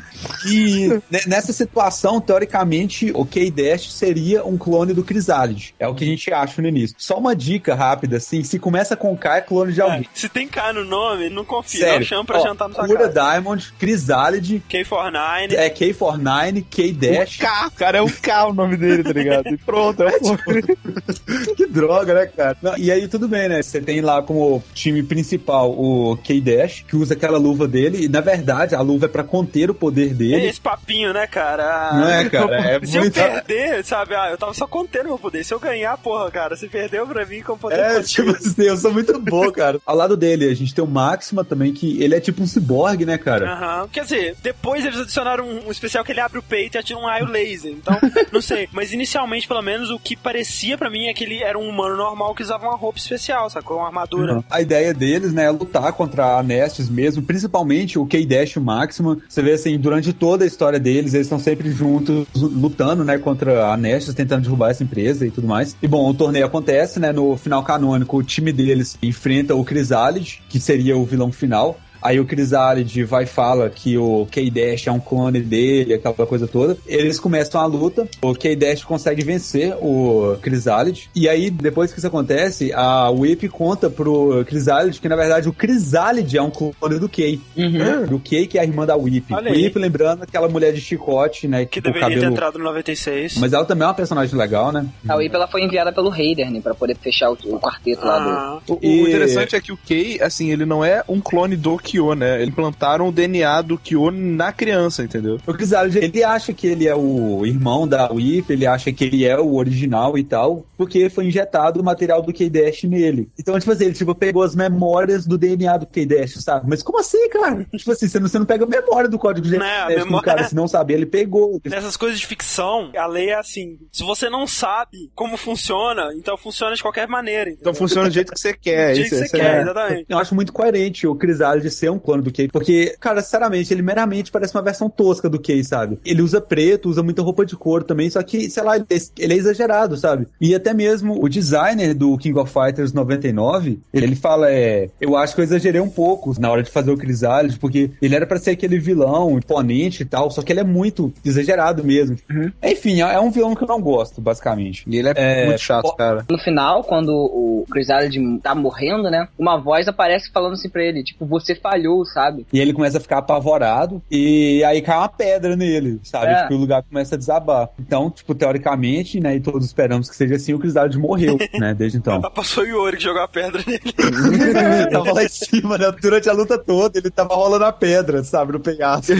E 0.48 0.88
ne- 1.10 1.22
nessa 1.28 1.52
situação, 1.54 2.20
teoricamente, 2.22 3.12
o 3.14 3.26
K-Dash 3.26 3.92
seria 3.92 4.46
um 4.46 4.58
clone 4.58 4.94
do 4.94 5.04
Chrysalid. 5.04 5.74
É 5.80 5.88
o 5.88 5.94
que 5.96 6.04
a 6.04 6.08
gente 6.08 6.32
acha 6.34 6.62
no 6.62 6.68
início. 6.68 6.96
Só 7.00 7.18
uma 7.18 7.36
dica 7.36 7.76
rápida, 7.76 8.18
assim, 8.18 8.44
se 8.44 8.58
começa 8.60 8.96
com 8.96 9.16
K, 9.18 9.38
é 9.38 9.42
clone 9.42 9.74
de 9.74 9.82
alguém. 9.82 10.02
É, 10.02 10.06
Se 10.14 10.30
tem 10.30 10.48
K 10.48 10.74
no 10.74 10.84
nome, 10.86 11.30
não 11.30 11.44
confia. 11.46 11.82
Sério. 11.82 12.00
Não 12.00 12.06
chama 12.06 12.26
pra 12.26 12.40
Ó, 12.40 12.44
jantar 12.44 12.70
no 12.70 12.76
sua 12.76 12.86
Cura 12.88 13.10
casa. 13.10 13.32
Diamond, 13.32 13.74
Chrysalid, 13.80 14.64
K49. 14.70 15.54
é 15.54 15.70
K49, 15.70 16.66
K-Dash. 16.70 17.38
K, 17.38 17.70
cara, 17.76 17.98
é 18.00 18.02
um 18.02 18.10
K 18.10 18.46
o 18.48 18.54
nome 18.54 18.78
dele, 18.78 19.04
tá 19.04 19.12
ligado? 19.14 19.48
E 19.50 19.58
pronto, 19.58 20.04
é 20.04 20.18
o 20.18 20.38
que 21.56 21.66
droga, 21.68 22.14
né, 22.14 22.26
cara? 22.28 22.58
Não, 22.62 22.78
e 22.78 22.92
aí 22.92 23.08
tudo 23.08 23.28
bem, 23.28 23.50
né? 23.50 23.62
Você 23.62 23.82
tem 23.82 24.02
lá 24.02 24.22
como 24.22 24.64
time 24.74 25.02
principal 25.04 25.72
o 25.72 26.18
K-Dash, 26.24 26.84
que 26.88 26.96
usa 26.96 27.14
aquela 27.14 27.38
luva 27.38 27.68
dele, 27.68 28.06
e 28.06 28.10
na 28.10 28.22
verdade 28.22 28.61
a 28.74 28.82
luva 28.82 29.06
é 29.06 29.10
pra 29.10 29.24
conter 29.24 29.70
o 29.70 29.74
poder 29.74 30.14
dele. 30.14 30.48
Esse 30.48 30.62
papinho, 30.62 31.14
né, 31.14 31.28
cara? 31.28 31.92
Não 31.94 32.10
é, 32.10 32.30
cara? 32.30 32.56
É 32.56 32.80
Se 32.86 32.98
eu 32.98 33.02
muito. 33.02 33.14
perder, 33.14 33.84
sabe? 33.84 34.16
Ah, 34.16 34.30
eu 34.32 34.38
tava 34.38 34.54
só 34.54 34.68
contendo 34.68 35.08
meu 35.08 35.20
poder. 35.20 35.44
Se 35.44 35.54
eu 35.54 35.60
ganhar, 35.60 35.98
porra, 35.98 36.30
cara, 36.32 36.56
você 36.56 36.68
perdeu 36.68 37.06
pra 37.08 37.26
mim 37.26 37.42
com 37.42 37.58
poder 37.58 37.80
É, 37.80 38.02
tipo 38.04 38.30
assim, 38.32 38.64
eu 38.64 38.78
sou 38.78 38.92
muito 38.94 39.18
bom, 39.20 39.52
cara. 39.52 39.80
Ao 39.86 39.96
lado 39.96 40.16
dele, 40.18 40.50
a 40.50 40.56
gente 40.56 40.74
tem 40.74 40.84
o 40.84 40.88
Máxima 40.88 41.44
também, 41.44 41.74
que 41.74 42.02
ele 42.02 42.16
é 42.16 42.20
tipo 42.20 42.42
um 42.42 42.48
ciborgue, 42.48 43.06
né, 43.06 43.18
cara? 43.18 43.52
Aham. 43.54 43.88
Quer 43.92 44.04
dizer, 44.04 44.36
depois 44.42 44.86
eles 44.86 45.00
adicionaram 45.00 45.46
um, 45.46 45.68
um 45.68 45.72
especial 45.72 46.04
que 46.04 46.12
ele 46.12 46.20
abre 46.20 46.40
o 46.40 46.44
peito 46.44 46.76
e 46.76 46.80
atira 46.80 47.00
um 47.00 47.06
raio 47.06 47.26
laser. 47.26 47.72
Então, 47.72 47.98
não 48.32 48.42
sei. 48.42 48.68
Mas 48.72 48.94
inicialmente, 48.94 49.48
pelo 49.48 49.62
menos, 49.62 49.90
o 49.90 50.00
que 50.00 50.16
parecia 50.16 50.78
pra 50.78 50.90
mim 50.90 51.08
é 51.08 51.14
que 51.14 51.24
ele 51.24 51.42
era 51.42 51.58
um 51.58 51.68
humano 51.68 51.96
normal 51.96 52.36
que 52.36 52.44
usava 52.44 52.68
uma 52.68 52.78
roupa 52.78 53.00
especial, 53.00 53.50
sacou? 53.50 53.78
Uma 53.78 53.88
armadura. 53.88 54.44
A 54.50 54.62
ideia 54.62 54.94
deles, 54.94 55.34
né, 55.34 55.46
é 55.46 55.50
lutar 55.52 55.92
contra 55.94 56.38
a 56.38 56.44
Nestes 56.44 56.90
mesmo, 56.90 57.24
principalmente 57.24 57.98
o 57.98 58.06
K-Dash 58.06 58.51
e 58.58 58.60
o 58.60 58.66
Máxima. 58.66 59.18
Você 59.28 59.42
vê 59.42 59.54
assim, 59.54 59.78
durante 59.78 60.14
toda 60.14 60.44
a 60.44 60.48
história 60.48 60.80
deles, 60.80 61.14
eles 61.14 61.28
estão 61.28 61.40
sempre 61.40 61.72
juntos, 61.72 62.28
lutando, 62.36 63.04
né, 63.04 63.18
contra 63.18 63.68
a 63.68 63.78
Nestes, 63.78 64.14
tentando 64.14 64.44
derrubar 64.44 64.72
essa 64.72 64.84
empresa 64.84 65.26
e 65.26 65.32
tudo 65.32 65.48
mais. 65.48 65.76
E 65.82 65.88
bom, 65.88 66.10
o 66.10 66.14
torneio 66.14 66.46
acontece, 66.46 67.00
né, 67.00 67.12
no 67.12 67.38
final 67.38 67.64
canônico, 67.64 68.18
o 68.18 68.24
time 68.24 68.52
deles 68.52 68.98
enfrenta 69.02 69.56
o 69.56 69.64
Chrysalid, 69.64 70.42
que 70.50 70.60
seria 70.60 70.98
o 70.98 71.06
vilão 71.06 71.32
final. 71.32 71.80
Aí 72.02 72.20
o 72.20 72.26
Chrysalid 72.26 73.04
vai 73.04 73.24
e 73.24 73.28
fala 73.28 73.70
que 73.70 73.98
o 73.98 74.28
K-Dash 74.32 74.88
é 74.88 74.92
um 74.92 75.00
clone 75.00 75.40
dele, 75.42 75.94
aquela 75.94 76.14
coisa 76.26 76.48
toda. 76.48 76.78
Eles 76.88 77.20
começam 77.20 77.62
a 77.62 77.66
luta, 77.66 78.08
o 78.22 78.34
K-Dash 78.34 78.84
consegue 78.84 79.24
vencer 79.24 79.76
o 79.82 80.36
Chrysalid. 80.42 81.10
E 81.16 81.28
aí, 81.30 81.50
depois 81.50 81.92
que 81.92 82.00
isso 82.00 82.08
acontece, 82.08 82.72
a 82.74 83.10
Whip 83.10 83.48
conta 83.50 83.90
pro 83.90 84.44
Chrysalid 84.46 85.00
que, 85.00 85.10
na 85.10 85.16
verdade, 85.16 85.48
o 85.50 85.54
Chrysalid 85.54 86.38
é 86.38 86.42
um 86.42 86.50
clone 86.52 87.00
do 87.00 87.08
K. 87.10 87.40
Uhum. 87.56 88.06
Do 88.08 88.20
K, 88.20 88.48
que 88.48 88.58
é 88.58 88.62
a 88.62 88.66
irmã 88.66 88.86
da 88.86 88.96
Whip. 88.96 89.34
Olha 89.34 89.52
aí. 89.52 89.64
Whip, 89.66 89.78
lembrando, 89.78 90.24
aquela 90.24 90.48
mulher 90.48 90.74
de 90.74 90.82
chicote, 90.82 91.48
né? 91.48 91.66
Que 91.66 91.82
com 91.82 91.90
o 91.90 91.94
deveria 91.94 92.08
ter 92.10 92.16
cabelo... 92.16 92.34
entrado 92.34 92.58
no 92.58 92.66
96. 92.66 93.38
Mas 93.38 93.54
ela 93.54 93.66
também 93.66 93.84
é 93.84 93.88
uma 93.88 93.94
personagem 93.94 94.36
legal, 94.38 94.72
né? 94.72 94.86
A 95.08 95.16
Whip 95.16 95.34
ela 95.36 95.48
foi 95.48 95.64
enviada 95.64 95.92
pelo 95.92 96.10
Raider, 96.10 96.50
né? 96.52 96.60
Pra 96.62 96.74
poder 96.74 96.96
fechar 96.98 97.30
o, 97.30 97.34
o 97.46 97.60
quarteto 97.60 98.06
lá 98.06 98.20
do. 98.20 98.30
Ah, 98.30 98.60
O, 98.68 98.74
o 98.74 98.80
E- 98.82 99.02
interessante 99.10 99.56
é 99.56 99.62
que 99.62 99.72
o 99.72 99.78
Kei, 99.78 100.22
assim, 100.22 100.52
ele 100.52 100.66
não 100.66 100.84
é 100.84 101.04
um 101.08 101.20
clone 101.20 101.56
do 101.56 101.78
Kyo, 101.92 102.16
né? 102.16 102.36
Eles 102.38 102.50
implantaram 102.50 103.08
o 103.08 103.12
DNA 103.12 103.62
do 103.62 103.78
Kyo 103.78 104.12
na 104.12 104.52
criança, 104.54 105.04
entendeu? 105.04 105.38
O 105.46 105.54
Chrysalid, 105.54 105.98
ele 105.98 106.24
acha 106.24 106.54
que 106.54 106.68
ele 106.68 106.88
é 106.88 106.96
o 106.96 107.46
irmão 107.46 107.88
da 107.88 108.12
Whip, 108.12 108.52
ele 108.52 108.66
acha 108.66 108.92
que 108.92 109.04
ele 109.04 109.26
é 109.26 109.38
o 109.40 109.56
original 109.56 110.18
e 110.18 110.24
tal, 110.24 110.66
porque 110.78 111.10
foi 111.10 111.26
injetado 111.26 111.80
o 111.80 111.84
material 111.84 112.22
do 112.22 112.32
K-Dash 112.34 112.84
nele. 112.84 113.30
Então, 113.40 113.58
tipo 113.60 113.72
assim, 113.72 113.86
ele 113.86 113.94
tipo, 113.94 114.14
pegou 114.16 114.44
as 114.44 114.56
memórias 114.56 115.26
do 115.26 115.38
DNA 115.38 115.78
do 115.78 115.86
K-Dash, 115.88 116.36
sabe? 116.44 116.66
Mas 116.70 116.82
como 116.84 117.00
assim, 117.00 117.30
cara? 117.30 117.66
tipo 117.76 117.92
assim, 117.92 118.08
você 118.08 118.20
não, 118.20 118.28
você 118.28 118.40
não 118.40 118.46
pega 118.46 118.64
a 118.66 118.68
memória 118.68 119.10
do 119.10 119.20
código 119.20 119.48
Né, 119.48 119.58
a 119.58 119.60
genético 119.60 120.00
do 120.00 120.06
memória- 120.06 120.26
cara, 120.26 120.44
se 120.48 120.56
não 120.56 120.68
saber, 120.68 120.94
ele 120.96 121.06
pegou. 121.06 121.60
Nessas 121.66 121.98
coisas 121.98 122.20
de 122.20 122.26
ficção, 122.26 122.92
a 122.98 123.06
lei 123.08 123.30
é 123.30 123.36
assim: 123.40 123.78
se 123.92 124.04
você 124.04 124.30
não 124.30 124.46
sabe 124.48 125.10
como 125.16 125.36
funciona, 125.38 126.12
então 126.16 126.38
funciona 126.38 126.76
de 126.76 126.82
qualquer 126.82 127.08
maneira. 127.08 127.50
entendeu? 127.50 127.62
Então 127.62 127.74
funciona 127.74 128.08
do 128.08 128.14
jeito 128.14 128.32
que 128.32 128.40
você 128.40 128.54
quer. 128.54 128.90
do 128.92 128.96
jeito 128.96 129.10
que 129.10 129.16
isso- 129.16 129.18
você 129.18 129.26
isso 129.26 129.36
quer, 129.36 129.58
é- 129.58 129.62
exatamente. 129.62 130.06
Eu 130.10 130.18
acho 130.18 130.36
muito 130.36 130.54
coerente 130.54 131.08
o 131.08 131.16
Chrysalid 131.16 131.70
ser 131.82 131.92
um 131.92 132.00
clone 132.00 132.24
do 132.24 132.32
Kay, 132.32 132.48
porque, 132.48 132.96
cara, 133.00 133.22
sinceramente, 133.22 133.74
ele 133.74 133.82
meramente 133.82 134.32
parece 134.32 134.56
uma 134.56 134.64
versão 134.64 134.90
tosca 134.90 135.30
do 135.30 135.40
Kay, 135.40 135.64
sabe? 135.64 136.00
Ele 136.06 136.22
usa 136.22 136.42
preto, 136.42 136.90
usa 136.90 137.04
muita 137.04 137.22
roupa 137.22 137.46
de 137.46 137.56
couro 137.56 137.84
também, 137.84 138.10
só 138.10 138.22
que, 138.24 138.50
sei 138.50 138.64
lá, 138.64 138.76
ele 138.76 138.86
é, 138.90 138.98
ele 139.20 139.34
é 139.34 139.38
exagerado, 139.38 139.98
sabe? 139.98 140.28
E 140.40 140.54
até 140.56 140.74
mesmo 140.74 141.24
o 141.24 141.30
designer 141.30 141.94
do 141.94 142.18
King 142.18 142.38
of 142.38 142.52
Fighters 142.52 142.94
99, 142.94 143.80
ele 143.94 144.16
fala, 144.16 144.52
é, 144.52 144.90
eu 145.00 145.16
acho 145.16 145.36
que 145.36 145.42
eu 145.42 145.46
exagerei 145.46 145.82
um 145.82 145.90
pouco 145.90 146.34
na 146.40 146.52
hora 146.52 146.64
de 146.64 146.72
fazer 146.72 146.92
o 146.92 146.98
Chrysalid, 146.98 147.60
porque 147.60 147.92
ele 148.02 148.16
era 148.16 148.26
pra 148.26 148.40
ser 148.40 148.52
aquele 148.52 148.80
vilão 148.80 149.38
imponente 149.38 150.04
e 150.04 150.06
tal, 150.06 150.30
só 150.32 150.42
que 150.42 150.52
ele 150.52 150.60
é 150.60 150.66
muito 150.66 151.14
exagerado 151.24 151.84
mesmo. 151.84 152.18
Enfim, 152.64 153.02
é 153.02 153.12
é 153.12 153.20
um 153.20 153.32
vilão 153.32 153.56
que 153.56 153.64
eu 153.64 153.68
não 153.68 153.82
gosto, 153.82 154.20
basicamente. 154.22 154.84
E 154.88 154.98
ele 154.98 155.10
é, 155.10 155.14
É, 155.16 155.46
muito 155.46 155.62
chato, 155.62 155.96
cara. 155.96 156.26
No 156.30 156.38
final, 156.40 156.84
quando 156.84 157.10
o 157.10 157.66
Chrysalid 157.72 158.40
tá 158.40 158.56
morrendo, 158.56 159.10
né? 159.10 159.28
Uma 159.38 159.58
voz 159.58 159.88
aparece 159.88 160.32
falando 160.32 160.54
assim 160.54 160.70
pra 160.70 160.84
ele, 160.84 161.04
tipo, 161.04 161.26
você 161.26 161.56
falhou, 161.72 162.06
sabe? 162.06 162.46
E 162.52 162.60
ele 162.60 162.74
começa 162.74 162.98
a 162.98 163.02
ficar 163.02 163.20
apavorado 163.20 164.02
e 164.12 164.64
aí 164.66 164.82
cai 164.82 164.98
uma 164.98 165.08
pedra 165.10 165.56
nele, 165.56 166.00
sabe? 166.04 166.28
É. 166.28 166.42
Tipo, 166.44 166.56
o 166.56 166.58
lugar 166.58 166.84
começa 166.84 167.16
a 167.16 167.18
desabar. 167.18 167.70
Então, 167.80 168.10
tipo, 168.12 168.36
teoricamente, 168.36 169.20
né, 169.20 169.36
e 169.36 169.40
todos 169.40 169.66
esperamos 169.66 170.10
que 170.10 170.16
seja 170.16 170.36
assim, 170.36 170.54
o 170.54 170.60
Chrysalid 170.60 170.98
morreu, 170.98 171.38
né, 171.60 171.74
desde 171.74 171.98
então. 171.98 172.20
Passou 172.32 172.64
o 172.64 172.68
Yori 172.68 172.98
que 172.98 173.04
jogou 173.04 173.22
a 173.22 173.28
pedra 173.28 173.62
nele. 173.66 173.94
tava 174.92 175.14
lá 175.14 175.24
em 175.24 175.30
cima, 175.30 175.78
né, 175.78 175.92
durante 176.02 176.30
a 176.30 176.34
luta 176.34 176.58
toda, 176.58 176.98
ele 177.00 177.10
tava 177.10 177.34
rolando 177.36 177.66
a 177.66 177.72
pedra, 177.72 178.24
sabe, 178.24 178.52
no 178.54 178.60
penhasco. 178.60 179.14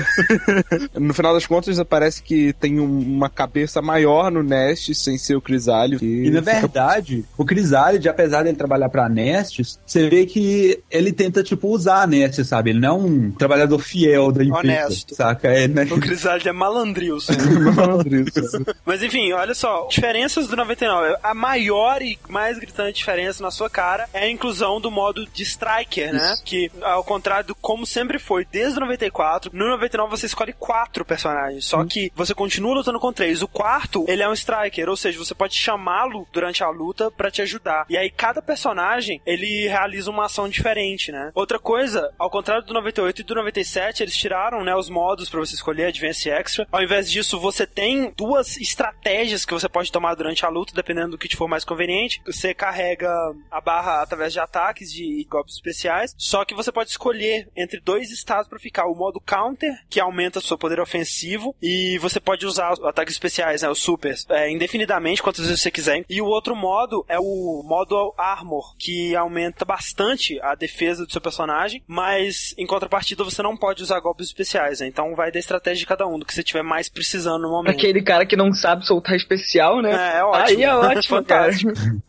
No 1.00 1.14
final 1.14 1.34
das 1.34 1.46
contas, 1.46 1.82
parece 1.84 2.22
que 2.22 2.54
tem 2.54 2.80
um- 2.80 3.00
uma 3.00 3.30
cabeça 3.30 3.82
maior 3.82 4.32
no 4.32 4.44
Nest, 4.44 4.94
sem 4.96 5.18
ser 5.18 5.36
o 5.36 5.42
Crisálio. 5.42 6.00
E 6.04 6.30
na 6.30 6.42
verdade, 6.42 7.24
o 7.38 7.46
Chrysalid, 7.46 8.08
apesar 8.10 8.44
dele 8.44 8.58
trabalhar 8.58 8.90
pra 8.90 9.08
Nestes, 9.10 9.80
você 9.86 10.10
vê 10.10 10.26
que 10.26 10.80
ele 10.90 11.12
tenta, 11.12 11.44
tipo, 11.44 11.68
usar 11.70 12.02
a 12.04 12.08
Sabe? 12.44 12.72
Ele 12.72 12.80
não 12.80 12.90
é 12.90 12.94
um 12.94 13.32
trabalhador 13.32 13.80
fiel 13.80 14.32
da 14.32 14.44
empresa, 14.44 14.86
Honesto. 14.86 15.16
saca? 15.16 15.48
É, 15.50 15.68
né? 15.68 15.88
O 15.92 15.98
Grisaldi 15.98 16.48
é 16.50 16.52
malandrilson. 16.52 17.34
Mas 18.86 19.04
enfim, 19.04 19.32
olha 19.34 19.54
só, 19.54 19.88
diferenças 19.88 20.48
do 20.48 20.56
99. 20.56 21.16
A 21.22 21.34
maior 21.34 22.02
e 22.02 22.18
mais 22.28 22.58
gritante 22.58 22.98
diferença 22.98 23.42
na 23.44 23.52
sua 23.52 23.70
cara 23.70 24.08
é 24.14 24.26
a 24.26 24.30
inclusão 24.30 24.80
do 24.80 24.90
modo 24.92 25.26
de 25.26 25.44
Striker, 25.44 26.14
né? 26.14 26.36
Que, 26.44 26.72
ao 26.82 27.04
contrário 27.04 27.48
do 27.48 27.56
como 27.56 27.86
sempre 27.86 28.18
foi 28.20 28.46
desde 28.50 28.78
o 28.78 28.82
94, 28.82 29.52
no 29.54 29.70
99 29.70 30.10
você 30.12 30.26
escolhe 30.26 30.54
quatro 30.54 31.06
personagens, 31.06 31.66
só 31.66 31.84
que 31.86 32.12
você 32.16 32.34
continua 32.34 32.76
lutando 32.76 33.00
com 33.00 33.14
três. 33.14 33.42
O 33.42 33.48
quarto, 33.48 34.06
ele 34.08 34.24
é 34.24 34.30
um 34.30 34.34
Striker, 34.34 34.90
ou 34.90 34.98
seja, 34.98 35.18
você 35.18 35.34
pode 35.34 35.56
chamá-lo 35.56 36.28
durante 36.32 36.64
a 36.64 36.70
luta 36.70 37.12
pra 37.12 37.32
te 37.32 37.42
ajudar. 37.42 37.86
E 37.90 37.98
aí 37.98 38.10
cada 38.10 38.42
personagem, 38.42 39.22
ele 39.26 39.68
realiza 39.68 40.10
uma 40.10 40.26
ação 40.26 40.48
diferente, 40.50 41.12
né? 41.12 41.32
Outra 41.34 41.60
coisa, 41.60 42.12
ao 42.18 42.30
contrário 42.32 42.66
do 42.66 42.74
98 42.74 43.22
e 43.22 43.24
do 43.24 43.36
97, 43.36 44.02
eles 44.02 44.16
tiraram, 44.16 44.64
né, 44.64 44.76
os 44.76 44.90
modos 44.90 45.30
pra 45.30 45.40
você 45.40 45.54
escolher 45.54 45.88
Advance 45.88 46.28
e 46.28 46.32
Extra. 46.32 46.68
Ao 46.72 46.82
invés 46.82 47.12
disso, 47.12 47.40
você 47.40 47.68
tem 47.68 48.12
duas 48.16 48.58
estratégias 48.58 49.46
que 49.46 49.54
você 49.54 49.68
pode 49.68 49.92
tomar 49.92 50.16
durante 50.16 50.46
a 50.46 50.50
luta, 50.50 50.74
dependendo 50.74 51.12
do 51.12 51.18
que 51.18 51.28
te 51.28 51.36
for 51.36 51.48
mais 51.48 51.66
conveniente. 51.66 52.22
Você 52.26 52.54
carrega 52.54 53.10
a 53.52 53.62
barra 53.62 54.02
através 54.02 54.34
de 54.34 54.40
ataques 54.40 54.92
de 54.92 55.26
golpes 55.30 55.56
especiais, 55.56 56.16
só 56.18 56.46
que 56.46 56.56
você 56.56 56.72
pode 56.72 56.90
escolher 56.90 57.50
entre 57.56 57.80
dois 57.80 58.12
estados 58.12 58.48
pra 58.48 58.60
ficar 58.60 58.86
o 58.86 58.96
modo 58.96 59.20
counter, 59.20 59.74
que 59.90 60.00
aumenta 60.00 60.40
seu 60.40 60.58
poder 60.58 60.80
ofensivo, 60.80 61.56
e 61.62 61.98
você 62.00 62.20
pode 62.20 62.46
usar 62.46 62.72
os 62.72 62.84
ataques 62.84 63.14
especiais, 63.14 63.62
né, 63.62 63.70
os 63.70 63.82
supers, 63.82 64.26
é, 64.30 64.50
indefinidamente, 64.50 65.22
quantas 65.22 65.46
vezes 65.46 65.62
você 65.62 65.72
quiser. 65.72 66.06
E 66.10 66.22
o 66.22 66.26
outro 66.26 66.56
modo 66.56 67.06
é 67.10 67.20
o 67.20 67.62
modo 67.66 68.14
armor, 68.18 68.76
que 68.78 69.16
aumenta 69.16 69.66
bastante 69.66 70.40
a 70.42 70.56
defesa 70.56 71.06
do 71.06 71.12
seu 71.12 71.20
personagem, 71.20 71.84
mas 71.86 72.11
mas 72.12 72.54
em 72.58 72.66
contrapartida 72.66 73.24
você 73.24 73.42
não 73.42 73.56
pode 73.56 73.82
usar 73.82 74.00
golpes 74.00 74.28
especiais, 74.28 74.82
né? 74.82 74.88
Então 74.88 75.16
vai 75.16 75.32
da 75.32 75.40
estratégia 75.40 75.80
de 75.80 75.86
cada 75.86 76.06
um, 76.06 76.20
do 76.20 76.26
que 76.26 76.34
você 76.34 76.44
tiver 76.44 76.62
mais 76.62 76.90
precisando 76.90 77.44
no 77.44 77.50
momento. 77.50 77.76
Aquele 77.76 78.02
cara 78.02 78.26
que 78.26 78.36
não 78.36 78.54
sabe 78.54 78.86
soltar 78.86 79.16
especial, 79.16 79.82
né? 79.82 79.92
É, 79.92 80.18
é 80.20 80.24
ótimo. 80.24 80.58
Aí 80.58 80.64
é 80.64 80.76
ótimo, 80.76 81.24
cara. 81.24 81.52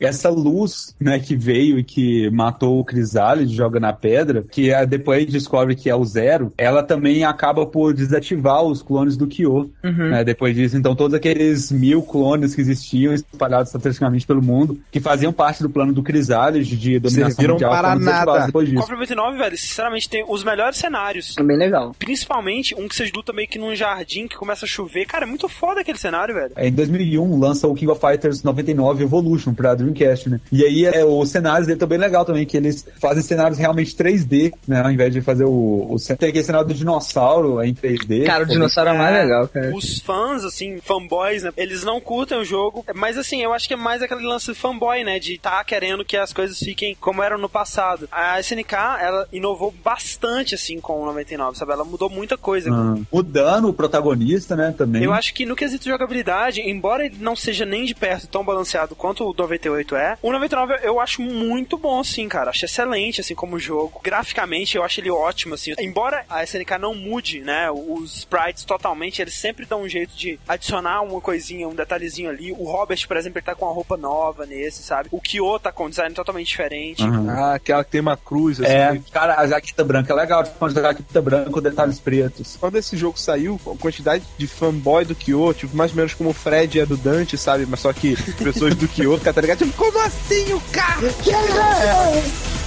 Essa 0.00 0.28
luz, 0.28 0.96
né, 1.00 1.20
que 1.20 1.36
veio 1.36 1.78
e 1.78 1.84
que 1.84 2.28
matou 2.30 2.80
o 2.80 2.84
Crisálide, 2.84 3.54
joga 3.54 3.78
na 3.78 3.92
pedra, 3.92 4.42
que 4.42 4.72
é, 4.72 4.84
depois 4.84 5.26
descobre 5.26 5.76
que 5.76 5.88
é 5.88 5.94
o 5.94 6.04
Zero, 6.04 6.52
ela 6.58 6.82
também 6.82 7.24
acaba 7.24 7.64
por 7.64 7.94
desativar 7.94 8.62
os 8.62 8.82
clones 8.82 9.16
do 9.16 9.26
Kyo. 9.26 9.70
Uhum. 9.84 10.10
né, 10.10 10.24
depois 10.24 10.54
disso, 10.54 10.76
então 10.76 10.94
todos 10.96 11.14
aqueles 11.14 11.70
mil 11.70 12.02
clones 12.02 12.54
que 12.54 12.60
existiam 12.60 13.12
espalhados 13.12 13.68
estrategicamente 13.68 14.26
pelo 14.26 14.42
mundo, 14.42 14.80
que 14.90 15.00
faziam 15.00 15.32
parte 15.32 15.62
do 15.62 15.70
plano 15.70 15.92
do 15.92 16.02
Crisálide 16.02 16.76
de 16.76 16.98
dominação 16.98 17.30
Serviram 17.30 17.54
mundial, 17.54 17.70
para 17.70 17.96
nada. 17.96 18.46
depois 18.46 18.68
disso. 18.68 18.80
Cobra 18.80 18.94
99, 18.94 19.38
velho, 19.38 19.56
sinceramente 19.56 19.91
tem 20.08 20.24
os 20.26 20.42
melhores 20.44 20.76
cenários. 20.76 21.36
É 21.38 21.42
bem 21.42 21.56
legal. 21.56 21.94
Principalmente 21.98 22.74
um 22.74 22.88
que 22.88 22.96
vocês 22.96 23.10
lutam 23.12 23.34
meio 23.34 23.48
que 23.48 23.58
num 23.58 23.74
jardim 23.74 24.26
que 24.26 24.36
começa 24.36 24.64
a 24.64 24.68
chover. 24.68 25.06
Cara, 25.06 25.24
é 25.24 25.26
muito 25.26 25.48
foda 25.48 25.80
aquele 25.80 25.98
cenário, 25.98 26.34
velho. 26.34 26.52
É, 26.56 26.68
Em 26.68 26.72
2001 26.72 27.38
lança 27.38 27.66
o 27.66 27.74
King 27.74 27.90
of 27.90 28.00
Fighters 28.00 28.42
99 28.42 29.04
Evolution 29.04 29.54
pra 29.54 29.74
Dreamcast, 29.74 30.28
né? 30.28 30.40
E 30.50 30.64
aí 30.64 30.84
é, 30.86 31.04
os 31.04 31.28
cenários 31.28 31.66
dele 31.66 31.76
estão 31.76 31.88
bem 31.88 31.98
legal 31.98 32.24
também, 32.24 32.44
que 32.46 32.56
eles 32.56 32.86
fazem 33.00 33.22
cenários 33.22 33.58
realmente 33.58 33.94
3D, 33.94 34.52
né? 34.66 34.82
Ao 34.82 34.90
invés 34.90 35.12
de 35.12 35.20
fazer 35.20 35.44
o. 35.44 35.50
o 35.90 35.96
tem 36.16 36.28
aquele 36.28 36.44
cenário 36.44 36.68
do 36.68 36.74
dinossauro 36.74 37.62
em 37.62 37.74
3D. 37.74 38.24
Cara, 38.26 38.44
o 38.44 38.46
Pô, 38.46 38.52
dinossauro 38.52 38.90
é 38.90 38.98
mais 38.98 39.14
legal, 39.14 39.48
cara. 39.48 39.74
Os 39.74 39.98
fãs, 40.00 40.44
assim, 40.44 40.78
fanboys, 40.80 41.42
né? 41.42 41.52
Eles 41.56 41.84
não 41.84 42.00
curtem 42.00 42.38
o 42.38 42.44
jogo, 42.44 42.84
mas 42.94 43.16
assim, 43.18 43.42
eu 43.42 43.52
acho 43.52 43.66
que 43.66 43.74
é 43.74 43.76
mais 43.76 44.02
aquele 44.02 44.22
lance 44.26 44.54
fanboy, 44.54 45.04
né? 45.04 45.18
De 45.18 45.38
tá 45.38 45.62
querendo 45.64 46.04
que 46.04 46.16
as 46.16 46.32
coisas 46.32 46.58
fiquem 46.58 46.96
como 47.00 47.22
eram 47.22 47.38
no 47.38 47.48
passado. 47.48 48.08
A 48.10 48.38
SNK, 48.40 48.74
ela 49.00 49.26
inovou 49.32 49.72
bastante, 49.82 50.54
assim, 50.54 50.80
com 50.80 51.02
o 51.02 51.06
99, 51.06 51.58
sabe? 51.58 51.72
Ela 51.72 51.84
mudou 51.84 52.08
muita 52.08 52.36
coisa. 52.36 52.70
ah, 52.72 52.96
mudando 53.12 53.68
o 53.68 53.74
protagonista, 53.74 54.56
né? 54.56 54.74
Também. 54.76 55.02
Eu 55.02 55.12
acho 55.12 55.34
que 55.34 55.44
no 55.46 55.56
quesito 55.56 55.84
de 55.84 55.90
jogabilidade, 55.90 56.60
embora 56.60 57.04
ele 57.06 57.16
não 57.20 57.36
seja 57.36 57.64
nem 57.64 57.84
de 57.84 57.94
perto 57.94 58.26
tão 58.26 58.44
balanceado 58.44 58.94
quanto 58.94 59.28
o 59.28 59.34
98 59.36 59.96
é, 59.96 60.18
o 60.22 60.32
99 60.32 60.80
eu 60.82 61.00
acho 61.00 61.20
muito 61.22 61.76
bom, 61.76 62.02
sim, 62.02 62.28
cara. 62.28 62.50
Acho 62.50 62.64
excelente, 62.64 63.20
assim, 63.20 63.34
como 63.34 63.58
jogo. 63.58 64.00
Graficamente, 64.02 64.76
eu 64.76 64.82
acho 64.82 65.00
ele 65.00 65.10
ótimo, 65.10 65.54
assim. 65.54 65.74
Embora 65.78 66.24
a 66.28 66.42
SNK 66.42 66.78
não 66.78 66.94
mude, 66.94 67.40
né, 67.40 67.70
os 67.70 68.16
sprites 68.18 68.64
totalmente, 68.64 69.20
eles 69.20 69.34
sempre 69.34 69.66
dão 69.66 69.82
um 69.82 69.88
jeito 69.88 70.14
de 70.14 70.38
adicionar 70.46 71.02
uma 71.02 71.20
coisinha, 71.20 71.68
um 71.68 71.74
detalhezinho 71.74 72.30
ali. 72.30 72.52
O 72.52 72.64
Robert, 72.64 73.06
por 73.06 73.16
exemplo, 73.16 73.38
ele 73.38 73.46
tá 73.46 73.54
com 73.54 73.64
uma 73.64 73.74
roupa 73.74 73.96
nova 73.96 74.46
nesse, 74.46 74.82
sabe? 74.82 75.08
O 75.10 75.20
Kyo 75.20 75.58
tá 75.58 75.72
com 75.72 75.86
um 75.86 75.90
design 75.90 76.14
totalmente 76.14 76.48
diferente. 76.48 77.02
Aham. 77.02 77.30
Ah, 77.30 77.54
aquela 77.54 77.84
que 77.84 77.90
tem 77.90 78.00
uma 78.00 78.16
cruz, 78.16 78.60
assim. 78.60 78.72
É, 78.72 79.00
cara, 79.10 79.34
a 79.72 79.82
jaqueta 79.82 79.84
branca 79.84 80.12
é 80.12 80.16
legal, 80.16 80.44
tipo, 80.44 80.64
uma 80.64 80.70
jaqueta 80.70 81.22
branca 81.22 81.50
com 81.50 81.60
detalhes 81.60 81.98
pretos. 81.98 82.56
Quando 82.60 82.76
esse 82.76 82.96
jogo 82.96 83.18
saiu, 83.18 83.60
a 83.66 83.76
quantidade 83.76 84.24
de 84.36 84.46
fanboy 84.46 85.04
do 85.04 85.14
Kyo, 85.14 85.54
tipo, 85.54 85.76
mais 85.76 85.90
ou 85.90 85.96
menos 85.96 86.14
como 86.14 86.30
o 86.30 86.34
Fred 86.34 86.80
é 86.80 86.86
do 86.86 86.96
Dante, 86.96 87.36
sabe? 87.38 87.66
Mas 87.66 87.80
só 87.80 87.92
que 87.92 88.16
pessoas 88.34 88.74
do 88.74 88.86
Kyo, 88.86 89.18
cara, 89.18 89.32
tá 89.34 89.40
ligado? 89.40 89.58
Tipo, 89.58 89.72
como 89.72 89.98
assim 90.00 90.52
o 90.52 90.60
cara? 90.72 91.00
Bom, 91.00 91.30
é, 91.30 92.61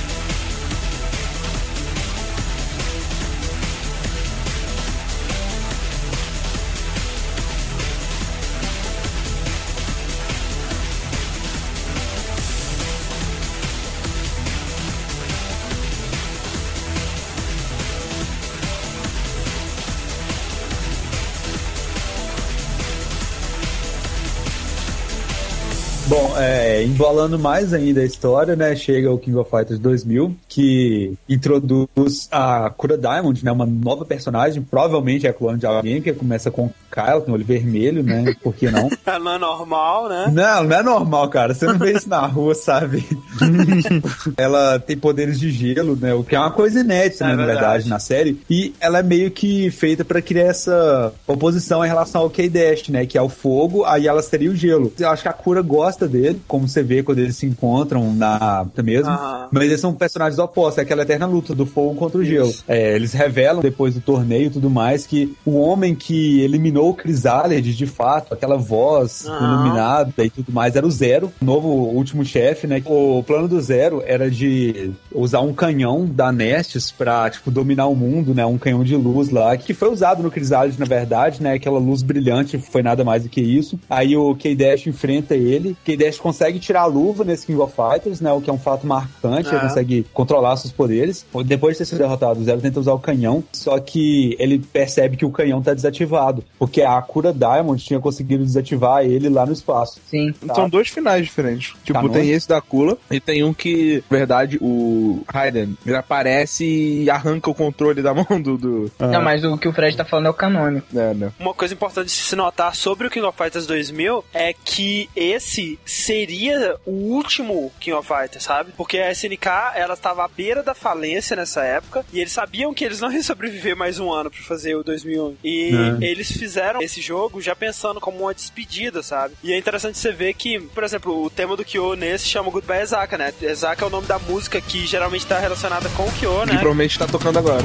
embolando 26.84 27.38
mais 27.40 27.74
ainda 27.74 28.02
a 28.02 28.06
história, 28.06 28.56
né? 28.56 28.76
Chega 28.76 29.12
o 29.12 29.18
King 29.18 29.38
of 29.38 29.50
Fighters 29.50 29.80
2000, 29.80 30.36
que 30.48 31.14
introduz 31.28 32.28
a 32.32 32.70
Cura 32.76 32.98
Diamond, 32.98 33.44
né? 33.44 33.52
Uma 33.52 33.66
nova 33.66 34.06
personagem, 34.06 34.62
provavelmente 34.62 35.28
é 35.28 35.34
clone 35.34 35.60
de 35.60 35.66
alguém, 35.66 36.02
que 36.02 36.14
começa 36.14 36.50
com 36.52 36.70
Kyle, 36.92 37.22
tem 37.26 37.34
olho 37.34 37.46
vermelho, 37.46 38.04
né? 38.04 38.34
Por 38.42 38.54
que 38.54 38.70
não? 38.72 38.90
Não 39.20 39.34
é 39.34 39.38
normal, 39.40 40.10
né? 40.10 40.32
Não, 40.32 40.64
não 40.64 40.76
é 40.78 40.84
normal, 40.84 41.30
cara. 41.30 41.54
Você 41.54 41.66
não 41.66 41.78
vê 41.78 41.94
isso 41.94 42.08
na 42.08 42.26
rua, 42.26 42.54
sabe? 42.54 43.04
ela 44.38 44.80
tem 44.80 44.98
poderes 44.98 45.40
de 45.40 45.50
gelo, 45.52 45.96
né? 45.96 46.14
O 46.14 46.24
que 46.24 46.36
é 46.36 46.40
uma 46.40 46.52
coisa 46.52 46.80
inédita, 46.80 47.24
É 47.26 47.28
né, 47.30 47.36
na 47.36 47.46
verdade. 47.46 47.60
verdade, 47.66 47.90
na 47.90 48.00
série. 48.00 48.40
E 48.50 48.74
ela 48.80 49.00
é 49.00 49.04
meio 49.04 49.32
que 49.32 49.70
feita 49.72 50.04
pra 50.06 50.22
criar 50.22 50.46
essa 50.46 51.14
oposição 51.28 51.84
em 51.84 51.88
relação 51.88 52.22
ao 52.22 52.30
K-Dash, 52.30 52.90
né? 52.90 53.06
Que 53.06 53.18
é 53.18 53.22
o 53.22 53.30
fogo, 53.30 53.84
aí 53.86 54.08
ela 54.08 54.22
seria 54.22 54.52
o 54.52 54.56
gelo. 54.56 54.94
Eu 55.00 55.10
acho 55.10 55.24
que 55.24 55.30
a 55.30 55.34
Cura 55.34 55.62
gosta 55.62 56.08
dele, 56.08 56.35
como 56.48 56.68
você 56.68 56.84
vê 56.84 57.04
quando 57.04 57.20
eles 57.20 57.36
se 57.36 57.46
encontram 57.46 58.14
na 58.14 58.66
mesmo. 58.84 59.10
Aham. 59.10 59.48
Mas 59.52 59.64
eles 59.64 59.80
são 59.80 59.94
personagens 59.94 60.40
opostos, 60.40 60.80
é 60.80 60.82
aquela 60.82 61.04
eterna 61.04 61.26
luta 61.26 61.56
do 61.56 61.66
fogo 61.66 61.96
contra 61.96 62.20
o 62.20 62.24
gelo. 62.24 62.54
É, 62.68 62.96
eles 62.96 63.14
revelam 63.14 63.62
depois 63.62 63.94
do 63.94 64.02
torneio 64.02 64.48
e 64.48 64.50
tudo 64.50 64.70
mais 64.70 65.06
que 65.08 65.36
o 65.46 65.58
homem 65.58 65.96
que 65.96 66.42
eliminou 66.42 66.90
o 66.90 66.94
Crisálide, 66.94 67.74
de 67.74 67.86
fato, 67.86 68.34
aquela 68.34 68.58
voz 68.58 69.26
Aham. 69.28 69.46
iluminada 69.46 70.26
e 70.26 70.30
tudo 70.30 70.52
mais, 70.52 70.76
era 70.76 70.86
o 70.86 70.92
Zero, 70.92 71.32
o 71.42 71.46
novo 71.46 71.68
último 71.68 72.24
chefe, 72.24 72.68
né? 72.68 72.82
O 72.86 73.24
plano 73.24 73.48
do 73.48 73.60
Zero 73.62 74.04
era 74.06 74.30
de 74.30 74.92
usar 75.14 75.42
um 75.42 75.54
canhão 75.54 76.06
da 76.06 76.32
Nestes 76.32 76.92
pra, 76.92 77.30
tipo, 77.30 77.50
dominar 77.50 77.88
o 77.88 77.96
mundo, 77.96 78.34
né? 78.34 78.46
Um 78.46 78.58
canhão 78.58 78.84
de 78.84 78.96
luz 78.96 79.30
lá, 79.30 79.56
que 79.58 79.74
foi 79.74 79.90
usado 79.90 80.22
no 80.22 80.32
Crisálide, 80.32 80.80
na 80.80 80.86
verdade, 80.86 81.42
né? 81.42 81.54
Aquela 81.54 81.80
luz 81.80 82.02
brilhante, 82.02 82.58
foi 82.58 82.84
nada 82.84 83.04
mais 83.04 83.24
do 83.24 83.30
que 83.30 83.42
isso. 83.42 83.80
Aí 83.90 84.16
o 84.16 84.36
K-Dash 84.36 84.88
enfrenta 84.88 85.36
ele, 85.36 85.76
K-Dash 85.84 86.15
consegue 86.22 86.60
tirar 86.60 86.82
a 86.82 86.86
luva 86.86 87.24
nesse 87.24 87.46
King 87.46 87.60
of 87.60 87.74
Fighters, 87.76 88.22
né? 88.22 88.32
O 88.32 88.42
que 88.42 88.50
é 88.50 88.54
um 88.54 88.58
fato 88.60 88.86
marcante, 88.88 89.50
ele 89.50 89.58
É. 89.58 89.62
consegue 89.62 90.06
controlar 90.14 90.56
seus 90.58 90.72
poderes. 90.74 91.26
Depois 91.46 91.76
de 91.76 91.80
ter 91.80 91.86
sido 91.86 91.98
derrotado, 92.00 92.40
o 92.40 92.44
Zero 92.44 92.62
tenta 92.62 92.80
usar 92.80 92.94
o 92.94 93.00
canhão, 93.00 93.44
só 93.54 93.80
que 93.80 94.36
ele 94.40 94.60
percebe 94.60 95.18
que 95.18 95.26
o 95.26 95.32
canhão 95.32 95.62
tá 95.62 95.74
desativado, 95.74 96.44
porque 96.60 96.82
a 96.82 97.02
Cura 97.02 97.34
Diamond 97.34 97.84
tinha 97.84 98.00
conseguido 98.00 98.44
desativar 98.44 99.04
ele 99.04 99.30
lá 99.30 99.46
no 99.46 99.54
espaço. 99.54 100.00
Sim. 100.10 100.34
São 100.54 100.70
dois 100.70 100.90
finais 100.90 101.24
diferentes. 101.26 101.74
Tipo, 101.84 101.94
Tá 102.08 102.10
tem 102.14 102.24
bom. 102.28 102.30
esse 102.36 102.48
da 102.48 102.62
Kula 102.62 102.98
e 103.10 103.20
tem 103.20 103.44
um 103.44 103.54
que, 103.54 104.04
na 104.10 104.18
verdade, 104.18 104.58
o 104.62 105.24
Raiden, 105.28 105.78
ele 105.86 105.96
aparece 105.96 106.66
e 106.66 107.10
arranca 107.10 107.50
o 107.50 107.54
controle 107.54 108.02
da 108.02 108.14
mão 108.14 108.26
do... 108.42 108.58
do... 108.58 108.92
Não, 109.00 109.22
mas 109.22 109.44
o 109.44 109.58
que 109.58 109.68
o 109.68 109.74
Fred 109.74 109.96
tá 109.96 110.04
falando 110.06 110.28
é 110.28 110.30
o 110.30 110.34
canônico. 110.34 110.88
É, 110.98 111.14
né? 111.14 111.32
Uma 111.40 111.54
coisa 111.54 111.74
importante 111.74 112.08
de 112.08 112.12
se 112.14 112.36
notar 112.36 112.76
sobre 112.76 113.08
o 113.08 113.10
King 113.10 113.26
of 113.26 113.38
Fighters 113.38 113.66
2000 113.68 114.24
é 114.34 114.54
que 114.54 115.10
esse 115.16 115.80
seria 116.06 116.76
o 116.86 116.92
último 116.92 117.72
King 117.80 117.98
of 117.98 118.08
Fighters, 118.08 118.44
sabe? 118.44 118.72
Porque 118.78 119.00
a 119.00 119.12
SNK, 119.12 119.48
ela 119.76 119.94
estava 119.96 120.24
à 120.24 120.28
beira 120.28 120.62
da 120.62 120.74
falência 120.76 121.36
nessa 121.36 121.64
época 121.64 122.06
e 122.14 122.20
eles 122.20 122.32
sabiam 122.32 122.74
que 122.74 122.84
eles 122.86 123.02
não 123.02 123.12
iam 123.12 123.24
sobreviver 123.24 123.76
mais 123.76 124.00
um 124.00 124.12
ano 124.12 124.30
pra 124.30 124.40
fazer 124.42 124.76
o 124.76 124.84
2001. 124.84 125.36
E 125.44 125.72
É. 126.02 126.06
eles 126.06 126.32
fizeram 126.32 126.82
esse 126.82 127.02
jogo 127.02 127.42
já 127.42 127.56
pensando 127.56 128.00
como 128.00 128.20
uma 128.20 128.34
despedida, 128.34 129.02
sabe? 129.02 129.34
E 129.44 129.52
é 129.52 129.58
interessante 129.58 129.98
você 129.98 130.12
ver 130.12 130.34
que, 130.34 130.60
por 130.60 130.84
exemplo, 130.84 131.24
o 131.24 131.30
tema 131.30 131.56
do 131.58 131.66
Kyo 131.66 131.96
nesse 131.96 132.28
chama 132.28 132.52
Goodbye 132.52 132.82
Ezaka, 132.82 133.18
né? 133.18 133.34
Ezaka 133.42 133.84
é 133.84 133.88
o 133.88 133.92
nome 133.92 134.08
da 134.08 134.20
música 134.20 134.62
que 134.62 134.86
geralmente 134.86 135.26
tá 135.26 135.40
relacionada 135.40 135.90
com 135.90 136.04
o 136.04 136.12
Kyo, 136.14 136.42
Que 136.42 136.46
né? 136.48 136.58
provavelmente 136.60 137.00
tá 137.00 137.08
tocando 137.08 137.40
agora. 137.40 137.64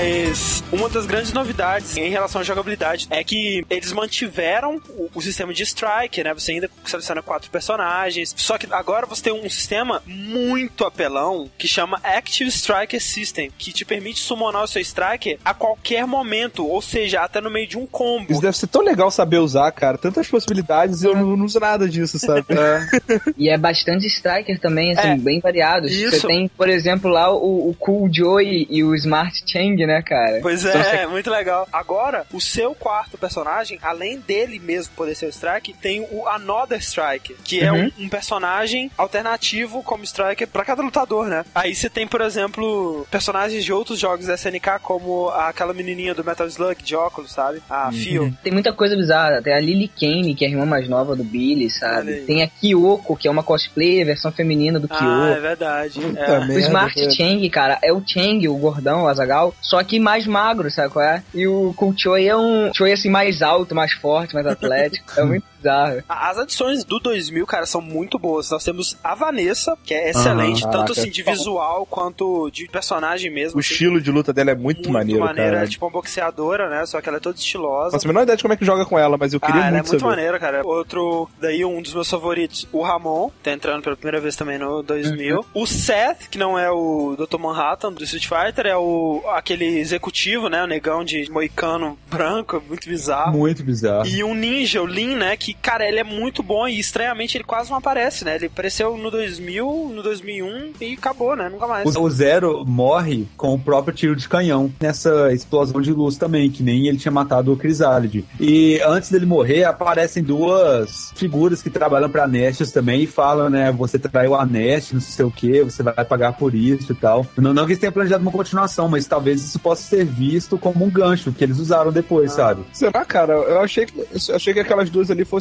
Mas 0.00 0.64
uma 0.72 0.88
das 0.88 1.04
grandes 1.04 1.30
novidades 1.32 1.94
em 1.96 2.08
relação 2.08 2.40
à 2.40 2.44
jogabilidade 2.44 3.06
é 3.10 3.22
que 3.22 3.64
eles 3.68 3.92
mantiveram 3.92 4.80
o, 4.90 5.10
o 5.14 5.20
sistema 5.20 5.52
de 5.52 5.62
strike, 5.62 6.24
né? 6.24 6.32
Você 6.32 6.52
ainda 6.52 6.70
seleciona 6.86 7.22
quatro 7.22 7.50
personagens. 7.50 8.32
Só 8.34 8.56
que 8.56 8.66
agora 8.70 9.04
você 9.04 9.24
tem 9.24 9.32
um 9.32 9.48
sistema 9.50 10.02
muito 10.06 10.84
apelão 10.86 11.50
que 11.58 11.68
chama 11.68 12.00
Active 12.02 12.48
Striker 12.48 13.00
System, 13.00 13.50
que 13.58 13.72
te 13.72 13.84
permite 13.84 14.20
summonar 14.20 14.62
o 14.62 14.66
seu 14.66 14.80
striker 14.80 15.38
a 15.44 15.52
qualquer 15.52 16.06
momento, 16.06 16.66
ou 16.66 16.80
seja, 16.80 17.20
até 17.20 17.42
no 17.42 17.50
meio 17.50 17.66
de 17.66 17.76
um 17.76 17.86
combo. 17.86 18.32
Isso 18.32 18.40
deve 18.40 18.56
ser 18.56 18.68
tão 18.68 18.80
legal 18.80 19.10
saber 19.10 19.38
usar, 19.38 19.70
cara. 19.72 19.98
Tantas 19.98 20.28
possibilidades 20.28 21.02
e 21.02 21.06
eu 21.08 21.14
não, 21.14 21.36
não 21.36 21.44
uso 21.44 21.60
nada 21.60 21.86
disso, 21.86 22.18
sabe? 22.18 22.46
E 23.36 23.48
é 23.48 23.58
bastante 23.58 24.06
striker 24.06 24.58
também, 24.58 24.92
assim, 24.92 25.08
É. 25.08 25.16
bem 25.16 25.40
variados. 25.40 25.92
Isso. 25.92 26.20
Você 26.20 26.26
tem, 26.26 26.48
por 26.48 26.68
exemplo, 26.68 27.10
lá 27.10 27.32
o, 27.32 27.70
o 27.70 27.74
Cool 27.78 28.08
Joe 28.12 28.66
e, 28.70 28.82
o 28.84 28.94
Smart 28.94 29.42
Chang, 29.46 29.60
Chang, 29.60 29.86
né, 29.90 30.02
cara? 30.02 30.38
Pois 30.42 30.60
Só 30.62 30.68
é, 30.68 31.06
muito 31.06 31.30
legal. 31.30 31.68
Agora, 31.72 32.24
o 32.32 32.40
seu 32.40 32.74
quarto 32.74 33.18
personagem, 33.18 33.78
além 33.82 34.18
dele 34.20 34.58
mesmo 34.58 34.92
poder 34.94 35.14
ser 35.14 35.26
o 35.26 35.30
Strike, 35.30 35.72
tem 35.74 36.06
o 36.10 36.26
Another 36.28 36.78
Strike, 36.80 37.36
que 37.44 37.60
é 37.60 37.70
Uhum. 37.72 37.90
um, 37.98 38.04
um 38.04 38.08
personagem 38.08 38.90
alternativo 38.96 39.82
como 39.82 40.04
Striker 40.04 40.46
pra 40.48 40.64
cada 40.64 40.82
lutador, 40.82 41.26
né? 41.26 41.44
Aí 41.54 41.74
você 41.74 41.88
tem, 41.90 42.06
por 42.06 42.20
exemplo, 42.20 43.06
personagens 43.10 43.64
de 43.64 43.72
outros 43.72 43.98
jogos 43.98 44.26
da 44.26 44.34
SNK, 44.34 44.78
como 44.82 45.28
aquela 45.30 45.72
menininha 45.74 46.14
do 46.14 46.24
Metal 46.24 46.46
Slug 46.46 46.82
de 46.82 46.94
óculos, 46.96 47.32
sabe? 47.32 47.62
A 47.68 47.90
Phil. 47.92 48.32
Tem 48.42 48.52
muita 48.52 48.72
coisa 48.72 48.96
bizarra. 48.96 49.42
Tem 49.42 49.52
a 49.52 49.60
Lily 49.60 49.88
Kane, 49.88 50.34
que 50.34 50.44
é 50.44 50.48
a 50.48 50.50
irmã 50.50 50.64
mais 50.66 50.88
nova 50.88 51.14
do 51.16 51.24
Billy, 51.24 51.70
sabe? 51.70 52.20
Tem 52.26 52.42
a 52.42 52.48
Kyoko, 52.48 53.16
que 53.16 53.28
é 53.28 53.30
uma 53.30 53.42
cosplay, 53.42 54.04
versão 54.04 54.30
feminina 54.32 54.78
do 54.78 54.88
Ah, 54.90 54.94
é 54.94 54.98
Kyoko. 54.98 55.42
verdade. 55.42 56.00
É. 56.16 56.38
O 56.38 56.58
Smart. 56.58 57.14
Chang, 57.16 57.50
cara, 57.50 57.78
é 57.82 57.92
o 57.92 58.02
Chang, 58.06 58.46
o 58.48 58.56
gordão, 58.56 59.02
o 59.04 59.08
Azagal, 59.08 59.54
só 59.60 59.79
que 59.84 59.98
mais 59.98 60.26
magro, 60.26 60.70
sabe 60.70 60.92
qual 60.92 61.04
é? 61.04 61.22
E 61.34 61.46
o 61.46 61.72
Cool 61.74 61.94
Choi 61.96 62.26
é 62.26 62.36
um 62.36 62.72
Choi 62.74 62.92
assim 62.92 63.08
mais 63.08 63.42
alto, 63.42 63.74
mais 63.74 63.92
forte, 63.92 64.34
mais 64.34 64.46
atlético. 64.46 65.12
é 65.18 65.24
muito 65.24 65.44
bizarro. 65.60 66.02
As 66.08 66.38
adições 66.38 66.84
do 66.84 66.98
2000, 66.98 67.46
cara, 67.46 67.66
são 67.66 67.80
muito 67.80 68.18
boas. 68.18 68.50
Nós 68.50 68.64
temos 68.64 68.96
a 69.02 69.14
Vanessa, 69.14 69.76
que 69.84 69.94
é 69.94 70.10
excelente, 70.10 70.62
tanto 70.70 70.92
assim 70.92 71.10
de 71.10 71.22
visual 71.22 71.86
quanto 71.86 72.50
de 72.50 72.66
personagem 72.68 73.30
mesmo. 73.30 73.56
O 73.56 73.60
assim. 73.60 73.72
estilo 73.72 74.00
de 74.00 74.10
luta 74.10 74.32
dela 74.32 74.50
é 74.50 74.54
muito, 74.54 74.90
maneiro, 74.90 75.20
maneira, 75.20 75.52
cara. 75.52 75.64
é 75.64 75.68
tipo 75.68 75.84
uma 75.84 75.92
boxeadora, 75.92 76.68
né? 76.68 76.86
Só 76.86 77.00
que 77.00 77.08
ela 77.08 77.18
é 77.18 77.20
toda 77.20 77.36
estilosa. 77.36 77.92
Faço 77.92 78.06
a 78.06 78.08
menor 78.08 78.22
ideia 78.22 78.36
de 78.36 78.42
como 78.42 78.54
é 78.54 78.56
que 78.56 78.64
joga 78.64 78.84
com 78.84 78.98
ela, 78.98 79.16
mas 79.16 79.32
eu 79.32 79.40
queria 79.40 79.62
ah, 79.62 79.66
ela 79.66 79.78
é 79.78 79.82
muito 79.82 79.90
muito 79.90 80.00
saber. 80.00 80.16
maneira, 80.16 80.38
cara. 80.38 80.66
Outro, 80.66 81.28
daí 81.40 81.64
um 81.64 81.82
dos 81.82 81.94
meus 81.94 82.08
favoritos, 82.08 82.66
o 82.72 82.82
Ramon, 82.82 83.30
tá 83.42 83.52
entrando 83.52 83.82
pela 83.82 83.96
primeira 83.96 84.20
vez 84.20 84.36
também 84.36 84.58
no 84.58 84.82
2000. 84.82 85.36
Uhum. 85.36 85.44
O 85.54 85.66
Seth, 85.66 86.28
que 86.30 86.38
não 86.38 86.58
é 86.58 86.70
o 86.70 87.16
Dr. 87.16 87.38
Manhattan 87.38 87.92
do 87.92 88.04
Street 88.04 88.26
Fighter, 88.26 88.66
é 88.66 88.76
o 88.76 89.22
aquele 89.34 89.78
executivo, 89.78 90.48
né? 90.48 90.62
O 90.62 90.66
negão 90.66 91.04
de 91.04 91.30
moicano 91.30 91.98
branco, 92.10 92.62
muito 92.66 92.88
bizarro. 92.88 93.36
Muito 93.36 93.62
bizarro. 93.62 94.06
E 94.06 94.22
um 94.24 94.34
ninja, 94.34 94.82
o 94.82 94.86
Lin, 94.86 95.16
né? 95.16 95.36
Que, 95.36 95.49
cara, 95.54 95.86
ele 95.86 96.00
é 96.00 96.04
muito 96.04 96.42
bom 96.42 96.66
e 96.66 96.78
estranhamente 96.78 97.36
ele 97.36 97.44
quase 97.44 97.70
não 97.70 97.78
aparece, 97.78 98.24
né? 98.24 98.36
Ele 98.36 98.46
apareceu 98.46 98.96
no 98.96 99.10
2000, 99.10 99.92
no 99.94 100.02
2001 100.02 100.72
e 100.80 100.94
acabou, 100.94 101.36
né? 101.36 101.48
Nunca 101.48 101.66
mais. 101.66 101.94
O, 101.94 102.02
o 102.02 102.10
Zero 102.10 102.64
morre 102.66 103.26
com 103.36 103.54
o 103.54 103.58
próprio 103.58 103.94
tiro 103.94 104.16
de 104.16 104.28
canhão 104.28 104.72
nessa 104.80 105.32
explosão 105.32 105.80
de 105.80 105.92
luz 105.92 106.16
também, 106.16 106.50
que 106.50 106.62
nem 106.62 106.86
ele 106.86 106.98
tinha 106.98 107.12
matado 107.12 107.52
o 107.52 107.56
Chrysalid. 107.56 108.24
E 108.38 108.80
antes 108.84 109.10
dele 109.10 109.26
morrer, 109.26 109.64
aparecem 109.64 110.22
duas 110.22 111.12
figuras 111.14 111.62
que 111.62 111.70
trabalham 111.70 112.10
pra 112.10 112.26
Nestes 112.26 112.70
também 112.70 113.02
e 113.02 113.06
falam, 113.06 113.50
né, 113.50 113.72
você 113.72 113.98
traiu 113.98 114.34
a 114.34 114.46
Nest, 114.46 114.94
não 114.94 115.00
sei 115.00 115.24
o 115.24 115.30
que, 115.30 115.62
você 115.62 115.82
vai 115.82 116.04
pagar 116.04 116.32
por 116.34 116.54
isso 116.54 116.92
e 116.92 116.94
tal. 116.94 117.26
Não, 117.36 117.52
não 117.52 117.64
que 117.64 117.72
eles 117.72 117.80
tenham 117.80 117.92
planejado 117.92 118.22
uma 118.22 118.32
continuação, 118.32 118.88
mas 118.88 119.06
talvez 119.06 119.42
isso 119.42 119.58
possa 119.58 119.82
ser 119.82 120.04
visto 120.04 120.58
como 120.58 120.84
um 120.84 120.90
gancho 120.90 121.32
que 121.32 121.44
eles 121.44 121.58
usaram 121.58 121.92
depois, 121.92 122.32
sabe? 122.32 122.62
Será, 122.72 123.04
cara? 123.04 123.32
Eu 123.32 123.60
achei 123.60 123.86
que, 123.86 123.98
eu 123.98 124.36
achei 124.36 124.52
que 124.52 124.60
aquelas 124.60 124.90
duas 124.90 125.10
ali 125.10 125.24
fossem 125.24 125.39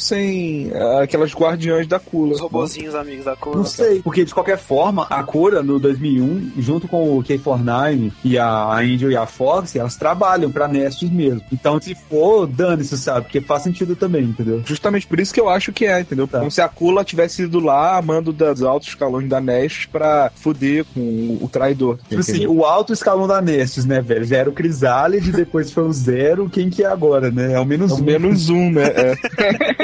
ah, 0.74 1.04
aquelas 1.04 1.34
guardiãs 1.34 1.88
da 1.88 2.00
Kula. 2.00 2.34
Os 2.34 2.40
robozinhos 2.40 2.96
amigos 2.96 3.26
da 3.26 3.36
cor. 3.36 3.56
Não 3.56 3.66
sei, 3.66 4.02
porque 4.02 4.24
de 4.26 4.34
qualquer 4.34 4.58
forma, 4.58 5.06
a 5.10 5.24
Cura 5.24 5.62
no 5.62 5.80
2001, 5.80 6.52
junto 6.58 6.88
com 6.88 7.18
o 7.18 7.24
K49 7.24 8.12
e 8.24 8.38
a 8.38 8.74
Angel 8.78 9.12
e 9.12 9.18
a 9.18 9.26
Fox, 9.26 9.76
elas 9.76 9.96
trabalham 9.96 10.52
pra 10.52 10.68
Nestes 10.68 11.10
mesmo. 11.10 11.42
Então, 11.52 11.80
se 11.80 11.96
for, 11.96 12.48
dane-se, 12.48 12.98
sabe? 12.98 13.22
Porque 13.22 13.42
faz 13.42 13.64
sentido 13.64 13.96
também, 13.96 14.24
entendeu? 14.24 14.62
Justamente 14.66 15.08
por 15.08 15.20
isso 15.20 15.34
que 15.34 15.40
eu 15.40 15.50
acho 15.50 15.72
que 15.72 15.86
é, 15.86 16.00
entendeu? 16.02 16.28
Tá. 16.28 16.40
Como 16.40 16.52
se 16.52 16.62
a 16.62 16.68
Kula 16.68 17.04
tivesse 17.04 17.44
ido 17.44 17.60
lá, 17.60 17.98
amando 17.98 18.32
dos 18.32 18.64
altos 18.64 18.90
escalões 18.90 19.28
da 19.28 19.40
Nest 19.42 19.88
pra 19.90 20.32
fuder 20.36 20.86
com 20.94 21.38
o, 21.42 21.50
traidor. 21.50 21.98
Tipo 22.08 22.22
assim, 22.22 22.48
o 22.48 22.64
alto 22.64 22.94
escalão 22.94 23.28
da 23.28 23.42
Nestes, 23.42 23.86
né, 23.86 24.02
velho? 24.02 24.26
Já 24.26 24.38
era 24.38 24.50
o 24.50 24.54
Crisálide, 24.54 25.32
depois 25.32 25.72
foi 25.72 25.84
o 25.84 25.94
Zero, 25.94 26.50
quem 26.50 26.70
que 26.70 26.84
é 26.84 26.88
agora, 26.88 27.32
né? 27.32 27.54
É 27.54 27.60
o 27.60 27.66
menos 27.66 27.92
É 27.92 27.96
o 27.96 27.98
um. 27.98 28.04
menos 28.04 28.50
um, 28.50 28.72
né? 28.72 28.84
É. 29.00 29.16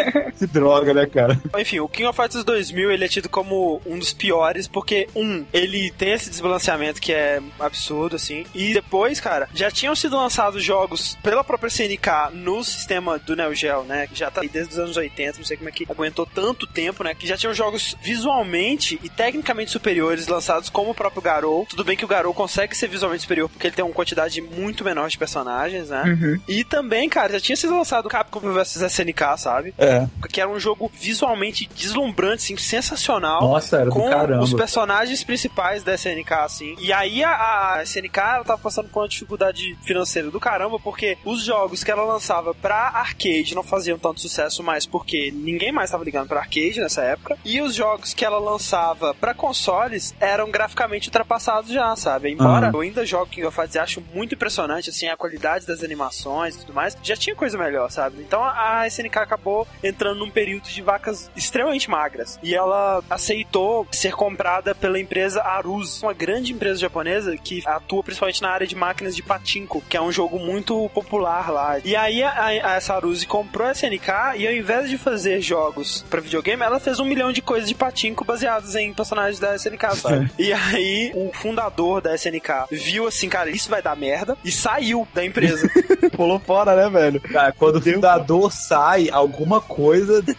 Que 0.38 0.46
droga, 0.46 0.94
né, 0.94 1.06
cara? 1.06 1.40
Enfim, 1.58 1.80
o 1.80 1.88
King 1.88 2.08
of 2.08 2.20
Fighters 2.20 2.44
2000 2.44 2.92
ele 2.92 3.06
é 3.06 3.08
tido 3.08 3.30
como 3.30 3.82
um 3.86 3.98
dos 3.98 4.12
piores 4.14 4.68
porque, 4.68 5.08
um, 5.16 5.46
ele 5.54 5.92
tem 5.92 6.12
esse 6.14 6.30
desbalanceamento 6.30 7.00
que 7.00 7.14
é 7.14 7.42
absurdo, 7.60 8.16
assim. 8.16 8.46
E 8.54 8.74
depois, 8.74 9.20
cara, 9.20 9.48
já 9.54 9.72
tinham 9.72 9.96
sido 9.96 10.18
lançados 10.18 10.64
jogos 10.64 11.18
pela 11.24 11.44
própria 11.44 11.70
CNK 11.70 12.34
no 12.34 12.64
sistema 12.64 13.18
do 13.18 13.36
Neo 13.36 13.54
Geo, 13.56 13.84
né? 13.84 14.08
Que 14.08 14.18
já 14.18 14.30
tá 14.30 14.42
aí 14.42 14.50
desde 14.50 14.74
os 14.74 14.80
anos 14.80 14.98
80, 14.98 15.38
não 15.38 15.46
sei 15.46 15.58
como 15.58 15.70
é 15.70 15.72
que 15.72 15.86
aguentou 15.90 16.26
tanto 16.26 16.68
tempo, 16.68 17.04
né? 17.04 17.14
Que 17.14 17.28
já 17.28 17.38
tinham 17.38 17.54
jogos 17.54 17.96
visualmente 18.02 19.00
e 19.04 19.10
tecnicamente 19.10 19.72
superiores 19.72 20.28
lançados 20.28 20.70
como 20.70 20.92
o 20.92 20.96
próprio 20.96 21.22
Garou. 21.22 21.66
Tudo 21.70 21.84
bem 21.84 21.96
que 21.96 22.06
o 22.06 22.08
Garou 22.08 22.34
consegue 22.34 22.76
ser 22.76 22.88
visualmente 22.88 23.24
superior 23.24 23.50
porque 23.50 23.68
ele 23.68 23.76
tem 23.76 23.86
uma 23.86 23.94
quantidade 23.94 24.42
muito 24.42 24.84
menor 24.84 25.10
de 25.10 25.18
personagens, 25.18 25.90
né? 25.90 26.04
Uhum. 26.06 26.40
E 26.48 26.64
também, 26.64 27.08
cara, 27.10 27.34
já 27.34 27.40
tinha 27.40 27.56
sido 27.56 27.76
lançado 27.76 28.10
Capcom 28.10 28.40
vs 28.40 28.82
SNK, 28.82 29.38
sabe? 29.38 29.74
É. 29.78 29.95
que 30.30 30.42
era 30.42 30.50
um 30.50 30.60
jogo 30.60 30.92
visualmente 30.94 31.70
deslumbrante, 31.76 32.44
assim, 32.44 32.58
sensacional. 32.58 33.42
Nossa, 33.42 33.78
era 33.78 33.90
com 33.90 34.10
caramba. 34.10 34.44
os 34.44 34.54
personagens 34.54 35.24
principais 35.24 35.84
da 35.84 35.94
SNK, 35.96 36.34
assim. 36.34 36.76
E 36.80 36.92
aí 36.92 37.24
a, 37.24 37.76
a 37.76 37.84
SNK 37.84 38.18
ela 38.18 38.44
tava 38.44 38.62
passando 38.62 38.90
por 38.90 39.02
uma 39.02 39.10
dificuldade 39.10 39.78
financeira 39.84 40.30
do 40.30 40.40
caramba, 40.40 40.80
porque 40.80 41.18
os 41.24 41.44
jogos 41.44 41.84
que 41.84 41.92
ela 41.92 42.04
lançava 42.04 42.54
pra 42.54 42.90
arcade 42.90 43.56
não 43.56 43.64
faziam 43.64 43.98
tanto 43.98 44.22
sucesso 44.22 44.64
mais, 44.64 44.86
porque 44.86 45.32
ninguém 45.32 45.72
mais 45.72 45.92
tava 45.92 46.04
ligando 46.04 46.28
pra 46.28 46.40
arcade 46.40 46.80
nessa 46.80 47.02
época. 47.04 47.38
E 47.46 47.62
os 47.62 47.76
jogos 47.76 48.14
que 48.14 48.26
ela 48.26 48.38
lançava 48.38 49.14
pra 49.14 49.34
consoles 49.34 50.14
eram 50.20 50.50
graficamente 50.50 51.08
ultrapassados 51.08 51.72
já, 51.72 51.96
sabe? 51.96 52.32
Embora 52.32 52.68
Aham. 52.68 52.76
eu 52.76 52.82
ainda 52.82 53.06
jogo 53.06 53.28
King 53.28 53.46
of 53.48 53.56
Fighters 53.56 53.76
e 53.76 53.80
acho 53.80 54.04
muito 54.14 54.36
impressionante, 54.36 54.90
assim, 54.90 55.08
a 55.08 55.18
qualidade 55.18 55.66
das 55.66 55.84
animações 55.84 56.56
e 56.56 56.60
tudo 56.60 56.74
mais, 56.74 56.98
já 57.04 57.16
tinha 57.16 57.36
coisa 57.36 57.58
melhor, 57.58 57.90
sabe? 57.92 58.22
Então 58.22 58.44
a 58.44 58.86
SNK 58.88 59.18
acabou 59.20 59.68
entrando 59.88 60.20
num 60.20 60.30
período 60.30 60.70
de 60.70 60.82
vacas 60.82 61.30
extremamente 61.36 61.90
magras. 61.90 62.40
E 62.42 62.56
ela 62.56 63.04
aceitou 63.10 63.88
ser 63.92 64.14
comprada 64.14 64.74
pela 64.74 65.00
empresa 65.00 65.42
Aruz, 65.42 66.02
uma 66.02 66.14
grande 66.14 66.54
empresa 66.54 66.80
japonesa 66.80 67.36
que 67.38 67.64
atua 67.66 68.04
principalmente 68.04 68.42
na 68.42 68.50
área 68.50 68.68
de 68.68 68.76
máquinas 68.76 69.16
de 69.16 69.24
patinco, 69.24 69.84
que 69.90 69.98
é 69.98 70.02
um 70.02 70.12
jogo 70.12 70.40
muito 70.40 70.90
popular 70.90 71.52
lá. 71.52 71.80
E 71.84 71.96
aí 71.96 72.24
a, 72.24 72.46
a, 72.46 72.54
essa 72.76 72.96
Aruz 72.96 73.24
comprou 73.26 73.68
a 73.68 73.72
SNK 73.72 74.38
e 74.38 74.48
ao 74.48 74.54
invés 74.54 74.90
de 74.90 74.98
fazer 74.98 75.42
jogos 75.42 76.06
pra 76.10 76.22
videogame, 76.22 76.64
ela 76.64 76.80
fez 76.80 77.00
um 77.00 77.06
milhão 77.06 77.32
de 77.32 77.42
coisas 77.42 77.68
de 77.68 77.76
patinco 77.76 78.26
baseadas 78.26 78.76
em 78.76 78.94
personagens 78.94 79.40
da 79.40 79.56
SNK, 79.56 79.96
sabe? 79.96 80.32
e 80.38 80.52
aí 80.54 81.12
o 81.14 81.32
fundador 81.34 82.02
da 82.02 82.16
SNK 82.16 82.66
viu 82.72 83.08
assim, 83.08 83.30
cara, 83.30 83.50
isso 83.50 83.70
vai 83.70 83.82
dar 83.82 83.96
merda 83.96 84.38
e 84.44 84.52
saiu 84.52 85.08
da 85.14 85.24
empresa. 85.24 85.70
Pulou 86.16 86.40
fora, 86.40 86.76
né, 86.76 86.90
velho? 86.90 87.20
Cara, 87.22 87.52
quando 87.52 87.78
o 87.78 87.82
fundador 87.82 88.52
sai, 88.52 89.10
alguma 89.10 89.62
coisa, 89.62 89.75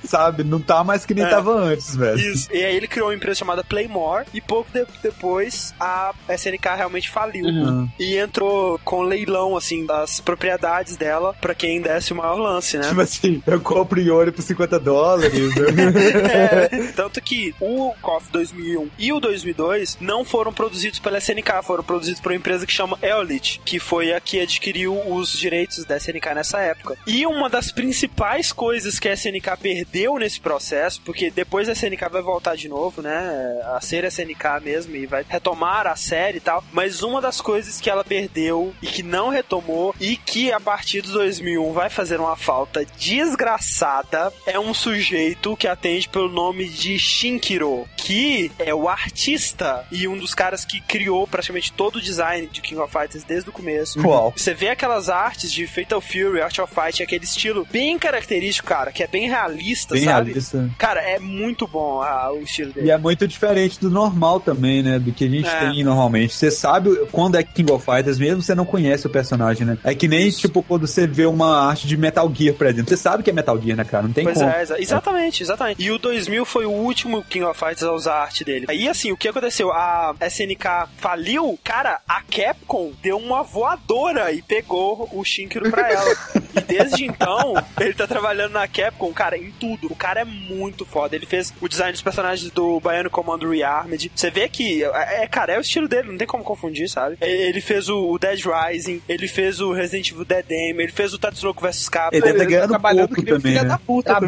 sabe, 0.05 0.45
não 0.45 0.61
tá 0.61 0.83
mais 0.85 1.05
que 1.05 1.15
nem 1.15 1.25
É. 1.25 1.29
tava 1.29 1.53
antes, 1.53 1.95
velho. 1.97 2.19
Isso. 2.19 2.49
E 2.53 2.65
aí 2.65 2.77
ele 2.77 2.87
criou 2.89 3.09
uma 3.09 3.15
empresa 3.15 3.39
chamada 3.39 3.63
Playmore 3.65 4.27
e 4.33 4.41
pouco 4.41 4.71
de- 4.73 4.87
depois 5.03 5.75
a 5.79 6.13
SNK 6.29 6.75
realmente 6.77 7.11
faliu. 7.11 7.45
Uhum. 7.47 7.89
E 7.99 8.17
entrou 8.17 8.79
com 8.85 9.03
leilão, 9.03 9.57
assim, 9.57 9.85
das 9.87 10.21
propriedades 10.21 10.97
dela 10.97 11.35
pra 11.41 11.55
quem 11.55 11.81
desse 11.81 12.13
o 12.13 12.17
maior 12.17 12.37
lance, 12.37 12.77
né? 12.79 12.89
Tipo 12.89 13.01
assim, 13.01 13.43
eu 13.47 13.61
compro 13.61 14.01
Iori 14.01 14.33
por 14.33 14.43
50 14.43 14.79
dólares. 14.79 15.33
É, 16.27 16.69
tanto 16.95 17.21
que 17.21 17.55
o 17.61 17.93
KOF 18.01 18.31
2001 18.31 18.89
e 18.99 19.13
o 19.13 19.21
2002 19.21 19.97
não 20.01 20.25
foram 20.25 20.53
produzidos 20.53 20.99
pela 20.99 21.19
SNK, 21.19 21.63
foram 21.63 21.83
produzidos 21.85 22.21
por 22.21 22.33
uma 22.33 22.37
empresa 22.39 22.67
que 22.67 22.73
chama 22.73 22.99
Eolit, 23.03 23.61
que 23.65 23.79
foi 23.79 24.13
a 24.13 24.21
que 24.21 24.41
adquiriu 24.41 24.99
os 25.13 25.33
direitos 25.39 25.85
da 25.85 25.97
SNK 25.97 26.35
nessa 26.35 26.61
época. 26.61 26.97
E 27.07 27.27
uma 27.27 27.49
das 27.49 27.71
principais 27.73 28.53
coisas 28.53 28.99
que 28.99 29.09
a 29.09 29.13
SNK 29.15 29.26
perdeu 29.61 30.19
nesse 30.19 30.40
processo, 30.40 31.01
porque 31.05 31.31
depois 31.31 31.69
a 31.69 31.73
SNK 31.73 32.09
vai 32.11 32.23
voltar 32.23 32.57
de 32.57 32.69
novo, 32.69 33.03
né, 33.03 33.61
a 33.74 33.81
ser 33.81 34.05
SNK 34.05 34.61
mesmo 34.62 34.97
e 34.97 35.07
vai 35.07 35.24
retomar 35.28 35.86
a 35.86 35.97
série 35.97 36.39
e 36.39 36.40
tal, 36.40 36.62
mas 36.73 37.03
uma 37.03 37.20
das 37.20 37.40
coisas 37.40 37.81
que 37.81 37.90
ela 37.90 38.05
perdeu 38.05 38.74
e 38.82 38.86
que 38.86 39.03
não 39.03 39.28
retomou 39.28 39.94
e 40.01 40.16
que 40.16 40.53
a 40.53 40.61
partir 40.61 41.03
do 41.03 41.12
2001 41.12 41.73
vai 41.73 41.90
fazer 41.90 42.20
uma 42.20 42.36
falta 42.36 42.85
desgraçada 42.98 44.32
é 44.47 44.59
um 44.59 44.73
sujeito 44.73 45.57
que 45.57 45.69
atende 45.69 46.09
pelo 46.09 46.28
nome 46.28 46.69
de 46.69 46.98
Shinkiro, 46.98 47.89
que 47.97 48.51
é 48.59 48.74
o 48.74 48.89
artista 48.89 49.86
e 49.90 50.07
um 50.09 50.16
dos 50.16 50.35
caras 50.35 50.65
que 50.65 50.81
criou 50.81 51.27
praticamente 51.27 51.73
todo 51.73 51.97
o 51.97 52.01
design 52.01 52.47
de 52.47 52.61
King 52.61 52.81
of 52.81 52.93
Fighters 52.93 53.24
desde 53.24 53.51
o 53.51 53.53
começo. 53.53 54.01
Qual? 54.01 54.32
Você 54.36 54.55
vê 54.55 54.69
aquelas 54.69 55.09
artes 55.09 55.53
de 55.53 55.66
Fatal 55.66 56.01
Fury, 56.01 56.40
Art 56.40 56.59
of 56.59 56.73
Fight, 56.73 57.03
aquele 57.03 57.24
estilo 57.24 57.66
bem 57.70 57.98
característico, 57.98 58.69
cara, 58.69 58.93
que 58.93 59.03
é 59.03 59.06
é 59.07 59.11
bem 59.11 59.28
realista, 59.28 59.95
Bem 59.95 60.05
sabe? 60.05 60.27
realista. 60.31 60.70
Cara, 60.78 61.01
é 61.01 61.19
muito 61.19 61.66
bom 61.66 62.03
ah, 62.03 62.31
o 62.33 62.41
estilo 62.43 62.73
dele. 62.73 62.89
E 62.89 62.91
é 62.91 62.99
muito 62.99 63.27
diferente 63.27 63.78
do 63.81 63.89
normal 63.91 64.41
também, 64.41 64.83
né? 64.83 64.99
Do 64.99 65.12
que 65.12 65.24
a 65.24 65.28
gente 65.28 65.49
É. 65.49 65.70
tem 65.70 65.85
normalmente. 65.85 66.35
Você 66.35 66.51
sabe 66.51 66.95
quando 67.12 67.37
é 67.37 67.43
King 67.43 67.70
of 67.73 67.85
Fighters, 67.85 68.19
mesmo 68.19 68.43
você 68.43 68.55
não 68.55 68.65
conhece 68.65 69.07
o 69.07 69.11
personagem, 69.11 69.66
né? 69.66 69.78
É 69.85 69.95
que 69.95 70.09
nem, 70.09 70.31
tipo, 70.31 70.62
quando 70.62 70.87
você 70.87 71.07
vê 71.07 71.27
uma 71.27 71.69
arte 71.69 71.87
de 71.87 71.97
Metal 71.97 72.31
Gear, 72.35 72.55
por 72.55 72.66
exemplo. 72.66 72.89
Você 72.89 72.97
sabe 72.97 73.23
que 73.23 73.31
é 73.31 73.33
Metal 73.33 73.61
Gear, 73.61 73.77
né, 73.77 73.85
cara? 73.85 74.05
Não 74.05 74.12
tem 74.12 74.24
Pois 74.24 74.39
como. 74.39 74.51
é, 74.51 74.62
exa- 74.62 74.81
exatamente, 74.81 75.43
exatamente. 75.43 75.83
E 75.83 75.91
o 75.91 75.99
2000 75.99 76.45
foi 76.45 76.66
o 76.66 76.70
último 76.70 77.23
King 77.24 77.45
of 77.45 77.59
Fighters 77.59 77.83
a 77.85 77.93
usar 77.93 78.15
a 78.15 78.23
arte 78.23 78.45
dele. 78.45 78.66
Aí, 78.69 78.89
assim, 78.89 79.12
o 79.12 79.16
que 79.16 79.28
aconteceu? 79.28 79.70
A 79.73 80.15
SNK 80.20 80.89
faliu, 80.97 81.59
cara, 81.62 82.01
a 82.09 82.23
Capcom 82.23 82.93
deu 83.03 83.16
uma 83.19 83.43
voadora 83.43 84.33
e 84.33 84.43
pegou 84.43 85.09
o 85.12 85.24
Shinkiro 85.24 85.70
pra 85.70 85.91
ela. 85.91 86.15
e 86.57 86.61
desde 86.61 87.05
então, 87.05 87.55
ele 87.81 87.95
tá 87.95 88.07
trabalhando 88.07 88.53
na 88.53 88.66
Capcom, 88.66 88.95
cara, 89.14 89.36
em 89.36 89.51
tudo. 89.52 89.89
O 89.90 89.97
cara 89.97 90.20
é 90.20 90.24
muito 90.24 90.85
foda. 90.85 91.14
Ele 91.14 91.27
fez 91.27 91.52
o 91.60 91.68
design 91.68 91.93
dos 91.93 92.02
personagens 92.02 92.51
do 92.51 92.81
Bionic 92.81 93.10
Commando 93.10 93.51
Rearmed. 93.51 94.10
Você 94.14 94.31
vê 94.31 94.48
que, 94.48 94.85
é, 94.85 95.24
é, 95.24 95.27
cara, 95.27 95.55
é 95.55 95.59
o 95.59 95.60
estilo 95.60 95.89
dele, 95.89 96.10
não 96.10 96.18
tem 96.18 96.27
como 96.27 96.44
confundir, 96.44 96.89
sabe? 96.89 97.16
Ele 97.20 97.60
fez 97.60 97.89
o 97.89 98.06
o 98.06 98.18
Dead 98.18 98.40
Rising, 98.44 99.02
ele 99.09 99.28
fez 99.28 99.60
o 99.60 99.73
Resident 99.73 100.10
Evil 100.10 100.24
Dead 100.24 100.44
Aim, 100.51 100.81
ele 100.81 100.93
fez 100.93 101.12
o 101.12 101.18
Tatsunoko 101.18 101.60
vs 101.62 101.89
Capcom. 101.89 102.16
Ele 102.16 102.32
ter 102.32 102.39
tá 102.39 102.44
ganhado 102.44 102.68
trabalhando 102.68 103.09
pouco 103.09 103.23
também, 103.23 103.40
filho 103.40 103.62
né? 103.62 103.68
da 103.68 103.78
puta. 103.78 104.20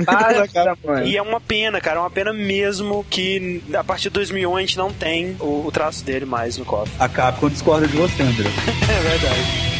mano. 0.85 1.07
E 1.07 1.17
é 1.17 1.23
uma 1.23 1.41
pena, 1.41 1.81
cara, 1.81 1.99
é 1.99 2.01
uma 2.01 2.11
pena 2.11 2.33
mesmo 2.33 3.05
que 3.09 3.63
a 3.73 3.85
partir 3.85 4.05
de 4.05 4.11
2001 4.11 4.57
a 4.57 4.61
gente 4.61 4.79
não 4.79 4.93
tem 4.93 5.37
o, 5.41 5.67
o 5.67 5.73
traço 5.73 6.05
dele 6.05 6.25
mais 6.25 6.57
no 6.59 6.65
cofre. 6.65 6.93
A 6.99 7.09
Capcom 7.09 7.49
discorda 7.49 7.87
de 7.87 7.97
você, 7.97 8.23
André. 8.23 8.49
É 8.89 9.01
verdade. 9.01 9.78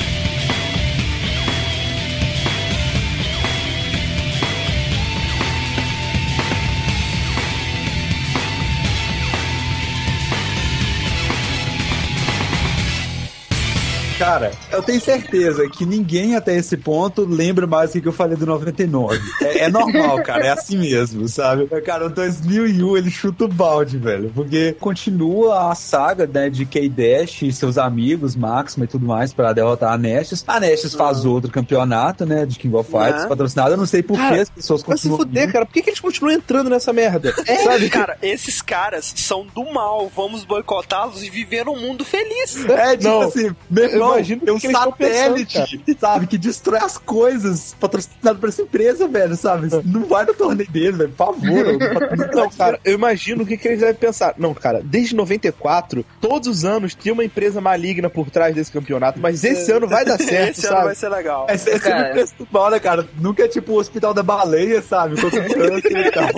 Cara, 14.19 14.51
eu 14.73 14.83
tenho 14.83 15.01
certeza 15.01 15.69
que 15.69 15.87
ninguém 15.87 16.35
até 16.35 16.57
esse 16.57 16.77
ponto 16.77 17.25
lembra 17.25 17.69
mais 17.69 17.93
do 17.93 18.01
que 18.01 18.09
eu 18.09 18.13
falei 18.13 18.37
do 18.37 18.45
99. 18.47 19.21
É, 19.41 19.59
é 19.65 19.69
normal, 19.71 20.21
cara, 20.25 20.45
é 20.47 20.51
assim 20.51 20.77
mesmo, 20.77 21.29
sabe? 21.29 21.67
Cara, 21.83 22.07
o 22.07 22.11
2001 22.11 22.97
ele 22.97 23.11
chuta 23.13 23.45
o 23.45 23.49
balde, 23.49 23.97
velho, 23.97 24.33
porque 24.35 24.75
continua 24.81 25.71
a 25.71 25.75
saga 25.77 26.27
né, 26.27 26.51
de 26.51 26.65
K-Dash 26.67 27.43
e 27.43 27.53
seus 27.53 27.79
amigos, 27.79 28.35
Maxima 28.35 28.87
e 28.87 28.89
tudo 28.89 29.07
mais, 29.07 29.33
pra 29.33 29.53
derrotar 29.53 29.93
a 29.93 29.99
Nestes. 29.99 30.43
A 30.49 30.59
Nestes 30.59 30.95
faz 30.95 31.25
outro 31.25 31.51
campeonato, 31.51 32.27
né, 32.27 32.45
de 32.45 32.59
King 32.59 32.75
of 32.75 32.91
Fighters, 32.91 33.23
Né? 33.23 33.29
patrocinado. 33.29 33.71
Eu 33.73 33.77
não 33.77 33.87
sei 33.87 34.03
por 34.03 34.17
que 34.17 34.23
Cara, 34.29 34.43
as 34.43 34.51
pessoas 34.51 34.83
Vai 34.83 34.97
se 34.97 35.09
continuam. 35.09 35.19
fuder, 35.29 35.53
cara. 35.53 35.65
Por 35.65 35.73
que, 35.75 35.83
que 35.83 35.91
eles 35.91 36.01
continuam 36.01 36.35
entrando 36.35 36.69
nessa 36.69 36.93
merda? 36.93 37.33
É, 37.47 37.57
Sabe? 37.63 37.89
cara, 37.89 38.19
esses 38.21 38.61
caras 38.61 39.13
são 39.17 39.47
do 39.55 39.65
mal. 39.73 40.11
Vamos 40.15 40.45
boicotá-los 40.45 41.23
e 41.23 41.31
viver 41.31 41.65
num 41.67 41.79
mundo 41.79 42.05
feliz. 42.05 42.65
É, 42.69 42.97
tipo 42.97 43.05
Não, 43.05 43.21
assim, 43.23 43.55
meu 43.71 43.85
irmão, 43.85 44.08
imagino 44.15 44.41
tem 44.43 44.55
um 44.55 44.59
que 44.59 44.71
satélite, 44.71 45.85
sabe, 45.99 46.27
que 46.27 46.39
destrói 46.39 46.81
as 46.81 46.99
coisas 46.99 47.75
patrocinado 47.79 48.39
por 48.39 48.49
essa 48.49 48.63
empresa, 48.63 49.07
velho, 49.09 49.37
sabe? 49.37 49.69
Não 49.85 50.05
vai 50.05 50.25
no 50.25 50.35
torneio 50.35 50.71
dele, 50.71 50.93
velho, 50.93 51.11
por 51.11 51.35
favor. 51.35 52.29
Não, 52.35 52.51
cara, 52.51 52.81
eu 52.85 52.95
imagino 52.95 53.43
o 53.43 53.47
que, 53.47 53.57
que 53.57 53.69
eles 53.69 53.81
devem 53.81 53.95
pensar. 53.95 54.35
Não, 54.39 54.55
cara, 54.55 54.81
desde 54.85 55.15
94, 55.15 56.05
todos 56.21 56.49
os 56.49 56.65
anos 56.65 56.95
tinha 56.95 57.13
uma 57.13 57.25
empresa 57.25 57.61
maligna 57.61 58.09
por 58.11 58.31
trás 58.31 58.55
desse 58.55 58.71
campeonato, 58.71 59.19
mas 59.21 59.45
esse 59.45 59.71
ano 59.73 59.87
vai 59.87 60.05
dar 60.05 60.19
certo, 60.19 60.51
Esse 60.59 60.67
ano 60.67 60.77
sabe? 60.77 60.87
vai 60.87 60.95
ser 60.95 61.09
legal. 61.09 61.47
Esse, 61.49 61.71
esse 61.71 61.81
Cara. 61.81 62.09
é 62.09 62.11
o 62.11 62.13
preço 62.13 62.35
do 62.39 62.49
mal, 62.51 62.71
né, 62.71 62.79
cara? 62.81 63.09
Nunca 63.21 63.45
é 63.45 63.49
tipo 63.49 63.73
o 63.73 63.77
hospital 63.79 64.13
da 64.15 64.23
baleia, 64.23 64.83
sabe? 64.83 65.21
Com 65.21 65.31
câncer 65.31 66.07
e 66.07 66.11
tal. 66.11 66.29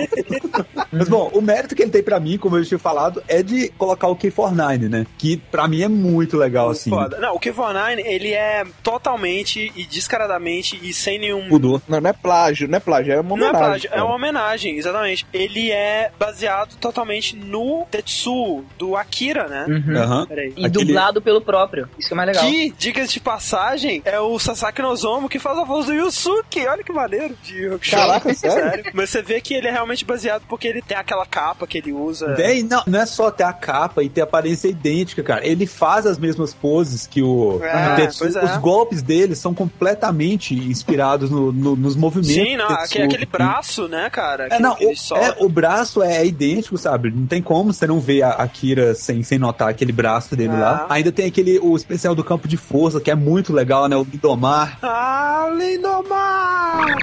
Mas 0.91 1.07
bom, 1.07 1.29
o 1.33 1.41
mérito 1.41 1.75
que 1.75 1.81
ele 1.81 1.91
tem 1.91 2.03
pra 2.03 2.19
mim, 2.19 2.37
como 2.37 2.57
eu 2.57 2.65
tinha 2.65 2.79
falado, 2.79 3.23
é 3.27 3.41
de 3.41 3.69
colocar 3.77 4.07
o 4.07 4.15
K49, 4.15 4.89
né? 4.89 5.05
Que 5.17 5.37
pra 5.37 5.67
mim 5.67 5.81
é 5.81 5.87
muito 5.87 6.37
legal, 6.37 6.67
Muito 6.67 6.77
assim. 6.77 6.89
foda. 6.89 7.17
Não, 7.19 7.35
o 7.35 7.39
K49, 7.61 8.01
ele 8.05 8.33
é 8.33 8.63
totalmente 8.83 9.71
e 9.75 9.85
descaradamente 9.85 10.79
e 10.81 10.93
sem 10.93 11.19
nenhum 11.19 11.47
Mudou. 11.47 11.81
Não, 11.87 11.99
não 12.01 12.09
é 12.09 12.13
plágio, 12.13 12.67
não 12.67 12.77
é 12.77 12.79
plágio, 12.79 13.13
é 13.13 13.19
uma 13.19 13.35
Não 13.37 13.45
é 13.45 13.49
homenagem. 13.49 13.67
plágio, 13.67 13.89
é 13.93 14.03
uma 14.03 14.15
homenagem, 14.15 14.77
exatamente. 14.77 15.25
Ele 15.33 15.71
é 15.71 16.11
baseado 16.19 16.75
totalmente 16.77 17.35
no 17.35 17.85
Tetsu 17.89 18.63
do 18.77 18.95
Akira, 18.95 19.47
né? 19.47 19.65
Uhum. 19.67 20.25
Peraí. 20.25 20.53
E 20.55 20.65
Aquele- 20.65 20.85
dublado 20.85 21.21
pelo 21.21 21.41
próprio. 21.41 21.89
Isso 21.97 22.07
que 22.07 22.13
é 22.13 22.17
mais 22.17 22.27
legal. 22.27 22.45
Que, 22.45 22.71
dicas 22.77 23.11
de 23.11 23.19
passagem, 23.19 24.01
é 24.05 24.19
o 24.19 24.37
Sasaki 24.39 24.81
Nozomo 24.81 25.27
que 25.29 25.39
faz 25.39 25.57
a 25.57 25.63
voz 25.63 25.85
do 25.87 25.93
Yusuke. 25.93 26.65
Olha 26.67 26.83
que 26.83 26.91
maneiro 26.91 27.35
de. 27.43 27.77
Caraca, 27.89 28.33
sério? 28.35 28.85
Mas 28.93 29.09
você 29.09 29.21
vê 29.21 29.41
que 29.41 29.53
ele 29.53 29.67
é 29.67 29.71
realmente 29.71 30.05
baseado 30.05 30.43
porque 30.47 30.67
ele 30.67 30.81
tem 30.81 30.97
aquela 30.97 31.25
capa 31.25 31.67
que 31.67 31.77
ele 31.77 31.91
usa. 31.91 32.33
Tem, 32.35 32.63
não, 32.63 32.83
não 32.87 33.01
é 33.01 33.05
só 33.05 33.29
ter 33.31 33.43
a 33.43 33.53
capa 33.53 34.03
e 34.03 34.09
ter 34.09 34.21
a 34.21 34.23
aparência 34.23 34.67
idêntica, 34.67 35.23
cara. 35.23 35.45
Ele 35.45 35.65
faz 35.65 36.05
as 36.05 36.17
mesmas 36.17 36.53
poses 36.53 37.05
que 37.07 37.21
o, 37.21 37.50
É, 37.61 38.03
é. 38.05 38.07
Os 38.45 38.57
golpes 38.57 39.01
dele 39.01 39.35
são 39.35 39.53
completamente 39.53 40.53
inspirados 40.55 41.29
no- 41.29 41.51
no- 41.51 41.75
nos 41.75 41.95
movimentos. 41.95 42.33
Sim, 42.33 42.55
não, 42.57 42.67
do 42.67 42.73
aque- 42.73 42.89
Tetsu. 42.93 43.03
aquele 43.03 43.25
braço, 43.25 43.87
né, 43.87 44.09
cara? 44.09 44.47
É, 44.51 44.59
não, 44.59 44.73
o, 44.75 45.15
é, 45.17 45.35
o 45.39 45.49
braço 45.49 46.01
é, 46.01 46.25
idêntico, 46.25 46.77
sabe? 46.77 47.11
Não 47.11 47.25
tem 47.27 47.41
como 47.41 47.73
você 47.73 47.85
não 47.87 47.99
ver 47.99 48.21
a 48.23 48.29
Akira 48.31 48.93
sem, 48.95 49.23
sem 49.23 49.37
notar 49.39 49.69
aquele 49.69 49.91
braço 49.91 50.35
dele 50.35 50.53
Ah. 50.53 50.59
lá. 50.59 50.85
Ainda 50.89 51.11
tem 51.11 51.25
aquele, 51.25 51.59
o 51.59 51.75
especial 51.75 52.13
do 52.15 52.23
campo 52.23 52.47
de 52.47 52.57
força, 52.57 52.99
que 53.01 53.09
é 53.11 53.15
muito 53.15 53.51
legal, 53.53 53.87
né? 53.87 53.95
O 53.95 54.03
Lindomar. 54.03 54.77
Ah, 54.81 55.49
Lindomar! 55.55 56.95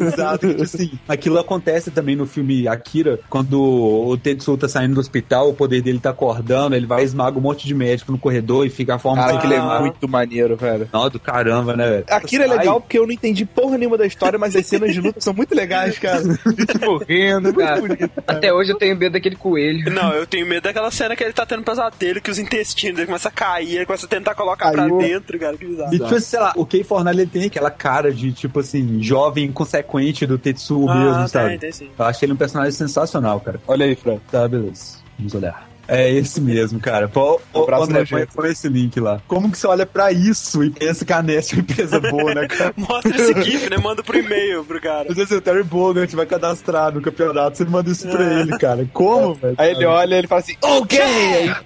Exato, 0.00 0.48
tipo 0.48 0.62
assim, 0.62 0.90
aquilo 1.08 1.38
acontece 1.38 1.90
também 1.90 2.16
no 2.16 2.26
filme 2.26 2.66
Akira, 2.68 3.18
quando 3.28 3.60
o 3.60 4.16
Tetsu 4.16 4.56
tá 4.56 4.68
saindo 4.68 4.94
do 4.94 5.00
hospital, 5.00 5.50
o 5.50 5.54
poder 5.54 5.82
dele 5.82 5.98
tá 5.98 6.10
acordando, 6.10 6.74
ele 6.76 6.86
vai 6.86 7.02
e 7.02 7.04
esmaga 7.04 7.38
um 7.38 7.40
monte 7.40 7.66
de 7.66 7.74
médico 7.74 8.12
no 8.12 8.18
corredor 8.18 8.66
e 8.66 8.70
fica 8.70 8.94
a 8.94 8.98
forma 8.98 9.22
Cara, 9.22 9.32
de 9.32 9.38
aquele 9.38 9.54
é 9.54 9.58
Ah. 9.58 9.80
muito 9.80 10.08
maneiro, 10.08 10.56
velho. 10.56 10.88
Não, 10.92 11.08
do 11.08 11.18
caramba, 11.20 11.76
né, 11.76 11.88
velho? 11.88 12.04
Akira 12.10 12.44
é 12.44 12.48
legal 12.48 12.80
porque 12.80 12.98
eu 12.98 13.06
não 13.06 13.12
entendi 13.12 13.44
porra 13.44 13.76
nenhuma 13.78 13.96
da 13.98 14.06
história, 14.06 14.38
mas 14.38 14.54
as 14.56 14.66
cenas 14.66 14.92
de 14.92 15.00
luta 15.00 15.20
são 15.20 15.32
muito 15.34 15.54
legais, 15.54 15.98
cara. 15.98 16.22
Morrendo, 16.84 17.48
é 17.48 17.52
muito 17.52 17.58
Cara, 17.66 17.80
bonito. 17.80 18.10
Até 18.26 18.52
hoje 18.52 18.70
eu 18.72 18.78
tenho 18.78 18.96
medo 18.96 19.12
daquele 19.12 19.36
coelho. 19.36 19.92
Não, 19.92 20.12
eu 20.12 20.26
tenho 20.26 20.46
medo 20.46 20.62
daquela 20.64 20.90
cena 20.90 21.16
que 21.16 21.22
ele 21.24 21.32
tá 21.32 21.44
tendo 21.46 21.62
pesadelo, 21.62 22.20
que 22.20 22.30
os 22.30 22.38
intestinos 22.38 22.96
dele 22.96 23.06
começam 23.06 23.28
a 23.28 23.32
cair, 23.32 23.76
ele 23.76 23.86
começa 23.86 24.06
a 24.06 24.08
tentar 24.08 24.34
colocar 24.34 24.72
Caiu. 24.72 24.96
pra 24.96 25.06
dentro, 25.06 25.38
cara, 25.38 25.56
que 25.56 25.64
bizarro. 25.66 25.94
E, 25.94 25.98
tipo, 25.98 26.14
assim, 26.14 26.20
sei 26.20 26.40
lá, 26.40 26.52
o 26.56 26.66
Kei 26.66 26.84
Fornalha 26.84 27.22
ele 27.22 27.30
tem 27.30 27.44
aquela 27.44 27.70
cara 27.70 28.12
de, 28.12 28.32
tipo 28.32 28.60
assim, 28.60 29.00
jovem 29.06 29.44
inconsequente 29.46 30.26
do 30.26 30.38
Tetsu 30.38 30.88
Ah, 30.88 30.94
mesmo, 30.94 31.18
tem, 31.18 31.28
sabe? 31.28 31.58
tem. 31.58 31.90
Eu 31.98 32.04
achei 32.04 32.26
ele 32.26 32.32
um 32.32 32.36
personagem 32.36 32.72
sensacional, 32.72 33.40
cara. 33.40 33.60
Olha 33.66 33.86
aí, 33.86 33.94
Fran. 33.94 34.18
Tá, 34.30 34.46
beleza. 34.48 34.98
Vamos 35.18 35.34
olhar. 35.34 35.68
É 35.88 36.10
esse 36.10 36.40
mesmo, 36.40 36.80
cara. 36.80 37.08
Pô, 37.08 37.40
ô, 37.52 37.62
abraço 37.62 37.84
André, 37.84 38.04
põe, 38.06 38.26
põe 38.26 38.50
esse 38.50 38.68
link 38.68 38.98
lá. 38.98 39.20
Como 39.26 39.50
que 39.50 39.58
você 39.58 39.66
olha 39.66 39.86
pra 39.86 40.12
isso 40.12 40.62
e 40.64 40.70
pensa 40.70 41.04
que 41.04 41.12
a 41.12 41.22
Nest 41.22 41.52
é 41.52 41.56
uma 41.56 41.62
empresa 41.62 42.00
boa, 42.00 42.34
né, 42.34 42.46
cara? 42.48 42.74
Mostra 42.76 43.16
esse 43.16 43.42
GIF, 43.42 43.70
né? 43.70 43.76
Manda 43.78 44.02
pro 44.02 44.18
e-mail 44.18 44.64
pro 44.64 44.80
cara. 44.80 45.08
Às 45.10 45.16
vezes 45.16 45.30
o 45.30 45.40
Terry 45.40 45.62
Bogart 45.62 46.10
vai 46.12 46.26
cadastrar 46.26 46.92
no 46.92 47.00
campeonato, 47.00 47.56
você 47.56 47.64
manda 47.64 47.90
isso 47.90 48.08
pra 48.08 48.40
ele, 48.40 48.58
cara. 48.58 48.88
Como, 48.92 49.34
velho? 49.36 49.54
Aí 49.58 49.70
ele 49.70 49.84
olha 49.84 50.14
e 50.14 50.18
ele 50.18 50.26
fala 50.26 50.40
assim, 50.40 50.56
ok! 50.62 50.98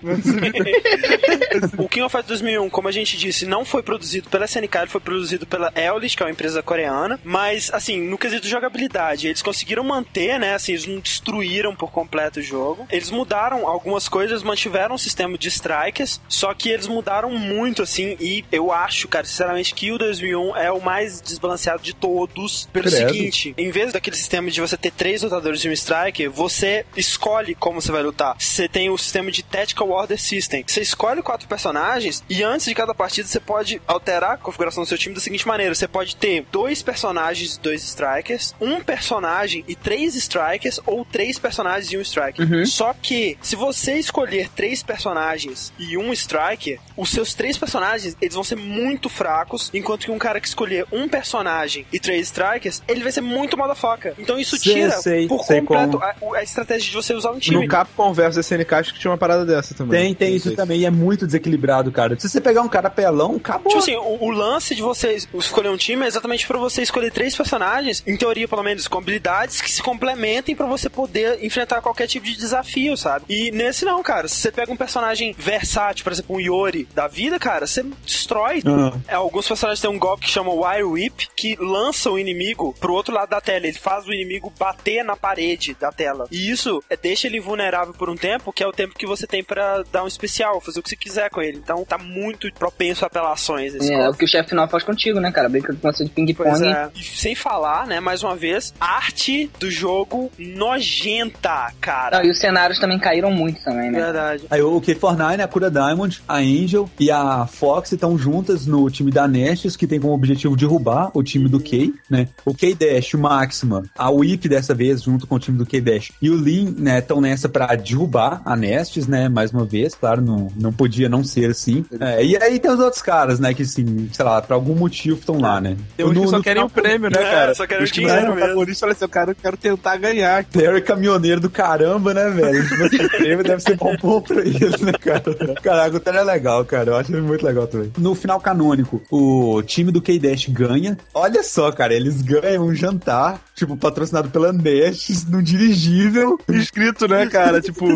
O 1.79 1.89
King 1.89 2.05
of 2.05 2.13
Fighters 2.13 2.41
2001, 2.41 2.71
como 2.71 2.89
a 2.89 2.93
gente 2.93 3.17
disse, 3.17 3.47
não 3.47 3.65
foi 3.65 3.83
produzido 3.83 4.29
pela 4.29 4.45
SNK, 4.45 4.77
ele 4.79 4.87
foi 4.87 5.01
produzido 5.01 5.47
pela 5.47 5.73
Eolish, 5.75 6.17
que 6.17 6.23
é 6.23 6.27
uma 6.27 6.33
empresa 6.33 6.63
coreana, 6.63 7.19
mas, 7.25 7.71
assim, 7.73 8.01
no 8.09 8.19
quesito 8.19 8.43
de 8.43 8.49
jogabilidade, 8.49 9.29
eles 9.29 9.43
conseguiram 9.43 9.83
manter, 9.83 10.39
né, 10.39 10.55
assim, 10.55 10.73
eles 10.73 10.87
não 10.87 11.01
destruíram 11.01 11.75
por 11.75 11.91
completo 11.91 12.41
o 12.41 12.43
jogo. 12.43 12.87
Eles 12.91 13.11
mudaram 13.11 13.67
algumas 13.67 14.09
coisas, 14.11 14.43
mantiveram 14.43 14.97
um 14.97 14.99
sistema 14.99 15.39
de 15.39 15.49
strikers, 15.49 16.21
só 16.29 16.53
que 16.53 16.69
eles 16.69 16.87
mudaram 16.87 17.31
muito, 17.31 17.83
assim, 17.83 18.17
e 18.21 18.45
eu 18.51 18.73
acho, 18.73 19.09
cara, 19.09 19.25
sinceramente, 19.25 19.73
que 19.73 19.93
o 19.93 19.97
2001 19.99 20.57
é 20.57 20.73
o 20.73 20.81
mais 20.81 21.21
desbalanceado 21.21 21.83
de 21.83 21.95
todos, 21.95 22.69
pelo 22.73 22.91
Credo. 22.91 23.09
seguinte, 23.09 23.55
em 23.57 23.71
vez 23.71 23.93
daquele 23.93 24.17
sistema 24.17 24.51
de 24.51 24.61
você 24.61 24.77
ter 24.77 24.91
três 24.91 25.23
lutadores 25.23 25.65
e 25.65 25.69
um 25.69 25.73
striker, 25.73 26.31
você 26.31 26.85
escolhe 26.97 27.55
como 27.55 27.81
você 27.81 27.93
vai 27.93 28.03
lutar. 28.03 28.35
Você 28.39 28.69
tem 28.69 28.91
o 28.91 28.99
sistema 28.99 29.31
de 29.31 29.43
Tactical 29.43 29.89
Order 29.91 30.21
System. 30.21 30.65
Você 30.67 30.81
escolhe 30.81 31.23
quatro 31.23 31.47
personagens 31.47 32.25
e 32.29 32.43
antes 32.43 32.67
de 32.67 32.75
cada 32.75 32.95
partida 32.95 33.29
você 33.29 33.39
pode 33.39 33.81
alterar 33.87 34.33
a 34.33 34.37
configuração 34.37 34.83
do 34.83 34.89
seu 34.89 34.99
time 34.99 35.15
da 35.15 35.21
seguinte 35.21 35.47
maneira: 35.47 35.75
você 35.75 35.87
pode 35.87 36.17
ter 36.17 36.45
dois 36.51 36.83
personagens 36.83 37.55
e 37.55 37.61
dois 37.61 37.85
strikers, 37.85 38.55
um 38.61 38.81
personagem 38.81 39.65
e 39.69 39.77
três 39.77 40.17
strikers, 40.17 40.81
ou 40.85 41.05
três 41.05 41.39
personagens 41.39 41.93
e 41.93 41.97
um 41.97 42.01
striker. 42.01 42.67
Só 42.67 42.93
que, 42.93 43.39
se 43.41 43.55
você 43.55 44.00
escolher 44.01 44.49
três 44.55 44.83
personagens 44.83 45.73
e 45.79 45.97
um 45.97 46.13
striker, 46.13 46.79
os 46.97 47.11
seus 47.11 47.35
três 47.35 47.57
personagens, 47.57 48.17
eles 48.21 48.35
vão 48.35 48.45
ser 48.45 48.57
muito 48.57 49.09
fracos, 49.09 49.71
enquanto 49.73 50.07
que 50.07 50.11
um 50.11 50.19
cara 50.19 50.41
que 50.41 50.49
escolher 50.49 50.87
um 50.93 51.09
personagem 51.09 51.87
e 51.93 51.99
três 51.99 52.27
strikers, 52.27 52.83
ele 52.89 53.03
vai 53.03 53.13
ser 53.13 53.21
muito 53.21 53.57
motherfucker. 53.57 54.15
Então 54.19 54.39
isso 54.39 54.59
tira 54.59 54.91
sei, 54.93 55.27
por 55.27 55.45
sei 55.45 55.61
completo 55.61 55.99
a, 55.99 56.15
a 56.37 56.43
estratégia 56.43 56.91
de 56.91 56.97
você 56.97 57.15
usar 57.15 57.31
um 57.31 57.39
time. 57.39 57.61
No 57.61 57.69
Capcom 57.69 58.13
vs 58.13 58.39
SNK 58.39 58.75
acho 58.75 58.95
que 58.95 59.01
tinha 59.01 59.11
uma 59.11 59.19
parada 59.19 59.45
dessa 59.45 59.75
também. 59.75 60.15
Tem, 60.15 60.15
tem 60.15 60.37
isso 60.37 60.55
também, 60.55 60.81
e 60.81 60.87
é 60.87 60.91
muito 60.91 61.27
desequilibrado, 61.27 61.93
cara. 61.93 62.19
Se 62.19 62.29
você 62.29 62.41
pegar 62.41 62.63
um 62.63 62.69
cara 62.69 62.91
pelão, 62.91 63.37
acabou. 63.37 63.69
Tipo 63.69 63.79
assim, 63.79 63.97
o, 63.97 64.25
o 64.25 64.31
lance 64.31 64.75
de 64.75 64.83
você 64.83 65.17
escolher 65.35 65.69
um 65.69 65.77
time 65.77 66.05
é 66.05 66.09
exatamente 66.09 66.47
pra 66.47 66.59
você 66.59 66.83
escolher 66.83 67.11
três 67.11 67.37
personagens, 67.37 68.03
em 68.07 68.17
teoria, 68.17 68.49
pelo 68.49 68.63
menos, 68.63 68.89
com 68.89 68.99
habilidades 68.99 69.61
que 69.61 69.71
se 69.71 69.83
complementem 69.83 70.55
pra 70.55 70.67
você 70.67 70.89
poder 70.89 71.45
enfrentar 71.45 71.81
qualquer 71.81 72.07
tipo 72.07 72.27
de 72.27 72.37
desafio, 72.37 72.97
sabe? 72.97 73.25
E 73.29 73.51
nesse 73.51 73.85
não, 73.91 74.03
cara. 74.03 74.29
Se 74.29 74.37
você 74.37 74.53
pega 74.53 74.73
um 74.73 74.77
personagem 74.77 75.33
versátil, 75.37 76.05
por 76.05 76.13
exemplo, 76.13 76.37
um 76.37 76.41
Yori 76.41 76.89
da 76.95 77.09
vida, 77.09 77.39
cara, 77.39 77.67
você 77.67 77.83
destrói. 78.05 78.63
É, 79.09 79.15
alguns 79.15 79.47
personagens 79.49 79.81
têm 79.81 79.91
um 79.91 79.99
golpe 79.99 80.25
que 80.27 80.31
chama 80.31 80.53
Wire 80.53 80.85
Whip, 80.85 81.29
que 81.37 81.57
lança 81.59 82.11
o 82.11 82.19
inimigo 82.19 82.75
pro 82.79 82.93
outro 82.95 83.15
lado 83.15 83.29
da 83.31 83.41
tela. 83.41 83.67
Ele 83.67 83.73
faz 83.79 84.07
o 84.07 84.13
inimigo 84.13 84.53
bater 84.59 85.05
na 85.05 85.17
parede 85.17 85.75
da 85.79 85.91
tela. 85.93 86.27
E 86.31 86.51
isso 86.51 86.83
é, 86.89 86.97
deixa 86.97 87.27
ele 87.27 87.41
vulnerável 87.41 87.93
por 87.95 88.09
um 88.09 88.17
tempo, 88.17 88.53
que 88.53 88.63
é 88.63 88.67
o 88.67 88.73
tempo 88.73 88.95
que 88.97 89.07
você 89.07 89.27
tem 89.27 89.43
pra 89.43 89.83
dar 89.91 90.05
um 90.05 90.07
especial, 90.07 90.61
fazer 90.61 90.81
o 90.81 90.83
que 90.83 90.89
você 90.91 90.97
quiser 90.97 91.31
com 91.31 91.41
ele. 91.43 91.59
Então 91.59 91.85
tá 91.85 91.99
muito 91.99 92.53
propenso 92.55 93.05
a 93.05 93.09
apelações 93.09 93.75
esse 93.75 93.87
É, 93.93 93.97
golpe. 93.97 94.07
é 94.07 94.11
o 94.11 94.15
que 94.15 94.25
o 94.25 94.29
chefe 94.29 94.51
final 94.51 94.69
faz 94.69 94.83
contigo, 94.85 95.19
né, 95.21 95.31
cara? 95.33 95.49
Brinca 95.49 95.75
com 95.75 95.93
você 95.93 96.05
de 96.05 96.11
ping-pong. 96.11 96.65
é. 96.67 96.89
E 96.95 97.03
sem 97.03 97.35
falar, 97.35 97.87
né, 97.87 98.01
mais 98.01 98.23
uma 98.23 98.37
vez, 98.37 98.73
arte 98.81 99.51
do 99.59 99.71
jogo 99.71 100.31
nojenta, 100.39 101.73
cara. 101.81 102.19
Não, 102.19 102.25
e 102.27 102.31
os 102.31 102.39
cenários 102.39 102.79
também 102.79 102.99
caíram 102.99 103.31
muito 103.31 103.63
também, 103.63 103.80
né? 103.89 104.01
Verdade. 104.01 104.45
Aí 104.51 104.61
o 104.61 104.81
K49, 104.81 105.41
a 105.41 105.49
Cura 105.49 105.71
Diamond, 105.71 106.23
a 106.29 106.37
Angel 106.39 106.91
e 106.99 107.11
a 107.11 107.47
Fox 107.47 107.93
estão 107.93 108.19
juntas 108.19 108.67
no 108.67 108.91
time 108.91 109.11
da 109.13 109.29
Nestes, 109.29 109.77
que 109.77 109.87
tem 109.87 110.01
como 110.01 110.13
objetivo 110.13 110.57
derrubar 110.57 111.11
o 111.15 111.23
time 111.23 111.49
do 111.49 111.61
K, 111.61 111.93
né? 112.11 112.29
O 112.45 112.53
K-Dash, 112.53 113.15
o 113.15 113.19
Maxima, 113.19 113.85
a 113.97 114.11
Whip 114.11 114.49
dessa 114.49 114.75
vez, 114.75 115.03
junto 115.03 115.27
com 115.27 115.37
o 115.37 115.39
time 115.39 115.57
do 115.57 115.65
K-Dash, 115.65 116.11
e 116.21 116.29
o 116.29 116.37
Lin, 116.37 116.75
né, 116.77 116.99
estão 116.99 117.21
nessa 117.21 117.49
pra 117.49 117.75
derrubar 117.77 118.43
a 118.45 118.57
Nestes, 118.57 119.07
né? 119.07 119.29
Mais 119.29 119.53
uma 119.53 119.65
vez, 119.65 119.95
claro, 119.95 120.21
não, 120.21 120.49
não 120.57 120.73
podia 120.73 121.09
não 121.09 121.23
ser 121.23 121.51
assim. 121.51 121.85
É, 122.01 122.25
e 122.25 122.37
aí 122.43 122.59
tem 122.59 122.71
os 122.71 122.81
outros 122.81 123.01
caras, 123.03 123.39
né, 123.39 123.55
que 123.55 123.63
assim, 123.63 124.09
sei 124.13 124.25
lá, 124.25 124.43
por 124.43 124.55
algum 124.55 124.75
motivo 124.75 125.19
estão 125.21 125.39
lá, 125.39 125.61
né? 125.61 125.77
Tem 125.97 126.05
uns 126.05 126.15
No- 126.15 126.23
que 126.23 126.29
só 126.29 126.37
no 126.39 126.43
querem 126.43 126.63
o 126.63 126.69
prêmio, 126.69 127.11
né, 127.11 127.19
É, 127.23 127.31
cara? 127.31 127.55
só 127.55 127.67
querem 127.67 127.85
o 127.85 127.91
dinheiro 127.91 128.27
não 128.29 128.35
mesmo. 128.35 128.55
Por 128.55 128.69
isso, 128.69 128.85
olha 128.85 128.93
assim, 128.93 129.05
eu 129.05 129.09
quero, 129.09 129.31
eu 129.31 129.35
quero 129.35 129.57
tentar 129.57 129.97
ganhar. 129.97 130.45
Terry 130.45 130.81
caminhoneiro 130.83 131.41
do 131.41 131.49
caramba, 131.51 132.13
né, 132.15 132.29
velho? 132.31 132.61
Tipo, 132.91 133.09
prêmio 133.11 133.45
deve 133.45 133.60
ser 133.61 133.77
bom 133.77 134.21
pra 134.21 134.41
ele, 134.41 134.59
né, 134.81 134.93
cara? 135.01 135.23
Caraca, 135.63 135.97
o 135.97 136.01
Terry 136.01 136.19
é 136.19 136.25
legal, 136.25 136.65
cara. 136.65 136.91
Eu 136.91 136.97
acho 136.97 137.13
ele 137.13 137.21
muito 137.21 137.45
legal 137.45 137.67
também. 137.67 137.93
No 137.99 138.15
final 138.15 138.41
canônico, 138.41 139.03
o 139.11 139.63
time 139.63 139.91
do 139.93 140.03
K-Dash 140.03 140.47
ganha. 140.47 140.97
Olha 141.15 141.43
só, 141.43 141.71
cara, 141.73 141.95
eles 141.95 142.23
ganham 142.23 142.65
um 142.65 142.75
jantar, 142.75 143.41
tipo, 143.55 143.77
patrocinado 143.77 144.31
pela 144.31 144.53
Nestes, 144.53 145.25
num 145.27 145.43
dirigível. 145.43 146.39
Escrito, 146.49 147.07
né, 147.09 147.27
cara? 147.27 147.61
Tipo, 147.61 147.87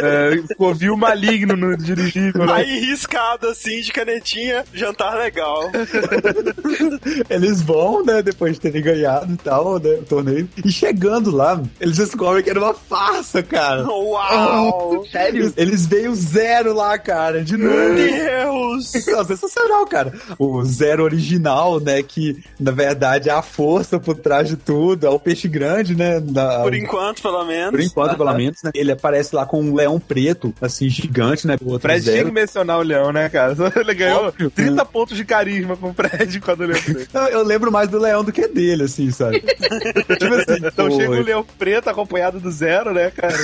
é, 0.00 0.54
covil 0.56 0.96
maligno 0.96 1.56
no 1.56 1.76
dirigível, 1.76 2.46
né? 2.46 2.52
Aí 2.52 2.80
riscado 2.80 3.48
assim 3.48 3.80
de 3.80 3.92
canetinha, 3.92 4.64
jantar 4.72 5.16
legal. 5.16 5.70
Eles 7.28 7.62
vão, 7.62 8.04
né, 8.04 8.22
depois 8.22 8.54
de 8.54 8.60
terem 8.60 8.82
ganhado 8.82 9.32
e 9.32 9.36
tal, 9.36 9.78
né, 9.78 9.90
o 9.90 10.04
torneio. 10.04 10.48
E 10.64 10.70
chegando 10.70 11.30
lá, 11.30 11.60
eles 11.80 11.96
descobrem 11.96 12.42
que 12.42 12.50
era 12.50 12.60
uma 12.60 12.74
farsa, 12.74 13.42
cara. 13.42 13.86
Uau! 13.86 15.04
Sério? 15.12 15.42
Eles, 15.42 15.52
eles 15.56 15.86
veem 15.86 16.08
o 16.08 16.14
zero 16.14 16.72
lá, 16.74 16.98
cara, 16.98 17.44
de 17.44 17.56
novo. 17.56 17.94
Deus! 17.94 18.92
Não, 19.06 19.24
sensacional, 19.24 19.86
cara. 19.86 20.12
O 20.38 20.64
Zero 20.64 21.04
original, 21.04 21.78
né? 21.80 22.02
Que 22.02 22.42
na 22.58 22.70
verdade 22.70 23.28
é 23.28 23.32
a 23.32 23.42
força 23.42 23.98
por 24.00 24.16
trás 24.16 24.48
de 24.48 24.56
tudo, 24.56 25.06
é 25.06 25.10
o 25.10 25.18
peixe 25.18 25.48
grande, 25.48 25.94
né? 25.94 26.18
da- 26.20 26.60
Por 26.62 26.74
enquanto, 26.74 27.20
pelo 27.22 27.44
menos. 27.44 27.70
por 27.72 27.80
enquanto, 27.80 28.16
pelo 28.16 28.32
menos, 28.34 28.62
né? 28.62 28.70
Ele 28.74 28.92
aparece 28.92 29.34
lá 29.34 29.44
com 29.44 29.60
um 29.60 29.74
leão 29.74 30.00
preto, 30.00 30.54
assim, 30.60 30.88
gigante, 30.88 31.46
né? 31.46 31.56
O 31.60 31.72
outro 31.72 31.82
Fred 31.88 32.02
tinha 32.02 32.14
que 32.16 32.22
Zero. 32.22 32.32
mencionar 32.32 32.78
o 32.78 32.82
Leão, 32.82 33.12
né, 33.12 33.28
cara? 33.28 33.54
Ele 33.76 33.94
ganhou 33.94 34.26
Óbvio. 34.26 34.50
30 34.50 34.84
pontos 34.86 35.16
de 35.16 35.24
carisma 35.24 35.76
com 35.76 35.90
o 35.90 35.94
Fred 35.94 36.40
quando 36.40 36.60
lembro 36.60 36.94
dele. 36.94 37.08
Eu, 37.12 37.22
eu 37.22 37.42
lembro 37.44 37.70
mais 37.70 37.88
do 37.88 37.98
leão 37.98 38.24
do 38.24 38.32
que 38.32 38.46
dele, 38.48 38.84
assim, 38.84 39.10
sabe? 39.10 39.40
tipo 39.40 40.34
assim, 40.34 40.66
Então 40.66 40.88
pô, 40.88 40.96
chega 40.96 41.10
o 41.10 41.22
Leão 41.22 41.44
Preto 41.58 41.88
acompanhado 41.90 42.40
do 42.40 42.50
Zero, 42.50 42.92
né, 42.92 43.10
cara? 43.10 43.34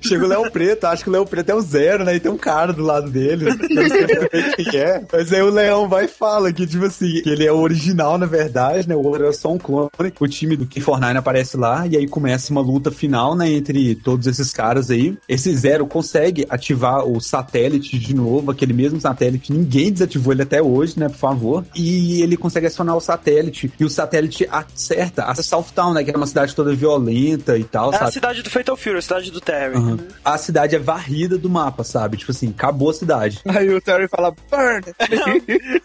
Chega 0.00 0.24
o 0.24 0.28
Leão 0.28 0.50
Preto, 0.50 0.84
acho 0.86 1.02
que 1.04 1.07
o 1.08 1.12
Leão 1.12 1.24
Preto 1.26 1.50
é 1.50 1.54
o 1.54 1.60
zero, 1.60 2.04
né? 2.04 2.16
E 2.16 2.20
tem 2.20 2.30
um 2.30 2.36
cara 2.36 2.72
do 2.72 2.82
lado 2.82 3.10
dele. 3.10 3.46
Eu 3.48 3.56
não 3.56 3.88
sei 3.88 4.06
muito 4.06 4.28
bem 4.30 4.52
quem 4.70 4.80
é. 4.80 5.02
Mas 5.12 5.32
aí 5.32 5.42
o 5.42 5.50
Leão 5.50 5.88
vai 5.88 6.04
e 6.04 6.08
fala 6.08 6.52
que, 6.52 6.66
tipo 6.66 6.84
assim, 6.84 7.20
que 7.22 7.28
ele 7.30 7.46
é 7.46 7.52
o 7.52 7.58
original, 7.58 8.16
na 8.18 8.26
verdade, 8.26 8.88
né? 8.88 8.94
O 8.94 9.04
outro 9.04 9.26
é 9.26 9.32
só 9.32 9.52
um 9.52 9.58
clone. 9.58 9.88
O 10.20 10.26
time 10.28 10.56
do 10.56 10.66
K49 10.66 11.16
aparece 11.16 11.56
lá 11.56 11.86
e 11.86 11.96
aí 11.96 12.06
começa 12.06 12.50
uma 12.52 12.60
luta 12.60 12.90
final, 12.90 13.34
né? 13.34 13.48
Entre 13.50 13.94
todos 13.94 14.26
esses 14.26 14.52
caras 14.52 14.90
aí. 14.90 15.16
Esse 15.28 15.54
Zero 15.56 15.86
consegue 15.86 16.46
ativar 16.48 17.04
o 17.06 17.20
satélite 17.20 17.98
de 17.98 18.14
novo, 18.14 18.50
aquele 18.50 18.72
mesmo 18.72 19.00
satélite. 19.00 19.52
Ninguém 19.52 19.92
desativou 19.92 20.32
ele 20.32 20.42
até 20.42 20.62
hoje, 20.62 20.98
né? 20.98 21.08
Por 21.08 21.16
favor. 21.16 21.64
E 21.74 22.22
ele 22.22 22.36
consegue 22.36 22.66
acionar 22.66 22.96
o 22.96 23.00
satélite. 23.00 23.72
E 23.78 23.84
o 23.84 23.90
satélite 23.90 24.46
acerta 24.50 25.24
a 25.24 25.34
Southtown, 25.34 25.92
né? 25.94 26.04
Que 26.04 26.10
era 26.10 26.18
uma 26.18 26.26
cidade 26.26 26.54
toda 26.54 26.74
violenta 26.74 27.56
e 27.56 27.64
tal, 27.64 27.92
É 27.92 27.96
a 27.96 27.98
sabe? 28.00 28.12
cidade 28.12 28.42
do 28.42 28.50
Fatal 28.50 28.76
Fury, 28.76 28.98
a 28.98 29.02
cidade 29.02 29.30
do 29.30 29.40
Terry. 29.40 29.76
Aham. 29.76 29.98
A 30.24 30.38
cidade 30.38 30.76
é 30.76 30.78
varrida 30.98 31.38
do 31.38 31.48
mapa, 31.48 31.84
sabe? 31.84 32.16
Tipo 32.16 32.32
assim, 32.32 32.50
acabou 32.50 32.90
a 32.90 32.94
cidade. 32.94 33.40
Aí 33.48 33.72
o 33.72 33.80
Terry 33.80 34.08
fala, 34.08 34.32
burn! 34.50 34.84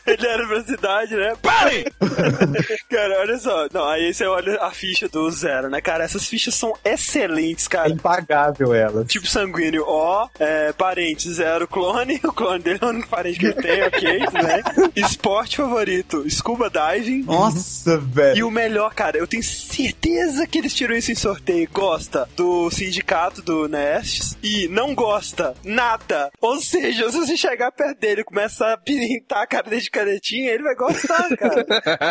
Ele 0.05 0.27
era 0.27 0.47
pra 0.47 0.63
cidade, 0.63 1.15
né? 1.15 1.33
Pare! 1.41 1.85
cara, 2.89 3.19
olha 3.21 3.37
só. 3.37 3.67
Não, 3.73 3.85
aí 3.87 4.13
você 4.13 4.25
olha 4.25 4.61
a 4.61 4.71
ficha 4.71 5.07
do 5.07 5.29
Zero, 5.31 5.69
né, 5.69 5.79
cara? 5.81 6.03
Essas 6.03 6.27
fichas 6.27 6.55
são 6.55 6.73
excelentes, 6.83 7.65
É 7.67 7.69
cara. 7.69 7.89
impagável 7.89 8.73
ela. 8.73 9.05
Tipo 9.05 9.27
sanguíneo, 9.27 9.83
ó, 9.87 10.27
é, 10.39 10.71
parente, 10.73 11.31
zero 11.31 11.67
clone. 11.67 12.19
O 12.23 12.33
clone 12.33 12.63
dele 12.63 12.79
é 12.81 12.85
o 12.85 12.89
único 12.89 13.07
parente 13.07 13.39
que 13.39 13.45
ele 13.45 13.53
tem, 13.55 13.83
ok, 13.83 14.01
bem. 14.19 15.03
Esporte 15.03 15.57
favorito, 15.57 16.29
scuba 16.29 16.69
diving. 16.69 17.23
Nossa, 17.23 17.97
velho. 17.97 18.37
E 18.37 18.43
o 18.43 18.51
melhor, 18.51 18.93
cara, 18.93 19.17
eu 19.17 19.27
tenho 19.27 19.43
certeza 19.43 20.45
que 20.47 20.57
eles 20.57 20.73
tiram 20.73 20.95
isso 20.95 21.11
em 21.11 21.15
sorteio. 21.15 21.67
Gosta 21.71 22.27
do 22.35 22.69
sindicato 22.71 23.41
do 23.41 23.67
Nestes 23.67 24.37
e 24.43 24.67
não 24.67 24.93
gosta 24.93 25.02
nada. 25.63 26.29
Ou 26.41 26.57
seja, 26.57 27.09
se 27.11 27.17
você 27.17 27.35
chegar 27.37 27.71
perto 27.71 27.99
dele 27.99 28.21
e 28.21 28.25
começar 28.25 28.73
a 28.73 28.77
pirintar 28.77 29.41
a 29.43 29.47
cara 29.47 29.69
dele 29.69 29.81
de 29.81 29.89
canetinha, 29.89 30.51
ele 30.51 30.63
vai 30.63 30.75
gostar, 30.75 31.27
cara. 31.37 31.65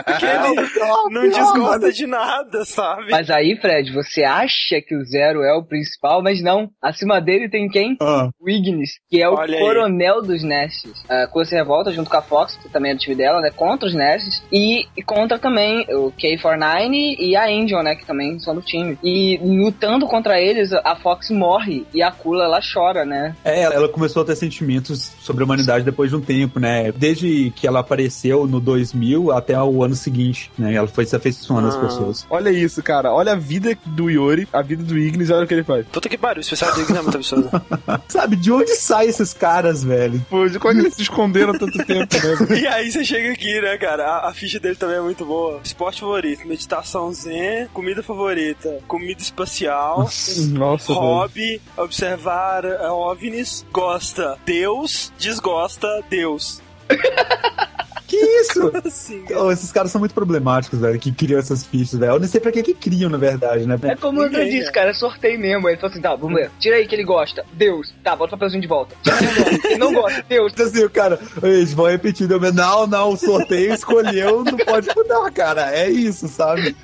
Porque 0.05 0.25
ele 0.27 1.11
não 1.11 1.29
desgosta 1.29 1.93
de 1.93 2.07
nada, 2.07 2.65
sabe? 2.65 3.11
Mas 3.11 3.31
aí, 3.31 3.57
Fred, 3.61 3.93
você 3.93 4.25
acha 4.25 4.81
que 4.87 4.95
o 4.97 5.05
Zero 5.05 5.43
é 5.43 5.53
o 5.55 5.65
principal, 5.65 6.23
mas 6.23 6.43
não. 6.43 6.71
Acima 6.81 7.21
dele 7.21 7.49
tem 7.49 7.69
quem? 7.69 7.97
Ah, 8.01 8.29
O 8.41 8.49
Ignis, 8.49 8.93
que 9.09 9.23
é 9.23 9.29
o 9.29 9.35
Olha 9.35 9.57
aí. 9.57 9.61
coronel 9.61 10.23
dos 10.23 10.43
Nestes. 10.43 11.03
A 11.09 11.27
Coisa 11.27 11.51
se 11.51 11.57
revolta 11.57 11.91
junto 11.93 12.11
com 12.11 12.17
a 12.17 12.23
Fox, 12.23 12.57
que 12.57 12.69
também 12.69 12.93
é 12.93 12.95
do 12.95 13.01
time 13.01 13.15
dela, 13.17 13.41
né? 13.41 13.51
Contra 13.51 13.87
os 13.89 13.95
Nestes. 13.95 14.43
E, 14.53 14.87
e 14.97 15.03
contra 15.03 15.39
também 15.39 15.81
o 15.91 16.13
K49 16.13 17.17
e 17.19 17.37
a 17.37 17.47
Angel, 17.47 17.83
né? 17.83 17.95
Que 17.95 18.07
também 18.07 18.39
são 18.39 18.55
do 18.55 18.63
time. 18.63 18.99
E 19.03 19.39
lutando 19.43 20.07
contra 20.07 20.41
eles, 20.41 20.73
a 20.73 20.97
Fox 20.97 21.31
morre 21.31 21.87
e 21.95 22.03
a 22.03 22.11
Kula, 22.11 22.45
ela 22.45 22.61
chora, 22.61 22.82
né? 23.05 23.35
É, 23.45 23.63
ela 23.63 23.89
começou 23.89 24.23
a 24.23 24.25
ter 24.27 24.37
sentimentos 24.37 25.13
sobre 25.21 25.43
a 25.43 25.47
humanidade 25.47 25.85
depois 25.85 26.11
de 26.11 26.17
um 26.17 26.21
tempo, 26.21 26.59
né? 26.59 26.91
Desde 26.93 27.53
que 27.55 27.67
ela 27.67 27.81
apareceu 27.81 28.47
no 28.47 28.61
2000 28.61 29.31
até 29.33 29.61
o 29.63 29.83
ano 29.85 29.95
seguinte, 29.95 30.51
né? 30.59 30.75
Ela 30.75 30.87
foi 30.89 31.05
se 31.07 31.15
afeiçoando 31.17 31.69
às 31.69 31.77
Ah. 31.77 31.81
pessoas. 31.81 32.27
Olha 32.31 32.51
isso, 32.51 32.83
cara. 32.83 33.13
Olha 33.13 33.33
a 33.33 33.37
vida 33.37 33.77
do 33.87 34.11
Yori, 34.11 34.49
a 34.53 34.63
vida 34.63 34.83
do 34.83 34.99
Ignis, 34.99 35.31
olha 35.31 35.45
o 35.45 35.47
que 35.47 35.55
ele 35.55 35.65
faz. 35.65 35.87
Puta 35.87 36.09
que 36.09 36.19
pariu, 36.19 36.39
o 36.39 36.41
especial 36.41 36.73
do 36.75 36.81
Ignis 36.81 36.99
é 36.99 37.03
muito 37.03 37.17
absurdo. 37.17 37.51
Sabe, 38.09 38.37
de 38.37 38.51
onde 38.53 38.75
saem 38.77 39.09
esses 39.09 39.33
caras, 39.33 39.83
velho? 39.85 40.25
Pô, 40.29 40.49
de 40.49 40.59
como 40.59 40.73
é 40.73 40.75
que 40.77 40.81
eles 40.83 40.95
se 40.95 41.03
esconderam 41.03 41.53
tanto 41.53 41.79
tempo, 41.85 42.15
né? 42.51 42.59
E 42.61 42.67
aí 42.67 42.91
você 42.91 43.05
chega 43.05 43.33
aqui, 43.33 43.61
né, 43.61 43.77
cara? 43.79 44.05
A, 44.05 44.29
a 44.31 44.35
ficha 44.35 44.59
dele 44.61 44.77
também 44.77 44.97
é 44.97 45.01
muito 45.01 45.25
boa. 45.25 45.61
Esporte 45.65 46.01
favorito, 46.01 46.47
meditação 46.47 47.13
zen, 47.13 47.67
comida 47.73 48.03
favorita, 48.03 48.79
comida 48.87 49.21
espacial, 49.21 50.09
Nossa, 50.51 50.93
velho. 50.93 51.01
hobby, 51.01 51.61
observar 51.77 52.65
eh, 52.73 52.91
ovnis, 52.91 53.65
gosta 53.73 54.39
Deus, 54.47 55.13
desgosta 55.19 56.01
Deus. 56.11 56.61
Que 58.13 58.17
isso? 58.19 58.71
Assim, 58.87 59.25
Oh, 59.35 59.51
esses 59.51 59.73
caras 59.73 59.91
são 59.91 59.99
muito 59.99 60.13
problemáticos, 60.13 60.79
velho, 60.79 60.99
que 60.99 61.11
criam 61.11 61.41
essas 61.41 61.65
fichas, 61.65 61.99
velho. 61.99 62.13
Eu 62.13 62.19
nem 62.19 62.29
sei 62.29 62.43
pra 62.43 62.53
que 62.53 62.63
que 62.63 62.75
criam, 62.75 63.09
na 63.09 63.17
verdade, 63.17 63.67
né? 63.67 63.79
É 63.85 63.97
como 63.97 64.21
eu 64.23 64.29
Ninguém, 64.29 64.51
disse, 64.51 64.67
né? 64.67 64.71
cara, 64.73 64.91
é 64.91 64.93
sorteio 64.93 65.41
mesmo. 65.41 65.67
Ele 65.67 65.79
falou 65.79 65.91
assim: 65.91 66.03
tá, 66.03 66.15
vamos 66.15 66.39
ver. 66.39 66.51
Tira 66.61 66.77
aí 66.77 66.87
que 66.87 66.95
ele 66.95 67.05
gosta. 67.05 67.43
Deus. 67.55 67.91
Tá, 68.05 68.15
bota 68.15 68.35
o 68.35 68.39
papelzinho 68.39 68.61
de 68.61 68.69
volta. 68.69 68.95
Não. 69.07 69.71
Ele 69.71 69.79
não 69.79 69.95
gosta. 69.95 70.23
Deus. 70.29 70.53
Assim, 70.61 70.85
o 70.85 70.91
cara, 70.91 71.19
eles 71.43 71.73
vão 71.73 71.87
repetir, 71.87 72.31
eu, 72.31 72.39
não, 72.53 72.87
não, 72.87 73.13
o 73.13 73.17
sorteio 73.17 73.73
escolheu, 73.73 74.45
não 74.45 74.59
pode 74.59 74.89
mudar, 74.95 75.31
cara. 75.33 75.75
É 75.75 75.89
isso, 75.89 76.29
sabe? 76.29 76.77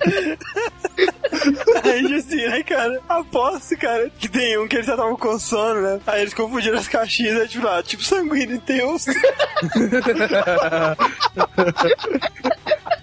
Aí 1.84 2.14
assim, 2.14 2.46
né, 2.48 2.62
cara? 2.62 3.00
Aposto, 3.08 3.76
cara, 3.76 4.10
que 4.18 4.28
tem 4.28 4.58
um 4.58 4.66
que 4.66 4.76
eles 4.76 4.86
já 4.86 4.94
estavam 4.94 5.16
com 5.16 5.38
sono, 5.38 5.80
né? 5.82 6.00
Aí 6.06 6.22
eles 6.22 6.34
confundiram 6.34 6.78
as 6.78 6.88
caixinhas, 6.88 7.40
aí, 7.40 7.48
tipo, 7.48 7.64
lá, 7.64 7.82
tipo 7.82 8.02
sanguíneo 8.02 8.60
Deus. 8.66 9.04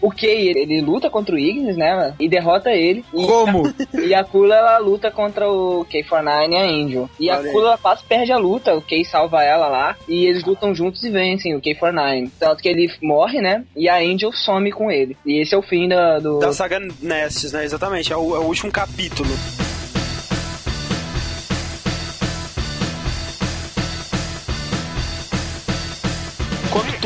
O 0.01 0.11
Kay, 0.11 0.49
ele, 0.49 0.81
luta 0.81 1.09
contra 1.09 1.33
o 1.33 1.39
Ignis, 1.39 1.75
né, 1.75 1.95
mano? 1.95 2.15
E 2.19 2.29
derrota 2.29 2.69
ele. 2.69 3.03
E, 3.11 3.25
Como? 3.25 3.73
e 3.93 4.13
a 4.13 4.23
Kula, 4.23 4.55
ela 4.55 4.77
luta 4.77 5.09
contra 5.09 5.49
o 5.49 5.83
K49 5.85 6.51
e 6.51 6.55
a 6.55 6.61
Angel. 6.61 7.09
E 7.19 7.29
a 7.29 7.37
Olha 7.37 7.47
aí. 7.47 7.51
Kula 7.51 7.67
ela 7.69 7.77
quase 7.77 8.03
perde 8.03 8.31
a 8.31 8.37
luta, 8.37 8.75
o 8.75 8.81
Kay 8.81 9.03
salva 9.03 9.43
ela 9.43 9.67
lá. 9.67 9.95
E 10.07 10.25
eles 10.25 10.43
lutam 10.43 10.75
juntos 10.75 11.03
e 11.03 11.09
vencem 11.09 11.55
o 11.55 11.61
K49. 11.61 12.29
Tanto 12.39 12.61
que 12.61 12.69
ele 12.69 12.91
morre, 13.01 13.41
né? 13.41 13.63
E 13.75 13.89
a 13.89 13.97
Angel 13.97 14.31
some 14.31 14.71
com 14.71 14.91
ele. 14.91 15.17
E 15.25 15.41
esse 15.41 15.55
é 15.55 15.57
o 15.57 15.63
fim 15.63 15.87
da, 15.87 16.19
do... 16.19 16.37
Da 16.37 16.53
saga 16.53 16.79
Nestes, 17.01 17.51
né? 17.51 17.65
Exatamente, 17.65 18.13
é 18.13 18.17
o, 18.17 18.35
é 18.35 18.39
o 18.39 18.43
último 18.43 18.71
capítulo. 18.71 19.29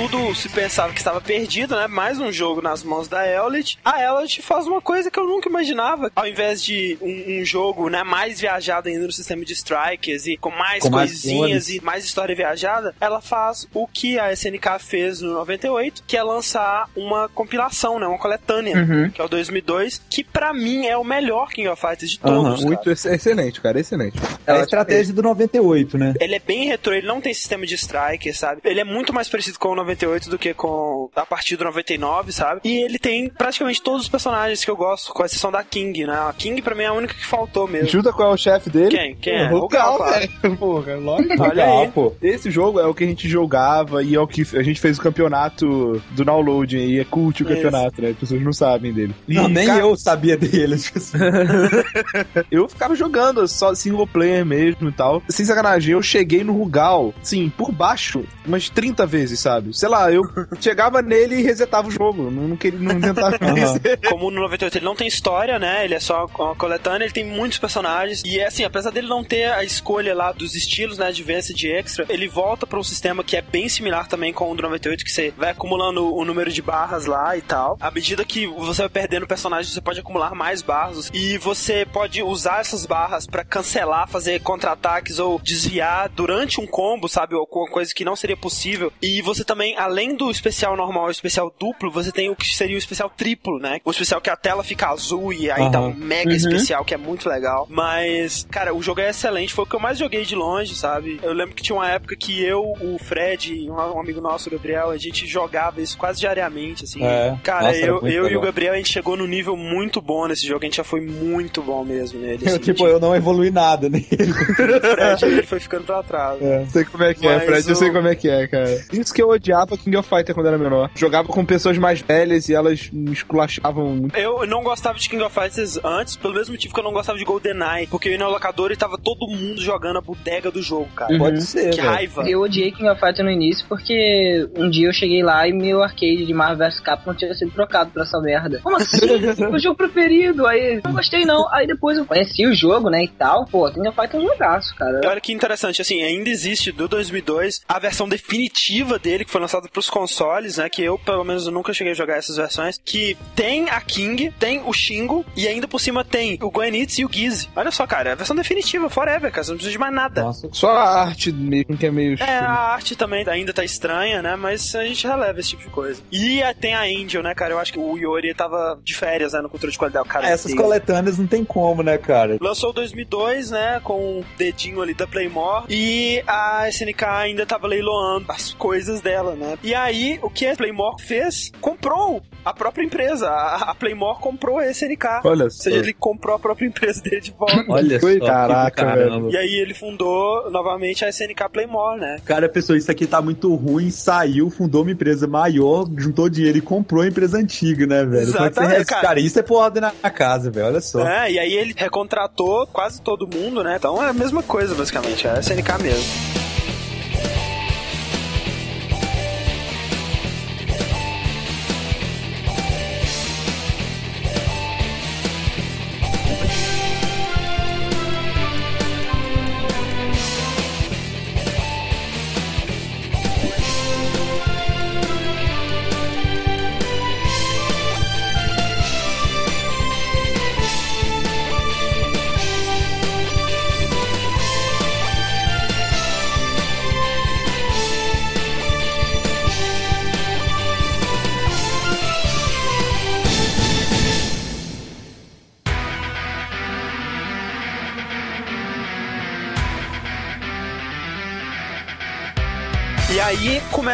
Tudo 0.07 0.33
se 0.33 0.47
pensava 0.47 0.93
que 0.93 0.99
estava 0.99 1.19
perdido, 1.19 1.75
né? 1.75 1.85
Mais 1.87 2.19
um 2.19 2.31
jogo 2.31 2.61
nas 2.61 2.83
mãos 2.83 3.07
da 3.09 3.27
Elit. 3.27 3.77
A 3.83 4.01
Elit 4.01 4.41
faz 4.41 4.65
uma 4.65 4.79
coisa 4.81 5.11
que 5.11 5.19
eu 5.19 5.25
nunca 5.25 5.49
imaginava. 5.49 6.09
Ao 6.15 6.25
invés 6.25 6.63
de 6.63 6.97
um, 7.01 7.41
um 7.41 7.45
jogo, 7.45 7.89
né, 7.89 8.01
mais 8.03 8.39
viajado 8.39 8.87
ainda 8.87 9.05
no 9.05 9.11
sistema 9.11 9.43
de 9.43 9.51
strikers 9.53 10.25
e 10.25 10.37
com 10.37 10.51
mais 10.51 10.83
Com 10.83 10.89
mais 10.89 11.09
coisinhas 11.11 11.65
cores. 11.65 11.69
e 11.69 11.81
mais 11.83 12.05
história 12.05 12.33
viajada, 12.33 12.95
ela 13.01 13.19
faz 13.19 13.67
o 13.73 13.85
que 13.87 14.17
a 14.17 14.31
SNK 14.31 14.79
fez 14.79 15.19
no 15.21 15.33
98, 15.33 16.03
que 16.07 16.15
é 16.15 16.23
lançar 16.23 16.89
uma 16.95 17.27
compilação, 17.27 17.99
né? 17.99 18.07
Uma 18.07 18.17
coletânea, 18.19 18.77
Uhum. 18.77 19.09
que 19.09 19.19
é 19.19 19.23
o 19.23 19.27
2002, 19.27 20.01
que 20.09 20.23
pra 20.23 20.53
mim 20.53 20.85
é 20.85 20.95
o 20.95 21.03
melhor 21.03 21.49
King 21.49 21.67
of 21.67 21.81
Fighters 21.81 22.11
de 22.11 22.19
todos. 22.19 22.55
cara. 22.59 22.65
Muito 22.67 22.89
ex- 22.89 23.05
excelente, 23.05 23.59
cara, 23.59 23.77
excelente. 23.79 24.17
É 24.47 24.53
a 24.53 24.59
estratégia 24.61 25.13
do 25.13 25.21
98, 25.21 25.97
né? 25.97 26.13
Ele 26.21 26.35
é 26.35 26.39
bem 26.39 26.67
retrô, 26.67 26.93
ele 26.93 27.05
não 27.07 27.19
tem 27.19 27.33
sistema 27.33 27.65
de 27.65 27.75
strike, 27.75 28.31
sabe? 28.33 28.61
Ele 28.63 28.79
é 28.79 28.83
muito 28.85 29.13
mais 29.13 29.27
parecido 29.27 29.59
com 29.59 29.69
o 29.69 29.75
98 29.75 29.88
do 30.29 30.37
que 30.37 30.53
com 30.53 31.09
a 31.15 31.25
partir 31.25 31.55
do 31.55 31.63
99, 31.63 32.31
sabe? 32.31 32.61
E 32.63 32.83
ele 32.83 32.97
tem 32.99 33.29
praticamente 33.29 33.81
todos 33.81 34.03
os 34.03 34.09
personagens 34.09 34.63
que 34.63 34.69
eu 34.71 34.75
gosto, 34.75 35.13
com 35.13 35.23
exceção 35.25 35.51
da 35.51 35.63
King, 35.63 36.05
né? 36.05 36.13
A 36.13 36.33
King 36.33 36.61
pra 36.61 36.75
mim 36.75 36.83
é 36.83 36.87
a 36.87 36.93
única 36.93 37.13
que 37.13 37.25
faltou 37.25 37.67
mesmo. 37.67 37.87
Junta 37.89 38.11
qual 38.13 38.31
é 38.31 38.33
o 38.33 38.37
chefe 38.37 38.69
dele? 38.69 38.89
Quem? 38.89 39.15
Quem 39.15 39.33
é? 39.35 39.53
O 39.53 39.67
Gal, 39.67 39.97
velho. 40.03 40.29
Porra, 40.57 40.95
lógico. 40.95 41.41
Olha 41.43 41.65
Ah, 41.65 41.81
aí. 41.81 41.91
pô. 41.91 42.13
Esse 42.21 42.49
jogo 42.51 42.79
é 42.79 42.85
o 42.85 42.93
que 42.93 43.03
a 43.03 43.07
gente 43.07 43.27
jogava 43.27 44.03
e 44.03 44.15
é 44.15 44.19
o 44.19 44.27
que 44.27 44.43
a 44.57 44.63
gente 44.63 44.79
fez 44.79 44.97
o 44.97 45.01
campeonato 45.01 46.01
do 46.11 46.25
download 46.25 46.77
e 46.77 46.99
é 46.99 47.05
cult 47.05 47.43
o 47.43 47.45
Isso. 47.45 47.55
campeonato, 47.55 48.01
né? 48.01 48.09
As 48.09 48.17
pessoas 48.17 48.41
não 48.41 48.53
sabem 48.53 48.91
dele. 48.93 49.13
E, 49.27 49.33
Não, 49.35 49.47
nem 49.47 49.65
cara, 49.67 49.79
eu 49.81 49.95
sabia 49.97 50.37
dele. 50.37 50.75
Eu 52.51 52.67
ficava 52.67 52.95
jogando 52.95 53.47
só 53.47 53.73
single 53.73 54.07
player 54.07 54.45
mesmo 54.45 54.89
e 54.89 54.91
tal. 54.91 55.21
Sem 55.29 55.45
sacanagem, 55.45 55.93
eu 55.93 56.01
cheguei 56.01 56.43
no 56.43 56.53
Rugal, 56.53 57.13
sim, 57.21 57.49
por 57.55 57.71
baixo, 57.71 58.23
umas 58.45 58.69
30 58.69 59.05
vezes, 59.05 59.39
sabe? 59.39 59.68
Sei 59.73 59.89
lá, 59.89 60.11
eu 60.11 60.23
chegava 60.59 61.01
nele 61.01 61.35
e 61.35 61.43
resetava 61.43 61.87
o 61.87 61.91
jogo. 61.91 62.29
Não, 62.29 62.49
não 62.49 62.57
queria 62.57 62.79
não 62.79 62.99
tentava 62.99 63.37
Aham. 63.41 63.53
vencer. 63.53 63.99
Como 64.09 64.29
no 64.31 64.41
98 64.41 64.77
ele 64.77 64.85
não 64.85 64.95
tem 64.95 65.07
história, 65.07 65.59
né? 65.59 65.85
Ele 65.85 65.95
é 65.95 65.99
só 65.99 66.25
uma 66.37 66.55
coletânea, 66.55 67.05
ele 67.05 67.13
tem 67.13 67.25
muitos 67.25 67.57
personagens. 67.57 68.23
E 68.25 68.39
é 68.39 68.47
assim, 68.47 68.63
apesar 68.63 68.91
dele 68.91 69.07
não 69.07 69.23
ter 69.23 69.51
a 69.51 69.63
escolha 69.63 70.13
lá 70.15 70.31
dos 70.31 70.55
estilos, 70.55 70.97
né? 70.97 71.11
De 71.11 71.21
Advance 71.21 71.53
de 71.53 71.71
Extra, 71.71 72.05
ele 72.09 72.27
volta 72.27 72.65
pra 72.65 72.79
um 72.79 72.83
sistema 72.83 73.23
que 73.23 73.35
é 73.35 73.41
bem 73.41 73.67
similar 73.69 74.07
também 74.07 74.33
com 74.33 74.51
o 74.51 74.55
do 74.55 74.63
98, 74.63 75.03
que 75.03 75.11
você 75.11 75.33
vai 75.37 75.51
acumulando 75.51 76.13
o 76.15 76.25
número 76.25 76.51
de 76.51 76.61
barras 76.61 77.05
lá 77.05 77.37
e 77.37 77.41
tal. 77.41 77.77
À 77.79 77.91
medida 77.91 78.23
que 78.25 78.47
você 78.47 78.81
vai 78.83 78.89
perdendo 78.89 79.27
personagens, 79.27 79.73
você 79.73 79.81
pode 79.81 79.99
acumular 79.99 80.33
mais 80.33 80.61
barras. 80.61 81.09
E 81.13 81.37
você 81.37 81.85
pode 81.85 82.23
usar 82.23 82.61
essas 82.61 82.85
barras 82.85 83.27
pra 83.27 83.43
cancelar, 83.43 84.07
fazer 84.07 84.41
contra-ataques 84.41 85.19
ou 85.19 85.39
desviar 85.39 86.09
durante 86.09 86.59
um 86.59 86.65
combo, 86.67 87.07
sabe? 87.07 87.35
Ou 87.35 87.41
alguma 87.41 87.69
coisa 87.69 87.93
que 87.93 88.05
não 88.05 88.15
seria 88.15 88.37
possível. 88.37 88.91
E 89.01 89.21
você 89.21 89.43
também, 89.43 89.58
além 89.77 90.15
do 90.15 90.29
especial 90.31 90.75
normal 90.75 91.07
e 91.09 91.11
especial 91.11 91.53
duplo, 91.59 91.91
você 91.91 92.11
tem 92.11 92.29
o 92.29 92.35
que 92.35 92.53
seria 92.55 92.75
o 92.75 92.79
especial 92.79 93.09
triplo, 93.09 93.59
né? 93.59 93.79
O 93.83 93.91
especial 93.91 94.21
que 94.21 94.29
a 94.29 94.35
tela 94.35 94.63
fica 94.63 94.87
azul 94.89 95.33
e 95.33 95.49
aí 95.51 95.69
dá 95.71 95.81
um 95.81 95.87
Aham. 95.89 95.95
mega 95.97 96.33
especial 96.33 96.83
que 96.85 96.93
é 96.93 96.97
muito 96.97 97.27
legal. 97.27 97.67
Mas, 97.69 98.45
cara, 98.49 98.73
o 98.73 98.81
jogo 98.81 99.01
é 99.01 99.09
excelente. 99.09 99.53
Foi 99.53 99.65
o 99.65 99.67
que 99.67 99.75
eu 99.75 99.79
mais 99.79 99.97
joguei 99.97 100.23
de 100.23 100.35
longe, 100.35 100.75
sabe? 100.75 101.19
Eu 101.23 101.33
lembro 101.33 101.55
que 101.55 101.63
tinha 101.63 101.75
uma 101.75 101.89
época 101.89 102.15
que 102.15 102.43
eu, 102.43 102.61
o 102.81 102.97
Fred 102.99 103.53
e 103.55 103.69
um 103.69 103.79
um 103.79 103.99
amigo 103.99 104.19
nosso, 104.21 104.49
o 104.49 104.51
Gabriel, 104.51 104.89
a 104.91 104.97
gente 104.97 105.25
jogava 105.25 105.81
isso 105.81 105.97
quase 105.97 106.19
diariamente, 106.19 106.83
assim. 106.83 107.03
É. 107.03 107.35
Cara, 107.43 107.67
Nossa, 107.67 107.79
eu, 107.79 108.07
eu 108.07 108.27
e 108.29 108.35
o. 108.35 108.41
Gabriel, 108.41 108.73
a 108.73 108.77
gente 108.77 108.91
chegou 108.91 109.15
no 109.17 109.25
nível 109.25 109.55
muito 109.55 110.01
bom 110.01 110.27
nesse 110.27 110.45
jogo. 110.45 110.59
A 110.63 110.65
gente 110.65 110.77
já 110.77 110.83
foi 110.83 111.01
muito 111.01 111.61
bom 111.61 111.83
mesmo 111.83 112.19
nele. 112.19 112.43
Eu, 112.43 112.49
assim, 112.55 112.59
tipo, 112.59 112.85
eu 112.87 112.99
não 112.99 113.15
evolui 113.15 113.49
nada 113.51 113.89
nele. 113.89 114.05
o 114.11 114.91
Fred, 114.91 115.25
ele 115.25 115.43
foi 115.43 115.59
ficando 115.59 115.85
pra 115.85 116.03
trás. 116.03 116.41
É, 116.41 116.65
sei 116.67 116.85
como 116.85 117.03
é 117.03 117.13
que 117.13 117.25
é, 117.27 117.35
Mas 117.35 117.43
Fred, 117.45 117.67
eu 117.67 117.73
o- 117.73 117.75
sei 117.77 117.91
como 117.91 118.07
é 118.07 118.15
que 118.15 118.29
é, 118.29 118.47
cara. 118.47 118.85
Isso 118.91 119.13
que 119.13 119.21
eu 119.21 119.31
odiava 119.49 119.77
King 119.77 119.97
of 119.97 120.07
Fighter 120.07 120.33
quando 120.35 120.47
era 120.47 120.57
menor. 120.57 120.89
Jogava 120.95 121.27
com 121.27 121.43
pessoas 121.43 121.77
mais 121.77 122.01
velhas 122.01 122.47
e 122.49 122.53
elas 122.53 122.89
me 122.91 123.11
esculachavam 123.11 123.89
muito. 123.89 124.15
Eu 124.15 124.45
não 124.45 124.63
gostava 124.63 124.97
de 124.99 125.09
King 125.09 125.23
of 125.23 125.33
Fighters 125.33 125.79
antes, 125.83 126.15
pelo 126.15 126.33
mesmo 126.35 126.53
motivo 126.53 126.73
que 126.73 126.79
eu 126.79 126.83
não 126.83 126.93
gostava 126.93 127.17
de 127.17 127.25
GoldenEye, 127.25 127.87
porque 127.87 128.09
eu 128.09 128.13
ia 128.13 128.17
na 128.17 128.27
locadora 128.27 128.73
e 128.73 128.77
tava 128.77 128.97
todo 128.97 129.27
mundo 129.27 129.61
jogando 129.61 129.97
a 129.97 130.01
bodega 130.01 130.51
do 130.51 130.61
jogo, 130.61 130.87
cara. 130.95 131.17
Pode 131.17 131.41
ser, 131.41 131.71
Que 131.71 131.77
velho. 131.77 131.89
raiva. 131.89 132.29
Eu 132.29 132.41
odiei 132.41 132.71
King 132.71 132.89
of 132.89 132.99
Fighters 132.99 133.25
no 133.25 133.31
início 133.31 133.65
porque 133.67 134.47
um 134.55 134.69
dia 134.69 134.87
eu 134.87 134.93
cheguei 134.93 135.23
lá 135.23 135.47
e 135.47 135.53
meu 135.53 135.81
arcade 135.81 136.25
de 136.25 136.33
Marvel 136.33 136.67
vs 136.67 136.79
Capcom 136.79 137.13
tinha 137.13 137.33
sido 137.33 137.51
trocado 137.51 137.91
pra 137.91 138.03
essa 138.03 138.19
merda. 138.19 138.59
Como 138.63 138.75
assim? 138.75 138.99
o 139.51 139.59
jogo 139.59 139.75
preferido. 139.75 140.45
Aí, 140.45 140.79
não 140.83 140.93
gostei 140.93 141.25
não. 141.25 141.51
Aí 141.53 141.65
depois 141.65 141.97
eu 141.97 142.05
conheci 142.05 142.45
o 142.45 142.53
jogo, 142.53 142.89
né, 142.89 143.03
e 143.03 143.07
tal. 143.07 143.45
Pô, 143.45 143.69
King 143.71 143.87
of 143.87 143.95
Fighters 143.95 144.23
é 144.23 144.25
um 144.25 144.29
jogaço, 144.29 144.75
cara. 144.75 145.01
Olha 145.05 145.21
que 145.21 145.31
interessante, 145.33 145.81
assim, 145.81 146.03
ainda 146.03 146.29
existe 146.29 146.71
do 146.71 146.87
2002 146.87 147.61
a 147.67 147.79
versão 147.79 148.07
definitiva 148.07 148.99
dele, 148.99 149.25
que 149.25 149.31
foi 149.31 149.38
lançada 149.39 149.67
pros 149.67 149.89
consoles, 149.89 150.57
né? 150.57 150.69
Que 150.69 150.83
eu, 150.83 150.97
pelo 150.97 151.23
menos, 151.23 151.47
nunca 151.47 151.73
cheguei 151.73 151.91
a 151.93 151.95
jogar 151.95 152.17
essas 152.17 152.37
versões. 152.37 152.79
Que 152.83 153.17
tem 153.35 153.69
a 153.69 153.79
King, 153.81 154.31
tem 154.39 154.61
o 154.65 154.73
Shingo 154.73 155.25
e 155.35 155.47
ainda 155.47 155.67
por 155.67 155.79
cima 155.79 156.03
tem 156.03 156.37
o 156.41 156.49
Goenitz 156.51 156.99
e 156.99 157.05
o 157.05 157.09
Giz. 157.11 157.49
Olha 157.55 157.71
só, 157.71 157.85
cara, 157.87 158.09
é 158.09 158.11
a 158.13 158.15
versão 158.15 158.35
definitiva, 158.35 158.89
forever, 158.89 159.31
cara. 159.31 159.43
Você 159.43 159.51
não 159.51 159.57
precisa 159.57 159.71
de 159.71 159.77
mais 159.77 159.93
nada. 159.93 160.23
Nossa, 160.23 160.49
Só 160.51 160.69
a 160.71 161.01
arte 161.03 161.31
mesmo 161.31 161.77
que 161.77 161.85
é 161.85 161.91
meio. 161.91 162.17
É, 162.21 162.37
a 162.39 162.73
arte 162.73 162.95
também 162.95 163.27
ainda 163.27 163.53
tá 163.53 163.63
estranha, 163.63 164.21
né? 164.21 164.35
Mas 164.35 164.75
a 164.75 164.83
gente 164.85 165.05
releva 165.07 165.39
esse 165.39 165.49
tipo 165.49 165.63
de 165.63 165.69
coisa. 165.69 166.01
E 166.11 166.41
eh, 166.41 166.53
tem 166.53 166.73
a 166.73 166.81
Angel, 166.81 167.23
né, 167.23 167.33
cara? 167.33 167.53
Eu 167.53 167.59
acho 167.59 167.71
que 167.73 167.79
o 167.79 167.97
Yori 167.97 168.33
tava 168.33 168.79
de 168.83 168.95
férias, 168.95 169.33
né, 169.33 169.41
no 169.41 169.49
controle 169.49 169.71
de 169.71 169.77
qualidade. 169.77 170.07
Cara 170.07 170.27
Ah, 170.27 170.29
essas 170.31 170.53
coletâneas 170.53 171.17
não 171.17 171.27
tem 171.27 171.43
como, 171.43 171.83
né, 171.83 171.97
cara? 171.97 172.37
Lançou 172.41 172.73
2002, 172.73 173.51
né, 173.51 173.79
com 173.83 174.19
o 174.19 174.25
dedinho 174.37 174.81
ali 174.81 174.93
da 174.93 175.07
Playmore, 175.07 175.65
e 175.69 176.23
a 176.27 176.67
SNK 176.69 177.03
ainda 177.05 177.45
tava 177.45 177.67
leiloando 177.67 178.25
as 178.29 178.53
coisas 178.53 179.01
dela, 179.01 179.28
né. 179.35 179.57
E 179.63 179.73
aí, 179.73 180.19
o 180.21 180.29
que 180.29 180.45
a 180.45 180.55
Playmore 180.55 181.01
fez? 181.01 181.51
Comprou 181.61 182.21
a 182.43 182.53
própria 182.53 182.83
empresa. 182.83 183.29
A, 183.29 183.71
a 183.71 183.75
Playmore 183.75 184.19
comprou 184.19 184.57
a 184.57 184.67
SNK. 184.69 185.21
Olha 185.23 185.45
Ou 185.45 185.51
só. 185.51 185.63
seja, 185.63 185.77
ele 185.77 185.93
comprou 185.93 186.35
a 186.35 186.39
própria 186.39 186.65
empresa 186.67 187.01
dele 187.01 187.21
de 187.21 187.31
volta. 187.31 187.63
Olha 187.69 187.99
Foi? 187.99 188.19
só. 188.19 188.25
Caraca, 188.25 188.85
caramba. 188.85 189.29
E 189.31 189.37
aí 189.37 189.55
ele 189.55 189.73
fundou 189.73 190.49
novamente 190.51 191.03
a 191.05 191.09
SNK 191.09 191.49
Playmore, 191.51 191.99
né? 191.99 192.17
Cara, 192.25 192.47
pessoal, 192.49 192.77
isso 192.77 192.91
aqui 192.91 193.05
tá 193.05 193.21
muito 193.21 193.53
ruim, 193.55 193.89
saiu, 193.89 194.49
fundou 194.49 194.81
uma 194.83 194.91
empresa 194.91 195.27
maior, 195.27 195.87
juntou 195.97 196.29
dinheiro 196.29 196.57
e 196.57 196.61
comprou 196.61 197.03
a 197.03 197.07
empresa 197.07 197.37
antiga, 197.37 197.85
né, 197.85 198.03
velho? 198.05 198.19
É 198.19 198.23
Exatamente, 198.23 198.85
cara. 198.85 199.01
cara. 199.01 199.19
isso 199.19 199.39
é 199.39 199.43
por 199.43 199.57
ordem 199.57 199.81
na 199.81 199.91
casa, 200.09 200.49
velho, 200.49 200.67
olha 200.67 200.81
só. 200.81 201.07
É, 201.07 201.31
e 201.31 201.39
aí 201.39 201.53
ele 201.53 201.73
recontratou 201.75 202.67
quase 202.67 203.01
todo 203.01 203.27
mundo, 203.27 203.63
né? 203.63 203.75
Então 203.77 204.01
é 204.03 204.09
a 204.09 204.13
mesma 204.13 204.41
coisa, 204.43 204.73
basicamente. 204.75 205.27
É 205.27 205.31
a 205.31 205.39
SNK 205.39 205.83
mesmo. 205.83 206.38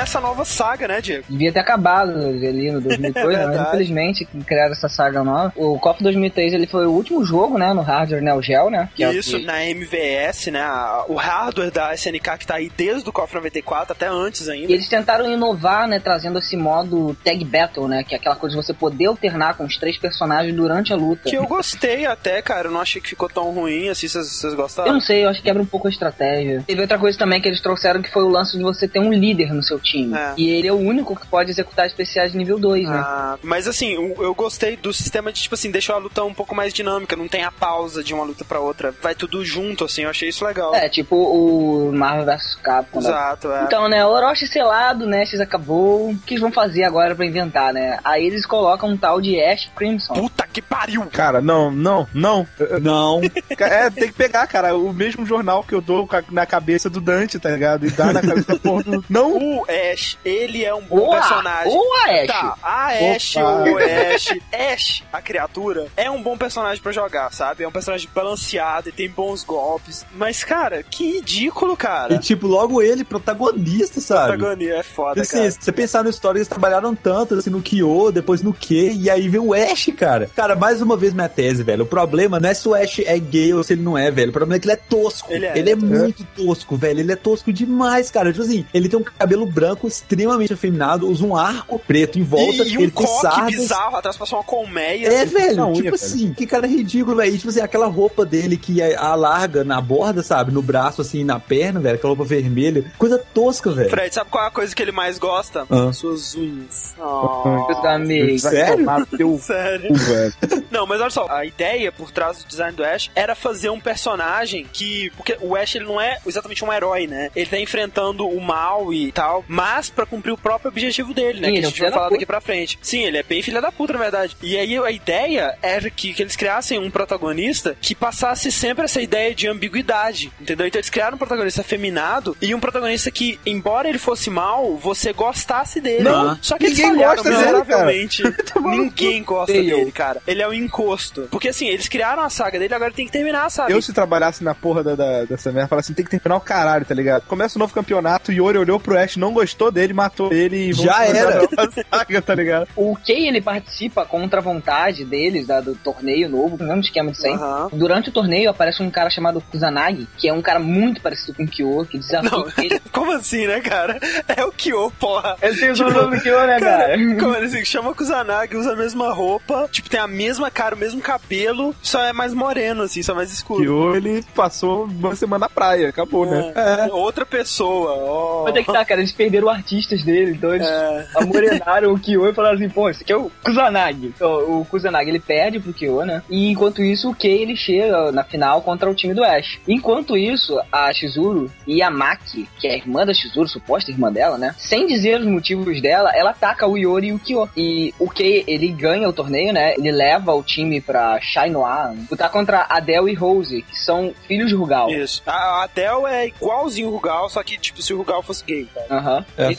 Aí 0.05 0.11
começa 0.11 0.17
a 0.17 0.21
nova 0.21 0.45
saga, 0.45 0.87
né, 0.87 1.01
Diego? 1.01 1.25
Devia 1.27 1.51
ter 1.51 1.59
acabado 1.59 2.11
ali 2.11 2.71
no 2.71 2.79
2002, 2.81 3.15
É 3.35 3.45
mas 3.47 3.67
infelizmente 3.67 4.25
criaram 4.45 4.71
essa 4.73 4.87
saga 4.87 5.23
nova. 5.23 5.51
O 5.55 5.79
KOF 5.79 6.03
2003 6.03 6.53
ele 6.53 6.67
foi 6.67 6.85
o 6.85 6.91
último 6.91 7.25
jogo, 7.25 7.57
né, 7.57 7.73
no 7.73 7.81
hardware 7.81 8.21
Neo 8.21 8.41
Geo, 8.41 8.69
né? 8.69 8.89
que 8.95 9.03
é 9.03 9.11
Isso, 9.13 9.39
que- 9.39 9.45
na 9.45 9.63
MVS, 9.65 10.47
né? 10.51 10.63
O 11.07 11.15
hardware 11.15 11.71
da 11.71 11.93
SNK 11.93 12.37
que 12.39 12.47
tá 12.47 12.55
aí 12.55 12.71
desde 12.75 13.09
o 13.09 13.11
KOF 13.13 13.33
94 13.33 13.93
até 13.93 14.07
antes 14.07 14.47
ainda. 14.47 14.71
E 14.71 14.75
eles 14.75 14.87
tentaram 14.87 15.29
inovar, 15.31 15.87
né, 15.87 15.99
trazendo 15.99 16.37
esse 16.39 16.55
modo 16.55 17.15
Tag 17.23 17.43
Battle, 17.43 17.87
né, 17.87 18.03
que 18.03 18.13
é 18.13 18.17
aquela 18.17 18.35
coisa 18.35 18.55
de 18.55 18.63
você 18.63 18.73
poder 18.73 19.05
alternar 19.05 19.55
com 19.55 19.65
os 19.65 19.77
três 19.77 19.97
personagens 19.97 20.53
durante 20.55 20.93
a 20.93 20.95
luta. 20.95 21.29
Que 21.29 21.35
eu 21.37 21.47
gostei 21.47 22.05
até, 22.05 22.41
cara. 22.41 22.67
Eu 22.67 22.71
não 22.71 22.81
achei 22.81 23.01
que 23.01 23.09
ficou 23.09 23.29
tão 23.29 23.51
ruim 23.51 23.89
assim. 23.89 24.07
Vocês 24.07 24.27
vocês 24.27 24.53
Eu 24.53 24.57
gostaram? 24.57 24.93
não 24.93 25.01
sei, 25.01 25.23
eu 25.25 25.29
acho 25.29 25.39
que 25.39 25.45
quebra 25.47 25.61
um 25.61 25.65
pouco 25.65 25.87
a 25.87 25.91
estratégia. 25.91 26.63
Teve 26.67 26.81
outra 26.81 26.97
coisa 26.97 27.17
também 27.17 27.41
que 27.41 27.47
eles 27.47 27.61
trouxeram 27.61 28.01
que 28.01 28.11
foi 28.11 28.23
o 28.23 28.29
lance 28.29 28.57
de 28.57 28.63
você 28.63 28.87
ter 28.87 28.99
um 28.99 29.11
líder 29.11 29.53
no 29.53 29.63
seu 29.63 29.79
time. 29.79 29.94
É. 30.15 30.33
E 30.37 30.49
ele 30.49 30.67
é 30.67 30.73
o 30.73 30.77
único 30.77 31.15
que 31.15 31.27
pode 31.27 31.51
executar 31.51 31.85
especiais 31.87 32.31
de 32.31 32.37
nível 32.37 32.59
2, 32.59 32.87
né? 32.87 33.01
Ah, 33.03 33.37
mas 33.43 33.67
assim, 33.67 33.93
eu, 33.93 34.15
eu 34.19 34.33
gostei 34.35 34.75
do 34.75 34.93
sistema 34.93 35.31
de, 35.31 35.41
tipo 35.41 35.55
assim, 35.55 35.71
deixar 35.71 35.93
a 35.95 35.97
luta 35.97 36.23
um 36.23 36.33
pouco 36.33 36.55
mais 36.55 36.73
dinâmica, 36.73 37.15
não 37.15 37.27
tem 37.27 37.43
a 37.43 37.51
pausa 37.51 38.03
de 38.03 38.13
uma 38.13 38.23
luta 38.23 38.43
pra 38.43 38.59
outra, 38.59 38.93
vai 39.01 39.15
tudo 39.15 39.43
junto, 39.45 39.85
assim, 39.85 40.03
eu 40.03 40.09
achei 40.09 40.29
isso 40.29 40.43
legal. 40.45 40.73
É, 40.75 40.89
tipo 40.89 41.15
o 41.15 41.91
Marvel 41.93 42.25
vs 42.25 42.55
Capcom. 42.55 42.99
né? 43.01 43.09
Exato, 43.09 43.51
é. 43.51 43.63
Então, 43.63 43.87
né, 43.87 44.05
o 44.05 44.09
Orochi 44.09 44.47
selado, 44.47 45.05
né, 45.05 45.25
X 45.25 45.39
acabou. 45.39 46.09
O 46.09 46.17
que 46.25 46.33
eles 46.33 46.41
vão 46.41 46.51
fazer 46.51 46.83
agora 46.83 47.15
pra 47.15 47.25
inventar, 47.25 47.73
né? 47.73 47.99
Aí 48.03 48.25
eles 48.25 48.45
colocam 48.45 48.89
um 48.89 48.97
tal 48.97 49.21
de 49.21 49.39
Ash 49.41 49.69
Crimson. 49.75 50.13
Puta 50.13 50.47
que 50.51 50.61
pariu! 50.61 51.05
Cara, 51.11 51.41
não, 51.41 51.71
não, 51.71 52.07
não. 52.13 52.47
Não. 52.81 53.21
É, 53.57 53.89
tem 53.89 54.07
que 54.07 54.13
pegar, 54.13 54.45
cara, 54.47 54.75
o 54.75 54.93
mesmo 54.93 55.25
jornal 55.25 55.63
que 55.63 55.73
eu 55.73 55.81
dou 55.81 56.07
na 56.31 56.45
cabeça 56.45 56.89
do 56.89 56.99
Dante, 56.99 57.39
tá 57.39 57.49
ligado? 57.49 57.85
E 57.85 57.89
dar 57.89 58.13
na 58.13 58.21
cabeça 58.21 58.55
do... 58.57 59.03
Não! 59.09 59.37
O 59.37 59.65
Ash, 59.93 60.17
ele 60.23 60.63
é 60.63 60.73
um 60.73 60.81
bom 60.81 61.11
a, 61.11 61.19
personagem. 61.19 61.71
ou 61.73 61.93
a 61.95 62.05
Ash. 62.21 62.27
Tá, 62.27 62.57
a 62.63 62.87
Ash 63.15 63.35
Opa. 63.37 63.51
ou 63.51 63.73
o 63.73 63.77
Ash, 63.77 64.37
Ash, 64.53 65.03
a 65.11 65.21
criatura, 65.21 65.87
é 65.95 66.09
um 66.09 66.21
bom 66.21 66.37
personagem 66.37 66.81
pra 66.81 66.91
jogar, 66.91 67.31
sabe? 67.33 67.63
É 67.63 67.67
um 67.67 67.71
personagem 67.71 68.07
balanceado 68.13 68.89
e 68.89 68.91
tem 68.91 69.09
bons 69.09 69.43
golpes. 69.43 70.05
Mas, 70.13 70.43
cara, 70.43 70.83
que 70.83 71.15
ridículo, 71.15 71.75
cara. 71.75 72.13
E 72.13 72.19
tipo, 72.19 72.47
logo 72.47 72.81
ele, 72.81 73.03
protagonista, 73.03 73.99
sabe? 73.99 74.37
Protagonia 74.37 74.75
é 74.75 74.83
foda, 74.83 75.21
Assim, 75.21 75.37
cara. 75.37 75.51
se 75.51 75.57
você 75.61 75.71
pensar 75.71 76.03
na 76.03 76.09
história, 76.09 76.37
eles 76.37 76.47
trabalharam 76.47 76.95
tanto, 76.95 77.35
assim, 77.35 77.49
no 77.49 77.61
Kyo, 77.61 78.11
depois 78.11 78.41
no 78.41 78.53
Q, 78.53 78.93
e 78.99 79.09
aí 79.09 79.27
vem 79.27 79.39
o 79.41 79.53
Ash, 79.53 79.89
cara. 79.97 80.29
Cara, 80.35 80.55
mais 80.55 80.81
uma 80.81 80.95
vez 80.97 81.13
minha 81.13 81.29
tese, 81.29 81.63
velho. 81.63 81.83
O 81.83 81.87
problema 81.87 82.39
não 82.39 82.49
é 82.49 82.53
se 82.53 82.67
o 82.67 82.73
Ash 82.73 82.99
é 82.99 83.17
gay 83.19 83.53
ou 83.53 83.63
se 83.63 83.73
ele 83.73 83.81
não 83.81 83.97
é, 83.97 84.09
velho. 84.11 84.29
O 84.29 84.33
problema 84.33 84.55
é 84.55 84.59
que 84.59 84.65
ele 84.65 84.73
é 84.73 84.77
tosco. 84.77 85.31
Ele 85.31 85.45
Ele 85.47 85.69
é. 85.69 85.73
é, 85.73 85.75
muito 85.75 86.23
tosco, 86.35 86.75
velho. 86.75 86.99
Ele 86.99 87.11
é 87.11 87.15
tosco 87.15 87.51
demais, 87.51 88.09
cara. 88.11 88.31
Tipo 88.31 88.43
assim, 88.43 88.65
ele 88.73 88.87
tem 88.89 88.99
um 88.99 89.03
cabelo 89.03 89.45
branco 89.45 89.64
extremamente 89.87 90.53
afeminado, 90.53 91.07
usa 91.09 91.25
um 91.25 91.35
arco 91.35 91.79
preto 91.79 92.19
em 92.19 92.23
volta, 92.23 92.63
E, 92.63 92.73
e 92.73 92.77
um 92.77 92.89
coque 92.89 93.21
sardas. 93.21 93.55
bizarro 93.55 93.95
atrás 93.97 94.17
passou 94.17 94.39
uma 94.39 94.43
colmeia. 94.45 95.07
É, 95.07 95.25
velho, 95.25 95.55
na 95.55 95.65
unha, 95.67 95.75
tipo 95.75 95.83
velho. 95.83 95.95
assim, 95.95 96.33
que 96.33 96.45
cara 96.45 96.67
ridículo, 96.67 97.17
velho. 97.17 97.33
E, 97.33 97.37
Tipo 97.45 97.49
assim, 97.49 97.61
aquela 97.61 97.85
roupa 97.87 98.25
dele 98.25 98.57
que 98.57 98.81
alarga 98.95 99.63
na 99.63 99.79
borda, 99.79 100.23
sabe? 100.23 100.51
No 100.51 100.61
braço, 100.61 101.01
assim, 101.01 101.23
na 101.23 101.39
perna, 101.39 101.79
velho. 101.79 101.95
Aquela 101.95 102.09
roupa 102.15 102.23
vermelha. 102.25 102.83
Coisa 102.97 103.17
tosca, 103.33 103.71
velho. 103.71 103.89
Fred, 103.89 104.13
sabe 104.13 104.29
qual 104.31 104.43
é 104.45 104.47
a 104.47 104.51
coisa 104.51 104.75
que 104.75 104.81
ele 104.81 104.91
mais 104.91 105.17
gosta? 105.19 105.65
Ah. 105.69 105.93
Suas 105.93 106.33
unhas. 106.35 106.95
Meus 106.97 107.85
amigos. 107.85 108.41
Vai 108.43 108.51
Sério? 108.51 109.05
teu 109.17 109.37
Sério. 109.41 109.89
Não, 110.71 110.85
mas 110.87 110.99
olha 111.01 111.09
só, 111.09 111.27
a 111.29 111.45
ideia 111.45 111.91
por 111.91 112.11
trás 112.11 112.39
do 112.43 112.47
design 112.47 112.75
do 112.75 112.83
Ash 112.83 113.09
era 113.15 113.35
fazer 113.35 113.69
um 113.69 113.79
personagem 113.79 114.65
que. 114.71 115.11
Porque 115.15 115.37
o 115.41 115.55
Ash 115.55 115.75
ele 115.75 115.85
não 115.85 115.99
é 116.01 116.17
exatamente 116.25 116.63
um 116.65 116.73
herói, 116.73 117.07
né? 117.07 117.29
Ele 117.35 117.45
tá 117.49 117.59
enfrentando 117.59 118.27
o 118.27 118.41
mal 118.41 118.91
e 118.93 119.11
tal, 119.11 119.45
mas 119.55 119.89
pra 119.89 120.05
cumprir 120.05 120.31
o 120.33 120.37
próprio 120.37 120.69
objetivo 120.69 121.13
dele, 121.13 121.39
né? 121.39 121.47
Sim, 121.47 121.53
que 121.53 121.59
a 121.59 121.67
um 121.67 121.69
gente 121.71 121.81
vai 121.81 121.91
falar 121.91 122.09
daqui 122.09 122.25
pra 122.25 122.41
frente. 122.41 122.77
Sim, 122.81 123.03
ele 123.05 123.17
é 123.17 123.23
bem 123.23 123.41
filha 123.41 123.61
da 123.61 123.71
puta, 123.71 123.93
na 123.93 123.99
verdade. 123.99 124.35
E 124.41 124.57
aí 124.57 124.77
a 124.77 124.91
ideia 124.91 125.57
era 125.61 125.89
que, 125.89 126.13
que 126.13 126.21
eles 126.21 126.35
criassem 126.35 126.77
um 126.77 126.89
protagonista 126.91 127.75
que 127.81 127.95
passasse 127.95 128.51
sempre 128.51 128.83
essa 128.85 129.01
ideia 129.01 129.33
de 129.33 129.47
ambiguidade, 129.47 130.31
entendeu? 130.39 130.67
Então 130.67 130.79
eles 130.79 130.89
criaram 130.89 131.15
um 131.15 131.17
protagonista 131.17 131.61
afeminado 131.61 132.35
e 132.41 132.53
um 132.53 132.59
protagonista 132.59 133.09
que, 133.09 133.39
embora 133.45 133.87
ele 133.87 133.97
fosse 133.97 134.29
mal, 134.29 134.75
você 134.75 135.13
gostasse 135.13 135.79
dele. 135.79 136.03
Não, 136.03 136.37
Só 136.41 136.57
que 136.57 136.65
eles 136.65 136.77
ninguém 136.77 136.93
falharam 136.95 137.15
gosta 137.23 137.29
dele, 137.29 137.43
cara. 137.43 137.55
miseravelmente. 137.63 138.23
Ninguém 138.61 139.23
gosta 139.23 139.53
dele, 139.53 139.91
cara. 139.91 140.21
Ele 140.27 140.41
é 140.41 140.47
um 140.47 140.53
encosto. 140.53 141.27
Porque 141.31 141.49
assim, 141.49 141.67
eles 141.67 141.87
criaram 141.87 142.23
a 142.23 142.29
saga 142.29 142.59
dele, 142.59 142.73
agora 142.73 142.91
tem 142.91 143.05
que 143.05 143.11
terminar 143.11 143.45
a 143.45 143.49
saga. 143.49 143.71
Eu, 143.71 143.81
se 143.81 143.93
trabalhasse 143.93 144.43
na 144.43 144.53
porra 144.53 144.83
da, 144.83 144.95
da- 144.95 145.25
dessa 145.25 145.51
merda, 145.51 145.69
falasse 145.69 145.87
assim: 145.87 145.93
tem 145.93 146.03
que 146.05 146.11
terminar 146.11 146.35
o 146.37 146.41
caralho, 146.41 146.85
tá 146.85 146.93
ligado? 146.93 147.23
Começa 147.27 147.57
o 147.57 147.59
novo 147.59 147.73
campeonato, 147.73 148.31
Yori 148.31 148.57
olhou 148.57 148.79
pro 148.79 148.97
Ash, 148.97 149.15
não 149.15 149.31
gostou 149.31 149.44
dele, 149.71 149.93
matou 149.93 150.31
ele 150.33 150.69
e 150.69 150.73
Já 150.73 151.05
era. 151.05 151.47
saga, 151.91 152.21
tá 152.21 152.35
ligado? 152.35 152.67
O 152.75 152.95
Kei, 152.95 153.27
ele 153.27 153.41
participa 153.41 154.05
contra 154.05 154.39
a 154.39 154.43
vontade 154.43 155.03
deles, 155.05 155.47
da- 155.47 155.61
do 155.61 155.75
torneio 155.75 156.29
novo, 156.29 156.57
com 156.57 156.63
o 156.63 156.67
mesmo 156.67 156.81
esquema 156.81 157.11
de 157.11 157.17
sempre. 157.17 157.43
Aham. 157.43 157.69
Durante 157.73 158.09
o 158.09 158.11
torneio 158.11 158.49
aparece 158.49 158.81
um 158.81 158.89
cara 158.89 159.09
chamado 159.09 159.41
Kusanagi, 159.41 160.07
que 160.17 160.27
é 160.27 160.33
um 160.33 160.41
cara 160.41 160.59
muito 160.59 161.01
parecido 161.01 161.33
com 161.35 161.43
o 161.43 161.47
Kyo, 161.47 161.85
que 161.89 161.97
desafia 161.97 162.29
Não, 162.29 162.45
ele. 162.57 162.79
como 162.91 163.11
assim, 163.11 163.47
né, 163.47 163.59
cara? 163.61 163.99
É 164.35 164.43
o 164.45 164.51
Kyo, 164.51 164.91
porra. 164.99 165.35
Ele 165.41 165.57
tem 165.57 165.71
o 165.71 165.73
Tipo, 165.73 165.91
nome 165.91 166.17
do 166.17 166.21
Kyo, 166.23 166.47
né, 166.47 166.59
Cara, 166.59 166.87
cara? 166.87 166.97
como 167.19 167.35
ele 167.35 167.45
assim, 167.45 167.65
chama 167.65 167.93
Kusanagi, 167.93 168.55
usa 168.55 168.73
a 168.73 168.75
mesma 168.75 169.11
roupa, 169.13 169.67
tipo, 169.71 169.89
tem 169.89 169.99
a 169.99 170.07
mesma 170.07 170.49
cara, 170.49 170.75
o 170.75 170.77
mesmo 170.77 171.01
cabelo, 171.01 171.75
só 171.81 172.01
é 172.03 172.13
mais 172.13 172.33
moreno, 172.33 172.83
assim, 172.83 173.01
só 173.03 173.13
mais 173.13 173.31
escuro. 173.31 173.61
Kyo, 173.63 173.95
ele 173.95 174.23
passou 174.33 174.85
uma 174.85 175.15
semana 175.15 175.35
na 175.45 175.49
praia, 175.49 175.89
acabou, 175.89 176.25
né? 176.25 176.53
É, 176.55 176.93
Outra 176.93 177.25
pessoa, 177.25 177.91
ó. 177.91 178.43
Mas 178.45 178.55
é 178.55 178.63
que 178.63 178.71
tá, 178.71 178.85
cara, 178.85 179.01
eles 179.01 179.11
perderam 179.11 179.34
artistas 179.49 180.03
dele, 180.03 180.31
então 180.31 180.53
eles 180.53 180.67
É. 180.67 181.07
amorenaram 181.15 181.93
o 181.93 181.99
Kyo 181.99 182.27
e 182.29 182.33
falaram 182.33 182.55
assim, 182.55 182.69
pô, 182.69 182.89
esse 182.89 183.03
aqui 183.03 183.11
é 183.13 183.17
o 183.17 183.31
Kusanagi. 183.43 184.07
Então, 184.15 184.59
o 184.59 184.65
Kusanagi, 184.65 185.09
ele 185.09 185.19
perde 185.19 185.59
pro 185.59 185.73
Kyo, 185.73 186.03
né? 186.05 186.21
E 186.29 186.49
enquanto 186.51 186.81
isso, 186.83 187.09
o 187.09 187.15
Kei, 187.15 187.41
ele 187.41 187.55
chega 187.55 188.11
na 188.11 188.23
final 188.23 188.61
contra 188.61 188.89
o 188.89 188.95
time 188.95 189.13
do 189.13 189.23
Ash. 189.23 189.59
Enquanto 189.67 190.17
isso, 190.17 190.59
a 190.71 190.91
Shizuru 190.93 191.51
e 191.67 191.81
a 191.81 191.89
Maki, 191.89 192.47
que 192.59 192.67
é 192.67 192.71
a 192.73 192.77
irmã 192.77 193.05
da 193.05 193.13
Shizuru, 193.13 193.47
suposta 193.47 193.91
irmã 193.91 194.11
dela, 194.11 194.37
né? 194.37 194.55
Sem 194.57 194.87
dizer 194.87 195.19
os 195.19 195.27
motivos 195.27 195.81
dela, 195.81 196.11
ela 196.15 196.31
ataca 196.31 196.67
o 196.67 196.77
Yori 196.77 197.07
e 197.07 197.13
o 197.13 197.19
Kyo. 197.19 197.49
E 197.55 197.93
o 197.99 198.09
Kei, 198.09 198.43
ele 198.47 198.67
ganha 198.69 199.07
o 199.09 199.13
torneio, 199.13 199.53
né? 199.53 199.73
Ele 199.77 199.91
leva 199.91 200.33
o 200.33 200.43
time 200.43 200.79
pra 200.81 201.19
Shainoa, 201.21 201.95
lutar 202.09 202.29
contra 202.31 202.65
Adele 202.69 203.11
e 203.11 203.15
Rose, 203.15 203.61
que 203.61 203.79
são 203.79 204.13
filhos 204.27 204.49
de 204.49 204.55
Rugal. 204.55 204.89
Isso. 204.89 205.21
A 205.25 205.63
Adele 205.63 206.05
é 206.07 206.27
igualzinho 206.27 206.89
o 206.89 206.91
Rugal, 206.91 207.29
só 207.29 207.41
que, 207.43 207.57
tipo, 207.57 207.81
se 207.81 207.93
o 207.93 207.97
Rugal 207.97 208.21
fosse 208.23 208.43
gay. 208.45 208.67
tá? 208.73 208.95
Aham. 208.95 209.24
É 209.37 209.49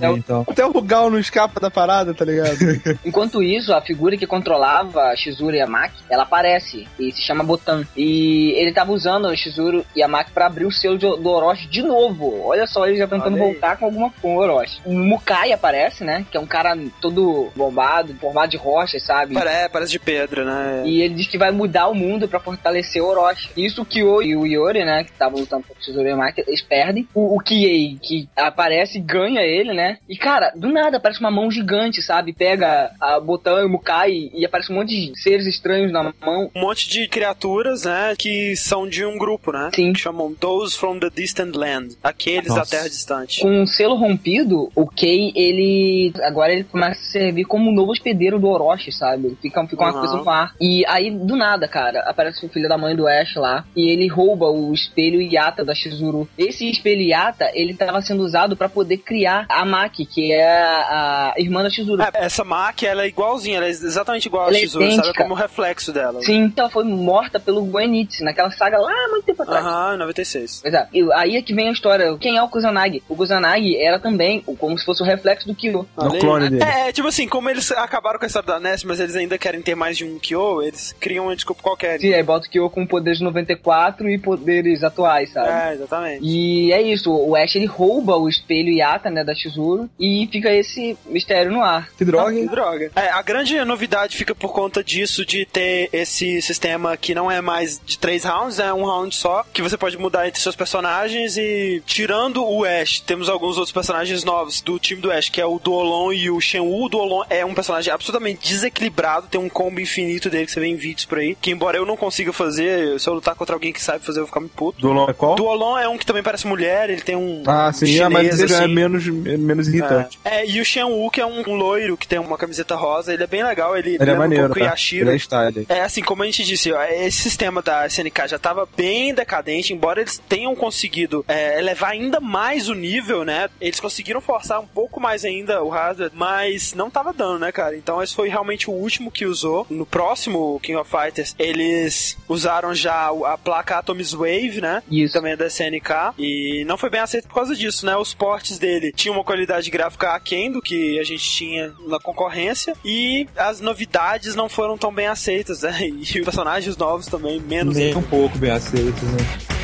também, 0.00 0.16
então. 0.16 0.46
Até 0.48 0.64
o 0.64 0.72
Rugal 0.72 1.10
não 1.10 1.18
escapa 1.18 1.60
da 1.60 1.70
parada, 1.70 2.14
tá 2.14 2.24
ligado? 2.24 2.56
Enquanto 3.04 3.42
isso, 3.42 3.72
a 3.74 3.80
figura 3.80 4.16
que 4.16 4.26
controlava 4.26 5.02
a 5.04 5.16
Shizuru 5.16 5.54
e 5.56 5.60
a 5.60 5.66
Maki, 5.66 5.94
ela 6.08 6.22
aparece 6.22 6.86
e 6.98 7.12
se 7.12 7.20
chama 7.22 7.44
Botan. 7.44 7.84
E 7.96 8.52
ele 8.56 8.72
tava 8.72 8.92
usando 8.92 9.26
a 9.28 9.36
Shizuru 9.36 9.84
e 9.94 10.02
a 10.02 10.08
Maki 10.08 10.30
pra 10.32 10.46
abrir 10.46 10.64
o 10.66 10.72
selo 10.72 10.96
de- 10.98 11.06
do 11.20 11.28
Orochi 11.30 11.66
de 11.68 11.82
novo. 11.82 12.42
Olha 12.44 12.66
só, 12.66 12.86
ele 12.86 12.96
já 12.96 13.06
tentando 13.06 13.36
voltar 13.36 13.76
com 13.76 13.84
alguma 13.86 14.10
com 14.22 14.36
o 14.36 14.38
Orochi. 14.38 14.80
O 14.84 14.92
Mukai 14.94 15.52
aparece, 15.52 16.04
né? 16.04 16.24
Que 16.30 16.36
é 16.36 16.40
um 16.40 16.46
cara 16.46 16.76
todo 17.00 17.50
bombado, 17.54 18.14
formado 18.14 18.50
de 18.50 18.56
rochas, 18.56 19.02
sabe? 19.04 19.36
É, 19.36 19.68
parece 19.68 19.92
de 19.92 19.98
pedra, 19.98 20.44
né? 20.44 20.82
E 20.86 21.02
ele 21.02 21.14
diz 21.14 21.26
que 21.26 21.36
vai 21.38 21.50
mudar 21.50 21.88
o 21.88 21.94
mundo 21.94 22.28
pra 22.28 22.40
fortalecer 22.40 23.02
o 23.02 23.06
Orochi. 23.06 23.50
Isso 23.56 23.82
o 23.82 23.84
Kyo 23.86 24.22
e 24.22 24.36
o 24.36 24.46
Yori, 24.46 24.84
né, 24.84 25.04
que 25.04 25.10
estavam 25.10 25.40
lutando 25.40 25.62
contra 25.64 25.80
o 25.80 25.84
Shizuru 25.84 26.06
e 26.08 26.10
a 26.12 26.16
Maki, 26.16 26.44
eles 26.46 26.62
perdem. 26.62 27.06
O, 27.14 27.36
o 27.36 27.40
Kiei, 27.40 27.98
que 28.00 28.28
aparece, 28.36 28.91
ganha 29.00 29.42
ele, 29.42 29.72
né? 29.72 29.98
E, 30.08 30.16
cara, 30.16 30.52
do 30.56 30.68
nada 30.70 30.96
aparece 30.96 31.20
uma 31.20 31.30
mão 31.30 31.50
gigante, 31.50 32.02
sabe? 32.02 32.32
Pega 32.32 32.92
a 33.00 33.18
Botan 33.20 33.60
e 33.62 33.64
o 33.64 33.68
Mukai 33.68 34.30
e 34.34 34.44
aparece 34.44 34.72
um 34.72 34.76
monte 34.76 34.88
de 34.88 35.20
seres 35.20 35.46
estranhos 35.46 35.92
na 35.92 36.02
mão. 36.02 36.50
um 36.54 36.60
monte 36.60 36.88
de 36.88 37.08
criaturas, 37.08 37.84
né, 37.84 38.14
que 38.18 38.54
são 38.56 38.88
de 38.88 39.04
um 39.04 39.16
grupo, 39.18 39.52
né? 39.52 39.70
Sim. 39.74 39.92
Que 39.92 40.00
chamam 40.00 40.34
Those 40.34 40.76
from 40.76 40.98
the 40.98 41.10
Distant 41.10 41.54
Land. 41.54 41.96
Aqueles 42.02 42.48
da 42.48 42.56
Nossa. 42.56 42.70
Terra 42.70 42.88
Distante. 42.88 43.40
Com 43.42 43.62
o 43.62 43.66
selo 43.66 43.94
rompido, 43.94 44.70
o 44.74 44.86
Kei, 44.86 45.32
ele. 45.34 46.12
Agora 46.22 46.52
ele 46.52 46.64
começa 46.64 47.00
a 47.00 47.04
servir 47.04 47.44
como 47.44 47.70
um 47.70 47.74
novo 47.74 47.92
hospedeiro 47.92 48.38
do 48.38 48.48
Orochi, 48.48 48.92
sabe? 48.92 49.36
Fica, 49.40 49.66
fica 49.66 49.82
uma 49.82 49.90
Aham. 49.90 50.00
coisa 50.00 50.16
no 50.16 50.30
ar. 50.30 50.54
E 50.60 50.84
aí, 50.86 51.10
do 51.10 51.36
nada, 51.36 51.66
cara, 51.68 52.00
aparece 52.00 52.44
o 52.44 52.48
filho 52.48 52.68
da 52.68 52.78
mãe 52.78 52.94
do 52.96 53.06
Ash 53.06 53.34
lá. 53.36 53.64
E 53.76 53.90
ele 53.90 54.08
rouba 54.08 54.50
o 54.50 54.72
espelho 54.72 55.20
Yata 55.20 55.64
da 55.64 55.74
Shizuru. 55.74 56.28
Esse 56.36 56.68
espelho 56.68 57.02
Yata, 57.02 57.50
ele 57.54 57.74
tava 57.74 58.00
sendo 58.02 58.22
usado 58.22 58.56
pra 58.56 58.68
poder 58.68 58.81
criar 58.96 59.46
a 59.48 59.64
Maki, 59.64 60.06
que 60.06 60.32
é 60.32 60.62
a, 60.62 61.32
a 61.36 61.40
irmã 61.40 61.62
da 61.62 61.70
Shizuru. 61.70 62.02
É, 62.02 62.10
essa 62.14 62.44
Maki, 62.44 62.86
ela 62.86 63.04
é 63.04 63.08
igualzinha, 63.08 63.56
ela 63.58 63.66
é 63.66 63.70
exatamente 63.70 64.26
igual 64.26 64.48
Ela 64.48 64.56
a 64.56 64.58
é 64.58 64.60
Shizuru, 64.60 64.84
sabe? 64.84 64.94
idêntica. 64.94 65.22
Como 65.22 65.34
o 65.34 65.36
reflexo 65.36 65.92
dela. 65.92 66.20
Sim, 66.22 66.52
ela 66.56 66.70
foi 66.70 66.84
morta 66.84 67.38
pelo 67.40 67.62
Guenitz, 67.64 68.20
naquela 68.20 68.50
saga 68.50 68.78
lá 68.78 68.90
há 68.90 69.08
muito 69.08 69.24
tempo 69.24 69.42
atrás. 69.42 69.64
Aham, 69.64 69.96
96. 69.98 70.60
Pois 70.62 70.74
é, 70.74 70.88
e 70.92 71.12
aí 71.14 71.36
é 71.36 71.42
que 71.42 71.54
vem 71.54 71.68
a 71.68 71.72
história. 71.72 72.16
Quem 72.18 72.36
é 72.36 72.42
o 72.42 72.48
Kusanagi? 72.48 73.02
O 73.08 73.16
Kusanagi 73.16 73.76
era 73.76 73.98
também 73.98 74.40
como 74.40 74.78
se 74.78 74.84
fosse 74.84 75.02
o 75.02 75.06
reflexo 75.06 75.46
do 75.46 75.54
Kyo. 75.54 75.86
É 75.98 76.04
o 76.04 76.18
clone 76.18 76.50
dele. 76.50 76.62
É, 76.62 76.88
é, 76.88 76.92
tipo 76.92 77.08
assim, 77.08 77.28
como 77.28 77.48
eles 77.48 77.70
acabaram 77.72 78.18
com 78.18 78.24
a 78.24 78.26
história 78.26 78.46
da 78.46 78.60
Ness, 78.60 78.84
mas 78.84 79.00
eles 79.00 79.16
ainda 79.16 79.38
querem 79.38 79.62
ter 79.62 79.74
mais 79.74 79.96
de 79.96 80.04
um 80.04 80.18
Kyo, 80.18 80.62
eles 80.62 80.94
criam 80.98 81.26
uma 81.26 81.36
desculpa 81.36 81.62
qualquer. 81.62 81.98
Sim, 82.00 82.12
aí 82.14 82.22
bota 82.22 82.46
o 82.46 82.50
Kyo 82.50 82.70
com 82.70 82.86
poderes 82.86 83.20
94 83.20 84.08
e 84.08 84.18
poderes 84.18 84.82
atuais, 84.82 85.32
sabe? 85.32 85.48
É, 85.48 85.74
exatamente. 85.74 86.24
E 86.24 86.72
é 86.72 86.80
isso, 86.82 87.12
o 87.12 87.36
Ash 87.36 87.54
ele 87.56 87.66
rouba 87.66 88.16
o 88.16 88.28
espelho 88.28 88.71
Yata, 88.72 89.10
né, 89.10 89.24
da 89.24 89.34
Shizuru, 89.34 89.88
e 89.98 90.28
fica 90.30 90.50
esse 90.52 90.96
mistério 91.06 91.50
no 91.52 91.62
ar. 91.62 91.88
Que 91.96 92.04
droga, 92.04 92.32
Que 92.32 92.38
hein? 92.40 92.46
droga. 92.46 92.90
É, 92.96 93.10
a 93.10 93.22
grande 93.22 93.62
novidade 93.64 94.16
fica 94.16 94.34
por 94.34 94.52
conta 94.52 94.82
disso, 94.82 95.24
de 95.24 95.44
ter 95.46 95.88
esse 95.92 96.40
sistema 96.42 96.96
que 96.96 97.14
não 97.14 97.30
é 97.30 97.40
mais 97.40 97.80
de 97.84 97.98
três 97.98 98.24
rounds, 98.24 98.58
é 98.58 98.72
um 98.72 98.84
round 98.84 99.14
só, 99.14 99.44
que 99.52 99.62
você 99.62 99.76
pode 99.76 99.96
mudar 99.98 100.26
entre 100.28 100.40
seus 100.40 100.56
personagens 100.56 101.36
e 101.36 101.82
tirando 101.86 102.44
o 102.44 102.64
Ash, 102.64 103.00
temos 103.00 103.28
alguns 103.28 103.56
outros 103.56 103.72
personagens 103.72 104.24
novos 104.24 104.60
do 104.60 104.78
time 104.78 105.00
do 105.00 105.10
Ash, 105.10 105.28
que 105.28 105.40
é 105.40 105.46
o 105.46 105.58
Duolon 105.58 106.12
e 106.12 106.30
o 106.30 106.40
Shenwu. 106.40 106.84
O 106.84 106.88
Duolon 106.88 107.22
é 107.30 107.44
um 107.44 107.54
personagem 107.54 107.92
absolutamente 107.92 108.48
desequilibrado, 108.48 109.26
tem 109.28 109.40
um 109.40 109.48
combo 109.48 109.80
infinito 109.80 110.28
dele 110.30 110.46
que 110.46 110.52
você 110.52 110.60
vê 110.60 110.66
em 110.66 110.76
vídeos 110.76 111.04
por 111.04 111.18
aí, 111.18 111.36
que 111.40 111.50
embora 111.50 111.76
eu 111.76 111.86
não 111.86 111.96
consiga 111.96 112.32
fazer, 112.32 112.98
se 113.00 113.08
eu 113.08 113.14
lutar 113.14 113.34
contra 113.34 113.54
alguém 113.54 113.72
que 113.72 113.80
sabe 113.82 114.04
fazer, 114.04 114.18
eu 114.20 114.22
vou 114.24 114.28
ficar 114.28 114.40
muito 114.40 114.52
puto. 114.54 114.80
Do 114.80 114.92
Long 114.92 115.08
é 115.08 115.12
qual? 115.12 115.34
Duolon 115.34 115.78
é 115.78 115.88
um 115.88 115.98
que 115.98 116.06
também 116.06 116.22
parece 116.22 116.46
mulher, 116.46 116.90
ele 116.90 117.02
tem 117.02 117.16
um 117.16 117.42
Ah, 117.46 117.72
sim, 117.72 117.86
chinês, 117.86 118.08
mas 118.08 118.40
ele 118.40 118.54
é 118.64 118.68
menos, 118.68 119.06
menos 119.06 119.68
irritante. 119.68 120.18
É, 120.24 120.40
é, 120.40 120.46
e 120.48 120.60
o 120.60 120.64
Shenwu, 120.64 121.10
que 121.10 121.20
é 121.20 121.26
um, 121.26 121.42
um 121.48 121.54
loiro 121.54 121.96
que 121.96 122.06
tem 122.06 122.18
uma 122.18 122.36
camiseta 122.36 122.74
rosa, 122.74 123.12
ele 123.12 123.22
é 123.22 123.26
bem 123.26 123.44
legal, 123.44 123.76
ele, 123.76 123.96
Ele 124.00 124.10
é 124.10 124.14
maneiro, 124.14 124.44
um 124.44 124.46
pouco 124.48 124.60
o 124.60 124.64
tá? 124.64 124.70
Yashiro. 124.70 125.08
Ele 125.08 125.16
é 125.16 125.18
style. 125.18 125.66
É 125.68 125.80
assim, 125.82 126.02
como 126.02 126.22
a 126.22 126.26
gente 126.26 126.44
disse, 126.44 126.72
ó, 126.72 126.82
esse 126.84 127.22
sistema 127.22 127.62
da 127.62 127.86
SNK 127.86 128.28
já 128.28 128.36
estava 128.36 128.68
bem 128.76 129.14
decadente, 129.14 129.72
embora 129.72 130.00
eles 130.00 130.20
tenham 130.28 130.54
conseguido 130.54 131.24
é, 131.28 131.58
elevar 131.58 131.90
ainda 131.90 132.20
mais 132.20 132.68
o 132.68 132.74
nível, 132.74 133.24
né? 133.24 133.48
Eles 133.60 133.80
conseguiram 133.80 134.20
forçar 134.20 134.60
um 134.60 134.66
pouco 134.66 135.00
mais 135.00 135.24
ainda 135.24 135.62
o 135.62 135.68
hardware, 135.68 136.10
mas 136.14 136.74
não 136.74 136.90
tava 136.90 137.12
dando, 137.12 137.40
né, 137.40 137.52
cara? 137.52 137.76
Então 137.76 138.02
esse 138.02 138.14
foi 138.14 138.28
realmente 138.28 138.68
o 138.68 138.72
último 138.72 139.10
que 139.10 139.26
usou. 139.26 139.66
No 139.70 139.86
próximo 139.86 140.58
King 140.60 140.76
of 140.78 140.90
Fighters, 140.90 141.34
eles 141.38 142.16
usaram 142.28 142.74
já 142.74 143.08
a 143.08 143.38
placa 143.38 143.78
Atoms 143.78 144.12
Wave, 144.12 144.60
né? 144.60 144.82
Isso. 144.90 145.12
Também 145.14 145.32
é 145.32 145.36
da 145.36 145.46
SNK, 145.46 146.14
e 146.18 146.64
não 146.66 146.76
foi 146.76 146.90
bem 146.90 147.00
aceito 147.00 147.28
por 147.28 147.34
causa 147.34 147.54
disso, 147.54 147.86
né? 147.86 147.96
Os 147.96 148.14
portes 148.14 148.41
dele 148.58 148.92
tinham 148.92 149.16
uma 149.16 149.24
qualidade 149.24 149.70
gráfica 149.70 150.14
aquém 150.14 150.50
do 150.50 150.60
que 150.60 150.98
a 150.98 151.04
gente 151.04 151.22
tinha 151.22 151.72
na 151.86 151.98
concorrência, 151.98 152.74
e 152.84 153.26
as 153.36 153.60
novidades 153.60 154.34
não 154.34 154.48
foram 154.48 154.76
tão 154.76 154.92
bem 154.92 155.06
aceitas, 155.06 155.62
né? 155.62 155.72
E 155.92 156.02
os 156.02 156.10
personagens 156.10 156.76
novos 156.76 157.06
também, 157.06 157.40
menos 157.40 157.76
Nem 157.76 157.94
um 157.96 158.02
pouco 158.02 158.36
bem 158.38 158.50
aceito, 158.50 159.04
né? 159.06 159.61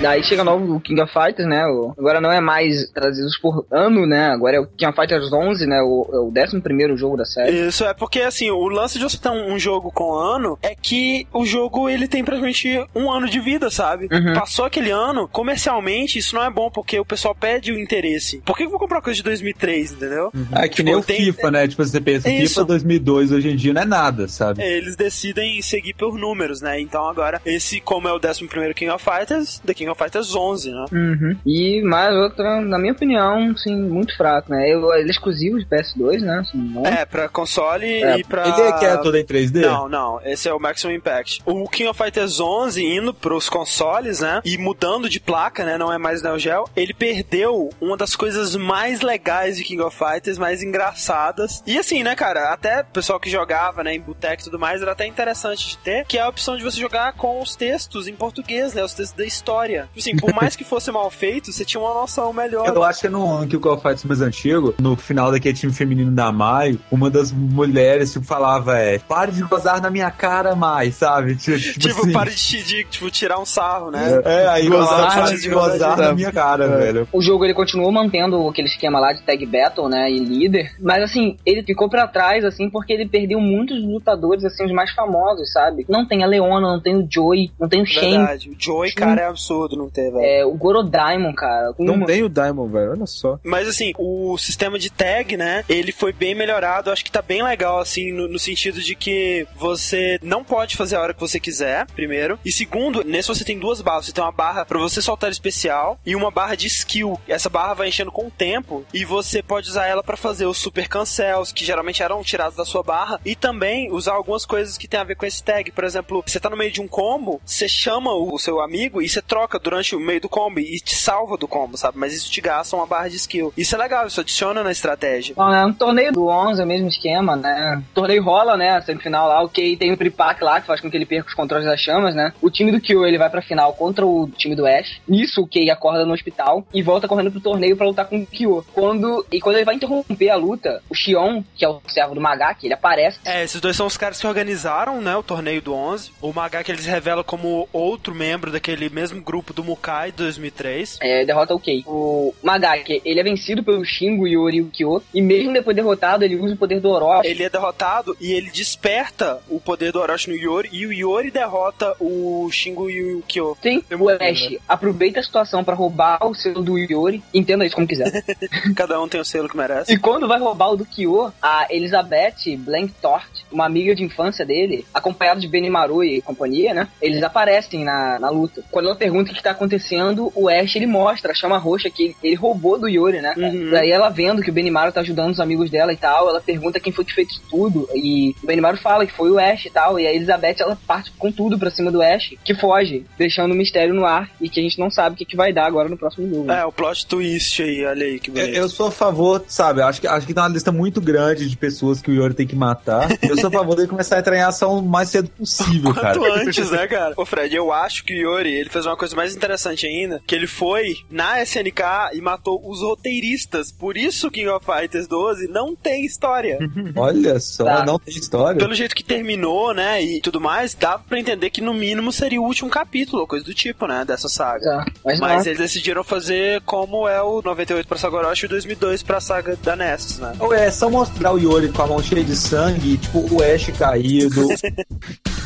Daí 0.00 0.22
chega 0.22 0.44
novo 0.44 0.76
o 0.76 0.80
King 0.80 1.00
of 1.02 1.12
Fighters, 1.12 1.48
né? 1.48 1.66
o- 1.66 1.92
agora 1.98 2.20
não 2.20 2.30
é 2.30 2.40
mais 2.40 2.88
trazidos 2.90 3.36
por 3.36 3.66
ano, 3.70 4.06
né? 4.06 4.26
Agora 4.28 4.56
é 4.56 4.60
o 4.60 4.66
King 4.66 4.86
of 4.86 4.94
Fighters 4.96 5.32
11, 5.32 5.66
né? 5.66 5.80
O, 5.82 6.08
é 6.12 6.18
o 6.18 6.32
11 6.46 6.60
primeiro 6.60 6.96
jogo 6.96 7.16
da 7.16 7.24
série. 7.24 7.66
Isso 7.66 7.84
é 7.84 7.92
porque 7.92 8.20
assim, 8.20 8.48
o 8.48 8.68
lance 8.68 8.96
de 8.96 9.02
você 9.04 9.18
ter 9.18 9.28
um, 9.30 9.54
um 9.54 9.58
jogo 9.58 9.90
com 9.90 10.12
ano 10.14 10.56
é 10.62 10.74
que 10.76 11.26
o 11.32 11.44
jogo 11.44 11.88
ele 11.88 12.06
tem 12.06 12.22
praticamente 12.22 12.80
um 12.94 13.10
ano 13.10 13.28
de 13.28 13.40
vida, 13.40 13.70
sabe? 13.70 14.08
Uhum. 14.12 14.34
Passou 14.34 14.66
aquele 14.66 14.90
ano, 14.90 15.26
comercialmente 15.26 16.18
isso 16.20 16.36
não 16.36 16.44
é 16.44 16.50
bom 16.50 16.70
porque 16.70 17.00
o 17.00 17.04
pessoal 17.04 17.34
pede 17.34 17.72
o 17.72 17.78
interesse. 17.78 18.40
Por 18.46 18.56
que 18.56 18.64
eu 18.64 18.70
vou 18.70 18.78
comprar 18.78 18.98
uma 18.98 19.02
coisa 19.02 19.16
de 19.16 19.24
2003, 19.24 19.92
entendeu? 19.94 20.30
É 20.52 20.68
que 20.68 20.76
Tipo, 20.76 20.86
nem 20.90 20.94
o 20.94 21.02
tem- 21.02 21.24
FIFA, 21.24 21.50
né? 21.50 21.66
Tipo, 21.66 21.84
você 21.84 22.00
pensa, 22.00 22.30
Isso. 22.30 22.54
FIFA 22.54 22.64
2002 22.66 23.32
hoje 23.32 23.48
em 23.50 23.56
dia 23.56 23.72
não 23.74 23.82
é 23.82 23.84
nada, 23.84 24.28
sabe? 24.28 24.62
É, 24.62 24.76
Eles 24.78 24.94
decidem 24.94 25.60
seguir 25.60 25.94
por 25.94 26.16
números, 26.16 26.60
né? 26.60 26.80
Então 26.80 27.08
agora, 27.08 27.40
esse, 27.44 27.80
como 27.80 28.06
é 28.06 28.12
o 28.12 28.20
11 28.24 28.46
King 28.74 28.90
of 28.92 29.04
Fighters, 29.04 29.58
The 29.66 29.74
King 29.74 29.87
of 29.90 30.02
Fighters 30.02 30.34
11, 30.34 30.70
né? 30.70 30.84
Uhum. 30.92 31.36
E 31.46 31.82
mais 31.82 32.14
outra, 32.14 32.60
na 32.60 32.78
minha 32.78 32.92
opinião, 32.92 33.56
sim, 33.56 33.74
muito 33.76 34.16
fraco, 34.16 34.50
né? 34.50 34.68
Eu- 34.72 34.92
Ele 34.94 35.08
é 35.08 35.10
exclusivo 35.10 35.58
de 35.58 35.66
PS2, 35.66 36.20
né? 36.22 36.42
Me 36.54 36.68
engano. 36.68 36.86
É, 36.86 37.04
pra 37.04 37.28
console 37.28 37.86
É, 37.86 38.18
e 38.18 38.24
pra. 38.24 38.48
Ele 38.48 38.60
é 38.68 38.72
que 38.72 38.84
é 38.84 38.96
todo 38.96 39.16
em 39.16 39.24
3D? 39.24 39.60
Não, 39.60 39.88
não, 39.88 40.20
esse 40.24 40.48
é 40.48 40.52
o 40.54 40.58
Maximum 40.60 40.92
Impact. 40.94 41.42
O 41.44 41.68
King 41.68 41.88
of 41.88 42.02
Fighters 42.02 42.40
11 42.40 42.84
indo 42.84 43.12
pros 43.14 43.48
consoles, 43.48 44.20
né, 44.20 44.40
e 44.44 44.56
mudando 44.58 45.08
de 45.08 45.20
placa, 45.20 45.64
né, 45.64 45.76
não 45.78 45.92
é 45.92 45.98
mais 45.98 46.22
Neo 46.22 46.38
Geo, 46.38 46.64
ele 46.76 46.92
perdeu 46.94 47.70
uma 47.80 47.96
das 47.96 48.16
coisas 48.16 48.56
mais 48.56 49.00
legais 49.00 49.56
de 49.56 49.64
King 49.64 49.82
of 49.82 49.96
Fighters, 49.96 50.38
mais 50.38 50.62
engraçadas. 50.62 51.62
E 51.66 51.78
assim, 51.78 52.02
né, 52.02 52.14
cara, 52.14 52.52
até 52.52 52.80
o 52.80 52.84
pessoal 52.86 53.20
que 53.20 53.30
jogava, 53.30 53.84
né, 53.84 53.94
em 53.94 54.00
boteco 54.00 54.42
e 54.42 54.44
tudo 54.44 54.58
mais, 54.58 54.82
era 54.82 54.92
até 54.92 55.06
interessante 55.06 55.68
de 55.68 55.78
ter, 55.78 56.04
que 56.06 56.18
é 56.18 56.22
a 56.22 56.28
opção 56.28 56.56
de 56.56 56.62
você 56.64 56.80
jogar 56.80 57.12
com 57.14 57.40
os 57.40 57.54
textos 57.54 58.08
em 58.08 58.14
português, 58.14 58.74
né, 58.74 58.82
os 58.82 58.94
textos 58.94 59.16
da 59.16 59.24
história. 59.24 59.77
Tipo 59.86 59.98
Assim, 59.98 60.16
por 60.16 60.34
mais 60.34 60.56
que 60.56 60.64
fosse 60.64 60.90
mal 60.90 61.10
feito, 61.10 61.52
você 61.52 61.64
tinha 61.64 61.80
uma 61.80 61.92
noção 61.94 62.32
melhor. 62.32 62.66
Eu 62.68 62.82
acho 62.82 63.00
que 63.00 63.06
é 63.06 63.10
no 63.10 63.46
que 63.46 63.56
o 63.56 63.60
Call 63.60 63.74
of 63.74 63.82
Duty 63.88 64.06
mais 64.06 64.20
antigo, 64.20 64.74
no 64.80 64.96
final 64.96 65.30
daquele 65.30 65.54
time 65.54 65.72
feminino 65.72 66.10
da 66.10 66.30
Maio, 66.32 66.78
uma 66.90 67.10
das 67.10 67.32
mulheres 67.32 68.12
tipo, 68.12 68.24
falava 68.24 68.78
é, 68.78 68.98
pare 68.98 69.32
de 69.32 69.42
gozar 69.42 69.80
na 69.80 69.90
minha 69.90 70.10
cara 70.10 70.54
mais, 70.54 70.96
sabe? 70.96 71.36
Tipo, 71.36 71.58
tipo 71.58 71.78
Tipo, 71.88 72.00
assim, 72.02 72.12
para 72.12 72.30
de, 72.30 72.62
de, 72.62 72.84
tipo, 72.84 73.10
tirar 73.10 73.38
um 73.38 73.44
sarro, 73.44 73.90
né? 73.90 74.20
É, 74.24 74.46
aí 74.48 74.68
Gozar, 74.68 74.98
gozar, 74.98 75.12
para 75.12 75.22
pare 75.22 75.38
de 75.38 75.48
gozar, 75.48 75.70
gozar 75.72 75.96
na 75.96 76.12
minha 76.12 76.32
cara, 76.32 76.68
velho. 76.68 77.08
O 77.12 77.22
jogo 77.22 77.44
ele 77.44 77.54
continuou 77.54 77.90
mantendo 77.90 78.48
aquele 78.48 78.68
esquema 78.68 79.00
lá 79.00 79.12
de 79.12 79.22
tag 79.22 79.44
battle, 79.46 79.88
né, 79.88 80.10
e 80.10 80.18
líder, 80.18 80.74
mas 80.80 81.02
assim, 81.02 81.36
ele 81.44 81.62
ficou 81.62 81.88
pra 81.88 82.06
trás 82.06 82.44
assim 82.44 82.68
porque 82.70 82.92
ele 82.92 83.08
perdeu 83.08 83.40
muitos 83.40 83.82
lutadores 83.82 84.44
assim 84.44 84.64
os 84.64 84.72
mais 84.72 84.90
famosos, 84.92 85.52
sabe? 85.52 85.84
Não 85.88 86.06
tem 86.06 86.22
a 86.22 86.26
Leona, 86.26 86.72
não 86.72 86.80
tem 86.80 86.96
o 86.96 87.06
Joey, 87.08 87.50
não 87.58 87.68
tem 87.68 87.82
o 87.82 87.86
Shane, 87.86 88.18
Verdade. 88.18 88.50
O 88.50 88.56
Joey, 88.58 88.92
cara, 88.92 89.22
é 89.22 89.26
absurdo 89.26 89.67
não 89.76 89.88
ter, 89.90 90.10
velho. 90.10 90.24
é, 90.24 90.44
o 90.44 90.54
Gorodaimon, 90.54 91.32
cara. 91.34 91.72
com 91.74 91.84
Não 91.84 91.94
uma- 91.94 92.06
tem 92.06 92.22
o 92.22 92.28
Diamond, 92.28 92.72
velho. 92.72 92.90
Olha 92.92 93.06
só. 93.06 93.38
Mas 93.44 93.68
assim, 93.68 93.92
o 93.98 94.36
sistema 94.38 94.78
de 94.78 94.90
tag, 94.90 95.36
né? 95.36 95.64
Ele 95.68 95.92
foi 95.92 96.12
bem 96.12 96.34
melhorado. 96.34 96.90
Acho 96.90 97.04
que 97.04 97.10
tá 97.12 97.22
bem 97.22 97.42
legal, 97.42 97.78
assim, 97.78 98.12
no, 98.12 98.28
no 98.28 98.38
sentido 98.38 98.80
de 98.80 98.94
que 98.94 99.46
você 99.56 100.18
não 100.22 100.42
pode 100.44 100.76
fazer 100.76 100.96
a 100.96 101.00
hora 101.00 101.14
que 101.14 101.20
você 101.20 101.38
quiser, 101.40 101.86
primeiro. 101.94 102.38
E 102.44 102.52
segundo, 102.52 103.02
nesse 103.04 103.28
você 103.28 103.44
tem 103.44 103.58
duas 103.58 103.80
barras. 103.80 104.06
Você 104.06 104.12
tem 104.12 104.22
uma 104.24 104.32
barra 104.32 104.64
pra 104.64 104.78
você 104.78 105.00
soltar 105.02 105.30
especial 105.30 105.98
e 106.06 106.14
uma 106.16 106.30
barra 106.30 106.54
de 106.54 106.66
skill. 106.66 107.18
Essa 107.28 107.48
barra 107.48 107.74
vai 107.74 107.88
enchendo 107.88 108.12
com 108.12 108.26
o 108.26 108.30
tempo 108.30 108.84
e 108.94 109.04
você 109.04 109.42
pode 109.42 109.68
usar 109.68 109.86
ela 109.86 110.02
pra 110.02 110.16
fazer 110.16 110.46
os 110.46 110.58
super 110.58 110.88
cancels, 110.88 111.52
que 111.52 111.64
geralmente 111.64 112.02
eram 112.02 112.22
tirados 112.22 112.56
da 112.56 112.64
sua 112.64 112.82
barra, 112.82 113.20
e 113.24 113.34
também 113.34 113.90
usar 113.92 114.12
algumas 114.12 114.44
coisas 114.46 114.76
que 114.78 114.86
tem 114.88 115.00
a 115.00 115.04
ver 115.04 115.16
com 115.16 115.26
esse 115.26 115.42
tag. 115.42 115.70
Por 115.72 115.84
exemplo, 115.84 116.22
você 116.26 116.38
tá 116.40 116.48
no 116.50 116.56
meio 116.56 116.70
de 116.70 116.80
um 116.80 116.88
combo, 116.88 117.40
você 117.44 117.68
chama 117.68 118.12
o 118.12 118.28
o 118.28 118.38
seu 118.38 118.60
amigo 118.60 119.00
e 119.00 119.08
você 119.08 119.22
troca 119.22 119.57
durante 119.58 119.94
o 119.94 120.00
meio 120.00 120.20
do 120.20 120.28
combo 120.28 120.60
e 120.60 120.80
te 120.80 120.94
salva 120.94 121.36
do 121.36 121.48
combo, 121.48 121.76
sabe? 121.76 121.98
Mas 121.98 122.14
isso 122.14 122.30
te 122.30 122.40
gasta 122.40 122.76
uma 122.76 122.86
barra 122.86 123.08
de 123.08 123.16
skill. 123.16 123.52
Isso 123.56 123.74
é 123.74 123.78
legal, 123.78 124.06
isso 124.06 124.20
adiciona 124.20 124.62
na 124.62 124.70
estratégia. 124.70 125.34
Bom, 125.34 125.48
né, 125.48 125.64
um 125.64 125.72
torneio 125.72 126.12
do 126.12 126.26
11 126.26 126.60
é 126.60 126.64
o 126.64 126.68
mesmo 126.68 126.88
esquema, 126.88 127.36
né? 127.36 127.82
O 127.90 127.94
torneio 127.94 128.22
rola, 128.22 128.56
né? 128.56 128.80
Semifinal 128.82 129.28
lá, 129.28 129.42
ok, 129.42 129.76
tem 129.76 129.92
o 129.92 129.96
tripack 129.96 130.42
lá, 130.42 130.60
que 130.60 130.66
faz 130.66 130.80
com 130.80 130.90
que 130.90 130.96
ele 130.96 131.06
perca 131.06 131.28
os 131.28 131.34
controles 131.34 131.66
das 131.66 131.80
chamas, 131.80 132.14
né? 132.14 132.32
O 132.40 132.50
time 132.50 132.72
do 132.72 132.80
Kyo, 132.80 133.04
ele 133.04 133.18
vai 133.18 133.30
pra 133.30 133.42
final 133.42 133.72
contra 133.74 134.06
o 134.06 134.28
time 134.36 134.54
do 134.54 134.66
Ash. 134.66 135.00
Nisso, 135.08 135.42
o 135.42 135.46
Kei 135.46 135.70
acorda 135.70 136.04
no 136.04 136.12
hospital 136.12 136.66
e 136.72 136.82
volta 136.82 137.08
correndo 137.08 137.30
pro 137.30 137.40
torneio 137.40 137.76
pra 137.76 137.86
lutar 137.86 138.06
com 138.06 138.20
o 138.20 138.26
Kyo. 138.26 138.64
Quando, 138.72 139.26
e 139.32 139.40
quando 139.40 139.56
ele 139.56 139.64
vai 139.64 139.74
interromper 139.74 140.30
a 140.30 140.36
luta, 140.36 140.82
o 140.88 140.94
Xion, 140.94 141.42
que 141.56 141.64
é 141.64 141.68
o 141.68 141.80
servo 141.88 142.14
do 142.14 142.20
Magaki, 142.20 142.66
ele 142.66 142.74
aparece. 142.74 143.18
É, 143.24 143.44
esses 143.44 143.60
dois 143.60 143.76
são 143.76 143.86
os 143.86 143.96
caras 143.96 144.20
que 144.20 144.26
organizaram, 144.26 145.00
né, 145.00 145.16
o 145.16 145.22
torneio 145.22 145.62
do 145.62 145.74
11. 145.74 146.12
O 146.20 146.32
Magaki 146.32 146.70
eles 146.70 146.86
revelam 146.86 147.24
como 147.24 147.68
outro 147.72 148.14
membro 148.14 148.50
daquele 148.50 148.88
mesmo 148.88 149.20
grupo 149.20 149.47
do 149.52 149.64
Mukai 149.64 150.10
de 150.10 150.18
2003. 150.18 150.98
É, 151.00 151.24
derrota 151.24 151.54
o 151.54 151.60
Kei. 151.60 151.82
O 151.86 152.34
Magaki, 152.42 153.00
ele 153.04 153.20
é 153.20 153.22
vencido 153.22 153.62
pelo 153.62 153.84
Shingo, 153.84 154.26
Yori 154.26 154.58
e 154.58 154.62
o 154.62 154.70
Kyo. 154.70 155.02
E 155.12 155.20
mesmo 155.20 155.52
depois 155.52 155.76
derrotado, 155.76 156.24
ele 156.24 156.36
usa 156.36 156.54
o 156.54 156.58
poder 156.58 156.80
do 156.80 156.90
Orochi. 156.90 157.28
Ele 157.28 157.42
é 157.42 157.50
derrotado 157.50 158.16
e 158.20 158.32
ele 158.32 158.50
desperta 158.50 159.40
o 159.48 159.60
poder 159.60 159.92
do 159.92 160.00
Orochi 160.00 160.30
no 160.30 160.36
Yori 160.36 160.68
e 160.72 160.86
o 160.86 160.92
Yori 160.92 161.30
derrota 161.30 161.94
o 162.00 162.48
Shingo 162.50 162.90
e 162.90 163.14
o 163.14 163.22
Kyo. 163.22 163.56
Sim, 163.62 163.82
o 163.98 164.08
Ash 164.08 164.56
aproveita 164.68 165.20
a 165.20 165.22
situação 165.22 165.64
pra 165.64 165.74
roubar 165.74 166.18
o 166.26 166.34
selo 166.34 166.62
do 166.62 166.78
Yori. 166.78 167.22
Entenda 167.32 167.64
isso 167.64 167.74
como 167.74 167.86
quiser. 167.86 168.24
Cada 168.76 169.00
um 169.00 169.08
tem 169.08 169.20
o 169.20 169.24
selo 169.24 169.48
que 169.48 169.56
merece. 169.56 169.92
E 169.92 169.98
quando 169.98 170.28
vai 170.28 170.38
roubar 170.38 170.72
o 170.72 170.76
do 170.76 170.84
Kyo, 170.84 171.32
a 171.42 171.66
Elizabeth 171.70 172.56
Blanktort, 172.58 173.44
uma 173.50 173.66
amiga 173.66 173.94
de 173.94 174.04
infância 174.04 174.44
dele, 174.44 174.86
acompanhada 174.92 175.40
de 175.40 175.48
Benimaru 175.48 176.04
e 176.04 176.22
companhia, 176.22 176.74
né? 176.74 176.88
Eles 177.00 177.22
aparecem 177.22 177.84
na, 177.84 178.18
na 178.18 178.30
luta. 178.30 178.62
Quando 178.70 178.86
ela 178.86 178.96
pergunta 178.96 179.32
o 179.32 179.34
que 179.38 179.42
tá 179.44 179.50
acontecendo, 179.52 180.30
o 180.34 180.48
Ash 180.48 180.76
ele 180.76 180.86
mostra 180.86 181.32
a 181.32 181.34
chama 181.34 181.58
roxa 181.58 181.88
que 181.88 182.14
ele, 182.22 182.34
roubou 182.34 182.78
do 182.78 182.88
Yori, 182.88 183.20
né? 183.20 183.34
Uhum. 183.36 183.70
Daí 183.70 183.90
ela 183.90 184.08
vendo 184.10 184.42
que 184.42 184.50
o 184.50 184.52
Benimaru 184.52 184.92
tá 184.92 185.00
ajudando 185.00 185.32
os 185.32 185.40
amigos 185.40 185.70
dela 185.70 185.92
e 185.92 185.96
tal, 185.96 186.28
ela 186.28 186.40
pergunta 186.40 186.80
quem 186.80 186.92
foi 186.92 187.04
que 187.04 187.14
fez 187.14 187.28
tudo. 187.50 187.88
E 187.94 188.34
o 188.42 188.46
Benimaru 188.46 188.76
fala 188.76 189.06
que 189.06 189.12
foi 189.12 189.30
o 189.30 189.38
Ash 189.38 189.66
e 189.66 189.70
tal. 189.70 189.98
E 189.98 190.06
a 190.06 190.12
Elizabeth 190.12 190.56
ela 190.60 190.76
parte 190.86 191.12
com 191.18 191.32
tudo 191.32 191.58
pra 191.58 191.70
cima 191.70 191.90
do 191.90 192.02
Ash, 192.02 192.34
que 192.44 192.54
foge, 192.54 193.04
deixando 193.16 193.52
o 193.52 193.56
mistério 193.56 193.94
no 193.94 194.04
ar 194.04 194.30
e 194.40 194.48
que 194.48 194.60
a 194.60 194.62
gente 194.62 194.78
não 194.78 194.90
sabe 194.90 195.14
o 195.14 195.18
que, 195.18 195.24
que 195.24 195.36
vai 195.36 195.52
dar 195.52 195.66
agora 195.66 195.88
no 195.88 195.96
próximo 195.96 196.28
jogo. 196.28 196.50
É, 196.52 196.64
o 196.64 196.72
plot 196.72 197.06
twist 197.06 197.62
aí, 197.62 197.84
olha 197.84 198.06
aí 198.06 198.18
que 198.18 198.30
Eu, 198.30 198.34
bonito. 198.34 198.56
eu 198.56 198.68
sou 198.68 198.88
a 198.88 198.90
favor, 198.90 199.44
sabe? 199.48 199.82
Acho 199.82 200.00
que, 200.00 200.06
acho 200.06 200.26
que 200.26 200.34
tem 200.34 200.42
uma 200.42 200.48
lista 200.48 200.72
muito 200.72 201.00
grande 201.00 201.48
de 201.48 201.56
pessoas 201.56 202.00
que 202.00 202.10
o 202.10 202.14
Yori 202.14 202.34
tem 202.34 202.46
que 202.46 202.56
matar. 202.56 203.08
Eu 203.22 203.36
sou 203.36 203.48
a 203.48 203.52
favor 203.52 203.76
dele 203.76 203.88
começar 203.88 204.16
a 204.16 204.18
entrar 204.20 204.36
em 204.36 204.42
ação 204.42 204.78
o 204.78 204.82
mais 204.82 205.08
cedo 205.08 205.28
possível, 205.30 205.94
cara. 205.94 206.18
Quanto 206.18 206.34
antes, 206.40 206.70
né, 206.70 206.86
cara? 206.86 207.14
Ô, 207.16 207.24
Fred, 207.24 207.54
eu 207.54 207.72
acho 207.72 208.04
que 208.04 208.14
o 208.14 208.32
Yori, 208.32 208.52
ele 208.52 208.70
fez 208.70 208.86
uma 208.86 208.96
coisa 208.96 209.14
mais 209.14 209.27
mais 209.28 209.36
interessante 209.36 209.86
ainda, 209.86 210.20
que 210.26 210.34
ele 210.34 210.46
foi 210.46 210.96
na 211.10 211.42
SNK 211.42 211.82
e 212.14 212.20
matou 212.20 212.60
os 212.68 212.80
roteiristas. 212.80 213.70
Por 213.70 213.96
isso 213.96 214.30
King 214.30 214.48
of 214.48 214.64
Fighters 214.64 215.06
12 215.06 215.48
não 215.48 215.76
tem 215.76 216.04
história. 216.04 216.58
Olha 216.96 217.38
só, 217.38 217.64
Tá. 217.64 217.84
não 217.84 217.98
tem 217.98 218.14
história. 218.14 218.58
Pelo 218.58 218.74
jeito 218.74 218.94
que 218.94 219.04
terminou, 219.04 219.74
né, 219.74 220.02
e 220.02 220.20
tudo 220.20 220.40
mais, 220.40 220.74
dava 220.74 221.02
pra 221.06 221.18
entender 221.20 221.50
que 221.50 221.60
no 221.60 221.74
mínimo 221.74 222.10
seria 222.12 222.40
o 222.40 222.44
último 222.44 222.70
capítulo, 222.70 223.20
ou 223.22 223.28
coisa 223.28 223.44
do 223.44 223.52
tipo, 223.52 223.86
né, 223.86 224.04
dessa 224.06 224.28
saga. 224.28 224.64
Tá. 224.64 224.86
Mas, 225.04 225.20
Mas 225.20 225.46
eles 225.46 225.58
decidiram 225.58 226.02
fazer 226.02 226.60
como 226.62 227.06
é 227.06 227.20
o 227.22 227.42
98 227.42 227.86
pra 227.86 227.98
Sagoroshi 227.98 228.44
e 228.44 228.46
o 228.46 228.50
2002 228.50 229.02
pra 229.02 229.20
saga 229.20 229.56
da 229.62 229.76
Nessus, 229.76 230.18
né? 230.18 230.32
Ou 230.40 230.54
é 230.54 230.70
só 230.70 230.88
mostrar 230.88 231.32
o 231.32 231.38
Yori 231.38 231.68
com 231.68 231.82
a 231.82 231.86
mão 231.86 232.02
cheia 232.02 232.24
de 232.24 232.34
sangue, 232.36 232.94
e, 232.94 232.98
tipo, 232.98 233.18
o 233.34 233.42
Ash 233.42 233.66
caído. 233.78 234.48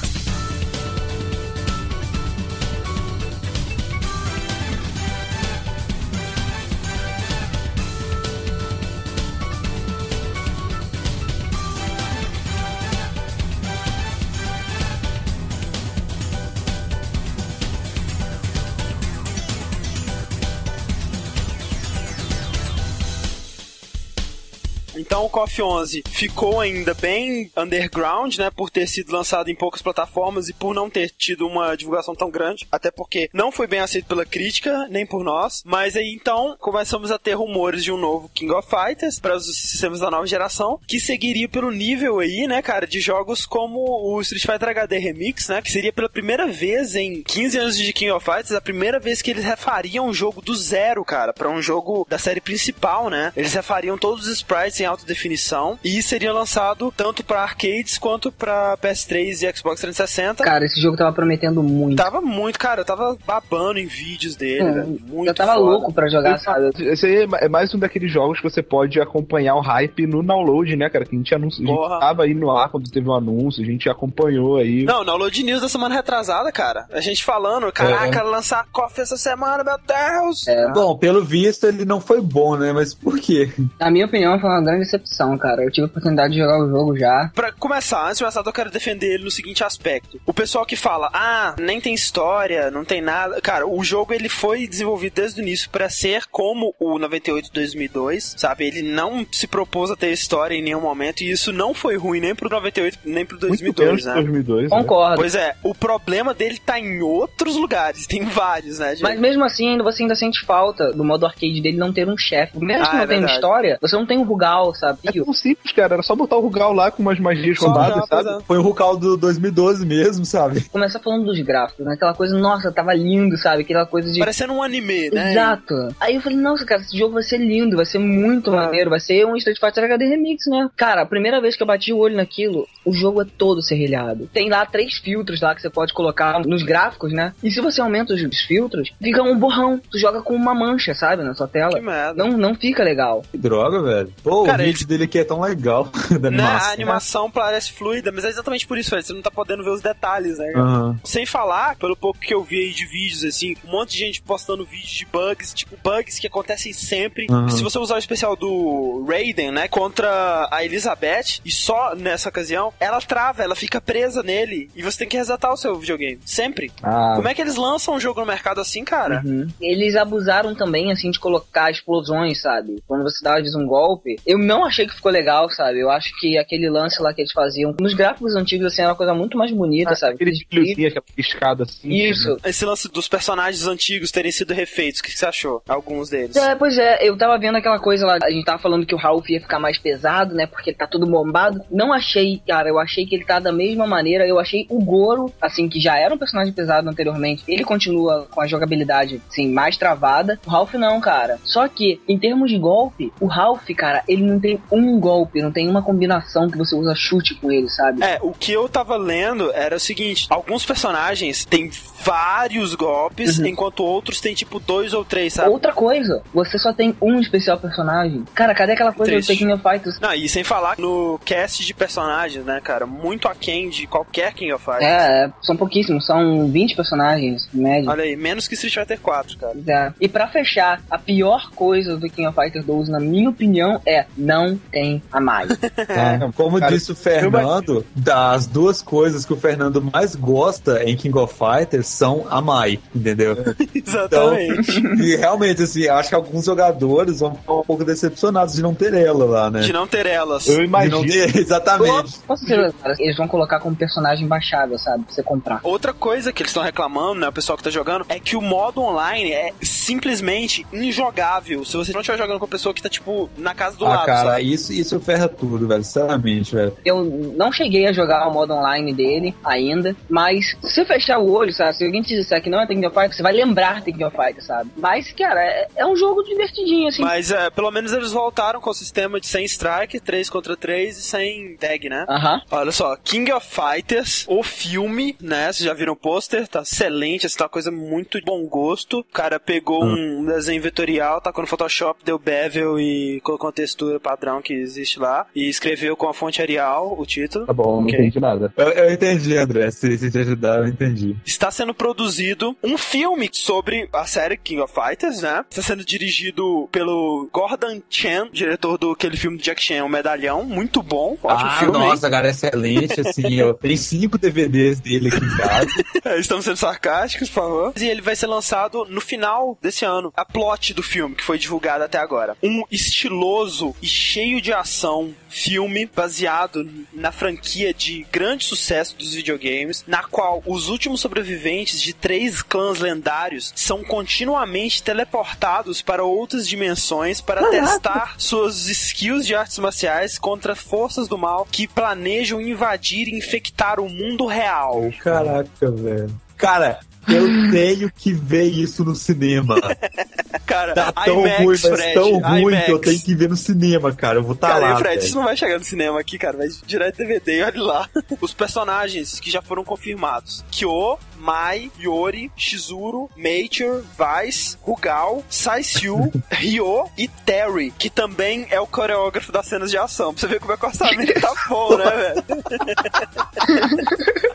O 25.23 25.29
KOF 25.29 25.63
11 25.63 26.03
ficou 26.11 26.59
ainda 26.59 26.95
bem 26.95 27.49
underground, 27.57 28.37
né, 28.39 28.51
por 28.51 28.69
ter 28.69 28.89
sido 28.89 29.13
lançado 29.13 29.49
em 29.49 29.55
poucas 29.55 29.81
plataformas 29.81 30.49
e 30.49 30.53
por 30.53 30.75
não 30.75 30.91
ter 30.91 31.11
tido 31.17 31.47
uma 31.47 31.77
divulgação 31.77 32.13
tão 32.13 32.29
grande, 32.29 32.67
até 32.73 32.91
porque 32.91 33.31
não 33.33 33.53
foi 33.53 33.69
bem 33.69 33.79
aceito 33.79 34.07
pela 34.07 34.27
crítica, 34.27 34.89
nem 34.91 35.07
por 35.07 35.23
nós. 35.23 35.63
Mas 35.65 35.95
aí 35.95 36.13
então 36.13 36.57
começamos 36.59 37.13
a 37.13 37.21
ter 37.21 37.35
rumores 37.35 37.85
de 37.85 37.93
um 37.93 37.97
novo 37.97 38.29
King 38.35 38.53
of 38.53 38.69
Fighters 38.69 39.21
para 39.21 39.37
os 39.37 39.47
sistemas 39.47 40.01
da 40.01 40.11
nova 40.11 40.27
geração, 40.27 40.81
que 40.89 40.99
seguiria 40.99 41.49
pelo 41.49 41.71
nível 41.71 42.19
aí, 42.19 42.49
né, 42.49 42.61
cara, 42.61 42.85
de 42.85 42.99
jogos 42.99 43.47
como 43.47 43.79
o 43.79 44.21
Street 44.23 44.45
Fighter 44.45 44.71
HD 44.71 44.99
Remix, 44.99 45.47
né, 45.47 45.63
que 45.63 45.71
seria 45.71 45.93
pela 45.93 46.09
primeira 46.09 46.49
vez 46.49 46.97
em 46.97 47.23
15 47.23 47.59
anos 47.59 47.79
de 47.79 47.93
King 47.93 48.11
of 48.11 48.25
Fighters, 48.25 48.51
a 48.51 48.61
primeira 48.61 48.99
vez 48.99 49.23
que 49.23 49.31
eles 49.31 49.45
refariam 49.45 50.09
um 50.09 50.13
jogo 50.13 50.43
do 50.43 50.57
zero, 50.57 51.05
cara, 51.05 51.33
para 51.33 51.49
um 51.49 51.63
jogo 51.63 52.05
da 52.11 52.19
série 52.19 52.41
principal, 52.41 53.09
né? 53.09 53.33
Eles 53.37 53.55
refariam 53.55 53.97
todos 53.97 54.27
os 54.27 54.33
sprites 54.33 54.81
em 54.81 54.85
alta 54.85 55.12
definição 55.13 55.79
e 55.85 56.03
seria 56.03 56.33
lançado 56.33 56.93
tanto 56.97 57.23
para 57.25 57.43
arcades 57.43 57.99
quanto 57.99 58.33
para 58.33 58.77
PS3 58.79 59.43
e 59.43 59.57
Xbox 59.57 59.81
360. 59.81 60.45
Cara, 60.45 60.65
esse 60.65 60.81
jogo 60.81 60.97
tava 60.97 61.13
prometendo 61.13 61.63
muito. 61.63 61.97
Tava 61.97 62.21
muito, 62.21 62.59
cara, 62.59 62.81
eu 62.81 62.85
tava 62.85 63.17
babando 63.27 63.79
em 63.79 63.87
vídeos 63.87 64.35
dele, 64.37 64.63
Hum, 64.63 64.73
velho. 64.75 65.01
Muito 65.09 65.29
eu 65.29 65.35
tava 65.35 65.55
foda. 65.55 65.65
louco 65.65 65.93
pra 65.93 66.09
jogar, 66.09 66.39
sabe? 66.39 66.71
Esse 66.79 67.07
aí 67.07 67.29
é 67.41 67.49
mais 67.49 67.73
um 67.75 67.79
daqueles 67.79 68.11
jogos 68.11 68.39
que 68.41 68.45
você 68.51 68.63
pode 68.63 69.01
acompanhar 69.01 69.55
o 69.57 69.61
hype 69.61 70.07
no 70.07 70.23
download, 70.23 70.75
né, 70.77 70.89
cara? 70.89 71.05
Que 71.05 71.15
a 71.15 71.19
gente 71.19 71.35
anunciou. 71.35 71.73
A 71.73 71.77
Porra. 71.77 71.91
gente 71.95 72.01
tava 72.01 72.23
aí 72.25 72.35
no 72.35 72.51
ar 72.51 72.69
quando 72.71 72.91
teve 72.91 73.09
um 73.09 73.15
anúncio, 73.15 73.63
a 73.63 73.67
gente 73.67 73.89
acompanhou 73.89 74.57
aí. 74.57 74.85
Não, 74.85 75.05
na 75.05 75.15
Load 75.15 75.43
News 75.43 75.61
da 75.61 75.69
semana 75.69 75.95
retrasada, 75.95 76.51
cara. 76.51 76.87
A 76.93 77.01
gente 77.01 77.25
falando, 77.25 77.71
caraca, 77.73 78.23
lançar 78.23 78.67
KOF 78.73 79.01
essa 79.01 79.17
semana, 79.17 79.63
meu 79.65 79.77
Deus! 79.87 80.47
É. 80.49 80.71
Bom, 80.73 80.97
pelo 80.97 81.23
visto 81.25 81.67
ele 81.67 81.85
não 81.85 82.01
foi 82.01 82.21
bom, 82.21 82.57
né? 82.57 82.73
Mas 82.73 82.95
por 82.95 83.19
quê? 83.19 83.51
Na 83.79 83.91
minha 83.91 84.07
opinião, 84.07 84.39
foi 84.41 84.49
uma 84.51 84.63
grande 84.63 84.89
decepção, 84.97 85.37
cara. 85.39 85.63
Eu 85.65 85.71
tive 85.71 85.87
a 85.87 85.91
oportunidade 85.91 86.35
de 86.35 86.39
jogar 86.41 86.59
o 86.59 86.69
jogo 86.69 86.97
já. 86.97 87.31
Pra 87.35 87.53
começar, 87.53 88.05
antes 88.05 88.19
de 88.19 88.25
começar, 88.25 88.43
eu 88.45 88.53
quero 88.53 88.71
defender 88.71 89.15
ele 89.15 89.25
no 89.25 89.31
seguinte 89.31 89.65
aspecto. 89.65 90.21
O 90.27 90.35
pessoal 90.35 90.65
que 90.67 90.77
fala, 90.77 91.11
ah, 91.13 91.55
nem 91.59 91.81
tem 91.81 91.95
história, 91.95 92.71
não 92.71 92.85
tem 92.85 93.01
nada. 93.01 93.41
Cara, 93.41 93.67
o 93.67 93.83
jogo 93.83 94.13
ele 94.13 94.29
foi 94.29 94.67
desenvolvido 94.67 95.15
desde 95.15 95.41
o 95.41 95.43
início 95.43 95.71
pra 95.71 95.89
ser 95.89 96.25
como 96.31 96.75
o 96.79 96.99
98 96.99 97.51
2002, 97.53 98.35
sabe? 98.37 98.67
Ele 98.67 98.83
não 98.83 99.27
se 99.31 99.47
propôs 99.47 99.91
a 99.91 99.97
ter 99.97 100.13
história 100.13 100.55
em 100.55 100.63
nenhum 100.63 100.81
momento 100.81 101.23
e 101.23 101.31
isso 101.31 101.53
não 101.53 101.73
foi 101.75 101.97
ruim 101.97 102.21
nem 102.21 102.35
pro 102.35 102.49
98 102.49 102.99
nem 103.05 103.25
pro 103.25 103.37
Muito 103.37 103.73
2002, 103.73 103.89
menos 103.89 104.05
né? 104.05 104.15
2002. 104.15 104.63
né? 104.65 104.69
Concordo. 104.71 105.17
Pois 105.17 105.35
é, 105.35 105.55
o 105.63 105.75
problema 105.75 106.35
dele 106.35 106.59
tá 106.59 106.79
em 106.79 107.01
outros 107.03 107.57
lugares, 107.57 108.07
tem 108.07 108.25
vários, 108.25 108.79
né? 108.79 108.95
Diego? 108.95 109.09
Mas 109.09 109.19
mesmo 109.21 109.45
assim, 109.45 109.69
ainda 109.71 109.83
você 109.85 110.03
ainda 110.03 110.15
sente 110.15 110.45
falta 110.45 110.93
do 110.93 111.05
modo 111.05 111.27
arcade 111.27 111.61
dele 111.61 111.77
não 111.77 111.93
ter 111.93 112.09
um 112.09 112.17
chefe. 112.17 112.59
Mesmo 112.59 112.85
Ah, 112.85 112.89
que 112.89 112.97
não 112.97 113.03
é 113.03 113.07
tenha 113.07 113.27
história, 113.27 113.79
você 113.81 113.97
não 113.97 114.07
tem 114.07 114.19
um 114.19 114.23
Rugal, 114.25 114.75
sabe? 114.83 114.99
É 115.05 115.13
tão 115.13 115.33
simples, 115.33 115.73
cara. 115.73 115.95
Era 115.95 116.03
só 116.03 116.17
botar 116.17 116.37
o 116.37 116.41
Rugal 116.41 116.73
lá 116.73 116.91
com 116.91 117.03
umas 117.03 117.19
magias 117.21 117.59
Só 117.59 117.67
roubadas, 117.67 118.09
sabe? 118.09 118.29
é. 118.29 118.41
Foi 118.45 118.59
o 118.59 118.63
Rucal 118.63 118.97
do 118.97 119.17
2012 119.17 119.87
mesmo, 119.87 120.25
sabe? 120.25 120.61
Começar 120.69 120.99
falando 120.99 121.25
dos 121.27 121.41
gráficos, 121.41 121.87
né? 121.87 121.95
Aquela 121.95 122.15
coisa, 122.15 122.37
nossa, 122.37 122.73
tava 122.73 122.93
lindo, 122.93 123.37
sabe? 123.39 123.63
Aquela 123.63 123.87
coisa 123.87 124.11
de. 124.11 124.19
Parecendo 124.19 124.53
um 124.53 124.63
anime, 124.63 125.11
né? 125.11 125.33
Exato. 125.33 125.75
Aí 126.01 126.17
eu 126.17 126.21
falei, 126.21 126.39
nossa, 126.39 126.65
cara, 126.65 126.81
esse 126.81 126.97
jogo 126.97 127.15
vai 127.15 127.23
ser 127.23 127.39
lindo, 127.39 127.77
vai 127.77 127.87
ser 127.87 127.99
muito 127.99 128.51
maneiro, 128.51 128.91
vai 128.91 129.01
ser 129.01 129.25
um 129.27 129.37
Street 129.37 129.59
Fighter 129.61 129.85
HD 129.85 130.07
Remix, 130.07 130.47
né? 130.47 130.69
Cara, 130.77 131.03
a 131.03 131.07
primeira 131.07 131.41
vez 131.41 131.57
que 131.57 131.63
eu 131.63 131.67
bati 131.67 131.93
o 131.93 131.99
olho 131.99 132.17
naquilo, 132.17 132.67
o 132.85 132.93
jogo 132.93 133.23
é 133.23 133.27
todo 133.37 133.63
serrilhado. 133.63 134.29
Tem 134.33 134.49
lá 134.49 134.67
três 134.67 134.95
filtros 134.99 135.41
lá 135.41 135.55
que 135.55 135.63
você 135.63 135.71
pode 135.71 135.93
colocar 135.93 136.41
nos 136.41 136.63
gráficos, 136.63 137.13
né? 137.13 137.33
E 137.43 137.51
se 137.51 137.61
você 137.61 137.81
aumenta 137.81 138.15
os 138.15 138.43
filtros, 138.43 138.91
fica 139.01 139.23
um 139.23 139.39
borrão. 139.39 139.81
Tu 139.91 139.99
joga 139.99 140.23
com 140.23 140.35
uma 140.35 140.55
mancha, 140.55 140.95
sabe, 140.95 141.23
na 141.23 141.35
sua 141.35 141.47
tela. 141.47 141.75
Que 141.75 141.81
merda. 141.81 142.15
Não, 142.15 142.37
não 142.37 142.55
fica 142.55 142.83
legal. 142.83 143.23
Que 143.31 143.39
droga, 143.39 143.83
velho. 143.83 144.13
Pô, 144.23 144.45
Cara, 144.45 144.65
o 144.73 144.75
vídeo 144.75 144.87
dele 144.89 145.05
aqui 145.05 145.19
é 145.19 145.25
tão 145.25 145.41
legal 145.41 145.85
da 146.21 146.31
Né, 146.31 146.43
animação. 146.43 146.69
a 146.69 146.73
animação 146.73 147.31
parece 147.31 147.73
fluida, 147.73 148.11
mas 148.13 148.25
é 148.25 148.29
exatamente 148.29 148.67
por 148.67 148.79
isso, 148.79 148.91
velho. 148.91 149.03
Você 149.03 149.13
não 149.13 149.23
tá 149.23 149.31
podendo 149.31 149.63
ver 149.63 149.71
os 149.71 149.81
detalhes, 149.81 150.39
né? 150.39 150.53
Aham. 150.57 150.99
Sem 151.05 151.27
falar, 151.27 151.77
pelo 151.77 151.97
pouco 151.97 152.19
que 152.19 152.33
eu 152.35 152.43
vi 152.43 152.57
aí 152.61 152.73
de 152.73 152.87
vídeos, 152.87 153.25
assim, 153.25 153.55
um 153.67 153.71
monte 153.71 153.93
de 153.93 153.99
gente 153.99 154.23
postando 154.23 154.65
vídeos 154.65 154.91
de 154.91 155.07
bugs, 155.07 155.53
tipo, 155.55 155.77
bugs 155.83 156.19
que 156.19 156.27
acontecem 156.27 156.73
sempre. 156.73 157.27
Uhum. 157.31 157.49
Se 157.49 157.63
você 157.63 157.79
usar 157.79 157.97
o 157.97 157.99
especial 157.99 158.35
do 158.37 159.05
Raiden, 159.09 159.51
né, 159.53 159.69
contra 159.69 160.49
a 160.51 160.65
Elizabeth, 160.65 161.41
e 161.45 161.51
só 161.51 161.95
nessa 161.95 162.29
ocasião, 162.29 162.73
ela 162.81 163.01
trava, 163.01 163.43
ela 163.43 163.55
fica 163.55 163.81
presa 163.81 164.23
nele, 164.23 164.71
e 164.75 164.83
você 164.83 164.99
tem 165.01 165.09
que 165.09 165.17
resetar 165.17 165.53
o 165.53 165.57
seu 165.57 165.79
videogame. 165.79 166.19
Sempre. 166.25 166.71
Ah, 166.83 167.13
Como 167.17 167.29
é 167.29 167.35
que 167.35 167.41
eles 167.43 167.57
lançam 167.57 167.95
um 167.95 168.01
jogo 168.01 168.21
no 168.21 168.27
mercado 168.27 168.61
assim, 168.61 168.85
cara? 168.85 169.23
Uhum. 169.25 169.49
Eles 169.61 169.97
abusaram 169.97 170.55
também, 170.55 170.91
assim, 170.93 171.11
de 171.11 171.19
colocar 171.21 171.71
explosões, 171.71 172.41
sabe? 172.41 172.83
Quando 172.87 173.03
você 173.03 173.23
dá 173.23 173.37
um 173.57 173.67
golpe. 173.67 174.17
Eu 174.27 174.39
não 174.39 174.62
achei 174.65 174.87
que 174.87 174.95
ficou 174.95 175.11
legal, 175.13 175.51
sabe? 175.51 175.81
Eu 175.81 175.91
acho 175.91 176.11
que 176.19 176.39
aquele 176.39 176.69
lance 176.69 177.01
lá 177.03 177.13
que 177.13 177.21
eles 177.21 177.33
faziam. 177.33 177.75
Nos 177.81 177.95
gráficos 177.95 178.35
antigos, 178.35 178.67
assim, 178.67 178.83
era 178.83 178.91
uma 178.91 178.97
coisa 178.97 179.15
muito 179.15 179.37
mais 179.37 179.51
bonita, 179.51 179.95
sabe? 179.95 180.15
aquele 180.15 180.33
brilhozinho, 180.51 180.89
aquela 180.89 181.05
piscada 181.15 181.63
assim. 181.65 181.89
Isso. 181.89 182.39
Esse 182.45 182.65
lance 182.65 182.89
dos 182.91 183.09
personagens 183.09 183.67
antigos 183.67 184.11
terem 184.11 184.31
sido 184.31 184.53
refeitos, 184.53 185.01
o 185.01 185.05
que 185.05 185.11
que 185.11 185.19
você 185.19 185.27
achou? 185.27 185.63
Alguns 185.69 186.09
deles. 186.09 186.37
É, 186.37 186.55
pois 186.55 186.79
é, 186.79 186.99
eu 187.07 187.17
tava 187.17 187.39
vendo 187.39 187.57
aquela 187.57 187.79
coisa 187.79 188.07
lá, 188.07 188.19
a 188.23 188.31
gente 188.31 188.45
tava 188.45 188.61
falando 188.61 188.87
que 188.87 188.95
o 188.95 188.99
Ralph 188.99 189.29
ia 189.31 189.41
ficar 189.41 189.59
mais 189.59 189.79
pesado, 189.79 190.35
né? 190.35 190.47
Porque 190.47 190.71
ele 190.71 190.77
tá 190.77 190.87
todo 190.87 191.07
bombado. 191.07 191.63
Não 191.71 191.93
achei, 191.93 192.41
cara, 192.47 192.69
eu 192.69 192.79
achei 192.79 193.07
que 193.07 193.15
ele 193.15 193.25
tá 193.25 193.39
da 193.39 193.53
mesma 193.53 193.87
maneira. 193.87 194.27
Eu 194.27 194.39
achei 194.39 194.67
o 194.69 194.83
Goro, 194.83 195.33
assim, 195.41 195.69
que 195.69 195.81
já 195.81 195.99
era 195.99 196.15
um 196.15 196.19
personagem 196.19 196.53
pesado 196.53 196.89
anteriormente, 196.89 197.43
ele 197.49 197.65
continua 197.65 198.27
com 198.31 198.41
a 198.41 198.47
jogabilidade, 198.47 199.21
assim, 199.29 199.49
mais 199.49 199.77
travada. 199.77 200.39
O 200.47 200.51
Ralph 200.51 200.75
não, 200.75 201.01
cara. 201.01 201.39
Só 201.45 201.67
que, 201.69 202.01
em 202.09 202.19
termos 202.19 202.51
de 202.51 202.59
golpe, 202.59 203.13
o 203.21 203.27
Ralph, 203.27 203.69
cara, 203.77 204.03
ele 204.09 204.23
não 204.23 204.39
tem 204.39 204.52
um 204.71 204.99
golpe, 204.99 205.43
não 205.43 205.53
tem 205.53 205.69
uma 205.69 205.83
combinação 205.83 206.49
que 206.51 206.57
você 206.59 206.75
usa 206.75 206.95
chute 206.95 207.35
com 207.35 207.51
ele, 207.51 207.69
sabe? 207.69 208.03
É, 208.03 208.19
o 208.23 208.33
que 208.33 208.53
eu 208.53 208.69
tava 208.69 208.97
lendo 208.97 209.51
era 209.53 209.77
o 209.77 209.81
seguinte: 209.81 210.27
alguns 210.31 210.65
personagens 210.65 211.45
têm 211.45 211.71
vários 212.05 212.75
golpes, 212.75 213.39
Uhum. 213.39 213.47
enquanto 213.47 213.85
outros 213.85 214.21
têm 214.21 214.35
tipo 214.35 214.59
dois 214.59 214.93
ou 214.93 215.05
três, 215.05 215.35
sabe? 215.35 215.51
Outra 215.51 215.73
coisa, 215.73 216.23
você 216.35 216.59
só 216.59 216.73
tem 216.73 216.97
um 217.01 217.21
especial 217.21 217.59
personagem. 217.59 218.25
Cara, 218.35 218.55
cadê 218.55 218.73
aquela 218.73 218.93
coisa 218.93 219.13
do 219.13 219.15
Triste. 219.17 219.33
Tekken 219.39 219.55
of 219.55 219.63
Fighters? 219.63 220.01
Não, 220.01 220.13
e 220.15 220.29
sem 220.29 220.43
falar 220.43 220.77
no 220.79 221.19
cast 221.25 221.65
de 221.65 221.73
personagens, 221.75 222.45
né, 222.45 222.61
cara? 222.63 222.87
Muito 222.87 223.29
aquém 223.29 223.69
de 223.69 223.87
qualquer 223.87 224.33
King 224.35 224.53
of 224.53 224.65
Fighters. 224.65 224.85
É, 224.85 225.25
é, 225.27 225.33
são 225.43 225.57
pouquíssimos, 225.57 226.05
são 226.07 226.49
20 226.51 226.75
personagens, 226.75 227.49
em 227.55 227.59
média. 227.61 227.89
Olha 227.91 228.03
aí, 228.05 228.17
menos 228.17 228.49
que 228.49 228.55
Street 228.55 228.75
Fighter 228.75 229.01
4, 229.01 229.39
cara. 229.39 229.55
É. 229.67 229.93
E 230.01 230.09
pra 230.09 230.27
fechar, 230.29 230.81
a 230.91 230.99
pior 230.99 231.51
coisa 231.55 231.97
do 231.97 232.09
King 232.11 232.27
of 232.27 232.35
Fighters 232.41 232.65
12, 232.65 232.91
na 232.91 232.99
minha 233.01 233.31
opinião, 233.31 233.81
é 233.87 234.07
não 234.17 234.42
tem 234.71 235.03
a 235.13 235.21
Mai. 235.21 235.47
É, 235.89 236.19
Como 236.37 236.59
Cara, 236.59 236.73
disse 236.73 236.93
o 236.93 236.95
Fernando, 236.95 237.85
das 237.95 238.47
duas 238.47 238.81
coisas 238.83 239.25
que 239.25 239.33
o 239.33 239.37
Fernando 239.37 239.83
mais 239.83 240.15
gosta 240.15 240.83
em 240.85 240.97
King 240.97 241.17
of 241.19 241.35
Fighters 241.35 241.87
são 241.87 242.27
a 242.31 242.41
Mai, 242.41 242.79
entendeu? 242.95 243.37
Exatamente. 243.75 244.81
E 245.03 245.17
realmente, 245.17 245.63
assim, 245.63 245.89
acho 245.89 246.09
que 246.09 246.15
alguns 246.15 246.45
jogadores 246.45 247.21
vão 247.21 247.35
ficar 247.35 247.53
um 247.55 247.63
pouco 247.63 247.85
decepcionados 247.85 248.55
de 248.55 248.63
não 248.63 248.75
ter 248.75 248.95
ela 248.95 249.25
lá, 249.25 249.51
né? 249.51 249.61
De 249.61 249.73
não 249.73 249.87
ter 249.87 250.07
elas. 250.07 250.47
Eu 250.49 250.59
De 250.59 250.65
imagino. 250.65 250.99
não 250.99 251.07
ter, 251.07 251.35
exatamente. 251.37 252.19
Posso 252.27 252.45
ser, 252.47 252.73
eles 252.99 253.17
vão 253.17 253.29
colocar 253.29 253.61
como 253.61 253.75
personagem 253.77 254.27
baixável, 254.27 254.79
sabe? 254.79 255.05
Pra 255.05 255.15
você 255.15 255.23
comprar. 255.23 255.61
Outra 255.63 255.93
coisa 255.93 256.33
que 256.33 256.43
eles 256.43 256.51
estão 256.51 256.63
reclamando, 256.63 257.21
né, 257.21 257.29
o 257.29 257.33
pessoal 257.33 257.57
que 257.57 257.65
tá 257.65 257.71
jogando, 257.71 258.05
é 258.09 258.19
que 258.19 258.37
o 258.37 258.41
modo 258.41 258.81
online 258.81 259.33
é 259.33 259.53
simplesmente 259.63 260.67
injogável. 260.73 261.65
Se 261.65 261.77
você 261.77 261.93
não 261.93 262.01
estiver 262.01 262.19
jogando 262.19 262.39
com 262.39 262.45
a 262.45 262.49
pessoa 262.49 262.75
que 262.75 262.83
tá, 262.83 262.89
tipo, 262.89 263.29
na 263.37 263.55
casa 263.55 263.77
do 263.77 263.87
Ah, 263.87 263.99
pesado, 264.05 264.07
cara, 264.29 264.32
isso, 264.41 264.73
isso 264.73 264.99
ferra 265.01 265.29
tudo, 265.29 265.67
velho. 265.67 265.83
Sinceramente, 265.83 266.55
velho. 266.55 266.77
Eu 266.85 267.05
não 267.37 267.53
cheguei 267.53 267.87
a 267.87 267.93
jogar 267.93 268.29
o 268.29 268.33
modo 268.33 268.55
online 268.55 268.93
dele 268.93 269.35
ainda, 269.45 269.95
mas 270.09 270.57
se 270.63 270.71
você 270.71 270.85
fechar 270.85 271.19
o 271.19 271.31
olho, 271.31 271.53
sabe? 271.53 271.77
Se 271.77 271.85
alguém 271.85 272.03
te 272.03 272.15
disser 272.15 272.43
que 272.43 272.51
não 272.51 272.61
é 272.61 272.67
Tekken 272.67 272.87
of 272.87 272.95
Fighter, 272.95 273.17
você 273.17 273.23
vai 273.23 273.33
lembrar 273.33 273.83
Tekken 273.83 274.07
of 274.07 274.17
Fighter, 274.17 274.45
sabe? 274.45 274.71
Mas, 274.77 275.13
cara, 275.13 275.41
é, 275.41 275.69
é 275.77 275.87
um 275.87 275.97
jogo 275.97 276.23
divertidinho, 276.23 276.89
assim. 276.89 277.03
Mas 277.03 277.31
é, 277.31 277.51
pelo 277.51 277.71
menos 277.71 277.93
eles 277.93 278.13
voltaram 278.13 278.61
com 278.61 278.71
o 278.71 278.75
sistema 278.75 279.21
de 279.21 279.27
100 279.27 279.45
strike, 279.45 280.01
3 280.01 280.31
contra 280.31 280.57
3 280.57 280.99
e 280.99 281.03
sem 281.03 281.57
tag, 281.57 281.89
né? 281.89 282.07
Aham. 282.09 282.43
Olha 282.51 282.73
só, 282.73 282.97
King 282.97 283.33
of 283.33 283.47
Fighters, 283.47 284.25
o 284.29 284.43
filme, 284.43 285.17
né? 285.21 285.53
Vocês 285.53 285.67
já 285.67 285.75
viram 285.75 285.93
o 285.93 285.97
pôster? 285.97 286.47
Tá 286.49 286.63
excelente, 286.63 287.27
essa 287.27 287.39
tá 287.39 287.45
uma 287.45 287.51
coisa 287.51 287.71
muito 287.71 288.19
de 288.19 288.25
bom 288.25 288.45
gosto. 288.47 289.01
O 289.01 289.05
cara 289.05 289.39
pegou 289.41 289.85
um 289.85 290.25
desenho 290.25 290.63
vetorial, 290.63 291.21
tacou 291.21 291.43
no 291.43 291.49
Photoshop, 291.49 292.05
deu 292.05 292.19
bevel 292.19 292.79
e 292.79 293.21
colocou 293.23 293.49
uma 293.49 293.53
textura 293.53 294.01
padrão 294.23 294.41
que 294.41 294.53
existe 294.55 295.01
lá. 295.01 295.27
E 295.35 295.49
escreveu 295.49 295.97
com 295.97 296.09
a 296.09 296.15
fonte 296.15 296.41
Arial 296.41 296.95
o 296.97 297.05
título. 297.05 297.45
Tá 297.47 297.53
bom, 297.53 297.81
não 297.81 297.83
Ok. 297.89 297.95
entendi 297.99 298.21
nada. 298.21 298.53
Eu, 298.57 298.69
eu 298.69 298.93
entendi, 298.93 299.37
André. 299.37 299.71
Se, 299.73 299.99
se 299.99 300.11
te 300.11 300.19
ajudar, 300.19 300.59
eu 300.61 300.69
entendi. 300.69 301.17
Está 301.27 301.51
sendo 301.51 301.75
produzido 301.75 302.57
um 302.63 302.79
filme 302.79 303.29
sobre 303.33 303.89
a 303.93 304.07
série 304.07 304.37
King 304.37 304.61
of 304.61 304.73
Fighters, 304.73 305.21
né? 305.23 305.45
Está 305.51 305.63
sendo 305.63 305.85
dirigido 305.85 306.69
pelo 306.71 307.29
Gordon 307.33 307.83
Chan, 307.91 308.29
diretor 308.33 308.79
do 308.79 308.93
aquele 308.93 309.17
filme 309.17 309.37
do 309.37 309.43
Jack 309.43 309.61
Chan, 309.63 309.85
O 309.85 309.89
Medalhão. 309.89 310.45
Muito 310.45 310.83
bom, 310.83 311.17
ótimo 311.23 311.51
ah, 311.51 311.59
filme. 311.59 311.79
nossa, 311.79 312.09
cara, 312.09 312.29
excelente, 312.29 313.01
assim. 313.01 313.35
Eu 313.35 313.55
tenho 313.55 313.77
cinco 313.79 314.19
DVDs 314.19 314.79
dele 314.81 315.09
aqui 315.09 315.25
em 315.25 315.37
casa. 315.37 315.67
É, 316.05 316.19
Estamos 316.19 316.45
sendo 316.45 316.57
sarcásticos, 316.57 317.29
por 317.29 317.35
favor. 317.35 317.73
E 317.81 317.85
ele 317.89 318.01
vai 318.01 318.17
ser 318.17 318.27
lançado 318.27 318.85
no 318.89 319.01
final 319.01 319.57
desse 319.63 319.85
ano. 319.85 320.13
A 320.17 320.25
plot 320.25 320.75
do 320.75 320.83
filme, 320.83 321.15
que 321.15 321.23
foi 321.23 321.39
divulgada 321.39 321.85
até 321.85 321.99
agora. 321.99 322.37
Um 322.43 322.65
estiloso 322.71 323.75
e 323.81 323.87
cheio 324.03 324.41
de 324.41 324.53
ação 324.53 325.15
filme 325.29 325.87
baseado 325.87 326.69
na 326.93 327.13
franquia 327.13 327.73
de 327.73 328.05
grande 328.11 328.45
sucesso 328.45 328.97
dos 328.97 329.15
videogames, 329.15 329.85
na 329.87 330.03
qual 330.03 330.43
os 330.45 330.69
últimos 330.69 331.01
sobreviventes 331.01 331.81
de 331.81 331.95
três 331.95 332.43
clãs 332.43 332.81
lendários 332.81 333.53
são 333.55 333.83
continuamente 333.85 334.83
teleportados 334.83 335.81
para 335.81 336.05
outras 336.05 336.47
dimensões 336.47 337.21
para 337.21 337.49
testar 337.49 338.15
suas 338.19 338.67
skills 338.69 339.25
de 339.25 339.35
artes 339.35 339.59
marciais 339.59 340.19
contra 340.19 340.55
forças 340.55 341.09
do 341.09 341.17
mal 341.17 341.47
que 341.51 341.69
planejam 341.69 342.41
invadir 342.41 343.09
e 343.09 343.17
infectar 343.17 343.81
o 343.81 343.89
mundo 343.89 344.27
real. 344.27 344.93
Caraca, 345.01 345.71
velho. 345.71 346.21
Cara, 346.37 346.81
eu 347.09 347.51
tenho 347.51 347.91
que 347.91 348.13
ver 348.13 348.45
isso 348.45 348.85
no 348.85 348.95
cinema. 348.95 349.57
Cara, 350.47 350.75
Tá 350.75 350.93
tão 350.93 351.21
IMAX, 351.21 351.39
ruim, 351.39 351.47
mas 351.49 351.61
Fred, 351.61 351.95
tão 351.95 352.19
ruim 352.19 352.41
IMAX. 352.53 352.65
que 352.67 352.73
eu 352.73 352.79
tenho 352.79 353.01
que 353.01 353.15
ver 353.15 353.29
no 353.29 353.37
cinema, 353.37 353.93
cara. 353.93 354.19
Eu 354.19 354.23
vou 354.23 354.33
estar 354.35 354.49
Cara, 354.49 354.71
lá, 354.73 354.77
Fred, 354.79 354.97
velho. 354.97 355.07
isso 355.07 355.17
não 355.17 355.25
vai 355.25 355.37
chegar 355.37 355.59
no 355.59 355.65
cinema 355.65 356.01
aqui, 356.01 356.19
cara. 356.19 356.37
Vai 356.37 356.49
direto 356.67 356.97
DVD 356.97 357.39
e 357.39 357.43
olha 357.43 357.63
lá. 357.63 357.89
Os 358.21 358.35
personagens 358.35 359.21
que 359.21 359.31
já 359.31 359.41
foram 359.41 359.65
confirmados: 359.65 360.45
Kyo, 360.51 360.99
Mai, 361.23 361.71
Yori, 361.79 362.33
Shizuru, 362.37 363.09
Mature, 363.17 363.85
Vice, 363.97 364.59
Rugal, 364.61 365.23
Saisyu, 365.31 366.13
Ryo 366.29 366.91
e 366.99 367.07
Terry, 367.07 367.71
que 367.79 367.89
também 367.89 368.45
é 368.51 368.61
o 368.61 368.67
coreógrafo 368.67 369.31
das 369.31 369.47
cenas 369.47 369.71
de 369.71 369.79
ação. 369.79 370.13
Pra 370.13 370.21
você 370.21 370.27
ver 370.27 370.41
como 370.41 370.53
é 370.53 370.57
que 370.57 370.65
o 370.65 370.69
orçamento 370.69 371.21
tá 371.21 371.33
bom, 371.49 371.77
né, 371.77 371.85
velho? 371.97 372.25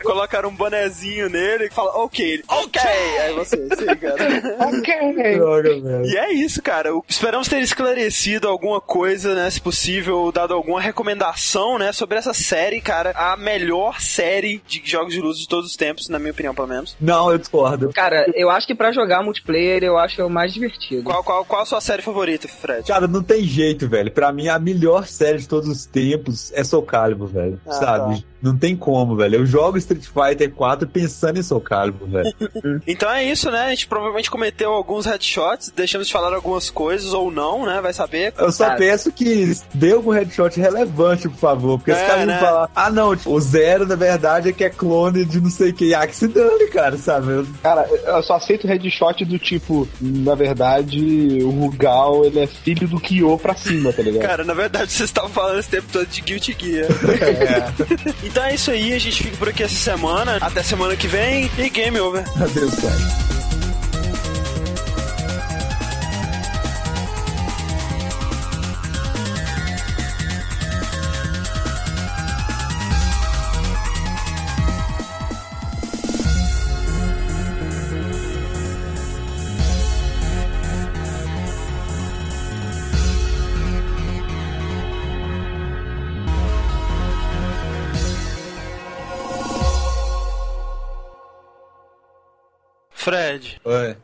Colocaram 0.02 0.48
um 0.48 0.54
bonezinho 0.54 1.28
nele 1.28 1.66
e 1.66 1.70
fala, 1.70 1.90
ok, 1.98 2.24
ele, 2.24 2.44
ok! 2.48 2.80
Aí 3.20 3.34
você, 3.34 3.56
sim, 3.56 3.96
cara. 3.96 5.36
Droga, 5.36 5.80
velho. 5.80 6.06
E 6.06 6.16
é 6.16 6.32
isso, 6.32 6.62
cara. 6.62 6.88
Esperamos 7.06 7.48
ter 7.48 7.60
esclarecido 7.60 8.48
alguma 8.48 8.80
coisa, 8.80 9.34
né? 9.34 9.50
Se 9.50 9.60
possível, 9.60 10.32
dado 10.32 10.54
alguma 10.54 10.80
recomendação, 10.80 11.78
né? 11.78 11.92
Sobre 11.92 12.16
essa 12.16 12.32
série, 12.32 12.80
cara. 12.80 13.10
A 13.14 13.36
melhor 13.36 14.00
série 14.00 14.62
de 14.66 14.80
jogos 14.82 15.12
de 15.12 15.20
luta 15.20 15.38
de 15.38 15.46
todos 15.46 15.70
os 15.70 15.76
tempos, 15.76 16.08
na 16.08 16.18
minha 16.18 16.32
opinião, 16.32 16.54
pelo 16.54 16.68
menos. 16.68 16.77
Não, 17.00 17.30
eu 17.30 17.38
discordo. 17.38 17.90
Cara, 17.92 18.26
eu 18.34 18.50
acho 18.50 18.66
que 18.66 18.74
pra 18.74 18.92
jogar 18.92 19.22
multiplayer, 19.22 19.82
eu 19.82 19.98
acho 19.98 20.14
que 20.16 20.20
é 20.20 20.24
o 20.24 20.30
mais 20.30 20.52
divertido. 20.52 21.02
Qual, 21.04 21.22
qual, 21.22 21.44
qual 21.44 21.62
a 21.62 21.66
sua 21.66 21.80
série 21.80 22.02
favorita, 22.02 22.48
Fred? 22.48 22.86
Cara, 22.86 23.06
não 23.06 23.22
tem 23.22 23.42
jeito, 23.44 23.88
velho. 23.88 24.10
Pra 24.10 24.32
mim, 24.32 24.48
a 24.48 24.58
melhor 24.58 25.06
série 25.06 25.38
de 25.38 25.48
todos 25.48 25.68
os 25.68 25.86
tempos 25.86 26.52
é 26.54 26.62
Soul 26.64 26.82
Calibur, 26.82 27.28
velho. 27.28 27.60
Ah, 27.66 27.72
Sabe? 27.72 28.24
Não 28.40 28.56
tem 28.56 28.76
como, 28.76 29.16
velho. 29.16 29.36
Eu 29.36 29.46
jogo 29.46 29.78
Street 29.78 30.04
Fighter 30.06 30.50
4 30.52 30.86
pensando 30.88 31.38
em 31.38 31.42
Soul 31.42 31.60
Calibur, 31.60 32.08
velho. 32.08 32.32
Então 32.86 33.10
é 33.10 33.24
isso, 33.24 33.50
né? 33.50 33.66
A 33.66 33.70
gente 33.70 33.86
provavelmente 33.88 34.30
cometeu 34.30 34.70
alguns 34.72 35.04
headshots, 35.06 35.72
deixamos 35.74 36.06
de 36.06 36.12
falar 36.12 36.32
algumas 36.34 36.70
coisas 36.70 37.12
ou 37.12 37.30
não, 37.30 37.66
né? 37.66 37.80
Vai 37.80 37.92
saber. 37.92 38.32
Eu 38.38 38.52
só 38.52 38.66
Cara. 38.66 38.78
peço 38.78 39.10
que 39.12 39.52
dê 39.74 39.92
algum 39.92 40.10
headshot 40.10 40.58
relevante, 40.60 41.28
por 41.28 41.38
favor. 41.38 41.78
Porque 41.78 41.90
É, 41.90 41.94
os 41.94 42.00
caras 42.00 42.26
né? 42.26 42.38
vão 42.38 42.46
falar, 42.48 42.70
ah, 42.74 42.90
não, 42.90 43.16
tipo, 43.16 43.30
o 43.32 43.40
Zero, 43.40 43.86
na 43.86 43.96
verdade, 43.96 44.48
é 44.50 44.52
que 44.52 44.64
é 44.64 44.70
clone 44.70 45.24
de 45.24 45.40
não 45.40 45.50
sei 45.50 45.70
o 45.70 45.74
que. 45.74 45.94
Ah, 45.94 46.06
que 46.06 46.14
se 46.16 46.28
dane, 46.28 46.67
cara, 46.68 46.96
sabe? 46.96 47.32
Eu- 47.32 47.46
Cara, 47.62 47.86
eu 47.88 48.22
só 48.22 48.34
aceito 48.36 48.66
headshot 48.66 49.24
do 49.24 49.38
tipo, 49.38 49.88
na 50.00 50.34
verdade, 50.34 51.38
o 51.42 51.50
Rugal, 51.50 52.24
ele 52.24 52.40
é 52.40 52.46
filho 52.46 52.86
do 52.88 53.00
Kyo 53.00 53.38
pra 53.38 53.54
cima, 53.54 53.92
tá 53.92 54.02
ligado? 54.02 54.22
Cara, 54.22 54.44
na 54.44 54.54
verdade, 54.54 54.92
vocês 54.92 55.08
estavam 55.08 55.30
falando 55.30 55.58
esse 55.58 55.68
tempo 55.68 55.86
todo 55.92 56.06
de 56.06 56.20
Guilty 56.20 56.56
Gear. 56.58 56.88
então 58.22 58.44
é 58.44 58.54
isso 58.54 58.70
aí, 58.70 58.92
a 58.92 58.98
gente 58.98 59.22
fica 59.22 59.36
por 59.36 59.48
aqui 59.48 59.62
essa 59.62 59.74
semana. 59.74 60.38
Até 60.40 60.62
semana 60.62 60.96
que 60.96 61.06
vem 61.06 61.50
e 61.58 61.68
game 61.70 61.98
over. 62.00 62.24
Adeus, 62.40 62.74
cara. 62.76 63.57
Fred, 93.08 93.56
Oi. 93.64 93.96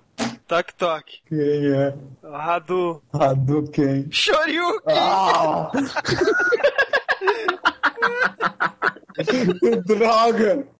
toque 0.48 0.72
toque. 0.78 1.20
Quem 1.28 1.74
é? 1.74 1.92
Radu. 2.22 3.02
Hadouken. 3.12 4.08
Shoryuken! 4.10 4.94
Ah! 4.96 5.70
Droga! 9.84 10.66